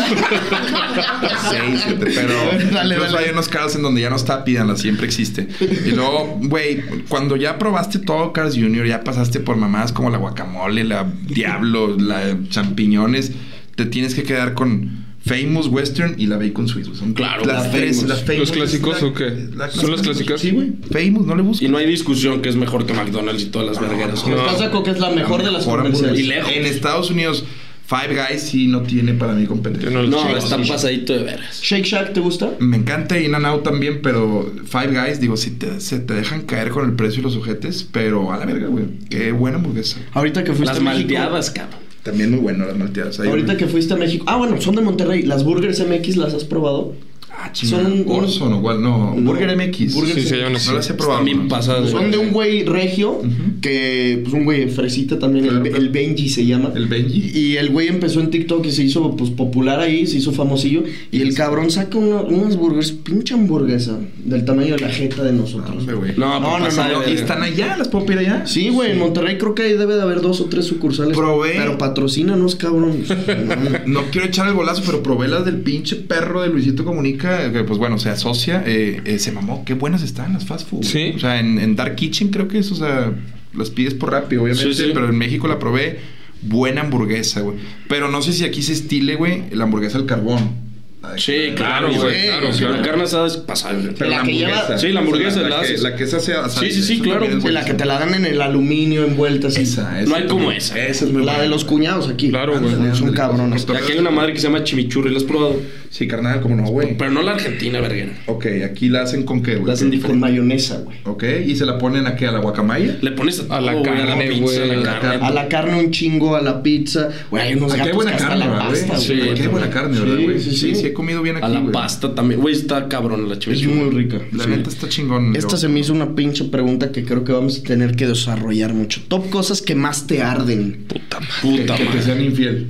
7, 1.85 2.05
pero 2.15 2.33
Dale, 2.73 2.95
incluso 2.95 3.13
dale. 3.15 3.27
hay 3.27 3.33
unos 3.33 3.47
casos 3.49 3.75
en 3.75 3.83
donde 3.83 4.01
ya 4.01 4.09
no 4.09 4.15
está, 4.15 4.43
pídanla, 4.43 4.75
siempre 4.75 5.05
existe. 5.05 5.47
Y 5.85 5.91
luego, 5.91 6.39
güey, 6.43 6.81
cuando 7.07 7.35
ya 7.35 7.57
probaste 7.57 7.99
todo 7.99 8.33
Cars 8.33 8.55
Jr., 8.55 8.87
ya 8.87 9.03
pasaste 9.03 9.39
por 9.39 9.57
mamadas 9.57 9.91
como 9.91 10.09
la 10.09 10.17
guacamole, 10.17 10.83
la 10.83 11.11
diablo, 11.27 11.58
la 11.63 12.37
champiñones, 12.49 13.31
te 13.75 13.85
tienes 13.85 14.15
que 14.15 14.23
quedar 14.23 14.53
con 14.53 15.07
Famous 15.25 15.67
Western 15.67 16.15
y 16.17 16.27
la 16.27 16.37
Bacon 16.37 16.67
Swiss. 16.67 16.87
Son 16.97 17.13
Claro, 17.13 17.45
las 17.45 17.65
la 17.65 17.71
tres. 17.71 17.97
Famous. 17.97 18.09
La 18.09 18.15
Famous 18.25 18.39
¿Los 18.39 18.51
clásicos 18.51 19.01
la- 19.01 19.07
o 19.09 19.13
qué? 19.13 19.47
la- 19.55 19.69
¿Son 19.69 19.91
las 19.91 20.01
clásicas? 20.01 20.41
Sí, 20.41 20.51
güey. 20.51 20.71
Famous, 20.91 21.25
no 21.27 21.35
le 21.35 21.41
busques. 21.43 21.67
Y 21.67 21.71
no 21.71 21.77
hay 21.77 21.85
discusión 21.85 22.41
que 22.41 22.49
es 22.49 22.55
mejor 22.55 22.85
que 22.85 22.93
McDonald's 22.93 23.43
y 23.43 23.45
todas 23.47 23.67
las 23.67 23.79
vergueras. 23.81 24.25
no. 24.25 24.35
¿Estás 24.37 24.59
de 24.59 24.65
acuerdo 24.65 24.83
que 24.83 24.91
es 24.91 24.99
la 24.99 25.11
mejor 25.11 25.43
de 25.43 25.51
las 25.51 25.63
hamburguesas? 25.67 25.99
hamburguesa. 26.01 26.23
Y 26.23 26.27
lejos. 26.27 26.51
En 26.53 26.65
Estados 26.65 27.11
Unidos, 27.11 27.43
Five 27.89 28.13
Guys 28.15 28.41
sí 28.43 28.67
no 28.67 28.83
tiene 28.83 29.13
para 29.15 29.33
mí 29.33 29.47
competencia. 29.47 29.89
No 29.89 30.03
No, 30.03 30.37
está 30.37 30.57
pasadito 30.57 31.13
de 31.13 31.23
veras. 31.23 31.59
Shake 31.61 31.85
Shack, 31.85 32.13
¿te 32.13 32.19
gusta? 32.19 32.51
Me 32.59 32.77
encanta 32.77 33.17
In 33.19 33.33
and 33.33 33.47
Out 33.47 33.63
también, 33.63 34.01
pero 34.03 34.53
Five 34.65 34.89
Guys, 34.93 35.19
digo, 35.19 35.35
sí 35.37 35.51
te, 35.51 35.79
se 35.81 35.99
te 35.99 36.13
dejan 36.13 36.43
caer 36.43 36.69
con 36.69 36.85
el 36.87 36.95
precio 36.95 37.21
y 37.21 37.23
los 37.23 37.33
sujetes, 37.33 37.87
pero 37.91 38.31
a 38.31 38.37
la 38.37 38.45
verga, 38.45 38.67
güey. 38.67 38.85
Qué 39.09 39.31
buena 39.31 39.57
hamburguesa. 39.57 39.97
Ahorita 40.13 40.43
que 40.43 40.51
fuiste 40.53 40.67
Las 40.75 40.77
a 40.77 40.81
México. 40.81 40.99
malteadas, 41.13 41.49
cabrón. 41.49 41.79
También 42.03 42.29
muy 42.31 42.39
bueno 42.39 42.65
las 42.65 42.77
malteadas. 42.77 43.19
Ahí, 43.19 43.27
Ahorita 43.27 43.47
güey. 43.53 43.57
que 43.57 43.67
fuiste 43.67 43.93
a 43.93 43.97
México. 43.97 44.23
Ah, 44.27 44.37
bueno, 44.37 44.61
son 44.61 44.75
de 44.75 44.81
Monterrey. 44.81 45.23
Las 45.23 45.43
Burgers 45.43 45.79
MX 45.85 46.15
las 46.17 46.33
has 46.35 46.43
probado. 46.45 46.93
Ah, 47.41 47.51
chingada. 47.53 47.83
son- 47.83 48.03
Orson 48.07 48.53
o 48.53 48.61
cuál, 48.61 48.81
no. 48.81 49.15
No. 49.15 49.21
Burger 49.31 49.55
MX. 49.55 49.93
Burger 49.95 50.15
Sí, 50.15 50.21
sí, 50.27 50.35
No 50.43 50.49
las 50.73 50.89
he 50.89 50.93
probado. 50.93 51.19
También 51.19 51.43
¿no? 51.43 51.47
pasadas. 51.47 51.89
Son 51.89 52.11
de 52.11 52.17
un 52.17 52.31
güey 52.31 52.63
regio, 52.65 53.21
que 53.61 54.19
pues 54.23 54.33
un 54.33 54.43
güey 54.45 54.67
fresita 54.69 55.17
también, 55.19 55.45
Claro, 55.45 55.57
el, 55.63 55.69
claro. 55.69 55.77
el 55.83 55.89
Benji 55.89 56.29
se 56.29 56.45
llama. 56.45 56.71
El 56.75 56.87
Benji. 56.87 57.31
Y 57.33 57.57
el 57.57 57.69
güey 57.69 57.87
empezó 57.87 58.19
en 58.19 58.29
TikTok 58.29 58.65
y 58.65 58.71
se 58.71 58.83
hizo 58.83 59.15
pues 59.15 59.29
popular 59.29 59.79
ahí, 59.79 60.05
se 60.05 60.17
hizo 60.17 60.31
famosillo. 60.31 60.83
Y 61.11 61.21
el 61.21 61.33
cabrón 61.33 61.71
saca 61.71 61.97
una- 61.97 62.21
unas 62.21 62.57
burgers, 62.57 62.91
pinche 62.91 63.33
hamburguesa, 63.33 63.99
del 64.25 64.43
tamaño 64.45 64.75
de 64.75 64.81
la 64.81 64.89
jeta 64.89 65.23
de 65.23 65.31
nosotros. 65.33 65.77
Hombre, 65.77 65.95
güey. 65.95 66.11
No, 66.17 66.39
No, 66.39 66.59
no, 66.59 66.67
no, 66.69 67.09
¿Y 67.09 67.13
están 67.13 67.41
allá? 67.43 67.75
¿Las 67.77 67.87
puedo 67.87 68.05
pedir 68.05 68.19
allá? 68.19 68.45
Sí, 68.45 68.69
güey, 68.69 68.91
en 68.91 68.99
Monterrey 68.99 69.37
creo 69.37 69.55
que 69.55 69.63
ahí 69.63 69.73
debe 69.77 69.95
de 69.95 70.01
haber 70.01 70.21
dos 70.21 70.41
o 70.41 70.45
tres 70.45 70.65
sucursales. 70.65 71.15
Probé. 71.15 71.53
Pero 71.55 71.77
patrocínanos, 71.77 72.55
cabrón. 72.55 73.03
No 73.85 74.03
quiero 74.11 74.27
echar 74.27 74.47
el 74.47 74.53
golazo, 74.53 74.83
pero 74.85 75.01
probé 75.03 75.27
las 75.27 75.45
del 75.45 75.57
pinche 75.57 75.95
perro 75.95 76.41
de 76.41 76.49
Luisito 76.49 76.83
Comunica, 76.85 77.28
que 77.51 77.63
pues 77.63 77.79
bueno, 77.79 77.97
se 77.97 78.09
asocia, 78.09 78.63
eh, 78.65 79.01
eh, 79.05 79.19
se 79.19 79.31
mamó, 79.31 79.63
qué 79.65 79.73
buenas 79.73 80.01
están 80.03 80.33
las 80.33 80.45
fast 80.45 80.69
food. 80.69 80.83
Sí. 80.83 81.13
O 81.15 81.19
sea, 81.19 81.39
en, 81.39 81.59
en 81.59 81.75
Dark 81.75 81.95
Kitchen 81.95 82.29
creo 82.29 82.47
que 82.47 82.59
es, 82.59 82.71
o 82.71 82.75
sea, 82.75 83.11
las 83.55 83.69
pides 83.69 83.93
por 83.93 84.11
rápido, 84.11 84.43
obviamente, 84.43 84.73
Sí, 84.73 84.83
sí. 84.85 84.91
pero 84.93 85.09
en 85.09 85.17
México 85.17 85.47
la 85.47 85.59
probé, 85.59 85.99
buena 86.41 86.81
hamburguesa, 86.81 87.41
güey. 87.41 87.57
Pero 87.87 88.09
no 88.09 88.21
sé 88.21 88.33
si 88.33 88.43
aquí 88.45 88.61
se 88.61 88.73
estile, 88.73 89.15
güey, 89.15 89.43
la 89.51 89.63
hamburguesa 89.65 89.97
al 89.97 90.05
carbón. 90.05 90.67
Sí, 91.15 91.53
Claro, 91.55 91.87
güey, 91.93 92.25
claro, 92.27 92.51
Sí, 92.51 92.59
claro. 92.59 92.75
La 92.75 92.81
carne 92.81 93.03
asada 93.03 93.25
es 93.25 93.37
verga. 93.47 93.93
Pero 93.97 94.09
La 94.11 94.17
la, 94.17 94.23
que 94.23 94.33
lleva- 94.33 94.51
hamburguesa. 94.51 94.77
Sí, 94.77 94.91
la 94.91 94.99
hamburguesa 94.99 95.29
O 95.29 95.31
sea, 95.39 95.41
la 95.43 95.49
la, 95.49 95.55
que, 95.61 95.65
haces. 95.67 95.81
la 95.81 95.95
que 95.95 96.03
esa 96.03 96.19
sea. 96.19 96.49
sea, 96.49 96.61
Sí, 96.61 96.71
sí, 96.71 96.83
sí, 96.83 96.99
claro. 96.99 97.19
también 97.21 97.37
es 97.37 97.43
Sí, 97.45 97.51
la 97.51 97.63
que 97.65 97.73
te 97.73 97.85
la 97.85 97.99
dan 97.99 98.13
en 98.15 98.25
el 98.25 98.41
aluminio 98.41 99.05
envuelta 99.05 99.47
así. 99.47 99.61
Esa, 99.61 100.01
esa 100.01 100.09
No 100.09 100.15
hay 100.17 100.27
como 100.27 100.51
esa. 100.51 100.77
Esa 100.77 101.05
es 101.05 101.11
muy 101.11 101.21
La 101.23 101.31
buena. 101.31 101.43
de 101.43 101.49
los 101.49 101.63
cuñados 101.63 102.09
aquí. 102.09 102.29
Claro, 102.29 102.59
güey. 102.59 102.73
Son. 102.95 103.15
Y 103.15 103.77
aquí 103.77 103.93
hay 103.93 103.97
una 103.99 104.11
madre 104.11 104.33
que 104.33 104.39
se 104.39 104.47
llama 104.47 104.63
chimichurri, 104.65 105.09
¿la 105.09 105.17
has 105.17 105.23
probado? 105.23 105.61
Sí, 105.91 106.07
carnal, 106.07 106.39
como 106.41 106.55
no, 106.55 106.63
güey. 106.67 106.95
Pero 106.97 107.09
no 107.09 107.23
la 107.23 107.31
argentina, 107.31 107.81
verguera. 107.81 108.11
Ok, 108.27 108.45
aquí 108.63 108.89
la 108.89 109.01
hacen 109.01 109.23
con 109.23 109.41
qué, 109.41 109.55
güey. 109.55 109.65
La 109.65 109.73
hacen 109.73 109.87
Con 109.87 109.97
diferente. 109.97 110.19
mayonesa, 110.21 110.77
güey. 110.81 110.97
Ok, 111.05 111.23
y 111.47 111.55
se 111.55 111.65
la 111.65 111.79
ponen 111.79 112.05
aquí 112.05 112.25
a 112.25 112.31
la 112.31 112.37
guacamaya. 112.39 112.99
Le 113.01 113.11
pones 113.13 113.43
A 113.49 113.59
la 113.59 113.81
carne, 113.81 114.39
güey. 114.39 114.57
a 114.59 114.65
la 114.75 114.99
carne. 114.99 115.25
A 115.25 115.31
la 115.31 115.47
carne 115.49 115.79
un 115.79 115.89
chingo, 115.89 116.35
a 116.35 116.41
la 116.41 116.61
pizza. 116.61 117.09
Güey, 117.31 117.43
hay 117.47 117.53
unos 117.55 117.71
Aquí 117.71 117.81
hay 117.81 117.87
gatos 117.87 117.95
buena 117.95 118.11
que 118.11 118.15
hasta 118.17 118.29
carne, 118.29 118.45
la 118.45 118.59
pasta, 118.59 118.97
Sí, 118.97 119.15
güey. 119.17 119.29
Aquí 119.31 119.41
hay 119.41 119.47
buena 119.47 119.69
carne, 119.71 119.99
¿verdad, 119.99 120.17
Sí, 120.17 120.23
güey? 120.25 120.39
sí, 120.39 120.51
Sí, 120.51 120.57
sí. 120.57 120.75
sí, 120.75 120.85
he 120.85 120.93
comido 120.93 121.23
bien 121.23 121.37
aquí, 121.37 121.45
A 121.45 121.49
la 121.49 121.71
pasta 121.71 122.13
también. 122.13 122.39
Güey, 122.39 122.53
está 122.55 122.87
cabrón 122.87 123.27
la 123.27 123.33
Es 123.33 123.39
chimichurri. 123.39 123.73
muy 123.75 123.89
rica. 124.03 124.19
La 124.31 124.43
Sí. 124.43 124.49
neta 124.51 124.69
está 124.69 124.87
chingón. 124.89 125.35
Esta 125.35 125.51
yo- 125.53 125.57
se 125.57 125.67
me 125.69 125.79
hizo 125.79 125.91
una 125.93 126.13
pinche 126.13 126.45
pregunta 126.45 126.91
que 126.91 127.03
creo 127.03 127.23
que 127.23 127.31
vamos 127.31 127.57
a 127.59 127.63
tener 127.63 127.95
que 127.95 128.05
desarrollar 128.05 128.75
mucho. 128.75 129.01
Top 129.07 129.29
cosas 129.31 129.63
que 129.63 129.73
más 129.73 130.05
te 130.05 130.21
arden. 130.21 130.85
Puta 130.87 131.19
madre. 131.19 131.33
que, 131.41 131.47
Puta 131.61 131.75
que 131.77 131.83
te 131.83 131.89
madre. 131.89 132.01
sean 132.03 132.21
infiel. 132.23 132.67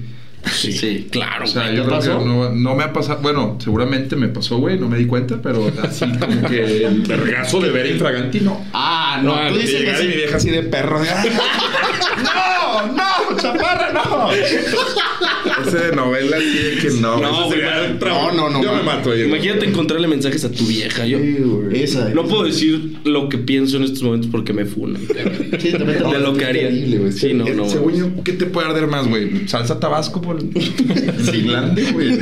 Sí, 0.51 1.07
claro, 1.11 1.45
O 1.45 1.47
sea, 1.47 1.63
güey. 1.63 1.75
yo 1.75 1.81
¿te 1.83 1.87
creo 1.87 1.99
pasó? 1.99 2.19
que 2.19 2.25
no, 2.25 2.49
no 2.49 2.75
me 2.75 2.83
ha 2.83 2.93
pasado. 2.93 3.19
Bueno, 3.21 3.57
seguramente 3.63 4.15
me 4.15 4.27
pasó, 4.29 4.57
güey, 4.57 4.79
no 4.79 4.87
me 4.87 4.97
di 4.97 5.05
cuenta, 5.05 5.39
pero 5.41 5.71
así 5.83 6.05
como 6.19 6.47
que 6.47 6.85
el 6.85 7.01
vergazo 7.01 7.59
de 7.59 7.69
ver 7.71 7.85
infraganti, 7.87 8.39
no. 8.41 8.65
Ah, 8.73 9.19
no, 9.23 9.35
No, 9.43 9.49
tú 9.51 9.55
dices 9.59 9.75
que 9.75 9.79
Llegar 9.85 10.01
y 10.03 10.05
mi 10.07 10.11
sí. 10.13 10.17
vieja 10.17 10.37
así 10.37 10.49
de 10.49 10.63
perro. 10.63 10.99
de, 11.01 11.07
¡No! 12.23 12.93
¡No! 12.93 13.37
¡Chaparra, 13.41 13.91
no! 13.93 14.31
ese 15.67 15.77
de 15.77 15.95
novela 15.95 16.37
de 16.37 16.77
que 16.81 16.89
no. 16.99 17.19
No, 17.19 17.45
güey, 17.45 17.59
sería- 17.61 17.97
no, 17.99 18.31
no, 18.31 18.49
no, 18.49 18.63
Yo 18.63 18.73
me 18.75 18.83
mato. 18.83 19.15
Imagínate 19.15 19.65
encontrarle 19.67 20.07
mensajes 20.07 20.43
a 20.45 20.51
tu 20.51 20.65
vieja. 20.65 21.05
Yo 21.05 21.19
Esa. 21.71 22.09
no 22.09 22.25
puedo 22.25 22.43
decir 22.43 22.97
lo 23.03 23.29
que 23.29 23.37
pienso 23.37 23.77
en 23.77 23.83
estos 23.83 24.03
momentos 24.03 24.29
porque 24.31 24.53
me 24.53 24.65
funan. 24.65 25.01
Sí, 25.59 25.71
de 25.71 26.19
lo 26.19 26.33
que 26.35 26.45
haría. 26.45 26.63
Terrible, 26.63 26.97
güey. 26.99 27.11
Sí, 27.11 27.33
no, 27.33 27.45
no. 27.45 27.69
Según 27.69 27.95
yo, 27.95 28.23
¿qué 28.23 28.33
te 28.33 28.45
puede 28.45 28.67
arder 28.67 28.87
más, 28.87 29.07
güey? 29.07 29.47
¿Salsa 29.47 29.79
tabasco 29.79 30.21
por 30.30 30.39
Finlandia, 31.32 31.91
güey? 31.91 32.13
O 32.13 32.19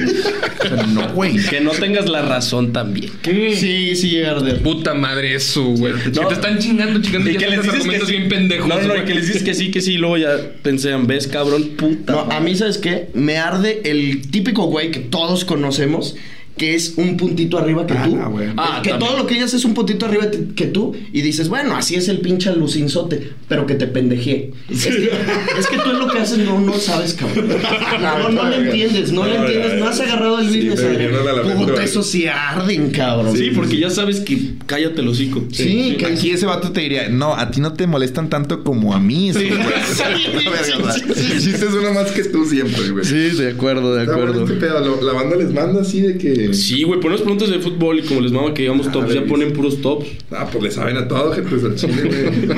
sea, 0.67 0.85
no, 0.87 1.13
güey. 1.13 1.35
Que 1.49 1.59
no 1.59 1.71
tengas 1.71 2.07
la 2.07 2.21
razón 2.21 2.71
también. 2.71 3.11
Sí, 3.23 3.95
sí 3.95 4.09
llega 4.09 4.29
a 4.29 4.31
arder. 4.37 4.61
Puta 4.61 4.93
madre 4.93 5.35
eso, 5.35 5.63
güey. 5.63 5.93
Que 5.93 6.09
No. 6.11 6.27
te 6.27 6.35
están 6.35 6.57
chingando, 6.59 7.01
chingando 7.01 7.29
y, 7.29 7.33
ya 7.37 7.49
sacas 7.49 7.67
argumentos 7.67 8.09
bien 8.09 8.29
pendejos. 8.29 8.67
No, 8.67 8.79
no, 8.79 8.87
güey. 8.87 9.01
y 9.01 9.05
que 9.05 9.13
les 9.15 9.27
dices 9.27 9.43
que 9.43 9.53
sí, 9.53 9.71
que 9.71 9.81
sí. 9.81 9.93
Y 9.93 9.97
luego 9.97 10.17
ya 10.17 10.37
pensean, 10.61 11.05
ves, 11.05 11.27
cabrón, 11.27 11.71
puta. 11.77 12.13
No, 12.13 12.31
a 12.31 12.39
mí, 12.39 12.55
¿sabes 12.55 12.77
qué? 12.77 13.09
Me 13.13 13.37
arde 13.37 13.81
el 13.83 14.29
típico 14.31 14.63
güey 14.67 14.91
que 14.91 14.99
todos 14.99 15.43
conocemos, 15.43 16.15
que 16.57 16.75
es 16.75 16.93
un 16.97 17.15
puntito 17.17 17.57
arriba 17.57 17.85
que 17.85 17.93
Ah, 17.93 18.03
tú. 18.05 18.15
güey. 18.31 18.47
Ah, 18.57 18.81
que 18.83 18.89
también. 18.91 19.09
todo 19.09 19.17
lo 19.19 19.27
que 19.27 19.35
ellas 19.35 19.53
es 19.53 19.63
un 19.65 19.73
puntito 19.73 20.05
arriba 20.05 20.25
que 20.55 20.65
tú. 20.65 20.95
Y 21.13 21.21
dices, 21.21 21.49
bueno, 21.49 21.75
así 21.75 21.95
es 21.95 22.07
el 22.09 22.19
pinche 22.19 22.49
alucinzote, 22.49 23.31
pero 23.47 23.65
que 23.65 23.75
te 23.75 23.87
pendejé. 23.87 24.51
Es 24.69 24.85
que, 24.87 25.09
es 25.59 25.67
que 25.67 25.77
tú 25.77 25.89
en 25.91 25.99
lo 25.99 26.07
que 26.07 26.19
haces 26.19 26.39
no, 26.39 26.59
no 26.59 26.73
sabes, 26.73 27.13
cabrón. 27.13 27.47
No, 28.01 28.29
no 28.29 28.49
le 28.49 28.57
entiendes, 28.57 29.11
no, 29.11 29.25
le 29.25 29.37
No, 29.37 29.45
entiendes. 29.45 29.71
ya, 29.73 29.77
No 29.79 29.87
has 29.87 29.99
agarrado 29.99 30.39
el 30.39 30.49
Sí, 30.49 30.69
business. 30.69 30.81
mente, 30.83 31.55
Puta, 31.55 31.83
eso 31.83 32.03
sí 32.03 32.25
arden, 32.27 32.91
cabrón. 32.91 33.35
Sí, 33.35 33.51
porque 33.55 33.77
ya 33.77 33.89
sabes 33.89 34.19
que 34.21 34.53
cállate 34.65 35.01
el 35.01 35.07
hocico. 35.07 35.43
Sí, 35.51 35.95
que 35.97 36.05
Aquí 36.07 36.31
ese 36.31 36.45
vato 36.45 36.71
te 36.71 36.81
diría, 36.81 37.09
no, 37.09 37.35
a 37.35 37.51
ti 37.51 37.61
no 37.61 37.73
te 37.73 37.85
molestan 37.87 38.29
tanto 38.29 38.63
como 38.63 38.93
a 38.93 38.99
mí. 38.99 39.31
Sí, 39.33 39.49
chiste 41.39 41.65
es 41.65 41.73
uno 41.73 41.93
más 41.93 42.11
que 42.11 42.23
tú 42.23 42.45
siempre, 42.45 42.89
güey. 42.89 43.05
Sí, 43.05 43.29
de 43.31 43.51
acuerdo, 43.51 43.95
de 43.95 44.05
bueno 44.05 44.45
este 44.45 44.67
La 45.03 45.13
banda 45.13 45.35
les 45.35 45.51
manda 45.53 45.81
así 45.81 46.01
de 46.01 46.17
que. 46.17 46.46
Sí, 46.53 46.83
güey, 46.83 46.99
ponemos 46.99 47.21
preguntas 47.21 47.49
de 47.49 47.59
fútbol 47.59 47.99
y 47.99 48.01
como 48.03 48.21
les 48.21 48.31
mama 48.31 48.53
que 48.53 48.63
digamos 48.63 48.87
Ah, 48.87 48.91
tops, 48.91 49.13
ya 49.13 49.23
ponen 49.25 49.53
puros 49.53 49.81
tops. 49.81 50.07
Ah, 50.31 50.47
pues 50.51 50.63
le 50.63 50.71
saben 50.71 50.97
a 50.97 51.07
todo, 51.07 51.31
gente, 51.33 51.49
pues 51.49 51.63
al 51.63 51.75
chile, 51.75 52.01
güey. 52.03 52.57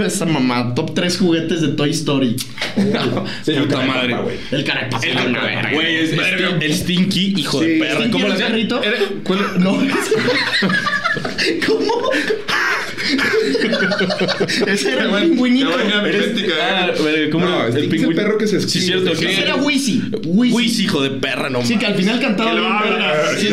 Esa 0.06 0.24
mamá, 0.24 0.74
top 0.74 0.94
3 0.94 1.18
juguetes 1.18 1.60
de 1.60 1.68
Toy 1.68 1.90
Story. 1.90 2.36
Sí, 3.44 3.52
puta 3.52 3.82
madre. 3.82 4.16
güey. 4.22 4.36
El 4.50 4.64
cara 4.64 4.88
de 4.88 5.10
El, 5.10 5.32
verga. 5.34 5.70
güey, 5.74 5.96
es, 5.96 6.12
es- 6.12 6.18
el 6.60 6.74
Stinky, 6.74 7.34
hijo 7.38 7.60
de 7.60 7.78
perra. 7.78 7.98
¿Quién 7.98 8.10
¿Cómo 8.12 8.28
le 8.28 8.34
el 8.34 8.40
perrito? 8.40 8.82
Era- 8.82 8.96
¿cuál- 9.24 9.40
No. 9.58 9.72
¿Cómo? 11.66 12.10
Ese 14.66 14.92
era 14.92 15.04
el 15.18 15.30
pingüinito. 15.30 15.68
Qué 15.70 15.74
buena 15.74 16.02
mimética, 16.02 16.52
Ah, 16.62 16.90
eh. 16.96 17.02
verga, 17.02 17.30
¿cómo 17.30 17.44
No, 17.46 17.54
era? 17.62 17.70
Stinky 17.72 17.78
es 17.78 17.82
el 17.84 17.88
pingüino? 17.98 18.22
perro 18.22 18.38
que 18.38 18.46
se 18.46 18.60
Sí, 18.60 18.80
cierto. 18.80 19.14
Sí, 19.14 19.24
que 19.24 19.32
Ese 19.32 19.42
era. 19.42 19.56
Wheezy. 19.56 20.02
Whis, 20.26 20.80
hijo 20.80 21.02
de 21.02 21.10
perra, 21.10 21.50
no 21.50 21.64
Sí, 21.64 21.76
que 21.78 21.86
al 21.86 21.94
final 21.94 22.20
cantaba 22.20 22.52
bien. 22.52 22.64
Sí. 23.38 23.48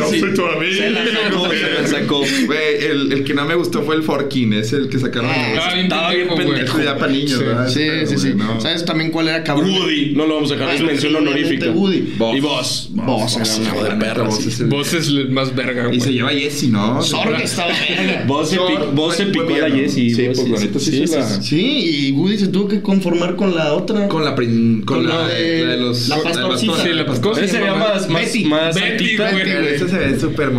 Se 0.76 0.90
la 0.90 1.06
sacó, 1.06 1.50
se 1.50 1.82
la 1.82 1.88
sacó. 1.88 2.20
Güey, 2.20 2.86
el, 2.90 3.12
el 3.14 3.24
que 3.24 3.34
no 3.34 3.46
me 3.46 3.56
gustó 3.56 3.82
fue 3.84 3.96
el 3.96 4.04
Forkin, 4.04 4.54
es 4.54 4.74
el 4.74 4.90
que 4.90 5.00
sacaron. 5.00 5.30
Ah, 5.30 5.80
Estaba 5.80 6.12
bien 6.14 6.28
pendejo, 6.36 6.82
ya 6.82 6.98
para 6.98 7.12
niños, 7.12 7.40
¿verdad? 7.40 7.68
Sí, 7.68 7.82
sí, 8.06 8.16
pedo, 8.16 8.18
sí. 8.20 8.34
¿Sabes 8.62 8.86
también 8.86 9.12
cuál 9.12 9.28
era 9.30 9.44
cabrón? 9.44 9.70
Woody, 9.72 10.14
no 10.16 10.26
lo 10.26 10.36
vamos 10.36 10.52
a 10.52 10.56
dejar, 10.56 10.76
es 10.76 10.82
mención 10.82 11.16
honorífica. 11.16 11.70
Woody. 11.72 12.14
Y 12.36 12.40
vos. 12.40 12.90
Vos, 12.92 13.38
hijo 13.62 13.84
de 13.84 13.92
perra, 13.92 14.24
vos 14.24 14.94
es 14.94 15.08
el- 15.10 15.20
el 15.20 15.30
más 15.32 15.54
verga, 15.56 15.86
güey. 15.86 15.98
Y 15.98 16.02
se 16.02 16.14
lleva 16.14 16.30
Jesse, 16.30 16.70
¿no? 16.70 17.02
Zorg 17.02 17.42
estaba 17.42 17.72
verga. 17.90 18.24
Vos 18.28 18.50
se, 18.50 19.26
picó 19.26 19.54
a 19.56 19.58
la 19.70 19.70
Jessie. 20.16 20.16
Sí, 20.16 20.28
vos 20.28 20.48
pues, 20.50 20.60
la 20.62 20.66
neta 20.68 20.80
sí 20.80 21.08
se 21.08 21.18
la- 21.20 21.42
Sí, 21.42 22.08
y 22.08 22.12
Woody 22.12 22.38
se 22.38 22.48
tuvo 22.48 22.68
que 22.68 22.82
conformar 22.82 23.36
con 23.36 23.56
la 23.56 23.74
otra. 23.74 24.08
Con 24.08 24.24
la, 24.26 24.36
prin- 24.36 24.84
con 24.86 24.98
Con 24.98 25.08
la, 25.08 25.16
la 25.24 25.28
de- 25.28 25.64
la 25.66 25.72
de 25.72 25.78
los. 25.78 26.08
la 26.10 26.22
pastorcita. 26.22 26.72
pastor- 26.74 26.88
Sí, 26.88 26.94
la 26.94 27.06
pastor- 27.06 27.38
Ese 27.44 27.48
sería 27.48 27.74
más, 27.76 28.10
más, 28.10 28.22
Betty. 28.26 28.46
más 28.46 28.76
Betty, 28.76 29.18
güey. 29.18 29.68
Ese 29.76 29.88
se 29.90 29.98
ve 29.98 30.20
súper 30.20 30.52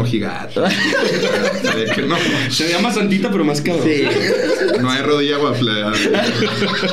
que 1.95 2.03
no. 2.03 2.17
Se 2.51 2.65
veía 2.65 2.79
más 2.81 2.95
santita, 2.95 3.31
pero 3.31 3.45
más 3.45 3.61
cabrón. 3.61 3.87
Sí. 3.87 4.03
No 4.81 4.91
hay 4.91 5.03
rodilla 5.03 5.37
guafleada. 5.39 5.93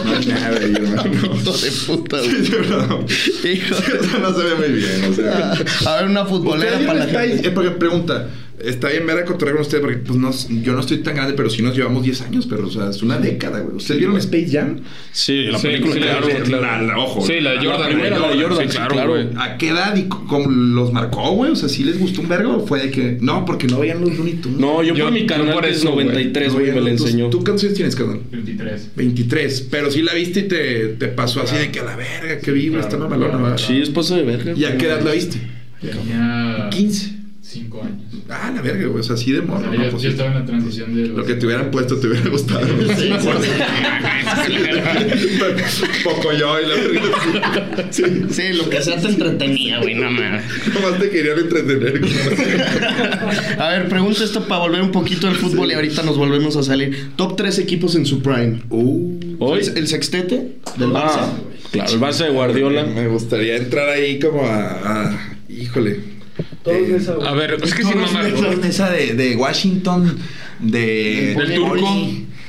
No 0.05 0.11
hay 0.17 0.25
nada. 0.25 0.59
Hijo 1.07 1.57
de 1.57 1.71
puta. 1.85 2.17
Hijo 2.23 3.75
Eso 3.75 4.19
no 4.21 4.33
se 4.35 4.43
ve 4.43 4.55
muy 4.55 4.69
bien, 4.79 5.03
o 5.11 5.13
sea. 5.13 5.53
A 5.85 5.95
ver, 6.01 6.09
una 6.09 6.25
futbolera 6.25 6.71
¿Ustedes 6.77 6.87
para 6.87 7.05
la 7.05 7.05
gente. 7.27 7.47
Eh, 7.47 7.51
porque 7.51 7.71
pregunta, 7.71 8.27
está 8.63 8.89
bien 8.89 9.05
ver 9.05 9.19
a 9.19 9.25
cotorrear 9.25 9.55
con 9.57 9.61
ustedes 9.61 9.81
porque 9.83 9.97
pues 9.97 10.17
no, 10.17 10.31
yo 10.63 10.73
no 10.73 10.79
estoy 10.79 10.97
tan 10.99 11.15
grande, 11.15 11.33
pero 11.35 11.49
sí 11.49 11.61
nos 11.61 11.75
llevamos 11.75 12.03
10 12.03 12.21
años, 12.21 12.47
pero 12.49 12.67
o 12.67 12.71
sea, 12.71 12.89
es 12.89 13.01
una 13.03 13.17
década, 13.17 13.59
güey. 13.59 13.75
¿Ustedes 13.77 13.99
vieron 13.99 14.17
Space 14.17 14.49
Jam? 14.51 14.79
Sí, 15.11 15.43
la 15.45 15.59
Sí, 15.59 15.67
película, 15.67 15.93
sí, 15.93 15.99
claro. 16.01 16.27
la- 16.27 16.35
claro. 16.43 16.61
la- 16.61 16.81
La- 16.93 16.97
ojo, 16.97 17.21
Sí, 17.25 17.39
la 17.39 17.51
de 17.51 17.55
la 17.57 17.63
Jordan. 17.63 17.87
primera, 17.91 18.17
güey. 18.17 18.29
la 18.29 18.35
de 18.35 18.41
Jordan, 18.43 18.57
Sí, 18.67 18.71
sí, 18.71 18.77
claro, 18.77 18.93
claro. 18.93 19.09
güey. 19.11 19.27
¿A 19.37 19.57
qué 19.57 19.69
edad 19.69 19.95
y 19.95 20.03
cómo 20.07 20.49
los 20.49 20.91
marcó, 20.93 21.31
güey? 21.31 21.51
O 21.51 21.55
sea, 21.55 21.69
¿sí 21.69 21.83
les 21.83 21.99
gustó 21.99 22.21
un 22.21 22.29
vergo? 22.29 22.57
¿O 22.57 22.65
fue 22.67 22.79
de 22.81 22.91
que 22.91 23.17
no, 23.21 23.45
porque 23.45 23.67
no 23.67 23.79
veían 23.79 24.01
los 24.01 24.15
Looney 24.17 24.35
Tunes? 24.35 24.59
No, 24.59 24.81
yo, 24.83 24.95
Yo- 24.95 25.05
por 25.05 25.13
mi 25.13 25.25
que 25.27 25.33
es 25.69 25.77
eso, 25.77 25.91
güey. 25.91 26.07
93, 26.07 26.47
No 26.53 26.59
güey, 26.59 26.71
me 26.71 26.81
la 26.81 26.89
enseñó. 26.89 27.29
¿Tú 27.29 27.43
cuántos 27.43 27.63
años 27.63 27.75
tienes, 27.75 27.95
carnal? 27.95 28.21
23. 28.31 28.89
23, 28.95 29.67
pero 29.69 29.91
sí 29.91 30.01
la 30.01 30.13
viste 30.13 30.41
y 30.41 30.43
te, 30.43 30.87
te 30.97 31.07
pasó 31.09 31.41
así 31.41 31.55
de 31.55 31.71
que 31.71 31.79
a 31.79 31.83
la 31.83 31.95
verga, 31.95 32.39
que 32.39 32.51
viva, 32.51 32.79
está 32.79 32.97
mamalona. 32.97 33.37
¿verdad? 33.37 33.57
Sí, 33.57 33.79
es 33.81 33.89
paso 33.89 34.15
de 34.15 34.23
verga. 34.23 34.53
¿Y 34.55 34.65
a 34.65 34.77
qué 34.77 34.85
edad 34.87 35.01
la 35.03 35.11
viste? 35.11 35.39
Tenía 35.81 36.69
15. 36.71 37.16
5 37.63 37.81
años. 37.83 38.01
Ah, 38.29 38.51
la 38.53 38.61
verga, 38.61 38.87
güey, 38.87 38.99
o 38.99 39.03
sea, 39.03 39.15
así 39.15 39.31
de 39.31 39.39
O 39.39 39.43
morro. 39.43 39.61
sea, 39.61 39.69
¿no? 39.71 39.75
yo, 39.83 39.89
Pues 39.91 40.03
yo 40.03 40.09
sí. 40.09 40.15
estaba 40.15 40.29
en 40.31 40.39
la 40.39 40.45
transición 40.45 40.95
de 40.95 41.07
los... 41.07 41.17
Lo 41.17 41.25
que 41.25 41.33
te 41.35 41.45
hubieran 41.45 41.71
puesto 41.71 41.97
te 41.97 42.07
hubiera 42.07 42.29
gustado. 42.29 42.67
Poco 46.03 46.31
yo 46.33 46.59
y 46.59 46.65
la 46.67 46.75
verga. 46.75 47.87
Sí. 47.91 48.03
Sí, 48.29 48.53
lo 48.53 48.69
que 48.69 48.81
sea 48.81 48.99
te 48.99 49.07
entretenía, 49.07 49.79
güey, 49.79 49.95
no 49.95 50.09
mames. 50.11 50.43
Nomás 50.73 50.99
te 50.99 51.09
querían 51.09 51.39
entretener. 51.39 52.01
A 53.59 53.69
ver, 53.69 53.87
pregunta 53.89 54.23
esto 54.23 54.47
para 54.47 54.61
volver 54.61 54.81
un 54.81 54.91
poquito 54.91 55.27
al 55.27 55.35
fútbol 55.35 55.71
y 55.71 55.73
ahorita 55.73 56.03
nos 56.03 56.17
volvemos 56.17 56.55
a 56.57 56.63
salir. 56.63 57.11
Top 57.15 57.35
3 57.35 57.59
equipos 57.59 57.95
en 57.95 58.05
su 58.05 58.21
prime. 58.21 58.61
Uh, 58.69 59.19
Hoy. 59.39 59.61
¿El, 59.61 59.77
el 59.77 59.87
sextete 59.87 60.35
del 60.77 60.89
Barça? 60.89 61.19
Ah, 61.19 61.33
claro, 61.71 61.91
el 61.93 61.99
Barça 61.99 62.25
de 62.25 62.29
Guardiola. 62.31 62.83
me 62.85 63.07
gustaría 63.07 63.55
entrar 63.57 63.89
ahí 63.89 64.19
como 64.19 64.45
a. 64.45 65.11
a- 65.11 65.37
híjole. 65.49 66.16
Eh, 66.65 66.99
A 67.25 67.33
ver, 67.33 67.57
es 67.63 67.73
que 67.73 67.83
sin 67.83 67.93
todos 67.93 68.13
mamar. 68.13 68.31
todos 68.33 68.61
de 68.61 68.67
esa 68.69 68.89
de, 68.89 69.13
de 69.13 69.35
Washington, 69.35 70.17
de. 70.59 71.31
El 71.33 71.37
del 71.37 71.55
turco. 71.55 71.87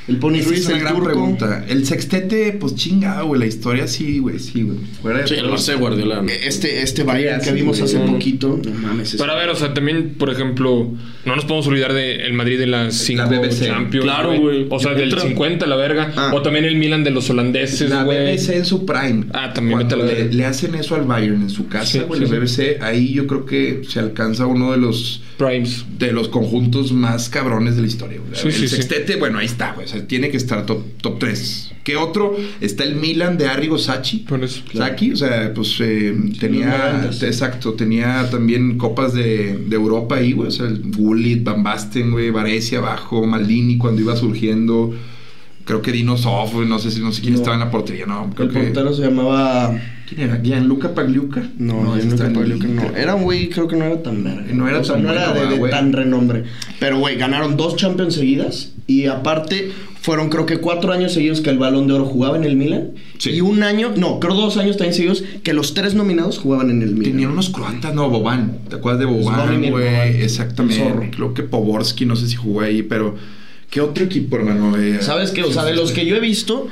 El 0.09 0.17
Pony 0.17 0.35
es 0.35 0.47
Ruiz, 0.47 0.65
una 0.65 0.75
el 0.75 0.81
gran 0.81 0.93
turco. 0.95 1.05
pregunta. 1.09 1.65
El 1.69 1.85
sextete, 1.85 2.53
pues 2.59 2.75
chingado, 2.75 3.27
güey. 3.27 3.39
La 3.39 3.45
historia 3.47 3.87
sí, 3.87 4.19
güey, 4.19 4.39
sí, 4.39 4.63
güey. 4.63 4.77
Fuera 5.01 5.19
de 5.19 5.27
Sí, 5.27 5.35
el. 5.35 5.45
Barça 5.49 5.67
de 5.67 5.75
Guardiola. 5.75 6.23
Este, 6.43 6.81
este 6.81 7.03
Bayern 7.03 7.41
que 7.41 7.51
vimos 7.51 7.79
hace 7.81 7.99
poquito. 7.99 8.59
No 8.63 8.71
mames. 8.79 9.13
es- 9.13 9.19
Pero 9.21 9.31
a 9.31 9.35
ver, 9.35 9.49
o 9.49 9.55
sea, 9.55 9.73
también, 9.73 10.15
por 10.17 10.29
ejemplo, 10.29 10.91
no 11.25 11.35
nos 11.35 11.45
podemos 11.45 11.67
olvidar 11.67 11.93
del 11.93 12.21
el 12.21 12.33
Madrid 12.33 12.57
de 12.59 12.67
las 12.67 12.95
5 12.95 13.27
BBC. 13.29 13.67
Champions. 13.67 14.03
Claro, 14.05 14.39
güey. 14.39 14.67
O 14.69 14.79
sea, 14.79 14.93
del 14.93 15.11
Entra- 15.11 15.21
50, 15.21 15.67
la 15.67 15.75
verga. 15.75 16.11
Ah. 16.15 16.31
O 16.33 16.41
también 16.41 16.65
el 16.65 16.75
Milan 16.75 17.03
de 17.03 17.11
los 17.11 17.29
holandeses, 17.29 17.89
La 17.89 18.03
güey. 18.03 18.17
BBC 18.35 18.55
en 18.57 18.65
su 18.65 18.85
prime. 18.85 19.25
Ah, 19.33 19.53
también 19.53 19.77
vete 19.79 19.95
la 19.95 20.05
le, 20.05 20.13
verga. 20.13 20.33
le 20.33 20.45
hacen 20.45 20.75
eso 20.75 20.95
al 20.95 21.03
Bayern 21.03 21.41
en 21.43 21.49
su 21.49 21.67
casa, 21.67 22.03
güey, 22.03 22.19
sí, 22.19 22.25
la 22.25 22.31
sí. 22.31 22.35
BBC, 22.71 22.77
ahí 22.83 23.13
yo 23.13 23.27
creo 23.27 23.45
que 23.45 23.81
se 23.87 23.99
alcanza 23.99 24.45
uno 24.47 24.71
de 24.71 24.77
los 24.77 25.21
Primes. 25.37 25.85
de 25.97 26.11
los 26.11 26.27
conjuntos 26.29 26.91
más 26.91 27.29
cabrones 27.29 27.75
de 27.75 27.81
la 27.81 27.87
historia. 27.87 28.19
güey. 28.19 28.29
Sí, 28.33 28.47
el 28.47 28.53
sí, 28.53 28.67
sí. 28.67 28.75
sextete, 28.75 29.15
bueno, 29.17 29.39
ahí 29.39 29.45
está, 29.45 29.73
güey. 29.73 29.85
O 29.85 29.89
sea, 29.89 29.98
tiene 30.07 30.29
que 30.29 30.37
estar 30.37 30.65
top, 30.65 30.83
top 31.01 31.19
3. 31.19 31.71
¿Qué 31.83 31.95
otro? 31.95 32.35
Está 32.61 32.83
el 32.83 32.95
Milan 32.95 33.37
de 33.37 33.47
Arrigo 33.47 33.77
Sacchi. 33.77 34.17
Por 34.19 34.43
eso. 34.43 34.61
Sacchi, 34.73 35.13
o 35.13 35.15
sea, 35.15 35.51
pues 35.53 35.75
eh, 35.79 36.15
tenía, 36.39 37.09
exacto, 37.21 37.73
tenía 37.73 38.29
también 38.29 38.77
copas 38.77 39.13
de, 39.13 39.57
de 39.57 39.75
Europa 39.75 40.15
ahí, 40.17 40.33
güey, 40.33 40.49
o 40.49 40.51
sea, 40.51 40.67
el 40.67 40.81
Gullit, 40.91 41.43
Van 41.43 41.63
Basten, 41.63 42.11
güey, 42.11 42.29
Varesia 42.29 42.79
abajo, 42.79 43.25
Maldini 43.25 43.77
cuando 43.77 44.01
iba 44.01 44.15
surgiendo, 44.15 44.93
creo 45.65 45.81
que 45.81 45.91
Dino 45.91 46.17
Sof, 46.17 46.53
güey, 46.53 46.67
no 46.67 46.77
sé 46.79 46.91
si 46.91 46.99
no 47.01 47.11
sé 47.11 47.21
quién 47.21 47.33
No. 47.33 47.39
estaba 47.39 47.55
en 47.55 47.61
la 47.61 47.71
portería, 47.71 48.05
no, 48.05 48.29
creo 48.35 48.47
El 48.49 48.53
que 48.53 48.59
portero 48.61 48.93
se 48.93 49.03
llamaba. 49.03 49.79
¿Quién 50.09 50.21
era? 50.21 50.41
Gianluca 50.41 50.93
Pagliuca. 50.93 51.43
No, 51.57 51.83
no, 51.83 51.97
en 51.97 52.11
el 52.11 52.75
no. 52.75 52.83
Era 52.95 53.15
un 53.15 53.23
güey, 53.23 53.49
creo 53.49 53.67
que 53.67 53.75
no 53.75 53.85
era 53.85 54.01
tan 54.01 54.23
verga. 54.23 54.45
No 54.51 54.67
era 54.67 54.79
O 54.79 54.83
sea, 54.83 54.95
tan 54.95 55.03
no 55.03 55.11
era 55.11 55.31
de, 55.33 55.57
güey. 55.57 55.71
tan 55.71 55.93
renombre. 55.93 56.43
Pero, 56.79 56.99
güey, 56.99 57.17
ganaron 57.17 57.55
dos 57.55 57.75
Champions 57.75 58.15
seguidas. 58.15 58.71
Y 58.87 59.05
aparte, 59.05 59.71
fueron 60.01 60.29
creo 60.29 60.45
que 60.45 60.57
cuatro 60.57 60.91
años 60.91 61.13
seguidos 61.13 61.41
que 61.41 61.51
el 61.51 61.59
Balón 61.59 61.87
de 61.87 61.93
Oro 61.93 62.05
jugaba 62.05 62.37
en 62.37 62.43
el 62.43 62.55
Milan. 62.55 62.91
Sí. 63.19 63.31
Y 63.31 63.41
un 63.41 63.61
año, 63.63 63.91
no, 63.95 64.19
creo 64.19 64.33
dos 64.33 64.57
años 64.57 64.77
también 64.77 64.95
seguidos 64.95 65.23
que 65.43 65.53
los 65.53 65.73
tres 65.73 65.93
nominados 65.93 66.39
jugaban 66.39 66.71
en 66.71 66.81
el 66.81 66.95
Milan. 66.95 67.11
Tenían 67.11 67.31
unos 67.31 67.49
croatas, 67.49 67.93
no, 67.93 68.09
Boban. 68.09 68.59
¿Te 68.67 68.77
acuerdas 68.77 68.99
de 68.99 69.05
Boban, 69.05 69.59
güey? 69.59 69.69
Boban. 69.69 70.07
El 70.07 70.21
Exactamente. 70.23 71.11
Creo 71.15 71.33
que 71.33 71.43
Poborski, 71.43 72.05
no 72.05 72.15
sé 72.15 72.27
si 72.27 72.35
jugó 72.35 72.61
ahí, 72.61 72.81
pero 72.81 73.15
¿qué 73.69 73.81
otro 73.81 74.05
equipo, 74.05 74.37
hermano? 74.37 74.77
Eh, 74.77 74.97
¿Sabes 75.01 75.31
qué? 75.31 75.43
O 75.43 75.51
sea, 75.51 75.65
de 75.65 75.75
los 75.75 75.91
que 75.91 76.05
yo 76.05 76.15
he 76.15 76.19
visto, 76.19 76.67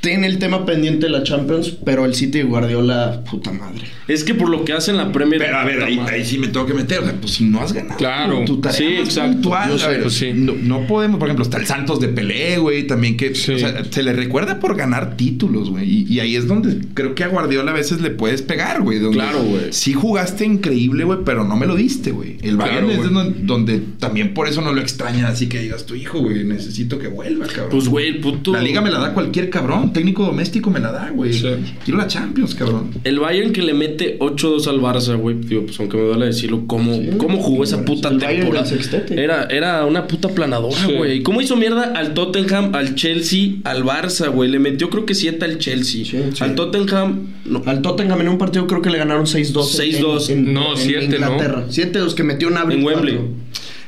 tiene 0.00 0.26
el 0.26 0.38
tema 0.38 0.64
pendiente 0.66 1.06
de 1.06 1.10
la 1.12 1.22
Champions, 1.22 1.76
pero 1.84 2.04
el 2.04 2.14
City 2.14 2.38
de 2.38 2.44
Guardiola, 2.44 3.22
puta 3.28 3.52
madre. 3.52 3.82
Es 4.08 4.22
que 4.22 4.34
por 4.34 4.48
lo 4.48 4.64
que 4.64 4.72
hace 4.72 4.92
en 4.92 4.98
la 4.98 5.10
Premier. 5.10 5.40
Pero 5.40 5.56
a 5.58 5.64
ver, 5.64 5.82
ahí, 5.82 5.98
ahí 6.08 6.24
sí 6.24 6.38
me 6.38 6.46
tengo 6.48 6.64
que 6.66 6.74
meter. 6.74 7.00
O 7.00 7.04
sea, 7.04 7.14
pues 7.20 7.32
si 7.32 7.44
no 7.44 7.60
has 7.60 7.72
ganado. 7.72 7.96
Claro. 7.96 8.44
Tu 8.44 8.60
tarea 8.60 8.76
Sí, 8.78 8.84
más 8.98 9.08
exacto. 9.08 9.32
puntual, 9.32 9.70
Yo 9.70 9.78
sé, 9.78 9.84
a 9.84 9.88
ver, 9.88 10.02
pues 10.02 10.14
sí. 10.14 10.30
no, 10.32 10.52
no 10.54 10.86
podemos, 10.86 11.18
por 11.18 11.28
ejemplo, 11.28 11.42
está 11.44 11.58
el 11.58 11.66
Santos 11.66 11.98
de 12.00 12.08
Pelé, 12.08 12.58
güey, 12.58 12.86
también 12.86 13.16
que 13.16 13.34
Sí. 13.34 13.52
o 13.54 13.58
sea, 13.58 13.82
se 13.90 14.02
le 14.04 14.12
recuerda 14.12 14.60
por 14.60 14.76
ganar 14.76 15.16
títulos, 15.16 15.70
güey. 15.70 15.90
Y, 15.90 16.14
y 16.14 16.20
ahí 16.20 16.36
es 16.36 16.46
donde 16.46 16.86
creo 16.94 17.14
que 17.16 17.24
a 17.24 17.28
Guardiola 17.28 17.72
a 17.72 17.74
veces 17.74 18.00
le 18.00 18.10
puedes 18.10 18.42
pegar, 18.42 18.82
güey. 18.82 19.00
Claro, 19.10 19.42
güey. 19.42 19.72
Sí 19.72 19.92
jugaste 19.92 20.44
increíble, 20.44 21.02
güey, 21.04 21.18
pero 21.24 21.42
no 21.44 21.56
me 21.56 21.66
lo 21.66 21.74
diste, 21.74 22.12
güey. 22.12 22.36
El 22.42 22.56
Bayern 22.56 22.86
Claro, 22.86 23.02
es 23.02 23.10
donde, 23.12 23.40
donde 23.42 23.82
también 23.98 24.34
por 24.34 24.46
eso 24.48 24.60
no 24.62 24.72
lo 24.72 24.80
extrañan, 24.80 25.24
así 25.26 25.48
que 25.48 25.58
digas 25.60 25.84
tu 25.84 25.94
hijo, 25.96 26.20
güey, 26.20 26.44
necesito 26.44 26.98
que 26.98 27.08
vuelva, 27.08 27.46
cabrón. 27.46 27.68
Pues, 27.70 27.88
güey, 27.88 28.08
el 28.08 28.20
puto. 28.20 28.52
La 28.52 28.60
liga 28.62 28.80
me 28.80 28.90
la 28.90 28.98
da 29.00 29.14
cualquier 29.14 29.50
cabrón, 29.50 29.85
técnico 29.92 30.24
doméstico 30.24 30.70
me 30.70 30.80
la 30.80 30.92
da, 30.92 31.10
güey. 31.10 31.32
Sí. 31.32 31.48
Quiero 31.84 31.98
la 31.98 32.06
Champions, 32.06 32.54
cabrón. 32.54 32.90
El 33.04 33.18
Bayern 33.18 33.52
que 33.52 33.62
le 33.62 33.74
mete 33.74 34.18
8-2 34.18 34.66
al 34.68 34.80
Barça, 34.80 35.16
güey. 35.16 35.36
Digo, 35.40 35.66
pues 35.66 35.78
aunque 35.80 35.96
me 35.96 36.04
duele 36.04 36.26
decirlo, 36.26 36.64
¿cómo, 36.66 36.98
cómo 37.18 37.38
jugó 37.38 37.64
esa 37.64 37.84
puta 37.84 38.10
temporada? 38.16 38.66
Era, 39.10 39.44
era 39.44 39.84
una 39.86 40.06
puta 40.06 40.28
planadora, 40.28 40.76
Sí. 40.86 40.92
güey. 40.92 41.18
¿Y 41.18 41.22
¿Cómo 41.22 41.40
hizo 41.40 41.56
mierda 41.56 41.92
al 41.94 42.14
Tottenham, 42.14 42.74
al 42.74 42.94
Chelsea, 42.94 43.56
al 43.64 43.84
Barça, 43.84 44.30
güey? 44.30 44.50
Le 44.50 44.58
metió 44.58 44.90
creo 44.90 45.06
que 45.06 45.14
7 45.14 45.44
al 45.44 45.58
Chelsea. 45.58 46.04
Sí, 46.04 46.18
sí. 46.32 46.42
Al 46.44 46.54
Tottenham, 46.54 47.26
no. 47.44 47.62
Al 47.66 47.82
Tottenham 47.82 48.20
en 48.20 48.28
un 48.28 48.38
partido 48.38 48.66
creo 48.66 48.82
que 48.82 48.90
le 48.90 48.98
ganaron 48.98 49.26
6-2. 49.26 49.78
en- 49.80 49.92
6-2. 49.92 50.30
en- 50.30 50.54
No, 50.54 50.72
en 50.72 50.76
siete, 50.78 51.08
¿no? 51.08 51.14
Inglaterra. 51.26 51.64
7 51.68 51.98
los 52.00 52.14
que 52.14 52.22
metió 52.22 52.50
Nabri. 52.50 52.76
En 52.76 52.84
Wembley. 52.84 53.18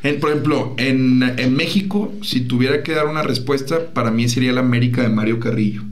En, 0.05 0.20
por 0.20 0.30
ejemplo, 0.30 0.74
en, 0.78 1.22
en 1.38 1.55
México, 1.57 2.12
si 2.22 2.42
tuviera 2.42 2.84
que 2.84 2.92
dar 2.92 3.07
una 3.07 3.22
respuesta, 3.22 3.78
para 3.92 4.12
mí 4.12 4.28
sería 4.28 4.51
el 4.51 4.59
América 4.59 5.03
de 5.03 5.09
Mario 5.09 5.40
Carrillo. 5.40 5.82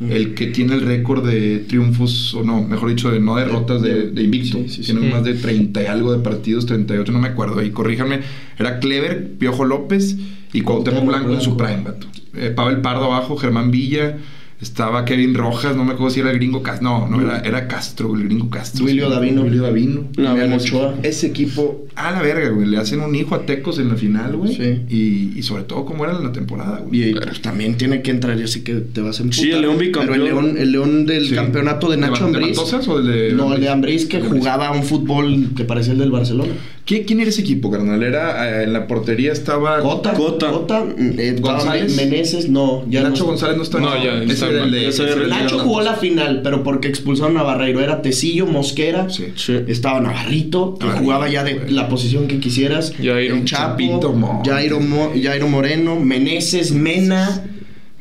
El 0.00 0.34
que 0.34 0.46
tiene 0.46 0.74
el 0.74 0.80
récord 0.80 1.26
de 1.26 1.58
triunfos, 1.58 2.32
o 2.34 2.42
no, 2.42 2.62
mejor 2.62 2.88
dicho, 2.88 3.10
de 3.10 3.20
no 3.20 3.36
derrotas 3.36 3.82
de, 3.82 4.10
de 4.10 4.22
invicto. 4.22 4.58
Sí, 4.58 4.68
sí, 4.68 4.84
sí. 4.84 4.92
Tiene 4.92 5.10
más 5.10 5.24
de 5.24 5.34
30 5.34 5.82
y 5.82 5.86
algo 5.86 6.12
de 6.12 6.20
partidos, 6.20 6.64
38, 6.64 7.12
no 7.12 7.18
me 7.18 7.28
acuerdo. 7.28 7.62
Y 7.62 7.70
corríjanme, 7.70 8.20
era 8.58 8.78
Clever, 8.80 9.32
Piojo 9.38 9.64
López 9.64 10.16
y 10.52 10.62
Cuauhtémoc 10.62 11.04
Cuauhtémoc 11.04 11.06
Blanco 11.06 11.34
en 11.34 11.40
su 11.42 11.56
prime, 11.56 11.82
vato. 11.84 12.06
Eh, 12.34 12.50
Pavel 12.50 12.80
Pardo 12.80 13.04
abajo, 13.04 13.36
Germán 13.36 13.70
Villa, 13.70 14.16
estaba 14.60 15.04
Kevin 15.04 15.34
Rojas, 15.34 15.76
no 15.76 15.84
me 15.84 15.92
acuerdo 15.92 16.10
si 16.10 16.20
era 16.20 16.30
el 16.30 16.36
gringo 16.36 16.62
Castro. 16.62 16.88
No, 16.88 17.08
no, 17.08 17.20
era, 17.20 17.40
era 17.40 17.68
Castro, 17.68 18.14
el 18.14 18.24
gringo 18.24 18.48
Castro. 18.50 18.84
Duilio 18.84 19.06
Sí, 19.06 19.12
Davino. 19.12 19.42
Duilio 19.42 19.62
Davino. 19.62 20.00
No, 20.16 20.22
Memo 20.22 20.36
bueno, 20.36 20.56
Ochoa. 20.56 20.94
Ese 21.02 21.26
equipo, 21.28 21.86
a 21.96 22.10
la 22.12 22.22
verga, 22.22 22.48
güey. 22.50 22.66
Le 22.66 22.78
hacen 22.78 23.00
un 23.00 23.14
hijo 23.14 23.34
a 23.34 23.46
Tecos 23.46 23.78
en 23.78 23.88
la 23.88 23.96
final, 23.96 24.36
güey. 24.36 24.54
Sí. 24.54 24.80
Y, 24.88 25.38
y 25.38 25.42
sobre 25.42 25.64
todo 25.64 25.84
cómo 25.84 26.04
era 26.04 26.16
en 26.16 26.24
la 26.24 26.32
temporada, 26.32 26.82
güey. 26.86 27.10
Y 27.10 27.14
pues, 27.14 27.40
también 27.42 27.76
tiene 27.76 28.02
que 28.02 28.10
entrar, 28.10 28.36
yo 28.38 28.46
sí 28.46 28.62
que 28.62 28.74
te 28.76 29.00
vas 29.00 29.20
a 29.20 29.22
emputar. 29.22 29.44
Sí, 29.44 29.50
el 29.50 29.60
León 29.62 29.78
bicampeón. 29.78 30.12
Pero 30.12 30.24
el 30.24 30.30
León, 30.30 30.56
el 30.58 30.72
León 30.72 31.06
del 31.06 31.28
Sí. 31.28 31.34
campeonato 31.34 31.90
de 31.90 31.96
Nacho 31.96 32.26
¿De, 32.26 32.32
de 32.32 32.38
Ambriz. 32.38 32.58
O 32.88 32.98
el 32.98 33.06
de 33.06 33.32
No, 33.32 33.54
el 33.54 33.60
de 33.60 33.68
Ambriz 33.68 34.06
que 34.06 34.20
jugaba 34.20 34.70
un 34.72 34.82
fútbol 34.84 35.50
que 35.56 35.64
parecía 35.64 35.92
el 35.92 35.98
del 35.98 36.10
Barcelona. 36.10 36.52
¿Quién, 36.84 37.04
quién 37.04 37.20
era 37.20 37.28
ese 37.30 37.42
equipo, 37.42 37.70
carnal? 37.70 38.02
Era, 38.02 38.62
eh, 38.62 38.64
en 38.64 38.72
la 38.72 38.88
portería 38.88 39.32
estaba... 39.32 39.80
Cota, 39.80 40.12
Cota. 40.14 40.50
Cota, 40.50 40.84
eh, 40.98 41.36
González. 41.40 41.94
Meneses, 41.94 42.48
no, 42.48 42.84
ya 42.88 43.02
Nacho 43.02 43.22
no. 43.22 43.30
González 43.30 43.56
no 43.58 43.62
estaba... 43.62 43.94
No, 43.96 44.02
ya, 44.02 44.20
Ese 44.22 44.32
está 44.32 44.48
era 44.48 44.64
el 44.64 44.70
de... 44.72 44.88
Ese 44.88 45.02
era 45.04 45.12
el 45.12 45.20
de 45.20 45.28
Nacho 45.28 45.58
jugó 45.60 45.82
la 45.82 45.94
final, 45.94 46.40
pero 46.42 46.64
porque 46.64 46.88
expulsaron 46.88 47.36
a 47.36 47.42
Barreiro. 47.44 47.80
Era 47.80 48.02
Tecillo, 48.02 48.46
Mosquera. 48.46 49.08
Sí. 49.08 49.26
Sí. 49.36 49.56
Estaba 49.68 50.00
Navarrito, 50.00 50.74
que 50.80 50.86
Navarrito, 50.86 51.04
jugaba 51.04 51.28
ya 51.28 51.44
de 51.44 51.70
la 51.70 51.88
posición 51.90 52.26
que 52.28 52.40
quisieras. 52.40 52.92
Jairo, 52.96 53.34
El 53.36 53.44
Chapo, 53.44 53.72
Chapito 53.78 54.12
Montes. 54.14 54.50
Jairo, 54.52 54.80
Mo- 54.80 55.12
Jairo 55.22 55.48
Moreno, 55.48 56.00
Meneses, 56.00 56.72
Mena. 56.72 57.44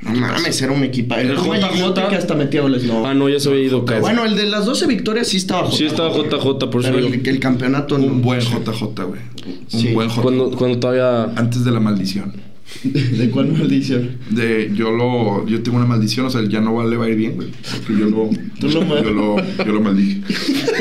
No 0.02 0.12
mames, 0.14 0.62
era 0.62 0.72
un 0.72 0.82
equipo. 0.86 1.14
El 1.16 1.32
El 1.32 1.36
JJ. 1.38 2.08
Que 2.10 2.16
hasta 2.16 2.34
metía 2.34 2.62
goles. 2.62 2.84
No. 2.86 3.06
Ah, 3.06 3.14
no, 3.14 3.28
ya 3.28 3.38
se 3.38 3.50
había 3.50 3.64
ido, 3.66 3.84
cabrón. 3.84 4.02
Bueno, 4.04 4.24
el 4.26 4.38
de 4.38 4.46
las 4.46 4.66
12 4.66 4.88
victorias 4.88 5.28
sí 5.28 5.36
estaba 5.36 5.68
JJ. 5.68 5.76
Sí 5.78 5.86
estaba 5.88 6.10
JJ, 6.16 6.70
por 6.70 6.82
eso 6.82 6.92
Pero 6.94 7.00
el, 7.00 7.28
el 7.28 7.40
campeonato 7.42 7.98
no. 7.98 8.06
Un 8.06 8.22
buen 8.22 8.40
JJ, 8.40 9.04
güey. 9.04 9.20
Un 9.46 9.68
Sí. 9.82 9.92
buen 9.92 10.08
JJ. 10.08 10.22
Cuando, 10.22 10.52
cuando 10.52 10.80
todavía. 10.80 11.24
Antes 11.36 11.66
de 11.66 11.72
la 11.72 11.82
maldición. 11.82 12.32
¿De 12.84 13.30
cuál 13.32 13.52
maldición? 13.52 14.12
De, 14.30 14.72
yo 14.74 14.92
lo... 14.92 15.48
Yo 15.48 15.62
tengo 15.62 15.78
una 15.78 15.86
maldición, 15.88 16.26
o 16.28 16.30
sea, 16.30 16.44
ya 16.48 16.62
no 16.62 16.88
le 16.88 16.98
va 16.98 17.06
a 17.06 17.10
ir 17.10 17.16
bien, 17.18 17.36
güey. 17.36 17.50
Porque 17.86 18.00
yo 18.00 18.06
lo... 18.10 18.30
Tú 18.60 18.70
lo 18.70 18.82
mal- 18.86 19.04
yo 19.04 19.12
lo, 19.12 19.38
yo 19.66 19.72
lo 19.74 19.82
maldije. 19.82 20.22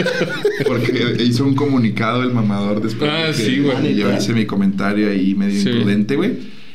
Porque 0.67 1.17
hizo 1.25 1.45
un 1.45 1.55
comunicado 1.55 2.23
el 2.23 2.33
mamador 2.33 2.83
después 2.83 3.11
Ah, 3.13 3.27
de 3.29 3.33
que 3.33 3.43
sí, 3.43 3.59
güey. 3.61 3.95
yo 3.95 4.15
hice 4.17 4.33
mi 4.35 4.47
comentario 4.47 5.11
ahí 5.11 5.35
medio 5.35 5.61
Sí. 5.61 5.69
imprudente, 5.71 6.17
güey. 6.17 6.33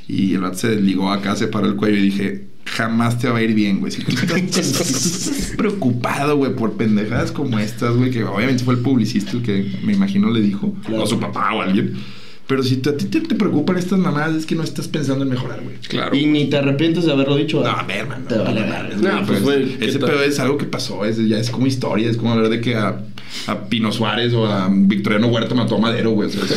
Y 0.07 0.33
el 0.33 0.41
vato 0.41 0.57
se 0.57 0.69
desligó 0.69 1.11
acá, 1.11 1.35
se 1.35 1.47
paró 1.47 1.67
el 1.67 1.75
cuello 1.75 1.97
y 1.97 2.01
dije, 2.01 2.43
jamás 2.65 3.19
te 3.19 3.29
va 3.29 3.37
a 3.37 3.41
ir 3.43 3.53
bien, 3.53 3.79
güey. 3.79 3.91
Si 3.91 4.01
tú 4.03 4.11
estás 4.11 5.53
preocupado, 5.57 6.35
güey, 6.37 6.53
por 6.55 6.73
pendejadas 6.73 7.31
como 7.31 7.59
estas, 7.59 7.95
güey, 7.95 8.11
que 8.11 8.23
obviamente 8.23 8.63
fue 8.63 8.73
el 8.73 8.81
publicista 8.81 9.31
el 9.31 9.41
que 9.43 9.71
me 9.83 9.93
imagino 9.93 10.29
le 10.31 10.41
dijo, 10.41 10.75
o 10.91 11.05
su 11.07 11.19
papá 11.19 11.53
o 11.53 11.61
alguien. 11.61 11.93
Pero 12.47 12.61
si 12.61 12.77
te- 12.77 12.89
a 12.89 12.97
ti 12.97 13.05
te, 13.05 13.21
te 13.21 13.35
preocupan 13.35 13.77
estas 13.77 13.99
mamadas, 13.99 14.35
es 14.35 14.45
que 14.45 14.55
no 14.55 14.63
estás 14.63 14.87
pensando 14.87 15.23
en 15.23 15.29
mejorar, 15.29 15.61
güey. 15.63 15.77
Claro. 15.77 16.15
Y 16.15 16.25
ni 16.25 16.49
te 16.49 16.57
arrepientes 16.57 17.05
de 17.05 17.11
haberlo 17.11 17.35
dicho. 17.37 17.61
No, 17.63 17.69
a 17.69 17.83
ver, 17.83 18.05
man. 18.07 18.25
Te 18.27 18.35
no, 18.35 18.43
vale 18.43 18.61
no 18.61 19.25
pues, 19.25 19.25
pues, 19.27 19.41
güey, 19.43 19.77
¿qué 19.77 19.85
ese 19.85 19.99
pedo 19.99 20.21
es 20.21 20.39
algo 20.39 20.57
que 20.57 20.65
pasó, 20.65 21.05
es, 21.05 21.17
ya 21.27 21.37
es 21.37 21.49
como 21.49 21.67
historia, 21.67 22.09
es 22.09 22.17
como 22.17 22.33
hablar 22.33 22.49
de 22.49 22.59
que 22.61 22.75
a, 22.75 23.01
a 23.47 23.65
Pino 23.65 23.91
Suárez 23.91 24.33
o 24.33 24.45
a 24.45 24.69
Victoriano 24.71 25.27
Huerta 25.27 25.55
mató 25.55 25.75
a 25.75 25.79
Madero, 25.79 26.11
güey. 26.11 26.29
O 26.29 26.31
sea, 26.31 26.43
es, 26.43 26.51
o 26.51 26.55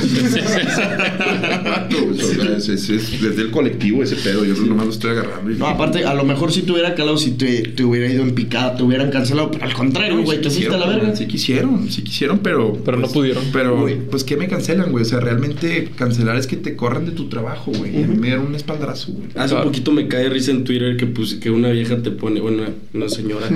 sea, 2.14 2.56
es, 2.56 2.68
es- 2.68 2.90
es 2.90 3.20
desde 3.22 3.42
el 3.42 3.50
colectivo 3.50 4.02
ese 4.02 4.16
pedo, 4.16 4.44
yo 4.44 4.54
nomás 4.64 4.86
lo 4.86 4.92
estoy 4.92 5.10
agarrando. 5.12 5.50
y- 5.50 5.56
No, 5.56 5.66
aparte, 5.66 6.04
a 6.04 6.14
lo 6.14 6.24
mejor 6.24 6.52
si 6.52 6.62
te 6.62 6.72
hubiera 6.72 6.94
calado, 6.94 7.16
si 7.16 7.32
te, 7.32 7.62
te 7.62 7.84
hubiera 7.84 8.10
ido 8.12 8.22
en 8.22 8.34
picada, 8.34 8.76
te 8.76 8.82
hubieran 8.82 9.10
cancelado. 9.10 9.50
Pero 9.50 9.64
al 9.64 9.74
contrario, 9.74 10.22
güey, 10.22 10.40
te 10.40 10.48
a 10.48 10.76
la 10.78 10.86
verga. 10.86 11.14
Sí 11.16 11.26
quisieron, 11.26 11.90
sí 11.90 12.02
quisieron, 12.02 12.38
pero... 12.40 12.78
Pero 12.84 12.96
no 12.98 13.02
pues, 13.02 13.12
pudieron. 13.12 13.44
Pero, 13.52 13.86
pues, 14.10 14.24
¿qué 14.24 14.36
me 14.36 14.48
cancelan, 14.48 14.90
güey? 14.90 15.02
O 15.02 15.06
sea, 15.08 15.20
realmente 15.20 15.90
cancelar 15.96 16.36
es 16.36 16.46
que 16.46 16.56
te 16.56 16.76
corran 16.76 17.06
de 17.06 17.12
tu 17.12 17.28
trabajo, 17.28 17.72
güey. 17.72 18.00
Y 18.00 18.02
a 18.02 18.06
mí 18.06 18.16
me 18.16 18.26
dieron 18.28 18.46
un 18.46 18.54
espaldarazo, 18.54 19.12
güey. 19.12 19.28
Hace 19.34 19.54
un 19.54 19.62
poquito 19.62 19.92
me 19.92 20.08
cae 20.08 20.28
risa 20.28 20.50
en 20.50 20.64
Twitter 20.64 20.96
que 20.96 21.06
pues 21.06 21.34
que 21.34 21.50
una 21.50 21.70
vieja 21.70 21.98
te 22.02 22.10
pone, 22.10 22.40
bueno, 22.40 22.62
una, 22.62 22.70
una 22.94 23.08
señora. 23.08 23.46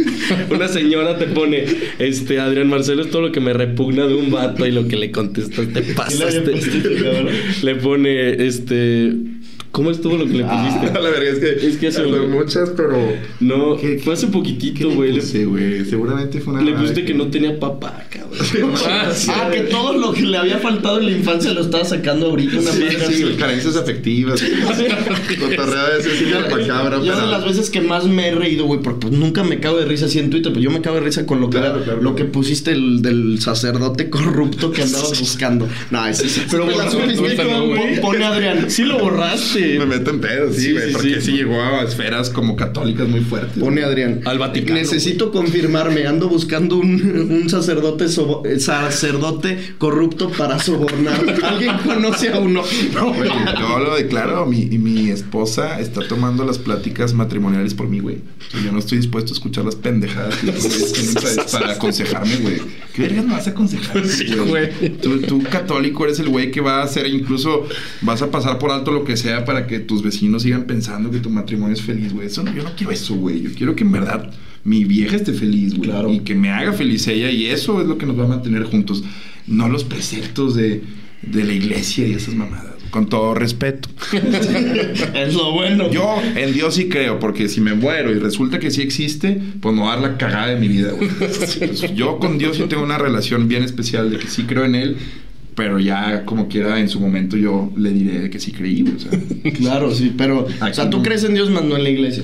una 0.50 0.68
señora 0.68 1.18
te 1.18 1.26
pone, 1.26 1.64
este, 1.98 2.40
Adrián 2.40 2.67
Marcelo 2.68 3.02
es 3.02 3.10
todo 3.10 3.22
lo 3.22 3.32
que 3.32 3.40
me 3.40 3.52
repugna 3.52 4.06
de 4.06 4.14
un 4.14 4.30
vato 4.30 4.66
y 4.66 4.72
lo 4.72 4.86
que 4.86 4.96
le 4.96 5.10
contestas 5.10 5.68
te 5.72 5.82
pasaste. 5.94 6.52
le 7.62 7.74
pone, 7.76 8.46
este, 8.46 9.12
¿cómo 9.78 9.90
es 9.92 10.00
todo 10.02 10.16
lo 10.18 10.26
que 10.26 10.32
le 10.34 10.44
pusiste? 10.44 10.86
Ah, 10.92 10.98
la 11.02 11.10
verdad 11.10 11.24
es 11.24 11.38
que, 11.38 11.66
Es 11.68 11.76
que 11.76 11.86
hace- 11.88 12.02
muchas, 12.02 12.70
pero... 12.76 12.98
No, 13.40 13.76
¿Qué- 13.76 14.00
fue 14.02 14.14
hace 14.14 14.26
¿Qué 14.26 14.32
poquitito, 14.32 14.90
güey. 14.90 15.12
Le, 15.12 15.20
puse, 15.20 15.44
güey? 15.44 15.84
Seguramente 15.84 16.40
fue 16.40 16.54
una... 16.54 16.62
le 16.62 16.72
pusiste 16.72 17.04
que 17.04 17.14
no 17.14 17.28
tenía 17.28 17.58
papá, 17.60 18.04
cabrón. 18.10 18.38
Ah, 18.88 19.10
sí. 19.14 19.30
Ah, 19.32 19.48
que 19.52 19.60
todo 19.60 19.92
lo 19.96 20.12
que 20.12 20.22
le 20.22 20.36
había 20.36 20.58
faltado 20.58 20.98
en 20.98 21.06
la 21.06 21.12
infancia 21.12 21.52
lo 21.52 21.60
estaba 21.60 21.84
sacando 21.84 22.26
ahorita. 22.26 22.58
Una 22.58 22.72
Sí, 22.72 22.80
madre 22.82 22.98
sí, 23.06 23.22
así. 23.24 23.34
carencias 23.38 23.76
afectivas. 23.76 24.42
Cotorrea 25.38 25.88
de 25.90 26.00
ese 26.00 26.16
sí 26.16 26.24
Yo, 26.30 26.40
macabra, 26.40 27.02
yo 27.02 27.20
de 27.20 27.26
las 27.26 27.44
veces 27.44 27.70
que 27.70 27.80
más 27.80 28.06
me 28.06 28.28
he 28.28 28.34
reído, 28.34 28.64
güey, 28.66 28.80
porque 28.80 29.06
pues, 29.08 29.12
nunca 29.14 29.44
me 29.44 29.60
cago 29.60 29.78
de 29.78 29.84
risa 29.84 30.06
así 30.06 30.18
en 30.18 30.30
Twitter, 30.30 30.52
pero 30.52 30.62
yo 30.62 30.70
me 30.70 30.80
cago 30.80 30.96
de 30.96 31.02
risa 31.02 31.26
con 31.26 31.40
lo 31.40 31.50
que, 31.50 31.58
Claro, 31.58 31.82
claro. 31.84 32.02
lo 32.02 32.14
que 32.14 32.24
pusiste 32.24 32.72
el, 32.72 33.02
del 33.02 33.40
sacerdote 33.40 34.10
corrupto 34.10 34.70
que 34.72 34.82
andabas 34.82 35.18
buscando. 35.20 35.68
No, 35.90 36.06
ese 36.06 36.28
sí. 36.28 36.42
Pero 36.50 36.64
¿Te 36.66 36.76
la 36.76 36.84
bueno, 36.84 37.66
no, 37.66 38.00
pone 38.02 38.24
Adrián. 38.24 38.70
Sí 38.70 38.84
lo 38.84 38.98
borraste. 38.98 39.67
Me 39.78 39.86
meto 39.86 40.10
en 40.10 40.20
pedos, 40.20 40.56
sí, 40.56 40.72
güey. 40.72 40.86
sí, 40.86 40.92
porque 40.92 41.20
sí. 41.20 41.32
llegó 41.32 41.60
a 41.60 41.82
esferas 41.82 42.30
como 42.30 42.56
católicas 42.56 43.08
muy 43.08 43.20
fuertes. 43.20 43.62
Pone 43.62 43.82
Adrián. 43.82 44.20
Al 44.24 44.38
Vaticano, 44.38 44.78
Necesito 44.78 45.32
confirmarme. 45.32 46.06
Ando 46.06 46.28
buscando 46.28 46.76
un, 46.76 47.30
un 47.30 47.50
sacerdote 47.50 48.06
eh, 48.06 48.60
sacerdote 48.60 49.74
corrupto 49.78 50.30
para 50.30 50.58
sobornar. 50.58 51.18
¿Alguien 51.42 51.76
conoce 51.78 52.30
a 52.30 52.38
uno? 52.38 52.62
No, 52.94 53.12
Güey, 53.12 53.30
yo 53.58 53.78
lo 53.78 53.96
declaro, 53.96 54.46
mi, 54.46 54.66
mi 54.66 55.10
esposa 55.10 55.80
está 55.80 56.06
tomando 56.06 56.44
las 56.44 56.58
pláticas 56.58 57.14
matrimoniales 57.14 57.74
por 57.74 57.88
mí, 57.88 58.00
güey. 58.00 58.18
Yo 58.64 58.72
no 58.72 58.78
estoy 58.78 58.98
dispuesto 58.98 59.32
a 59.32 59.34
escuchar 59.34 59.64
las 59.64 59.76
pendejadas 59.76 60.36
que 60.36 60.52
tú 60.52 60.68
para 61.52 61.72
aconsejarme, 61.72 62.36
güey. 62.36 62.60
¿Qué 62.94 63.02
vergas 63.02 63.24
me 63.24 63.32
vas 63.32 63.46
a 63.46 63.50
aconsejar? 63.50 64.06
Sí, 64.08 64.34
güey. 64.34 64.70
Tú, 65.00 65.20
tú, 65.20 65.42
católico, 65.42 66.04
eres 66.04 66.18
el 66.18 66.28
güey 66.28 66.50
que 66.50 66.60
va 66.60 66.80
a 66.80 66.82
hacer, 66.82 67.06
incluso 67.06 67.66
vas 68.00 68.22
a 68.22 68.30
pasar 68.30 68.58
por 68.58 68.70
alto 68.70 68.90
lo 68.90 69.04
que 69.04 69.16
sea 69.16 69.44
para 69.48 69.66
que 69.66 69.78
tus 69.78 70.02
vecinos 70.02 70.42
sigan 70.42 70.64
pensando 70.64 71.10
que 71.10 71.20
tu 71.20 71.30
matrimonio 71.30 71.72
es 71.72 71.80
feliz, 71.80 72.12
güey. 72.12 72.26
Eso 72.26 72.44
yo 72.54 72.62
no 72.62 72.76
quiero 72.76 72.92
eso, 72.92 73.14
güey. 73.14 73.40
Yo 73.40 73.50
quiero 73.56 73.74
que 73.74 73.82
en 73.82 73.92
verdad 73.92 74.30
mi 74.62 74.84
vieja 74.84 75.16
esté 75.16 75.32
feliz, 75.32 75.74
güey. 75.74 75.88
Claro. 75.88 76.12
Y 76.12 76.20
que 76.20 76.34
me 76.34 76.50
haga 76.50 76.74
feliz 76.74 77.08
ella. 77.08 77.30
Y 77.30 77.46
eso 77.46 77.80
es 77.80 77.86
lo 77.86 77.96
que 77.96 78.04
nos 78.04 78.18
va 78.18 78.26
a 78.26 78.28
mantener 78.28 78.64
juntos. 78.64 79.02
No 79.46 79.70
los 79.70 79.84
preceptos 79.84 80.54
de, 80.54 80.82
de 81.22 81.44
la 81.44 81.54
iglesia 81.54 82.06
y 82.06 82.12
esas 82.12 82.34
mamadas. 82.34 82.74
Con 82.90 83.06
todo 83.08 83.32
respeto. 83.32 83.88
es 85.14 85.34
lo 85.34 85.52
bueno. 85.52 85.90
Yo 85.90 86.20
en 86.36 86.52
Dios 86.52 86.74
sí 86.74 86.90
creo, 86.90 87.18
porque 87.18 87.48
si 87.48 87.62
me 87.62 87.72
muero 87.72 88.10
y 88.10 88.18
resulta 88.18 88.58
que 88.58 88.70
sí 88.70 88.82
existe, 88.82 89.40
pues 89.62 89.74
no 89.74 89.86
dar 89.86 90.00
la 90.00 90.18
cagada 90.18 90.48
de 90.48 90.56
mi 90.56 90.68
vida, 90.68 90.92
güey. 90.92 91.08
Pues, 91.18 91.94
yo 91.94 92.18
con 92.18 92.36
Dios 92.36 92.58
sí 92.58 92.64
tengo 92.68 92.82
una 92.82 92.98
relación 92.98 93.48
bien 93.48 93.62
especial 93.62 94.10
de 94.10 94.18
que 94.18 94.26
sí 94.26 94.42
creo 94.42 94.66
en 94.66 94.74
Él, 94.74 94.98
pero 95.58 95.80
ya 95.80 96.24
como 96.24 96.46
quiera 96.46 96.78
en 96.78 96.88
su 96.88 97.00
momento 97.00 97.36
yo 97.36 97.72
le 97.76 97.90
diré 97.90 98.30
que 98.30 98.38
sí 98.38 98.52
creí. 98.52 98.84
O 98.84 99.00
sea, 99.00 99.10
Claro, 99.56 99.92
sí, 99.92 100.14
pero. 100.16 100.46
O 100.46 100.72
sea, 100.72 100.88
tú 100.88 101.02
crees 101.02 101.24
en 101.24 101.34
Dios, 101.34 101.50
más 101.50 101.64
no 101.64 101.76
en 101.76 101.82
la 101.82 101.90
iglesia. 101.90 102.22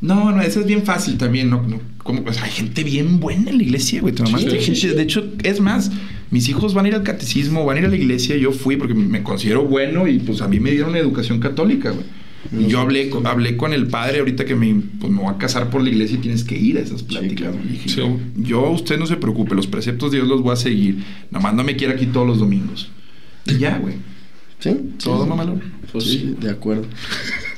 No, 0.00 0.30
no, 0.30 0.40
eso 0.40 0.60
es 0.60 0.66
bien 0.66 0.84
fácil 0.84 1.18
también, 1.18 1.50
¿no? 1.50 1.62
no 1.66 1.80
como, 2.04 2.22
pues, 2.22 2.40
hay 2.40 2.50
gente 2.50 2.84
bien 2.84 3.18
buena 3.18 3.50
en 3.50 3.58
la 3.58 3.64
iglesia, 3.64 4.00
güey. 4.00 4.14
Sí. 4.16 4.86
De 4.86 5.02
hecho, 5.02 5.32
es 5.42 5.58
más, 5.58 5.90
mis 6.30 6.48
hijos 6.48 6.74
van 6.74 6.84
a 6.84 6.88
ir 6.88 6.94
al 6.94 7.02
catecismo, 7.02 7.64
van 7.64 7.78
a 7.78 7.80
ir 7.80 7.86
a 7.86 7.88
la 7.88 7.96
iglesia. 7.96 8.36
Yo 8.36 8.52
fui 8.52 8.76
porque 8.76 8.94
me 8.94 9.24
considero 9.24 9.64
bueno 9.64 10.06
y 10.06 10.20
pues 10.20 10.40
a 10.40 10.46
mí 10.46 10.60
me 10.60 10.70
dieron 10.70 10.90
una 10.90 11.00
educación 11.00 11.40
católica, 11.40 11.90
güey. 11.90 12.06
Y 12.52 12.66
yo 12.66 12.80
hablé, 12.80 13.08
con- 13.10 13.26
hablé 13.26 13.56
con 13.56 13.72
el 13.72 13.86
padre 13.88 14.18
ahorita 14.20 14.44
que 14.44 14.54
me, 14.54 14.74
pues, 15.00 15.12
me 15.12 15.20
voy 15.20 15.32
a 15.34 15.38
casar 15.38 15.70
por 15.70 15.82
la 15.82 15.90
iglesia 15.90 16.16
y 16.16 16.20
tienes 16.20 16.44
que 16.44 16.58
ir 16.58 16.76
a 16.78 16.80
esas 16.80 17.02
pláticas. 17.02 17.54
güey. 17.54 17.68
Dije, 17.68 17.88
Sí. 17.88 17.96
yo, 17.96 18.18
yo, 18.36 18.70
usted 18.70 18.98
no 18.98 19.06
se 19.06 19.16
preocupe, 19.16 19.54
los 19.54 19.66
preceptos 19.66 20.10
de 20.10 20.18
Dios 20.18 20.28
los 20.28 20.42
voy 20.42 20.52
a 20.52 20.56
seguir. 20.56 21.02
Nomás 21.30 21.54
no 21.54 21.64
me 21.64 21.76
quiera 21.76 21.94
aquí 21.94 22.06
todos 22.06 22.26
los 22.26 22.38
domingos. 22.38 22.90
Y 23.46 23.58
ya, 23.58 23.78
güey. 23.78 23.94
¿Sí? 24.58 24.70
Todo 25.02 25.24
sí. 25.24 25.28
mamalón. 25.28 25.62
Pues 25.92 26.04
sí, 26.04 26.34
de 26.40 26.50
acuerdo. 26.50 26.86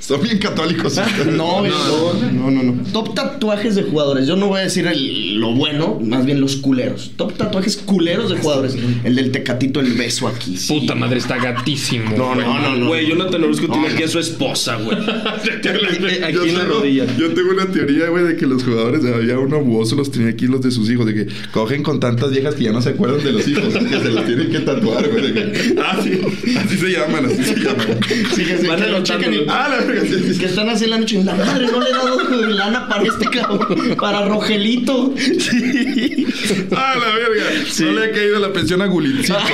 Son 0.09 0.23
bien 0.23 0.39
católicos. 0.39 0.99
No, 1.37 1.59
güey, 1.59 1.71
no, 1.71 2.51
no, 2.51 2.63
no, 2.63 2.63
no. 2.73 2.83
Top 2.93 3.15
tatuajes 3.15 3.75
de 3.75 3.83
jugadores. 3.83 4.27
Yo 4.27 4.37
no 4.37 4.47
voy 4.49 4.61
a 4.61 4.63
decir 4.63 4.87
el- 4.87 5.37
lo 5.39 5.53
bueno, 5.55 5.99
más 6.03 6.25
bien 6.25 6.41
los 6.41 6.57
culeros. 6.57 7.13
Top 7.17 7.35
tatuajes 7.37 7.77
culeros 7.77 8.31
de 8.31 8.39
jugadores. 8.39 8.75
El 9.05 9.15
del 9.15 9.31
tecatito, 9.31 9.81
el 9.81 9.93
beso 9.93 10.27
aquí. 10.27 10.57
sí. 10.57 10.73
Puta 10.81 10.95
madre, 10.95 11.19
está 11.19 11.37
gatísimo. 11.37 12.11
No, 12.17 12.35
güey. 12.35 12.41
no, 12.47 12.59
no, 12.59 12.77
no. 12.77 12.87
Güey, 12.89 13.09
Jonathan 13.09 13.45
Orozco 13.45 13.67
No, 13.67 13.73
tiene 13.75 13.89
no. 13.91 13.95
aquí 13.95 14.03
a 14.05 14.09
su 14.09 14.19
esposa, 14.19 14.77
güey. 14.77 14.97
Aquí 14.99 16.35
Yo 16.35 16.45
en 16.45 16.55
la 16.55 16.61
tengo- 16.65 16.75
rodilla. 16.81 17.05
Yo 17.19 17.35
tengo 17.35 17.51
una 17.53 17.67
teoría, 17.67 18.09
güey, 18.09 18.25
de 18.25 18.37
que 18.37 18.47
los 18.47 18.65
jugadores 18.65 19.05
había 19.05 19.39
un 19.39 19.53
abuoso 19.53 19.95
los 19.97 20.11
tenía 20.11 20.31
aquí 20.31 20.47
los 20.47 20.63
de 20.63 20.71
sus 20.71 20.91
hijos, 20.91 21.05
de 21.07 21.15
que 21.15 21.27
cogen 21.53 21.83
con 21.83 22.01
tantas 22.01 22.31
viejas 22.31 22.55
que 22.55 22.65
ya 22.65 22.73
no 22.73 22.81
se 22.81 22.91
acuerdan 22.91 23.23
de 23.23 23.33
los 23.33 23.47
hijos, 23.47 23.75
que 23.75 23.99
se 24.01 24.11
los 24.11 24.25
tienen 24.25 24.51
que 24.51 24.61
tatuar, 24.61 25.09
güey. 25.09 25.33
de 25.33 25.53
que, 25.53 25.75
ah, 25.81 26.01
sí, 26.03 26.21
así 26.57 26.77
se 26.79 26.89
llaman, 26.93 27.27
así 27.27 27.43
se 27.45 27.55
llaman. 27.57 27.87
Sí, 28.35 28.45
que 28.45 28.57
se 28.59 28.69
Van 28.69 28.81
que 28.81 28.87
lo 28.89 28.97
anotando. 28.97 29.03
chequen 29.05 29.35
y- 29.35 29.47
Ah, 29.49 29.69
la. 29.69 29.98
Que 30.39 30.47
están 30.47 30.69
así 30.69 30.85
en 30.85 30.91
la 30.91 30.99
noche. 30.99 31.23
La 31.25 31.35
madre 31.35 31.67
no 31.67 31.81
le 31.81 31.91
he 31.91 31.93
dado 31.93 32.47
lana 32.49 32.89
para 32.89 33.05
este 33.05 33.27
cabrón. 33.27 33.97
Para 34.01 34.27
Rogelito. 34.27 35.15
Sí. 35.17 36.27
Ah, 36.71 36.95
la 36.99 37.15
verga. 37.15 37.45
No 37.81 37.93
le 37.93 38.05
ha 38.07 38.11
caído 38.13 38.39
la 38.39 38.53
pensión 38.53 38.81
a 38.83 38.87
Gulitzito. 38.87 39.37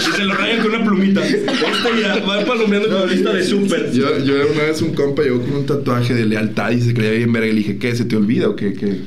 Y 0.00 0.16
se 0.16 0.24
lo 0.24 0.34
rayan 0.34 0.62
con 0.62 0.74
una 0.74 0.84
plumita. 0.84 1.26
Este 1.26 2.00
ya 2.00 2.16
va 2.26 2.44
palomeando 2.44 2.88
con 2.88 3.00
la 3.00 3.06
lista 3.06 3.32
de 3.32 3.44
súper. 3.44 3.92
Yo, 3.92 4.18
yo 4.24 4.34
una 4.52 4.62
vez 4.64 4.80
un 4.82 4.94
compa 4.94 5.22
llegó 5.22 5.40
con 5.40 5.52
un 5.52 5.66
tatuaje 5.66 6.14
de 6.14 6.26
lealtad 6.26 6.70
y 6.70 6.80
se 6.80 6.94
creía 6.94 7.12
bien 7.12 7.32
verga. 7.32 7.48
Y 7.48 7.52
le 7.52 7.58
dije, 7.58 7.78
¿qué? 7.78 7.94
¿Se 7.94 8.04
te 8.04 8.16
olvida 8.16 8.48
o 8.48 8.56
qué? 8.56 8.72
¿Qué? 8.72 9.00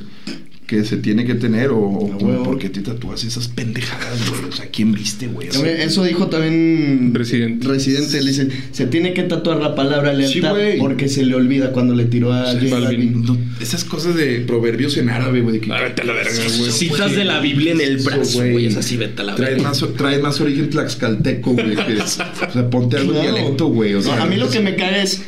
Que 0.74 0.84
se 0.84 0.96
tiene 0.96 1.24
que 1.24 1.34
tener 1.34 1.70
o, 1.70 1.78
o 1.78 2.12
A 2.12 2.16
huevo. 2.16 2.42
por 2.44 2.58
qué 2.58 2.68
te 2.68 2.80
tatúas 2.80 3.24
esas 3.24 3.48
pendejadas, 3.48 4.30
güey. 4.30 4.44
O 4.48 4.52
sea, 4.52 4.66
¿quién 4.66 4.92
viste, 4.92 5.26
güey? 5.28 5.48
O 5.48 5.52
sea, 5.52 5.62
También 5.62 5.80
Eso 5.80 6.04
dijo 6.04 6.26
también 6.28 7.12
Residente. 7.14 7.66
Residente, 7.68 8.20
le 8.20 8.30
dice, 8.30 8.48
se 8.72 8.86
tiene 8.86 9.12
que 9.14 9.22
tatuar 9.22 9.58
la 9.58 9.74
palabra 9.74 10.12
lealtad 10.12 10.54
porque 10.78 11.08
se 11.08 11.24
le 11.24 11.34
olvida 11.34 11.72
cuando 11.72 11.94
le 11.94 12.04
tiró 12.06 12.32
a 12.32 12.52
J 12.52 12.66
Balvin. 12.70 13.22
no, 13.24 13.38
esas 13.60 13.84
cosas 13.84 14.14
de 14.16 14.40
proverbios 14.40 14.96
en 14.96 15.08
árabe, 15.10 15.40
güey. 15.40 15.54
de 15.54 15.60
que- 15.60 15.72
Ah, 15.72 15.80
vete 15.82 16.02
a 16.02 16.04
la 16.04 16.12
verga, 16.14 16.32
güey. 16.58 16.70
Citas 16.70 17.14
de 17.16 17.24
la 17.24 17.40
Biblia 17.40 17.72
en 17.72 17.80
el 17.80 17.96
brazo, 17.98 18.38
güey. 18.38 18.66
Es 18.66 18.76
así, 18.76 18.96
vete 18.96 19.22
a 19.22 19.24
la 19.26 19.34
Traes 19.34 19.54
verga. 19.56 19.68
más, 19.68 19.84
traes 19.96 20.22
más 20.22 20.40
origen 20.40 20.70
tlaxcalteco, 20.70 21.52
güey. 21.52 21.74
o 22.00 22.06
sea, 22.06 22.70
ponte 22.70 22.96
algo 22.96 23.12
Claro. 23.12 23.32
dialecto, 23.32 23.66
güey. 23.66 23.94
O 23.94 24.00
No, 24.02 24.12
a 24.12 24.26
mí 24.26 24.36
lo 24.36 24.48
que 24.50 24.60
me 24.60 24.74
caga 24.76 25.02
es, 25.02 25.22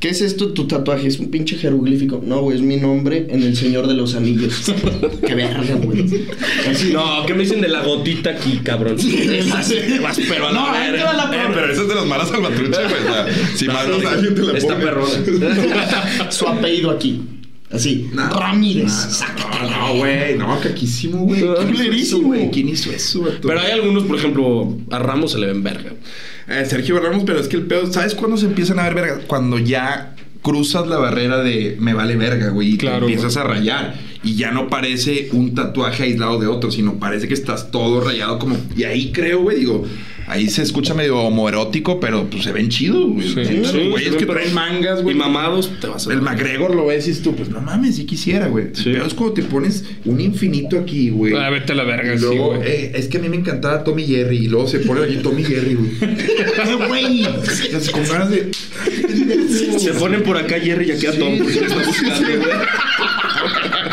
¿qué 0.00 0.08
es 0.08 0.20
esto 0.22 0.48
tu 0.52 0.66
tatuaje? 0.66 1.06
Es 1.06 1.18
un 1.20 1.30
pinche 1.30 1.56
jeroglífico. 1.56 2.20
No, 2.24 2.40
güey, 2.40 2.56
es 2.56 2.62
mi 2.62 2.76
nombre 2.76 3.26
en 3.30 3.42
El 3.44 3.56
Señor 3.56 3.86
de 3.86 3.94
los 3.94 4.14
Anillos. 4.16 4.72
Qué 5.26 5.34
verga, 5.34 5.74
güey. 5.76 6.04
Así. 6.68 6.92
No, 6.92 7.24
¿qué 7.26 7.34
me 7.34 7.44
dicen 7.44 7.60
de 7.60 7.68
la 7.68 7.82
gotita 7.84 8.30
aquí, 8.30 8.58
cabrón? 8.64 8.96
Vas- 8.96 9.72
pero 10.28 10.48
a 10.48 10.52
la 10.52 10.60
No, 10.60 10.70
ahí 10.70 10.92
te 10.92 11.04
va 11.04 11.12
la 11.12 11.24
Eh, 11.24 11.48
pero 11.54 11.72
eso 11.72 11.82
es 11.82 11.88
de 11.88 11.94
los 11.94 12.06
malas 12.06 12.28
salvatrucha, 12.28 12.80
güey. 12.82 12.94
O 12.94 13.12
sea, 13.12 13.26
si 13.56 13.66
mandas 13.66 14.04
a 14.04 14.10
alguien 14.12 14.34
te 14.34 14.42
la 14.42 14.58
Está 14.58 14.72
pone. 14.74 14.84
perrona. 14.84 16.30
Su 16.30 16.48
apellido 16.48 16.90
aquí. 16.90 17.20
Así. 17.70 18.10
Ramírez. 18.14 19.20
No, 19.70 19.94
güey, 19.96 20.36
no, 20.36 20.58
caquísimo, 20.60 21.18
güey. 21.18 21.40
¿Quién 21.40 21.92
hizo 21.94 22.16
eso, 22.16 22.20
güey? 22.22 22.50
¿Quién 22.50 22.68
hizo 22.68 22.90
eso? 22.90 23.24
Pero 23.42 23.60
hay 23.60 23.70
algunos, 23.72 24.04
por 24.04 24.16
ejemplo, 24.18 24.76
a 24.90 24.98
Ramos 24.98 25.32
se 25.32 25.38
le 25.38 25.46
ven 25.46 25.62
verga. 25.62 25.92
Eh, 26.48 26.64
Sergio 26.66 26.98
Ramos, 27.00 27.24
pero 27.24 27.40
es 27.40 27.48
que 27.48 27.56
el 27.56 27.66
pedo, 27.66 27.92
¿sabes 27.92 28.14
cuándo 28.14 28.36
se 28.36 28.46
empiezan 28.46 28.78
a 28.78 28.84
ver 28.84 28.94
verga? 28.94 29.20
Cuando 29.26 29.58
ya 29.58 30.14
cruzas 30.42 30.86
la 30.86 30.98
barrera 30.98 31.42
de 31.42 31.76
me 31.78 31.92
vale 31.92 32.16
verga, 32.16 32.48
güey, 32.48 32.68
y 32.68 32.72
te 32.72 32.86
Claro, 32.86 33.06
empiezas 33.06 33.36
a 33.36 33.44
rayar. 33.44 33.94
Y 34.22 34.34
ya 34.36 34.50
no 34.50 34.68
parece 34.68 35.30
un 35.32 35.54
tatuaje 35.54 36.02
aislado 36.02 36.38
de 36.38 36.46
otro, 36.46 36.70
sino 36.70 36.98
parece 36.98 37.26
que 37.26 37.34
estás 37.34 37.70
todo 37.70 38.02
rayado 38.02 38.38
como... 38.38 38.56
Y 38.76 38.84
ahí 38.84 39.12
creo, 39.12 39.42
güey, 39.42 39.60
digo... 39.60 39.86
Ahí 40.30 40.48
se 40.48 40.62
escucha 40.62 40.94
medio 40.94 41.18
homoerótico, 41.18 41.98
pero 41.98 42.30
pues 42.30 42.44
se 42.44 42.52
ven 42.52 42.68
chidos, 42.68 43.10
güey. 43.10 43.26
Sí. 43.28 43.62
Sí, 43.64 43.88
güeyes 43.90 44.12
se 44.12 44.16
que 44.18 44.26
traen 44.26 44.54
mangas, 44.54 45.02
güey. 45.02 45.16
Y 45.16 45.18
mamados, 45.18 45.72
te 45.80 45.88
vas 45.88 46.06
a 46.06 46.12
El 46.12 46.22
McGregor 46.22 46.72
lo 46.74 46.86
ves 46.86 47.04
y 47.06 47.08
dices 47.10 47.22
tú, 47.24 47.34
pues 47.34 47.48
no 47.48 47.60
mames, 47.60 47.96
si 47.96 48.06
quisiera, 48.06 48.46
güey. 48.46 48.66
Sí. 48.72 48.90
El 48.90 48.96
pedo 48.96 49.06
es 49.06 49.14
cuando 49.14 49.34
te 49.34 49.42
pones 49.42 49.84
un 50.04 50.20
infinito 50.20 50.78
aquí, 50.78 51.10
güey. 51.10 51.34
Ah, 51.34 51.50
vete 51.50 51.72
a 51.72 51.74
la 51.74 51.82
verga, 51.82 52.14
Y 52.14 52.18
sí, 52.18 52.24
luego, 52.24 52.54
güey. 52.54 52.62
eh, 52.64 52.92
es 52.94 53.08
que 53.08 53.18
a 53.18 53.20
mí 53.20 53.28
me 53.28 53.36
encantaba 53.36 53.82
Tommy 53.82 54.04
Jerry. 54.06 54.36
Y 54.38 54.46
luego 54.48 54.68
se 54.68 54.78
pone 54.78 55.02
aquí 55.02 55.16
Tommy 55.16 55.42
Jerry, 55.42 55.74
güey. 55.74 55.90
¡Qué 55.98 56.74
güey! 56.88 57.22
Con 57.92 58.04
ganas 58.08 58.30
de. 58.30 58.50
Se 59.80 59.92
ponen 59.94 60.22
por 60.22 60.36
acá 60.36 60.60
Jerry 60.60 60.90
y 60.90 60.92
aquí 60.92 61.06
a 61.06 61.18
Tom. 61.18 61.38
porque 61.38 61.58
está 61.58 61.76
buscando, 61.84 62.28
güey. 62.28 62.40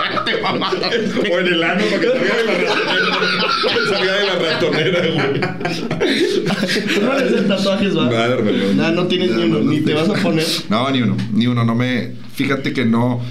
O 1.31 1.39
en 1.39 1.47
el 1.47 1.63
ano 1.63 1.83
para 1.85 2.01
que 2.01 2.07
salga 2.07 2.35
de 2.35 2.43
la 2.45 2.53
ratonera. 2.53 3.07
salga 3.89 4.13
de 4.13 4.25
la 4.25 4.35
ratonera, 4.35 4.99
güey. 5.07 5.41
Tú 6.93 7.01
no 7.01 7.17
eres 7.17 7.31
de 7.31 7.41
tatuajes, 7.41 7.97
va. 7.97 8.05
Nada, 8.05 8.33
hermano. 8.35 8.91
No 8.91 9.07
tienes 9.07 9.31
ni 9.31 9.43
uno, 9.43 9.59
ni 9.59 9.81
te 9.81 9.93
vas 9.93 10.09
a 10.09 10.13
poner. 10.13 10.45
No, 10.69 10.89
ni 10.91 11.01
uno. 11.01 11.17
Ni 11.33 11.47
uno. 11.47 11.63
No 11.63 11.75
me. 11.75 12.13
Fíjate 12.33 12.73
que 12.73 12.85
no. 12.85 13.21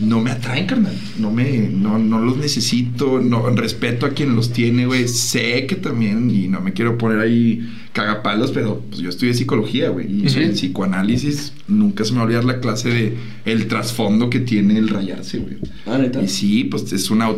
No 0.00 0.20
me 0.20 0.30
atraen, 0.30 0.66
carnal. 0.66 0.96
No 1.18 1.30
me. 1.30 1.58
No, 1.58 1.98
no 1.98 2.20
los 2.20 2.38
necesito. 2.38 3.20
No, 3.20 3.50
respeto 3.50 4.06
a 4.06 4.10
quien 4.10 4.34
los 4.34 4.50
tiene, 4.50 4.86
güey. 4.86 5.06
Sé 5.06 5.66
que 5.66 5.76
también. 5.76 6.30
Y 6.30 6.48
no 6.48 6.60
me 6.62 6.72
quiero 6.72 6.96
poner 6.96 7.20
ahí 7.20 7.68
cagapalos, 7.92 8.50
pero 8.52 8.82
pues 8.88 9.02
yo 9.02 9.10
estudié 9.10 9.34
psicología, 9.34 9.90
güey. 9.90 10.22
Y 10.22 10.26
Ujú. 10.26 10.38
en 10.40 10.52
psicoanálisis 10.52 11.52
nunca 11.68 12.04
se 12.04 12.12
me 12.12 12.16
va 12.16 12.22
a 12.22 12.24
olvidar 12.26 12.44
la 12.44 12.60
clase 12.60 12.88
de 12.88 13.14
el 13.44 13.66
trasfondo 13.66 14.30
que 14.30 14.40
tiene 14.40 14.78
el 14.78 14.88
rayarse, 14.88 15.38
güey. 15.38 15.56
Ah, 15.84 15.98
neta. 15.98 16.22
Y 16.22 16.28
sí, 16.28 16.64
pues 16.64 16.90
es 16.92 17.10
una... 17.10 17.28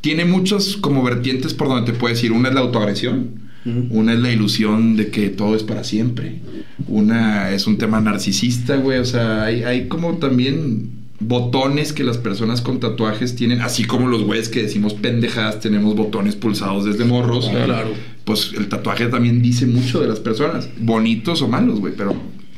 Tiene 0.00 0.24
muchos 0.24 0.76
como 0.76 1.04
vertientes 1.04 1.54
por 1.54 1.68
donde 1.68 1.92
te 1.92 1.96
puedes 1.98 2.22
ir. 2.24 2.32
Una 2.32 2.48
es 2.48 2.54
la 2.54 2.60
autoagresión. 2.62 3.46
Una 3.90 4.14
es 4.14 4.18
la 4.20 4.32
ilusión 4.32 4.96
de 4.96 5.08
que 5.08 5.28
todo 5.28 5.54
es 5.54 5.62
para 5.62 5.84
siempre. 5.84 6.40
Una 6.86 7.50
es 7.50 7.66
un 7.66 7.76
tema 7.76 8.00
narcisista, 8.00 8.76
güey. 8.76 8.98
O 8.98 9.04
sea, 9.04 9.44
hay, 9.44 9.62
hay 9.62 9.88
como 9.88 10.16
también 10.16 10.97
botones 11.20 11.92
que 11.92 12.04
las 12.04 12.18
personas 12.18 12.60
con 12.60 12.80
tatuajes 12.80 13.34
tienen. 13.34 13.60
Así 13.60 13.84
como 13.84 14.08
los 14.08 14.22
güeyes 14.22 14.48
que 14.48 14.62
decimos 14.62 14.94
pendejadas 14.94 15.60
tenemos 15.60 15.94
botones 15.96 16.36
pulsados 16.36 16.84
desde 16.84 17.04
morros. 17.04 17.48
Claro. 17.48 17.90
Pues 18.24 18.52
el 18.56 18.68
tatuaje 18.68 19.06
también 19.06 19.42
dice 19.42 19.66
mucho 19.66 20.00
de 20.00 20.08
las 20.08 20.20
personas. 20.20 20.68
Bonitos 20.78 21.42
o 21.42 21.48
malos, 21.48 21.80
güey. 21.80 21.94
Pero 21.96 22.14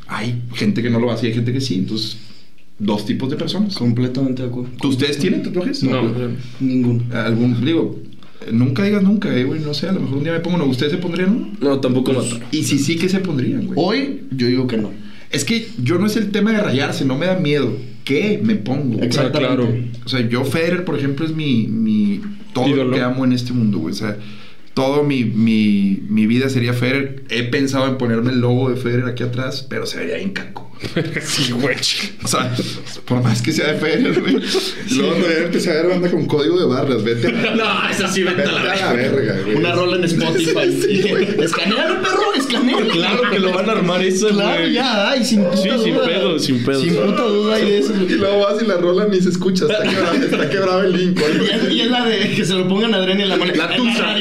hay 0.08 0.42
gente 0.54 0.82
que 0.82 0.90
no 0.90 1.00
lo 1.00 1.10
hace 1.10 1.26
y 1.26 1.28
hay 1.30 1.34
gente 1.36 1.52
que 1.52 1.60
sí. 1.60 1.76
Entonces, 1.76 2.18
dos 2.78 3.06
tipos 3.06 3.30
de 3.30 3.36
personas. 3.36 3.74
Completamente 3.74 4.42
de 4.42 4.48
acuerdo. 4.48 4.70
¿Ustedes 4.86 5.18
tienen 5.18 5.42
tatuajes? 5.42 5.82
No. 5.82 6.02
Ninguno. 6.60 7.02
algún 7.14 7.64
digo 7.64 7.98
nunca 8.52 8.82
digas 8.84 9.02
nunca 9.02 9.36
eh, 9.36 9.44
güey 9.44 9.60
no 9.60 9.74
sé 9.74 9.86
a 9.86 9.92
lo 9.92 10.00
mejor 10.00 10.16
un 10.16 10.24
día 10.24 10.32
me 10.32 10.40
pongo 10.40 10.56
uno 10.56 10.64
ustedes 10.64 10.92
se 10.92 10.96
pondrían 10.98 11.28
uno 11.36 11.48
No, 11.60 11.78
tampoco 11.78 12.14
mataron. 12.14 12.40
y 12.50 12.64
si 12.64 12.78
sí 12.78 12.96
que 12.96 13.06
se 13.10 13.18
pondrían 13.18 13.66
güey 13.66 13.74
Hoy, 13.78 14.22
yo 14.34 14.46
digo 14.46 14.66
que 14.66 14.78
no. 14.78 14.90
es 15.30 15.44
que 15.44 15.68
yo 15.82 15.98
no 15.98 16.06
es 16.06 16.16
el 16.16 16.30
tema 16.30 16.52
de 16.52 16.60
rayarse 16.62 17.04
no 17.04 17.18
me 17.18 17.26
da 17.26 17.38
miedo 17.38 17.70
qué 18.04 18.40
me 18.42 18.56
pongo 18.56 19.02
Exactamente. 19.02 19.38
claro. 19.38 19.74
o 20.04 20.08
sea 20.08 20.20
yo 20.28 20.44
Federer 20.44 20.84
por 20.84 20.98
ejemplo 20.98 21.24
es 21.26 21.34
mi 21.34 21.66
mi 21.66 22.20
todo 22.52 22.68
lo 22.74 22.90
que 22.90 23.00
amo 23.00 23.24
en 23.24 23.32
este 23.32 23.52
mundo 23.52 23.78
güey 23.78 23.92
o 23.92 23.96
sea 23.96 24.16
todo 24.74 25.02
mi, 25.02 25.24
mi, 25.24 26.02
mi 26.08 26.26
vida 26.26 26.48
sería 26.48 26.72
Federer. 26.72 27.22
He 27.28 27.42
pensado 27.44 27.86
en 27.86 27.98
ponerme 27.98 28.30
el 28.30 28.40
logo 28.40 28.70
de 28.70 28.76
Federer 28.76 29.06
aquí 29.06 29.22
atrás, 29.22 29.66
pero 29.68 29.86
se 29.86 29.98
vería 29.98 30.16
bien 30.16 30.30
caco. 30.30 30.70
sí, 31.22 31.52
güey. 31.52 31.76
O 32.22 32.28
sea, 32.28 32.50
por 33.04 33.22
más 33.22 33.42
que 33.42 33.52
sea 33.52 33.72
de 33.72 33.78
Federer, 33.78 34.18
güey. 34.20 34.38
Luego 34.96 35.14
no 35.18 35.26
empecé 35.26 35.70
a 35.70 35.74
ver 35.74 35.88
banda 35.88 36.10
con 36.10 36.24
código 36.26 36.58
de 36.58 36.66
barras. 36.66 37.04
Vete 37.04 37.26
a 37.28 37.30
la, 37.32 37.54
No, 37.56 37.90
esa 37.90 38.08
sí, 38.08 38.22
vete 38.22 38.36
vete 38.38 38.48
a 38.48 38.52
la 38.52 38.60
a 38.60 38.76
la 38.76 38.92
verga. 38.94 39.16
verga, 39.16 39.42
güey. 39.44 39.56
Una 39.56 39.72
rola 39.74 39.96
en 39.96 40.04
Spotify. 40.04 40.60
Escanealo, 41.42 42.00
perro, 42.00 42.34
escanealo. 42.36 42.88
Claro 42.92 43.22
que 43.30 43.38
lo 43.38 43.52
van 43.52 43.68
a 43.68 43.72
armar 43.72 44.02
eso, 44.02 44.26
güey. 44.28 44.36
Claro, 44.36 44.66
ya, 44.68 45.10
ay, 45.10 45.24
sin 45.24 45.44
puta 45.44 45.56
Sí, 45.56 45.68
sin 45.84 45.94
pedo, 45.96 46.38
sin 46.38 46.64
pedo. 46.64 46.80
Sin 46.80 46.94
puta 46.94 47.22
duda 47.24 47.56
hay 47.56 47.66
de 47.66 47.78
eso. 47.78 47.94
Y 48.08 48.12
luego 48.14 48.38
vas 48.40 48.62
y 48.62 48.66
la 48.66 48.76
rola 48.78 49.06
ni 49.06 49.20
se 49.20 49.28
escucha. 49.28 49.66
Está 49.66 49.82
quebrado, 49.82 50.14
está 50.14 50.48
quebrado 50.50 50.82
el 50.82 50.92
link. 50.92 51.20
Y 51.20 51.44
es, 51.54 51.72
y 51.72 51.80
es 51.82 51.90
la 51.90 52.06
de 52.06 52.34
que 52.34 52.44
se 52.44 52.54
lo 52.54 52.66
pongan 52.68 52.94
a 52.94 52.98
Adrián 52.98 53.20
en 53.20 53.28
la 53.28 53.36
mano. 53.36 53.52
La 53.54 53.76
tusa. 53.76 54.16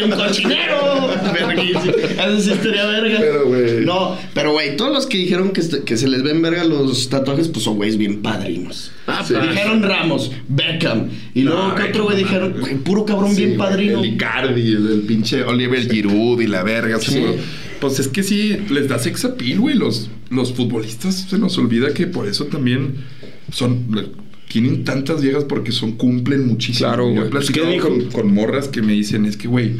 Eso 2.27 2.39
sí 2.41 2.51
estaría 2.51 2.85
verga. 2.85 3.17
Pero, 3.19 3.45
güey. 3.47 3.85
No, 3.85 4.17
pero 4.33 4.51
güey, 4.51 4.77
todos 4.77 4.91
los 4.91 5.05
que 5.07 5.17
dijeron 5.17 5.51
que, 5.51 5.61
se 5.61 6.07
les 6.07 6.23
ven 6.23 6.41
verga 6.41 6.63
los 6.63 7.09
tatuajes, 7.09 7.47
pues 7.47 7.63
son 7.63 7.75
güeyes 7.75 7.97
bien 7.97 8.21
padrinos. 8.21 8.91
Ah, 9.07 9.23
Sí. 9.25 9.33
Dijeron 9.33 9.83
Ramos, 9.83 10.31
Beckham. 10.47 11.09
Y 11.33 11.41
luego, 11.41 11.69
No, 11.69 11.75
¿qué 11.75 11.83
otro 11.83 12.05
güey 12.05 12.17
dijeron? 12.17 12.55
Güey, 12.59 12.75
puro 12.75 13.05
cabrón 13.05 13.35
Sí, 13.35 13.45
bien 13.45 13.57
padrino. 13.57 13.99
El 13.99 14.13
Icardi, 14.13 14.67
el, 14.67 14.87
el 14.91 15.01
pinche 15.01 15.43
Oliver 15.43 15.89
Giroud 15.89 16.41
y 16.41 16.47
la 16.47 16.63
verga. 16.63 16.99
Sí. 16.99 17.11
seguro. 17.11 17.35
Pues 17.79 17.99
es 17.99 18.07
que 18.09 18.23
sí, 18.23 18.57
les 18.69 18.87
da 18.89 18.99
sex 18.99 19.23
appeal, 19.25 19.59
güey. 19.59 19.75
Los, 19.75 20.09
los 20.29 20.53
futbolistas 20.53 21.15
se 21.29 21.37
nos 21.37 21.57
olvida 21.57 21.93
que 21.93 22.07
por 22.07 22.27
eso 22.27 22.45
también 22.45 22.95
son... 23.51 23.85
tienen 24.49 24.83
tantas 24.83 25.21
viejas 25.21 25.45
porque 25.45 25.71
son 25.71 25.93
cumplen 25.93 26.45
muchísimo. 26.47 26.89
Claro, 26.89 27.07
Yo 27.07 27.13
güey. 27.15 27.27
he 27.27 27.29
platicado 27.29 27.67
¿Qué 27.67 27.73
dijo? 27.73 27.87
Con, 27.87 28.05
con 28.11 28.33
morras 28.33 28.67
que 28.67 28.81
me 28.81 28.93
dicen, 28.93 29.25
es 29.25 29.37
que, 29.37 29.47
güey, 29.47 29.75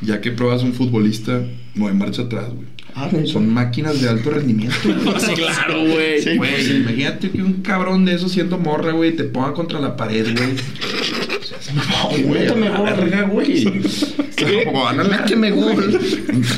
ya 0.00 0.20
que 0.20 0.30
pruebas 0.32 0.62
un 0.62 0.72
futbolista, 0.74 1.42
no 1.74 1.88
hay 1.88 1.94
marcha 1.94 2.22
atrás, 2.22 2.46
güey. 2.54 2.68
Ah. 2.96 3.10
Son 3.24 3.52
máquinas 3.52 4.00
de 4.00 4.08
alto 4.08 4.30
rendimiento. 4.30 4.76
claro, 5.34 5.80
güey. 5.84 6.22
Sí. 6.22 6.36
Güey, 6.36 6.76
imagínate 6.76 7.30
que 7.30 7.42
un 7.42 7.54
cabrón 7.54 8.04
de 8.04 8.14
esos 8.14 8.30
siendo 8.30 8.56
morra, 8.58 8.92
güey, 8.92 9.16
te 9.16 9.24
ponga 9.24 9.52
contra 9.52 9.80
la 9.80 9.96
pared, 9.96 10.26
güey. 10.36 10.50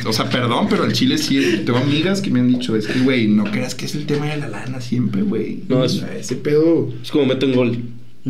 O 0.06 0.12
sea, 0.12 0.28
perdón, 0.28 0.66
pero 0.68 0.84
al 0.84 0.92
chile 0.92 1.18
sí. 1.18 1.62
Tengo 1.64 1.78
amigas 1.78 2.20
que 2.20 2.30
me 2.30 2.40
han 2.40 2.48
dicho, 2.48 2.76
es 2.76 2.86
que, 2.86 3.00
güey, 3.00 3.28
no 3.28 3.44
creas 3.44 3.74
que 3.74 3.86
es 3.86 3.94
el 3.94 4.06
tema 4.06 4.26
de 4.26 4.38
la 4.38 4.48
lana 4.48 4.80
siempre, 4.80 5.22
güey. 5.22 5.60
No, 5.68 5.84
es- 5.84 5.96
O 5.96 5.98
sea, 6.00 6.16
ese 6.16 6.36
pedo. 6.36 6.92
Es 7.02 7.10
como 7.10 7.26
meten 7.26 7.54
gol. 7.54 7.78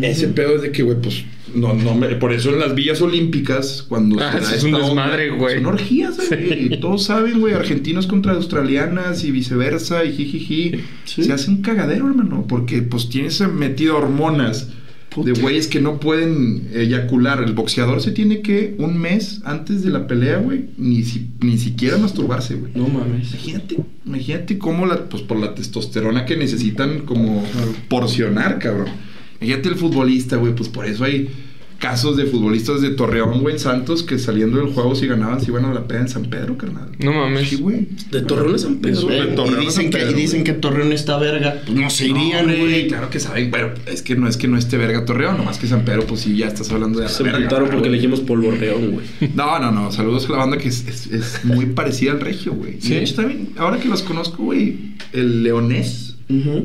Ese 0.00 0.28
pedo 0.28 0.56
es 0.56 0.62
de 0.62 0.72
que, 0.72 0.82
güey, 0.82 1.00
pues, 1.00 1.24
no, 1.54 1.72
no, 1.72 1.94
me- 1.94 2.08
por 2.16 2.32
eso 2.32 2.50
en 2.50 2.58
las 2.60 2.74
villas 2.74 3.00
olímpicas, 3.00 3.82
cuando 3.88 4.20
Ah, 4.20 4.38
se 4.42 4.56
es 4.56 4.64
un 4.64 4.72
desmadre, 4.72 5.30
güey. 5.30 5.54
Son 5.56 5.66
orgías, 5.66 6.16
güey. 6.28 6.78
Todos 6.80 7.04
saben, 7.04 7.40
güey, 7.40 7.54
argentinos 7.54 8.06
contra 8.06 8.32
australianas 8.32 9.24
y 9.24 9.30
viceversa, 9.30 10.04
y 10.04 10.12
jijiji. 10.12 10.72
Sí. 11.04 11.24
Se 11.24 11.32
hace 11.32 11.50
un 11.50 11.62
cagadero, 11.62 12.08
hermano, 12.08 12.44
porque, 12.46 12.82
pues, 12.82 13.08
tienes 13.08 13.40
metido 13.52 13.96
hormonas 13.96 14.68
de 15.16 15.32
güeyes 15.32 15.66
que 15.66 15.80
no 15.80 15.98
pueden 15.98 16.68
eyacular. 16.74 17.42
El 17.42 17.54
boxeador 17.54 18.02
se 18.02 18.10
tiene 18.10 18.42
que, 18.42 18.74
un 18.76 18.98
mes 18.98 19.40
antes 19.46 19.82
de 19.82 19.88
la 19.88 20.06
pelea, 20.06 20.36
güey, 20.36 20.66
ni, 20.76 21.04
si- 21.04 21.28
ni 21.40 21.56
siquiera 21.56 21.96
masturbarse, 21.96 22.56
güey. 22.56 22.72
No 22.74 22.86
mames. 22.88 23.30
Imagínate, 23.30 23.78
imagínate 24.04 24.58
cómo 24.58 24.84
la, 24.84 25.04
pues 25.08 25.22
por 25.22 25.38
la 25.38 25.54
testosterona 25.54 26.26
que 26.26 26.36
necesitan 26.36 27.06
como 27.06 27.42
porcionar, 27.88 28.58
cabrón. 28.58 28.88
Imagínate 29.40 29.68
el 29.68 29.76
futbolista, 29.76 30.36
güey, 30.36 30.54
pues 30.54 30.68
por 30.68 30.86
eso 30.86 31.04
hay 31.04 31.28
casos 31.78 32.16
de 32.16 32.24
futbolistas 32.24 32.80
de 32.80 32.88
Torreón, 32.88 33.42
güey, 33.42 33.56
en 33.56 33.60
Santos, 33.60 34.02
que 34.02 34.18
saliendo 34.18 34.56
del 34.56 34.68
juego 34.72 34.94
si 34.94 35.06
ganaban, 35.06 35.42
se 35.42 35.50
iban 35.50 35.66
a 35.66 35.74
la 35.74 35.86
peda 35.86 36.00
en 36.00 36.08
San 36.08 36.24
Pedro, 36.30 36.56
carnal. 36.56 36.88
No 36.98 37.12
mames. 37.12 37.50
Sí, 37.50 37.56
güey. 37.56 37.86
De 38.10 38.22
Torreón 38.22 38.54
a 38.54 38.58
San 38.58 38.76
Pedro. 38.76 38.98
Eso, 38.98 39.10
Eh, 39.10 39.26
de 39.26 39.26
Torreón 39.34 39.60
y 39.60 39.66
a 39.66 39.68
dicen, 39.68 39.92
San 39.92 40.00
que, 40.06 40.10
y 40.10 40.14
dicen 40.14 40.42
que 40.42 40.54
Torreón 40.54 40.92
está 40.94 41.18
verga. 41.18 41.60
Pues 41.66 41.78
no 41.78 41.90
se 41.90 42.08
irían, 42.08 42.46
No, 42.46 42.56
güey. 42.56 42.88
Claro 42.88 43.10
que 43.10 43.20
saben, 43.20 43.50
pero 43.50 43.74
es 43.84 44.00
que 44.00 44.16
no 44.16 44.26
es 44.26 44.38
que 44.38 44.48
no 44.48 44.56
esté 44.56 44.78
verga 44.78 45.04
Torreón, 45.04 45.36
nomás 45.36 45.58
que 45.58 45.66
San 45.66 45.84
Pedro, 45.84 46.06
pues 46.06 46.20
sí, 46.22 46.34
ya 46.34 46.46
estás 46.46 46.70
hablando 46.72 46.98
de 46.98 47.04
a 47.04 47.08
la 47.08 47.14
Se 47.14 47.22
verga, 47.24 47.46
porque 47.70 47.90
le 47.90 47.96
dijimos 47.96 48.20
polvorreón, 48.20 48.92
güey. 48.92 49.06
No, 49.34 49.58
no, 49.58 49.70
no. 49.70 49.92
Saludos 49.92 50.26
a 50.30 50.32
la 50.32 50.38
banda 50.38 50.56
que 50.56 50.68
es, 50.68 50.86
es- 50.88 51.08
es 51.08 51.44
muy 51.44 51.66
parecida 51.66 52.12
al 52.12 52.20
regio, 52.20 52.54
güey. 52.54 52.78
Y 52.78 52.80
¿Sí? 52.80 52.94
De 52.94 53.02
hecho, 53.02 53.16
también, 53.16 53.50
ahora 53.58 53.78
que 53.78 53.88
los 53.88 54.02
conozco, 54.02 54.44
güey, 54.44 54.94
el 55.12 55.42
leonés 55.42 56.05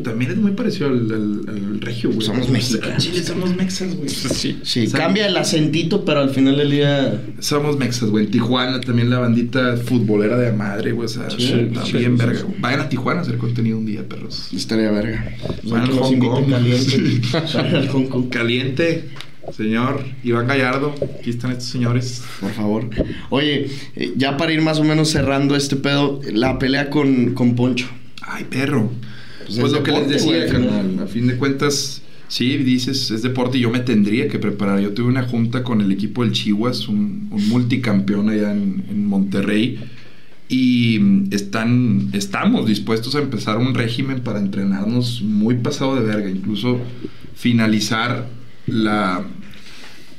También 0.03 0.32
es 0.32 0.38
muy 0.38 0.51
parecido 0.53 0.88
al, 0.89 1.12
al- 1.12 1.41
al 1.55 1.82
regio, 1.82 2.09
güey. 2.12 2.26
Somos 2.26 2.49
mexicanos. 2.49 3.03
Chile 3.03 3.24
somos 3.24 3.55
mexas, 3.55 3.95
güey. 3.95 4.09
Sí. 4.09 4.57
Sí, 4.64 4.88
cambia 4.88 5.28
el 5.28 5.38
acentito, 5.38 6.03
pero 6.03 6.22
al 6.22 6.32
final 6.32 6.57
del 6.57 6.72
día. 6.72 7.22
Somos 7.39 7.78
mexas, 7.78 8.09
güey. 8.09 8.26
Tijuana 8.26 8.82
también 8.82 9.12
la 9.12 9.20
bandita 9.20 9.78
futbolera 9.78 10.38
de 10.38 10.51
madre, 10.51 10.93
güey. 10.93 11.05
O 11.05 11.09
sea, 11.09 11.30
Sí, 11.30 11.53
está 11.53 11.86
sí, 11.86 11.97
bien 11.97 12.18
sí, 12.18 12.26
verga. 12.26 12.41
güey. 12.41 12.59
Vayan 12.59 12.80
a 12.82 12.89
Tijuana 12.89 13.20
a 13.20 13.24
hacer 13.24 13.38
contenido 13.38 13.78
un 13.78 13.86
día, 13.86 14.01
perros. 14.07 14.49
Estaría 14.51 14.89
verga. 14.89 15.32
Al 15.72 15.89
Hong 15.91 16.18
Kong. 16.18 16.49
caliente. 16.49 17.22
Vayan 17.53 17.76
al 17.76 17.88
Hong 17.89 18.05
Kong. 18.07 18.30
Caliente, 18.30 19.09
señor 19.55 20.03
Iván 20.24 20.47
Gallardo. 20.47 20.95
Aquí 21.20 21.30
están 21.30 21.51
estos 21.51 21.68
señores. 21.68 22.24
Por 22.39 22.51
favor. 22.53 22.89
Oye, 23.30 23.68
eh, 23.95 24.14
ya 24.18 24.38
para 24.38 24.53
ir 24.53 24.62
más 24.62 24.80
o 24.80 24.84
menos 24.84 25.09
cerrando 25.12 25.55
este 25.55 25.76
pedo, 25.76 26.20
la 26.34 26.57
pelea 26.57 26.89
con, 26.89 27.36
con 27.36 27.55
Poncho. 27.55 27.88
Ay, 28.24 28.45
perro. 28.49 28.89
Pues 29.46 29.58
Pues, 29.60 29.72
es 29.72 29.78
lo 29.78 29.84
que 29.84 29.92
deporte, 29.92 30.14
les 30.14 30.26
decía, 30.26 30.48
carnal. 30.48 31.00
A 31.04 31.08
fin 31.08 31.28
de 31.28 31.38
cuentas, 31.38 32.02
sí, 32.28 32.58
dices, 32.58 33.12
es 33.12 33.22
deporte 33.22 33.58
y 33.58 33.62
yo 33.62 33.70
me 33.70 33.80
tendría 33.80 34.28
que 34.28 34.39
preparar. 34.39 34.80
Yo 34.80 34.92
tuve 34.94 35.08
una 35.08 35.24
junta 35.24 35.64
con 35.64 35.82
el 35.82 35.92
equipo 35.92 36.24
del 36.24 36.32
Chihuas, 36.32 36.88
un, 36.88 37.28
un 37.32 37.50
multicampeón 37.50 38.30
allá 38.30 38.52
en, 38.52 38.86
en 38.89 39.06
Monterrey. 39.06 39.80
Y 40.50 41.00
mm, 41.00 41.30
están, 41.32 42.10
estamos 42.14 42.68
dispuestos 42.68 43.16
a 43.16 43.20
empezar 43.20 43.58
un 43.58 43.74
régimen 43.74 44.22
para 44.22 44.39
entrenarnos 44.39 45.22
muy 45.22 45.56
pasado 45.56 45.96
de 45.96 46.02
verga. 46.02 46.30
Incluso 46.30 46.80
finalizar 47.36 48.28
la 48.68 49.26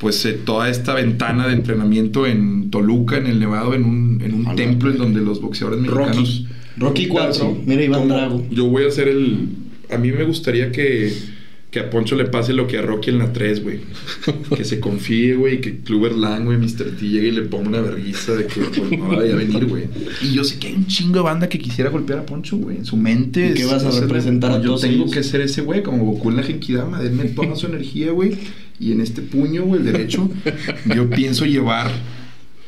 pues 0.03 0.25
eh, 0.25 0.33
toda 0.33 0.69
esta 0.69 0.95
ventana 0.95 1.47
de 1.47 1.55
entrenamiento 1.55 2.27
en 2.27 2.71
Toluca, 2.71 3.19
en 3.19 3.29
el 3.29 3.39
Nevado, 3.39 3.73
en 3.73 3.85
un, 3.85 4.21
en 4.21 4.35
un 4.35 4.57
templo 4.57 4.91
en 4.91 4.99
donde 4.99 5.21
los 5.21 5.41
boxeadores 5.41 5.81
mexicanos 5.81 6.17
Rocky 6.17 6.52
4. 6.79 7.63
Mira, 7.67 7.83
Iván 7.85 8.09
Drago. 8.09 8.47
Yo 8.51 8.67
voy 8.67 8.85
a 8.85 8.89
hacer 8.89 9.09
el. 9.09 9.49
A 9.91 9.99
mí 9.99 10.11
me 10.11 10.25
gustaría 10.25 10.73
que, 10.73 11.13
que 11.71 11.81
a 11.81 11.91
Poncho 11.91 12.17
le 12.17 12.25
pase 12.25 12.53
lo 12.55 12.67
que 12.67 12.79
a 12.79 12.83
Rocky 12.83 13.11
en 13.11 13.19
la 13.19 13.33
3, 13.33 13.63
güey. 13.63 13.81
que 14.57 14.65
se 14.65 14.81
confíe, 14.81 15.35
güey, 15.35 15.61
que 15.61 15.81
Clubber 15.81 16.13
Lang, 16.15 16.45
güey, 16.47 16.57
Mr. 16.57 16.97
T 16.99 17.07
llegue 17.09 17.29
y 17.29 17.33
le 17.33 17.43
ponga 17.43 17.69
una 17.69 17.81
vergüenza 17.83 18.33
de 18.35 18.47
que 18.47 18.61
pues, 18.61 18.91
no 18.99 19.09
vaya 19.09 19.35
a 19.35 19.37
venir, 19.37 19.67
güey. 19.67 19.85
Y 20.23 20.33
yo 20.33 20.45
sé 20.45 20.59
que 20.59 20.69
hay 20.69 20.75
un 20.75 20.87
chingo 20.87 21.17
de 21.17 21.21
banda 21.25 21.49
que 21.49 21.59
quisiera 21.59 21.91
golpear 21.91 22.21
a 22.21 22.27
Poncho, 22.27 22.57
güey. 22.57 22.79
En 22.79 22.85
su 22.87 22.97
mente. 22.97 23.51
¿Y 23.51 23.55
qué 23.55 23.65
vas 23.67 23.85
a 23.85 23.91
es- 23.91 24.01
representar 24.01 24.53
a 24.53 24.63
Yo 24.63 24.77
tengo 24.77 25.03
ellos? 25.05 25.11
que 25.13 25.23
ser 25.23 25.43
ese 25.43 25.61
güey, 25.61 25.83
como 25.83 26.05
Goku 26.05 26.31
en 26.31 26.37
la 26.37 26.43
Genkidama. 26.43 27.01
Denme 27.03 27.25
toda 27.25 27.55
su 27.55 27.67
energía, 27.67 28.13
güey. 28.13 28.33
Y 28.81 28.93
en 28.93 29.01
este 29.03 29.21
puño, 29.21 29.65
güey, 29.65 29.81
el 29.81 29.93
derecho, 29.93 30.29
yo 30.95 31.09
pienso 31.11 31.45
llevar. 31.45 31.91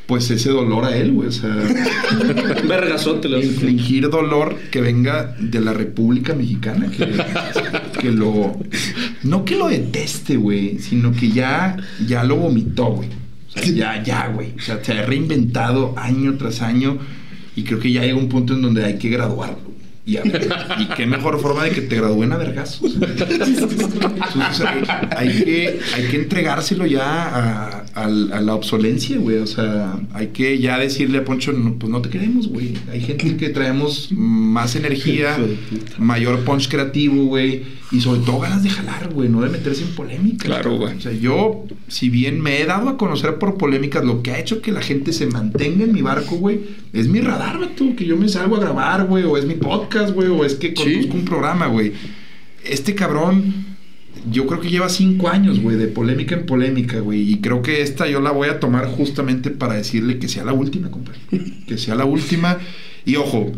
Pues 0.07 0.29
ese 0.29 0.49
dolor 0.49 0.85
a 0.85 0.95
él, 0.95 1.11
güey. 1.13 1.29
O 1.29 1.31
sea, 1.31 1.49
Vergazote, 2.67 3.27
infligir 3.27 4.09
dolor 4.09 4.55
que 4.71 4.81
venga 4.81 5.35
de 5.39 5.59
la 5.61 5.73
República 5.73 6.33
Mexicana. 6.35 6.89
Que, 6.91 7.11
que 7.99 8.11
lo. 8.11 8.59
No 9.23 9.45
que 9.45 9.55
lo 9.55 9.67
deteste, 9.67 10.35
güey, 10.37 10.79
sino 10.79 11.11
que 11.11 11.29
ya, 11.29 11.77
ya 12.05 12.23
lo 12.23 12.35
vomitó, 12.35 12.85
güey. 12.85 13.09
O 13.09 13.59
sea, 13.59 13.63
ya, 13.71 14.03
ya, 14.03 14.27
güey. 14.27 14.53
O 14.57 14.61
sea, 14.61 14.83
se 14.83 14.93
ha 14.93 15.05
reinventado 15.05 15.93
año 15.97 16.35
tras 16.37 16.61
año. 16.61 16.99
Y 17.55 17.63
creo 17.63 17.79
que 17.79 17.91
ya 17.91 18.01
llega 18.01 18.17
un 18.17 18.29
punto 18.29 18.53
en 18.53 18.61
donde 18.61 18.83
hay 18.83 18.97
que 18.97 19.09
graduarlo. 19.09 19.74
Y, 20.07 20.17
a- 20.17 20.23
y 20.79 20.85
qué 20.95 21.07
mejor 21.07 21.39
forma 21.41 21.63
de 21.63 21.71
que 21.71 21.81
te 21.81 21.95
gradúen 21.95 22.31
a 22.31 22.37
vergazos. 22.37 22.95
Entonces, 22.95 23.65
hay, 25.17 25.27
hay 25.29 25.43
que, 25.43 25.79
hay 25.95 26.03
que 26.09 26.17
entregárselo 26.17 26.85
ya 26.85 27.03
a, 27.03 27.85
a- 27.95 28.03
a 28.05 28.41
la 28.41 28.53
obsolencia, 28.53 29.17
güey. 29.17 29.37
O 29.37 29.47
sea, 29.47 29.95
hay 30.13 30.27
que 30.27 30.59
ya 30.59 30.77
decirle 30.77 31.17
a 31.19 31.25
Poncho, 31.25 31.51
no, 31.53 31.73
pues 31.73 31.91
no 31.91 32.01
te 32.01 32.09
queremos, 32.09 32.47
güey. 32.47 32.73
Hay 32.91 33.01
gente 33.01 33.35
que 33.35 33.49
traemos 33.49 34.09
más 34.11 34.75
energía, 34.75 35.37
mayor 35.97 36.39
punch 36.41 36.69
creativo, 36.69 37.25
güey. 37.25 37.63
Y 37.91 38.01
sobre 38.01 38.21
todo 38.21 38.39
ganas 38.39 38.63
de 38.63 38.69
jalar, 38.69 39.13
güey, 39.13 39.29
no 39.29 39.41
de 39.41 39.49
meterse 39.49 39.83
en 39.83 39.89
polémicas. 39.89 40.45
Claro, 40.45 40.77
güey. 40.77 40.97
O 40.97 41.01
sea, 41.01 41.11
yo, 41.11 41.65
si 41.87 42.09
bien 42.09 42.41
me 42.41 42.59
he 42.61 42.65
dado 42.65 42.89
a 42.89 42.97
conocer 42.97 43.37
por 43.37 43.57
polémicas, 43.57 44.03
lo 44.03 44.23
que 44.23 44.31
ha 44.31 44.39
hecho 44.39 44.61
que 44.61 44.71
la 44.71 44.81
gente 44.81 45.13
se 45.13 45.27
mantenga 45.27 45.83
en 45.83 45.93
mi 45.93 46.01
barco, 46.01 46.35
güey, 46.37 46.61
es 46.93 47.07
mi 47.07 47.21
radar, 47.21 47.59
vato, 47.59 47.95
que 47.95 48.05
yo 48.05 48.17
me 48.17 48.27
salgo 48.27 48.55
a 48.55 48.59
grabar, 48.59 49.05
güey, 49.05 49.23
o 49.23 49.37
es 49.37 49.45
mi 49.45 49.53
podcast, 49.53 50.13
güey, 50.13 50.29
o 50.29 50.43
es 50.43 50.55
que 50.55 50.73
conduzco 50.73 51.13
un 51.13 51.25
programa, 51.25 51.67
güey. 51.67 51.93
Este 52.63 52.95
cabrón, 52.95 53.53
yo 54.31 54.47
creo 54.47 54.59
que 54.59 54.69
lleva 54.69 54.89
cinco 54.89 55.29
años, 55.29 55.59
güey, 55.59 55.77
de 55.77 55.87
polémica 55.87 56.35
en 56.35 56.47
polémica, 56.47 56.99
güey, 56.99 57.33
y 57.33 57.39
creo 57.39 57.61
que 57.61 57.81
esta 57.81 58.07
yo 58.07 58.19
la 58.19 58.31
voy 58.31 58.49
a 58.49 58.59
tomar 58.59 58.87
justamente 58.87 59.51
para 59.51 59.75
decirle 59.75 60.17
que 60.17 60.27
sea 60.27 60.43
la 60.43 60.53
última, 60.53 60.89
compadre. 60.89 61.19
Que 61.67 61.77
sea 61.77 61.93
la 61.93 62.05
última. 62.05 62.57
Y 63.05 63.17
ojo, 63.17 63.51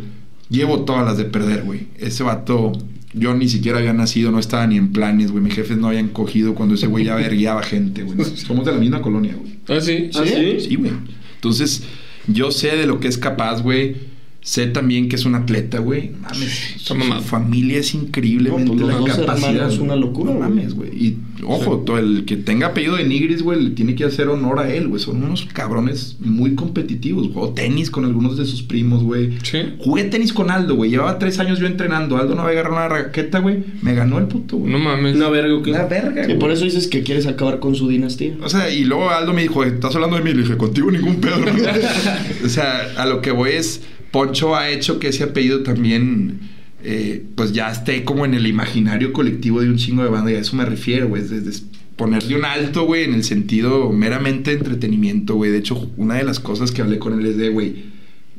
llevo 0.50 0.84
todas 0.84 1.06
las 1.06 1.18
de 1.18 1.26
perder, 1.26 1.64
güey. 1.64 1.88
Ese 1.98 2.24
vato, 2.24 2.74
yo 3.14 3.34
ni 3.34 3.48
siquiera 3.48 3.80
había 3.80 3.94
nacido, 3.94 4.32
no 4.32 4.40
estaba 4.40 4.68
ni 4.68 4.78
en 4.78 4.92
planes, 4.92 5.32
güey. 5.32 5.44
Mis 5.44 5.56
jefes 5.56 5.78
no 5.78 5.88
habían 5.88 6.10
cogido 6.10 6.56
cuando 6.56 6.76
ese 6.76 6.88
güey 6.88 7.06
ya 7.06 7.16
verguiaba 7.16 7.64
gente, 7.64 8.04
güey. 8.04 8.18
Somos 8.36 8.66
de 8.66 8.74
la 8.74 8.80
misma 8.80 9.02
colonia, 9.02 9.36
güey. 9.36 9.58
Ah, 9.68 9.82
sí. 9.82 10.10
¿Ah, 10.14 10.24
sí? 10.26 10.60
Sí, 10.60 10.76
güey. 10.76 10.92
Entonces, 11.36 11.84
yo 12.28 12.52
sé 12.52 12.76
de 12.76 12.86
lo 12.86 13.00
que 13.00 13.08
es 13.08 13.18
capaz, 13.18 13.62
güey. 13.62 14.17
Sé 14.48 14.68
también 14.68 15.10
que 15.10 15.18
es 15.18 15.26
un 15.26 15.36
atleta, 15.36 15.80
güey. 15.80 16.12
Mames. 16.22 16.76
Su, 16.78 16.96
familia 17.26 17.80
es 17.80 17.94
increíblemente 17.94 18.72
No, 18.72 18.78
pues, 18.78 18.88
la 18.88 18.94
dos 18.94 19.10
capacidad. 19.10 19.68
güey. 19.68 19.80
una 19.82 19.98
locura, 19.98 20.32
No 20.32 20.40
mames, 20.40 20.74
güey. 20.74 20.90
Y 20.92 21.18
ojo, 21.44 21.80
todo 21.80 21.98
el 21.98 22.24
que 22.24 22.38
tenga 22.38 22.68
apellido 22.68 22.96
de 22.96 23.04
Nigris, 23.04 23.42
güey, 23.42 23.62
le 23.62 23.70
tiene 23.72 23.94
que 23.96 24.06
hacer 24.06 24.30
honor 24.30 24.60
a 24.60 24.74
él, 24.74 24.88
güey. 24.88 25.02
Son 25.02 25.22
unos 25.22 25.44
cabrones 25.52 26.16
muy 26.22 26.56
competitivos. 26.56 27.28
Juego 27.28 27.50
tenis 27.50 27.92
con 27.92 28.06
algunos 28.06 28.38
de 28.38 28.46
sus 28.46 28.64
primos, 28.64 29.04
güey. 29.04 29.38
Sí. 29.44 29.74
Jugué 29.80 30.06
tenis 30.06 30.32
con 30.32 30.50
Aldo, 30.50 30.76
güey. 30.76 30.92
Llevaba 30.92 31.20
tres 31.20 31.40
años 31.40 31.60
yo 31.60 31.68
entrenando. 31.68 32.16
Aldo 32.16 32.34
no 32.34 32.44
había 32.44 32.62
agarrado 32.62 32.78
una 32.78 32.88
raqueta, 32.88 33.40
güey. 33.40 33.66
Me 33.82 33.96
ganó 33.96 34.18
el 34.18 34.28
puto, 34.28 34.56
güey. 34.56 34.72
No 34.72 34.80
mames. 34.80 35.18
Una 35.18 35.28
verga, 35.28 35.54
¿o 35.56 35.62
qué? 35.62 35.72
Una 35.72 35.88
verga, 35.88 36.26
Y 36.32 36.36
por 36.36 36.52
eso 36.52 36.64
dices 36.64 36.88
que 36.88 37.04
quieres 37.04 37.28
acabar 37.28 37.60
con 37.60 37.76
su 37.76 37.90
dinastía. 37.90 38.38
O 38.42 38.48
sea, 38.48 38.72
y 38.72 38.86
luego 38.86 39.10
Aldo 39.10 39.34
me 39.34 39.42
dijo, 39.42 39.66
¿estás 39.66 39.94
hablando 39.96 40.16
de 40.16 40.24
mí? 40.24 40.34
Le 40.34 40.44
dije, 40.44 40.56
contigo 40.56 40.90
ningún 40.90 41.18
pedo. 41.18 41.36
hermano". 41.36 41.66
o 42.46 42.48
sea, 42.48 42.94
a 42.96 43.06
lo 43.06 43.22
que 43.22 43.32
voy 43.32 43.52
es, 43.52 43.82
Poncho 44.12 44.56
ha 44.56 44.70
hecho 44.70 45.00
que 45.00 45.10
ese 45.10 45.24
apellido 45.24 45.64
también, 45.64 46.40
eh, 46.84 47.24
pues 47.36 47.54
ya 47.54 47.72
esté 47.72 48.04
como 48.04 48.26
en 48.26 48.34
el 48.34 48.48
imaginario 48.48 49.14
colectivo 49.14 49.62
de 49.62 49.70
un 49.70 49.78
chingo 49.78 50.04
de 50.04 50.10
banda. 50.10 50.32
Y 50.32 50.36
a 50.36 50.40
eso 50.40 50.56
me 50.56 50.66
refiero, 50.66 51.08
güey. 51.10 51.24
Es, 51.24 51.32
es- 51.32 51.48
es 51.48 51.66
ponerle 51.96 52.36
un 52.36 52.46
alto, 52.46 52.86
güey, 52.86 53.04
en 53.06 53.14
el 53.16 53.24
sentido 53.24 53.92
meramente 53.92 54.52
de 54.52 54.58
entretenimiento, 54.58 55.36
güey. 55.36 55.52
De 55.52 55.58
hecho, 55.58 55.92
una 55.98 56.16
de 56.16 56.24
las 56.24 56.40
cosas 56.40 56.72
que 56.72 56.82
hablé 56.82 57.00
con 57.00 57.20
él 57.20 57.26
es 57.26 57.38
de, 57.38 57.50
güey, 57.50 57.86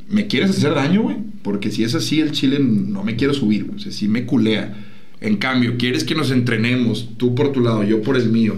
¿me 0.09 0.27
quieres 0.29 0.51
hacer 0.51 0.75
daño, 0.75 1.03
güey? 1.03 1.17
Porque 1.43 1.71
si 1.71 1.83
es 1.85 1.95
así, 1.95 2.21
el 2.21 2.31
chile 2.33 2.59
no 2.61 3.03
me 3.03 3.17
quiero 3.17 3.35
subir, 3.35 3.65
güey. 3.65 3.77
O 3.77 3.91
sea, 3.91 4.09
me 4.09 4.25
culea. 4.27 4.77
En 5.21 5.37
cambio, 5.39 5.77
quieres 5.77 6.05
que 6.05 6.15
nos 6.15 6.31
entrenemos, 6.31 7.11
tú 7.17 7.35
por 7.35 7.51
tu 7.51 7.61
lado, 7.61 7.83
yo 7.83 8.01
por 8.03 8.17
el 8.17 8.29
mío, 8.31 8.55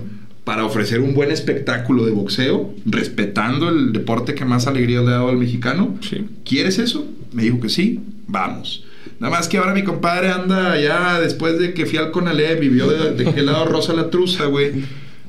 para 0.50 0.64
ofrecer 0.64 1.00
un 1.00 1.14
buen 1.14 1.30
espectáculo 1.30 2.04
de 2.04 2.10
boxeo, 2.10 2.74
respetando 2.84 3.68
el 3.68 3.92
deporte 3.92 4.34
que 4.34 4.44
más 4.44 4.66
alegría 4.66 5.00
le 5.00 5.06
ha 5.06 5.10
dado 5.12 5.28
al 5.28 5.36
mexicano. 5.36 5.96
Sí. 6.00 6.26
¿Quieres 6.44 6.80
eso? 6.80 7.06
Me 7.32 7.44
dijo 7.44 7.60
que 7.60 7.68
sí, 7.68 8.00
vamos. 8.26 8.84
Nada 9.20 9.32
más 9.36 9.46
que 9.46 9.58
ahora 9.58 9.74
mi 9.74 9.84
compadre 9.84 10.28
anda 10.32 10.76
ya 10.80 11.20
después 11.20 11.56
de 11.60 11.72
que 11.72 11.86
fui 11.86 11.98
al 11.98 12.10
Conalep 12.10 12.64
y 12.64 12.68
vio 12.68 12.88
de, 12.90 13.12
de 13.12 13.32
qué 13.32 13.42
lado 13.42 13.64
rosa 13.66 13.92
la 13.92 14.10
truza, 14.10 14.46
güey. 14.46 14.72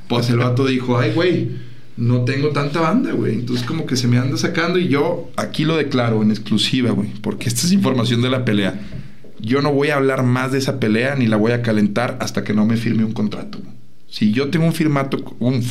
Pues 0.07 0.27
el 0.31 0.37
vato 0.37 0.65
dijo, 0.65 0.97
ay, 0.97 1.11
güey, 1.13 1.51
no 1.97 2.25
tengo 2.25 2.49
tanta 2.49 2.81
banda, 2.81 3.11
güey. 3.11 3.35
Entonces 3.35 3.63
como 3.63 3.85
que 3.85 3.97
se 3.97 4.07
me 4.07 4.17
anda 4.17 4.37
sacando 4.37 4.79
y 4.79 4.87
yo 4.87 5.29
aquí 5.35 5.65
lo 5.65 5.77
declaro 5.77 6.23
en 6.23 6.31
exclusiva, 6.31 6.89
güey. 6.89 7.09
Porque 7.21 7.47
esta 7.47 7.67
es 7.67 7.71
información 7.73 8.23
de 8.23 8.31
la 8.31 8.43
pelea. 8.43 8.73
Yo 9.39 9.61
no 9.61 9.71
voy 9.71 9.89
a 9.89 9.97
hablar 9.97 10.23
más 10.23 10.51
de 10.51 10.57
esa 10.57 10.79
pelea 10.79 11.13
ni 11.15 11.27
la 11.27 11.37
voy 11.37 11.51
a 11.51 11.61
calentar 11.61 12.17
hasta 12.21 12.43
que 12.43 12.55
no 12.55 12.65
me 12.65 12.75
firme 12.75 13.05
un 13.05 13.13
contrato. 13.13 13.59
güey. 13.59 13.80
Si 14.11 14.33
yo 14.33 14.49
tengo 14.49 14.65
un, 14.65 14.73
firmato, 14.73 15.17
un, 15.39 15.63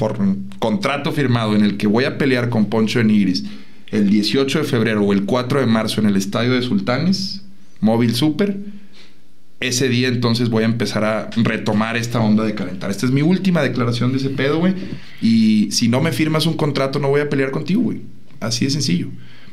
contrato 0.59 1.13
firmado 1.13 1.55
en 1.55 1.63
el 1.63 1.77
que 1.77 1.87
voy 1.87 2.05
a 2.05 2.17
pelear 2.17 2.49
con 2.49 2.71
Poncho 2.71 2.99
de 2.99 3.05
Nigris 3.05 3.45
el 3.91 4.09
18 4.09 4.61
de 4.61 4.65
febrero 4.65 5.03
o 5.03 5.13
el 5.13 5.27
4 5.27 5.61
de 5.61 5.67
marzo 5.67 6.01
en 6.01 6.07
el 6.07 6.17
Estadio 6.17 6.53
de 6.53 6.63
Sultanes, 6.63 7.45
Móvil 7.81 8.15
Super, 8.15 8.57
ese 9.61 9.91
día 9.91 10.09
entonces 10.09 10.49
voy 10.49 10.63
a 10.63 10.67
empezar 10.67 11.05
a 11.05 11.29
retomar 11.37 11.99
esta 11.99 12.19
onda 12.19 12.43
de 12.45 12.55
calentar. 12.55 12.91
Esta 12.91 13.05
es 13.05 13.13
mi 13.13 13.21
última 13.21 13.61
declaración 13.63 14.11
de 14.13 14.19
ese 14.19 14.31
pedo, 14.31 14.59
güey. 14.59 14.75
Y 15.21 15.71
si 15.71 15.89
no 15.89 16.01
me 16.01 16.11
firmas 16.11 16.47
un 16.47 16.55
contrato, 16.55 16.99
no 16.99 17.09
voy 17.09 17.21
a 17.21 17.29
pelear 17.29 17.51
contigo, 17.51 17.83
güey. 17.83 18.01
Así 18.41 18.65
de 18.65 18.71
sencillo. 18.71 19.09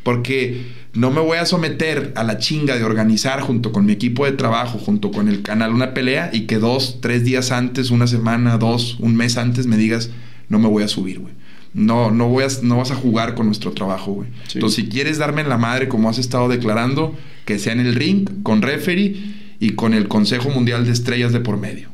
Porque 0.07 0.61
no 0.93 1.11
me 1.11 1.19
voy 1.19 1.38
a 1.38 1.45
someter 1.45 2.13
a 2.15 2.23
la 2.23 2.38
chinga 2.38 2.77
de 2.77 2.85
organizar 2.85 3.41
junto 3.41 3.73
con 3.73 3.85
mi 3.85 3.91
equipo 3.91 4.23
de 4.23 4.31
trabajo, 4.31 4.79
junto 4.79 5.11
con 5.11 5.27
el 5.27 5.41
canal, 5.41 5.73
una 5.73 5.93
pelea 5.93 6.29
y 6.31 6.43
que 6.43 6.59
dos, 6.59 6.99
tres 7.01 7.25
días 7.25 7.51
antes, 7.51 7.91
una 7.91 8.07
semana, 8.07 8.57
dos, 8.57 8.95
un 9.01 9.17
mes 9.17 9.35
antes 9.35 9.67
me 9.67 9.75
digas, 9.75 10.09
no 10.47 10.59
me 10.59 10.69
voy 10.69 10.84
a 10.84 10.88
subir, 10.88 11.19
güey. 11.19 11.34
No, 11.73 12.09
no, 12.09 12.29
voy 12.29 12.45
a, 12.45 12.47
no 12.61 12.77
vas 12.77 12.91
a 12.91 12.95
jugar 12.95 13.35
con 13.35 13.47
nuestro 13.47 13.73
trabajo, 13.73 14.13
güey. 14.13 14.29
Entonces, 14.53 14.81
si 14.81 14.88
quieres 14.88 15.17
darme 15.17 15.41
en 15.41 15.49
la 15.49 15.57
madre 15.57 15.89
como 15.89 16.09
has 16.09 16.19
estado 16.19 16.47
declarando, 16.47 17.13
que 17.43 17.59
sea 17.59 17.73
en 17.73 17.81
el 17.81 17.93
ring, 17.93 18.29
con 18.43 18.61
referee 18.61 19.57
y 19.59 19.71
con 19.71 19.93
el 19.93 20.07
Consejo 20.07 20.49
Mundial 20.51 20.85
de 20.85 20.93
Estrellas 20.93 21.34
de 21.34 21.41
por 21.41 21.57
medio. 21.57 21.89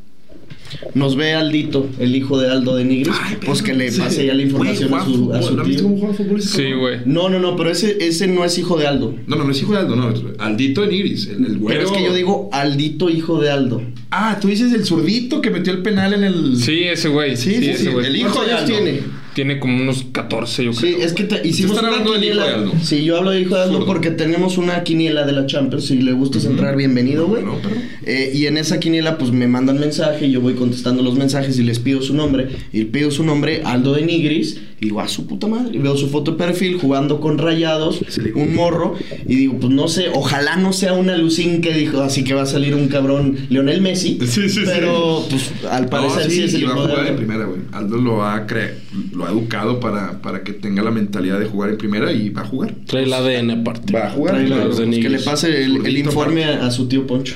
Nos 0.94 1.16
ve 1.16 1.34
Aldito, 1.34 1.88
el 2.00 2.16
hijo 2.16 2.40
de 2.40 2.50
Aldo 2.52 2.76
de 2.76 2.86
Nigris. 2.86 3.14
pues 3.46 3.62
que 3.62 3.74
le 3.74 3.92
pase 3.92 4.26
ya 4.26 4.34
la 4.34 4.42
información 4.42 4.94
a 4.94 5.06
su, 5.06 5.34
a 5.34 5.42
su 5.42 5.56
tío. 5.64 6.40
Sí, 6.40 6.74
güey. 6.74 7.00
No, 7.06 7.30
no, 7.30 7.40
no, 7.40 7.56
pero 7.56 7.70
ese, 7.72 7.98
ese 8.06 8.28
no 8.28 8.44
es 8.46 8.58
hijo 8.58 8.78
de 8.78 8.88
Aldo. 8.88 9.16
No, 9.28 9.36
no, 9.36 9.44
no 9.44 9.52
es 9.52 9.62
hijo 9.62 9.74
de 9.74 9.80
Aldo, 9.80 9.96
no. 9.96 10.14
Aldito 10.40 10.82
de 10.82 10.88
Nigris, 10.88 11.28
el, 11.28 11.46
el 11.46 11.58
güero. 11.58 11.80
Pero 11.80 11.92
es 11.92 11.98
que 11.98 12.04
yo 12.06 12.14
digo 12.14 12.50
Aldito, 12.52 13.10
hijo 13.10 13.40
de 13.40 13.50
Aldo. 13.52 13.82
Ah, 14.12 14.38
tú 14.40 14.48
dices 14.48 14.72
el 14.74 14.86
zurdito 14.86 15.42
que 15.42 15.50
metió 15.50 15.74
el 15.74 15.82
penal 15.82 16.14
en 16.14 16.24
el. 16.24 16.58
Sí, 16.58 16.84
ese 16.84 17.10
güey. 17.10 17.36
Sí, 17.38 17.56
sí, 17.56 17.70
ese 17.70 17.86
sí, 17.86 17.90
güey. 17.90 18.06
el 18.08 18.16
hijo 18.16 18.30
¿Cuántos 18.34 18.48
de 18.48 18.54
Aldo. 18.54 18.68
tiene? 18.68 19.23
Tiene 19.34 19.60
como 19.60 19.82
unos 19.82 20.06
14, 20.12 20.66
yo 20.66 20.72
creo. 20.74 20.96
Sí, 20.98 21.02
es 21.02 21.14
que 21.14 21.24
te- 21.24 21.48
hicimos 21.48 21.72
están 21.78 21.86
una 21.90 21.98
hablando 21.98 22.14
del 22.14 22.24
hijo 22.26 22.34
quiniela. 22.34 22.48
de 22.58 22.64
Aldo. 22.64 22.74
Sí, 22.84 23.04
yo 23.04 23.18
hablo 23.18 23.32
de 23.32 23.42
hijo 23.42 23.56
de 23.56 23.62
Aldo 23.64 23.86
porque 23.86 24.12
tenemos 24.12 24.58
una 24.58 24.84
quiniela 24.84 25.26
de 25.26 25.32
la 25.34 25.46
Champions. 25.48 25.86
Si 25.86 25.96
le 26.02 26.12
gustas 26.14 26.46
entrar, 26.46 26.76
bienvenido, 26.76 27.28
güey. 27.28 27.44
No, 27.44 27.58
pero- 27.62 27.76
Eh, 28.06 28.32
y 28.36 28.46
en 28.48 28.58
esa 28.58 28.80
quiniela, 28.80 29.18
pues 29.18 29.32
me 29.32 29.48
mandan 29.48 29.80
mensaje 29.80 30.30
yo 30.30 30.42
voy 30.42 30.54
contestando 30.56 31.02
los 31.04 31.16
mensajes 31.16 31.58
y 31.58 31.64
les 31.64 31.80
pido 31.80 32.02
su 32.02 32.14
nombre. 32.14 32.48
Y 32.74 32.84
pido 32.86 33.10
su 33.12 33.24
nombre, 33.24 33.62
Aldo 33.66 33.94
de 33.94 34.04
Nigris. 34.04 34.60
Y 34.82 34.88
digo, 34.88 35.00
a 35.00 35.08
su 35.08 35.26
puta 35.28 35.48
madre. 35.48 35.78
Y 35.78 35.80
veo 35.80 35.96
su 35.96 36.10
foto 36.10 36.32
de 36.32 36.38
perfil 36.38 36.78
jugando 36.78 37.22
con 37.22 37.38
rayados, 37.38 38.02
un 38.36 38.54
morro. 38.54 38.96
Y 39.26 39.36
digo, 39.36 39.58
pues 39.58 39.72
no 39.74 39.88
sé, 39.88 40.08
ojalá 40.14 40.58
no 40.58 40.74
sea 40.74 40.92
una 40.94 41.16
Lucín 41.18 41.62
que 41.62 41.74
dijo, 41.74 42.02
así 42.02 42.26
que 42.26 42.34
va 42.34 42.42
a 42.42 42.46
salir 42.46 42.76
un 42.76 42.90
cabrón 42.90 43.38
Lionel 43.50 43.80
Messi. 43.80 44.18
Sí, 44.22 44.28
sí, 44.28 44.50
sí. 44.50 44.62
pero, 44.66 45.26
pues 45.30 45.52
al 45.72 45.88
parecer 45.88 46.26
No, 46.26 46.30
sí, 46.32 46.44
es 46.44 46.54
el 46.54 46.62
y 46.62 46.64
va 46.66 46.72
a 46.74 46.76
hijo 46.76 46.88
de 46.88 46.94
Aldo. 46.96 47.16
primera, 47.16 47.46
güey. 47.46 47.62
Aldo 47.72 47.96
lo 47.98 48.26
ha, 48.26 48.46
cre- 48.46 48.74
lo 49.14 49.23
ha 49.26 49.30
educado 49.32 49.80
para, 49.80 50.22
para 50.22 50.44
que 50.44 50.54
tenga 50.54 50.82
la 50.84 50.92
mentalidad 50.92 51.40
de 51.40 51.46
jugar 51.46 51.70
en 51.72 51.78
primera 51.78 52.12
y 52.12 52.30
va 52.30 52.42
a 52.42 52.46
jugar. 52.46 52.74
Trae 52.88 53.04
el 53.04 53.14
ADN 53.14 53.52
aparte. 53.62 53.94
Va 53.94 54.08
a 54.08 54.10
jugar. 54.12 54.36
Trae 54.36 54.48
la- 54.50 54.56
claro. 54.58 54.72
pues, 54.76 54.90
que 55.00 55.10
le 55.10 55.20
pase 55.20 55.64
el, 55.64 55.98
informe 55.98 56.46
a, 56.46 56.66
a 56.66 56.72
su 56.72 56.88
tío 56.88 57.06
Poncho. 57.08 57.36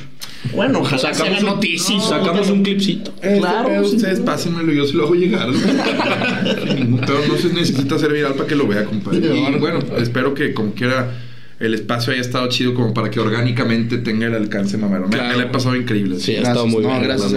Bueno, 0.56 0.80
ojalá 0.80 1.14
se 1.14 1.24
haga 1.24 1.40
un- 1.40 1.46
noticia. 1.46 2.00
sacamos 2.00 2.50
un 2.50 2.64
clipcito. 2.64 3.12
Este 3.22 3.40
Claro, 3.40 3.82
ustedes 3.86 4.20
pásenmelo, 4.20 4.72
yo 4.72 4.86
se 4.86 4.94
lo 4.94 5.06
hago 5.06 5.16
llegar. 5.16 5.50
Pedo, 5.52 7.20
no 7.28 7.38
se 7.38 7.54
necesita 7.54 7.98
ser 7.98 8.14
viral 8.14 8.34
para 8.36 8.48
que 8.48 8.56
lo 8.56 8.68
vea, 8.68 8.86
compadre. 8.86 9.20
Y 9.20 9.56
bueno, 9.60 9.80
espero 9.98 10.34
que 10.34 10.54
como 10.54 10.74
quiera 10.74 11.12
el 11.60 11.74
espacio 11.74 12.14
haya 12.14 12.22
estado 12.22 12.48
chido 12.50 12.74
como 12.76 12.94
para 12.94 13.10
que 13.10 13.20
orgánicamente 13.20 13.98
tenga 13.98 14.28
el 14.28 14.36
alcance 14.36 14.78
mamero. 14.78 15.08
Me, 15.08 15.18
Claro. 15.18 15.30
me 15.30 15.38
la 15.44 15.50
he 15.50 15.52
pasado 15.52 15.76
increíble. 15.76 16.20
Sí, 16.20 16.36
ha 16.36 16.42
estado 16.42 16.68
muy 16.68 16.84
no, 16.84 16.90
bien. 16.90 17.02
gracias. 17.04 17.34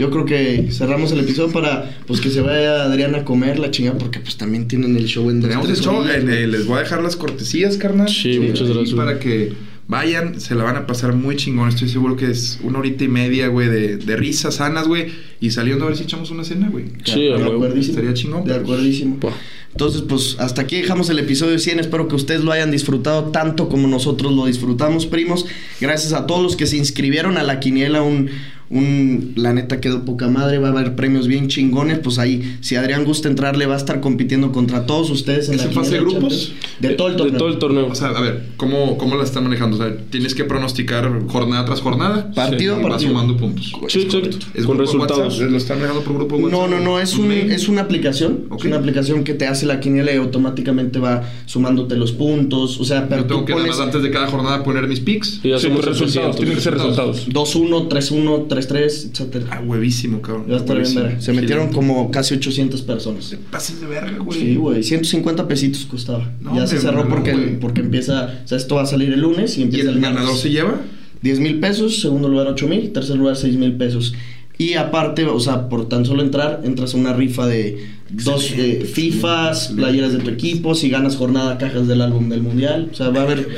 Yo 0.00 0.10
creo 0.10 0.24
que 0.24 0.68
cerramos 0.72 1.12
el 1.12 1.20
episodio 1.20 1.52
para 1.52 2.00
pues 2.06 2.22
que 2.22 2.30
se 2.30 2.40
vaya 2.40 2.84
Adrián 2.84 3.14
a 3.14 3.22
comer 3.22 3.58
la 3.58 3.70
chingada 3.70 3.98
porque 3.98 4.18
pues 4.18 4.38
también 4.38 4.66
tienen 4.66 4.96
el 4.96 5.04
show 5.04 5.28
en 5.28 5.42
dos, 5.42 5.50
Tenemos 5.50 5.68
el 5.68 5.76
show, 5.76 6.02
eh, 6.04 6.24
eh, 6.26 6.46
les 6.46 6.64
voy 6.64 6.78
a 6.78 6.80
dejar 6.80 7.02
las 7.02 7.16
cortesías, 7.16 7.76
carnal. 7.76 8.08
Sí, 8.08 8.40
muchas 8.40 8.70
gracias. 8.70 8.94
Para 8.94 9.18
que 9.18 9.52
vayan, 9.88 10.40
se 10.40 10.54
la 10.54 10.64
van 10.64 10.76
a 10.76 10.86
pasar 10.86 11.12
muy 11.12 11.36
chingón. 11.36 11.68
Estoy 11.68 11.90
seguro 11.90 12.16
que 12.16 12.30
es 12.30 12.60
una 12.62 12.78
horita 12.78 13.04
y 13.04 13.08
media, 13.08 13.48
güey, 13.48 13.68
de, 13.68 13.98
de 13.98 14.16
risas 14.16 14.54
sanas, 14.54 14.88
güey. 14.88 15.08
Y 15.38 15.50
saliendo 15.50 15.84
a 15.84 15.88
ver 15.88 15.98
si 15.98 16.04
echamos 16.04 16.30
una 16.30 16.44
cena, 16.44 16.70
güey. 16.70 16.86
Sí, 17.04 17.24
de 17.24 17.34
acuerdísimo. 17.34 17.98
Estaría 17.98 18.14
chingón, 18.14 18.44
De 18.46 18.54
acuerdísimo. 18.54 19.20
Pa. 19.20 19.34
Entonces, 19.72 20.02
pues 20.08 20.36
hasta 20.38 20.62
aquí 20.62 20.76
dejamos 20.76 21.10
el 21.10 21.18
episodio 21.18 21.58
100. 21.58 21.80
Espero 21.80 22.08
que 22.08 22.14
ustedes 22.14 22.42
lo 22.42 22.52
hayan 22.52 22.70
disfrutado 22.70 23.24
tanto 23.32 23.68
como 23.68 23.86
nosotros 23.86 24.32
lo 24.32 24.46
disfrutamos, 24.46 25.04
primos. 25.04 25.44
Gracias 25.78 26.14
a 26.14 26.26
todos 26.26 26.42
los 26.42 26.56
que 26.56 26.66
se 26.66 26.78
inscribieron 26.78 27.36
a 27.36 27.42
la 27.42 27.60
quiniela. 27.60 28.02
Un, 28.02 28.30
un, 28.70 29.32
la 29.36 29.52
neta 29.52 29.80
quedó 29.80 30.04
poca 30.04 30.28
madre. 30.28 30.58
Va 30.58 30.68
a 30.68 30.70
haber 30.70 30.94
premios 30.96 31.26
bien 31.26 31.48
chingones. 31.48 31.98
Pues 31.98 32.18
ahí, 32.18 32.58
si 32.60 32.76
Adrián 32.76 33.04
gusta 33.04 33.28
entrarle, 33.28 33.66
va 33.66 33.74
a 33.74 33.78
estar 33.78 34.00
compitiendo 34.00 34.52
contra 34.52 34.86
todos 34.86 35.10
ustedes 35.10 35.48
en 35.48 35.56
¿Es 35.56 35.66
la 35.66 35.72
fase 35.72 35.94
de 35.96 36.00
grupos? 36.00 36.52
De 36.78 36.90
todo 36.90 37.08
el 37.08 37.16
torneo. 37.16 37.32
De 37.32 37.38
todo 37.38 37.48
el 37.48 37.58
torneo. 37.58 37.88
O 37.88 37.94
sea, 37.94 38.08
a 38.08 38.20
ver, 38.20 38.46
¿cómo, 38.56 38.96
cómo 38.96 39.16
la 39.16 39.24
están 39.24 39.44
manejando? 39.44 39.76
O 39.76 39.80
sea, 39.80 39.94
tienes 40.10 40.34
que 40.34 40.44
pronosticar 40.44 41.10
jornada 41.26 41.64
tras 41.64 41.80
jornada. 41.80 42.30
Partido 42.32 42.78
y 42.78 42.82
vas 42.82 42.92
partido. 42.92 43.10
sumando 43.10 43.36
puntos. 43.36 43.72
Sí, 43.88 44.02
exacto. 44.02 44.36
¿Es 44.54 44.64
Con 44.64 44.78
resultados. 44.78 45.34
WhatsApp? 45.34 45.50
¿Lo 45.50 45.56
están 45.56 45.78
manejando 45.78 46.04
por 46.04 46.14
grupo 46.14 46.36
WhatsApp? 46.36 46.52
No, 46.52 46.68
no, 46.68 46.80
no, 46.80 47.00
es, 47.00 47.14
un, 47.16 47.32
es 47.32 47.68
una 47.68 47.82
aplicación. 47.82 48.44
Es 48.56 48.64
una 48.64 48.76
aplicación 48.76 49.24
que 49.24 49.34
te 49.34 49.46
hace 49.46 49.66
la 49.66 49.80
quiniela 49.80 50.12
y 50.12 50.16
automáticamente 50.16 50.98
va 50.98 51.22
sumándote 51.46 51.96
los 51.96 52.12
puntos. 52.12 52.78
O 52.80 52.84
sea, 52.84 53.08
pero 53.08 53.22
Yo 53.22 53.26
tengo 53.26 53.40
tú 53.40 53.46
que 53.46 53.52
pones 53.54 53.80
antes 53.80 54.02
de 54.02 54.10
cada 54.10 54.28
jornada 54.28 54.62
poner 54.62 54.86
mis 54.86 55.00
picks. 55.00 55.40
Y 55.42 55.50
ya 55.50 55.58
Sí, 55.58 55.68
pues, 55.68 55.84
resultados. 55.84 56.36
700. 56.36 56.36
Tienen 56.36 56.54
que 56.54 56.60
ser 56.60 56.74
resultados. 56.74 57.28
2-1, 57.28 57.88
3-1, 57.88 58.46
3-3, 58.60 59.10
etcétera. 59.10 59.46
Ah, 59.50 59.62
huevísimo, 59.64 60.20
cabrón. 60.20 60.46
Va 60.50 60.54
a 60.54 60.58
estar 60.58 60.80
bien, 60.80 60.94
verga. 60.94 61.20
Se 61.20 61.32
metieron 61.32 61.72
como 61.72 62.10
casi 62.10 62.34
800 62.34 62.82
personas. 62.82 63.36
Pases 63.50 63.80
de 63.80 63.86
verga, 63.86 64.18
güey. 64.18 64.40
Sí, 64.40 64.54
güey, 64.56 64.82
150 64.82 65.48
pesitos 65.48 65.86
costaba. 65.86 66.32
No, 66.40 66.54
ya 66.56 66.66
se 66.66 66.78
cerró 66.78 67.04
no, 67.04 67.10
porque, 67.10 67.58
porque 67.60 67.80
empieza, 67.80 68.40
o 68.44 68.48
sea, 68.48 68.58
esto 68.58 68.76
va 68.76 68.82
a 68.82 68.86
salir 68.86 69.12
el 69.12 69.20
lunes 69.20 69.56
y 69.56 69.60
¿Y 69.60 69.64
empieza 69.64 69.90
el 69.90 69.96
el 69.96 70.02
ganador 70.02 70.36
se 70.36 70.50
lleva? 70.50 70.80
10 71.22 71.40
mil 71.40 71.60
pesos, 71.60 72.00
segundo 72.00 72.28
lugar 72.28 72.46
8 72.46 72.66
mil, 72.66 72.92
tercer 72.92 73.16
lugar 73.16 73.36
6 73.36 73.56
mil 73.56 73.72
pesos. 73.76 74.14
Y 74.56 74.74
aparte, 74.74 75.24
o 75.24 75.40
sea, 75.40 75.68
por 75.68 75.88
tan 75.88 76.04
solo 76.04 76.22
entrar, 76.22 76.60
entras 76.64 76.94
a 76.94 76.96
una 76.98 77.14
rifa 77.14 77.46
de 77.46 77.86
dos 78.12 78.52
eh, 78.56 78.84
FIFAs, 78.92 79.68
playeras 79.76 80.12
de 80.12 80.18
tu 80.18 80.30
equipo, 80.30 80.74
si 80.74 80.88
ganas 80.90 81.16
jornada, 81.16 81.56
cajas 81.58 81.86
del 81.88 82.00
álbum 82.00 82.28
del 82.28 82.42
mundial. 82.42 82.88
O 82.92 82.94
sea, 82.94 83.10
va 83.10 83.20
a 83.20 83.24
haber, 83.24 83.48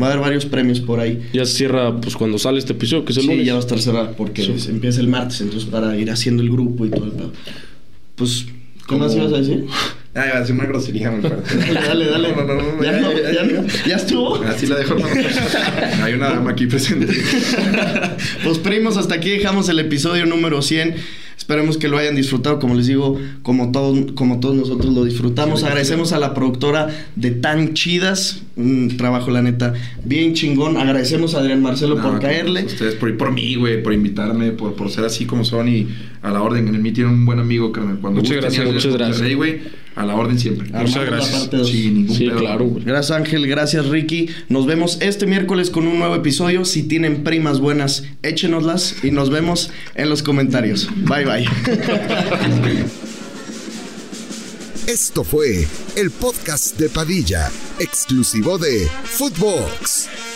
va 0.00 0.06
a 0.06 0.10
haber 0.10 0.20
varios 0.20 0.46
premios 0.46 0.80
por 0.80 1.00
ahí. 1.00 1.20
Ya 1.32 1.44
se 1.44 1.54
cierra 1.56 2.00
pues 2.00 2.16
cuando 2.16 2.38
sale 2.38 2.58
este 2.58 2.72
episodio, 2.72 3.04
que 3.04 3.12
es 3.12 3.18
el 3.18 3.24
Sí, 3.24 3.28
lunes. 3.30 3.46
ya 3.46 3.52
va 3.54 3.58
a 3.58 3.62
estar 3.62 3.78
cerrada 3.80 4.12
porque 4.16 4.42
se 4.58 4.70
empieza 4.70 5.00
el 5.00 5.08
martes, 5.08 5.40
entonces 5.40 5.68
para 5.68 5.96
ir 5.98 6.10
haciendo 6.10 6.42
el 6.42 6.50
grupo 6.50 6.86
y 6.86 6.90
todo 6.90 7.04
el 7.04 7.12
pedo. 7.12 7.32
Pues, 8.16 8.46
¿qué 8.46 8.82
Como- 8.86 9.00
más 9.04 9.14
ibas 9.16 9.32
a 9.32 9.36
decir? 9.38 9.64
Ah, 10.12 10.26
iba 10.26 10.36
a 10.36 10.40
decir 10.40 10.56
una 10.56 10.64
grosería, 10.64 11.10
muy 11.10 11.20
fuerte. 11.20 11.56
Dale, 11.72 12.06
dale. 12.06 12.32
No, 12.34 12.42
no, 12.44 12.54
no, 12.54 12.62
no, 12.76 12.82
ya, 12.82 12.92
ya, 12.92 13.00
no, 13.00 13.12
ya, 13.12 13.32
ya, 13.32 13.46
ya. 13.46 13.60
no, 13.62 13.66
ya 13.86 13.96
estuvo. 13.96 14.42
Así 14.42 14.66
la 14.66 14.76
dejo, 14.76 14.94
hermano. 14.94 15.14
Hay 16.02 16.14
una 16.14 16.30
dama 16.30 16.50
aquí 16.50 16.66
presente. 16.66 17.06
Pues 18.44 18.58
primos, 18.58 18.96
hasta 18.96 19.14
aquí 19.14 19.30
dejamos 19.30 19.68
el 19.68 19.78
episodio 19.78 20.26
número 20.26 20.62
100. 20.62 20.94
Esperemos 21.36 21.78
que 21.78 21.88
lo 21.88 21.96
hayan 21.96 22.16
disfrutado, 22.16 22.58
como 22.58 22.74
les 22.74 22.86
digo, 22.86 23.18
como 23.42 23.72
todos, 23.72 24.12
como 24.12 24.40
todos 24.40 24.56
nosotros 24.56 24.92
lo 24.92 25.04
disfrutamos. 25.04 25.62
Agradecemos 25.64 26.12
a 26.12 26.18
la 26.18 26.34
productora 26.34 26.88
de 27.16 27.30
Tan 27.30 27.72
Chidas, 27.74 28.42
un 28.56 28.96
trabajo 28.96 29.30
la 29.30 29.40
neta 29.42 29.72
bien 30.04 30.34
chingón. 30.34 30.76
Agradecemos 30.76 31.34
a 31.34 31.38
Adrián 31.38 31.62
Marcelo 31.62 31.94
No, 31.96 32.02
por 32.02 32.20
caerle. 32.20 32.64
Ustedes 32.64 32.94
por, 32.94 33.16
por 33.16 33.32
mí, 33.32 33.54
güey, 33.54 33.82
por 33.82 33.92
invitarme, 33.94 34.50
por, 34.52 34.74
por 34.74 34.90
ser 34.90 35.04
así 35.04 35.24
como 35.24 35.44
son 35.44 35.68
y 35.68 35.88
a 36.22 36.30
la 36.30 36.42
orden. 36.42 36.68
En 36.68 36.82
mí 36.82 36.92
tiene 36.92 37.10
un 37.10 37.24
buen 37.24 37.38
amigo, 37.38 37.72
carnal. 37.72 37.98
Cuando 38.00 38.20
Muchas 38.20 38.36
gusten 38.36 38.64
gracias, 38.64 38.74
muchas 38.74 38.96
gracias. 38.98 39.34
güey, 39.36 39.60
a 39.96 40.06
la 40.06 40.14
orden 40.14 40.38
siempre. 40.38 40.68
La 40.70 40.82
gracias. 40.84 41.28
parte 41.40 41.56
dos. 41.58 41.68
Sí, 41.68 41.90
ningún 41.90 42.16
Sí, 42.16 42.26
pedo. 42.28 42.38
claro, 42.38 42.64
güey. 42.66 42.84
Gracias 42.84 43.16
Ángel, 43.18 43.46
gracias 43.46 43.86
Ricky. 43.86 44.28
Nos 44.48 44.66
vemos 44.66 44.98
este 45.00 45.26
miércoles 45.26 45.70
con 45.70 45.86
un 45.86 45.98
nuevo 45.98 46.14
episodio. 46.14 46.64
Si 46.64 46.82
tienen 46.84 47.22
primas 47.24 47.60
buenas, 47.60 48.04
échenoslas 48.22 48.96
y 49.02 49.10
nos 49.10 49.30
vemos 49.30 49.70
en 49.94 50.08
los 50.08 50.22
comentarios. 50.22 50.88
Bye 51.06 51.24
bye. 51.24 51.44
Esto 54.86 55.22
fue 55.24 55.66
el 55.96 56.10
podcast 56.10 56.76
de 56.78 56.88
Padilla, 56.88 57.50
exclusivo 57.78 58.58
de 58.58 58.88
Footbox. 59.04 60.29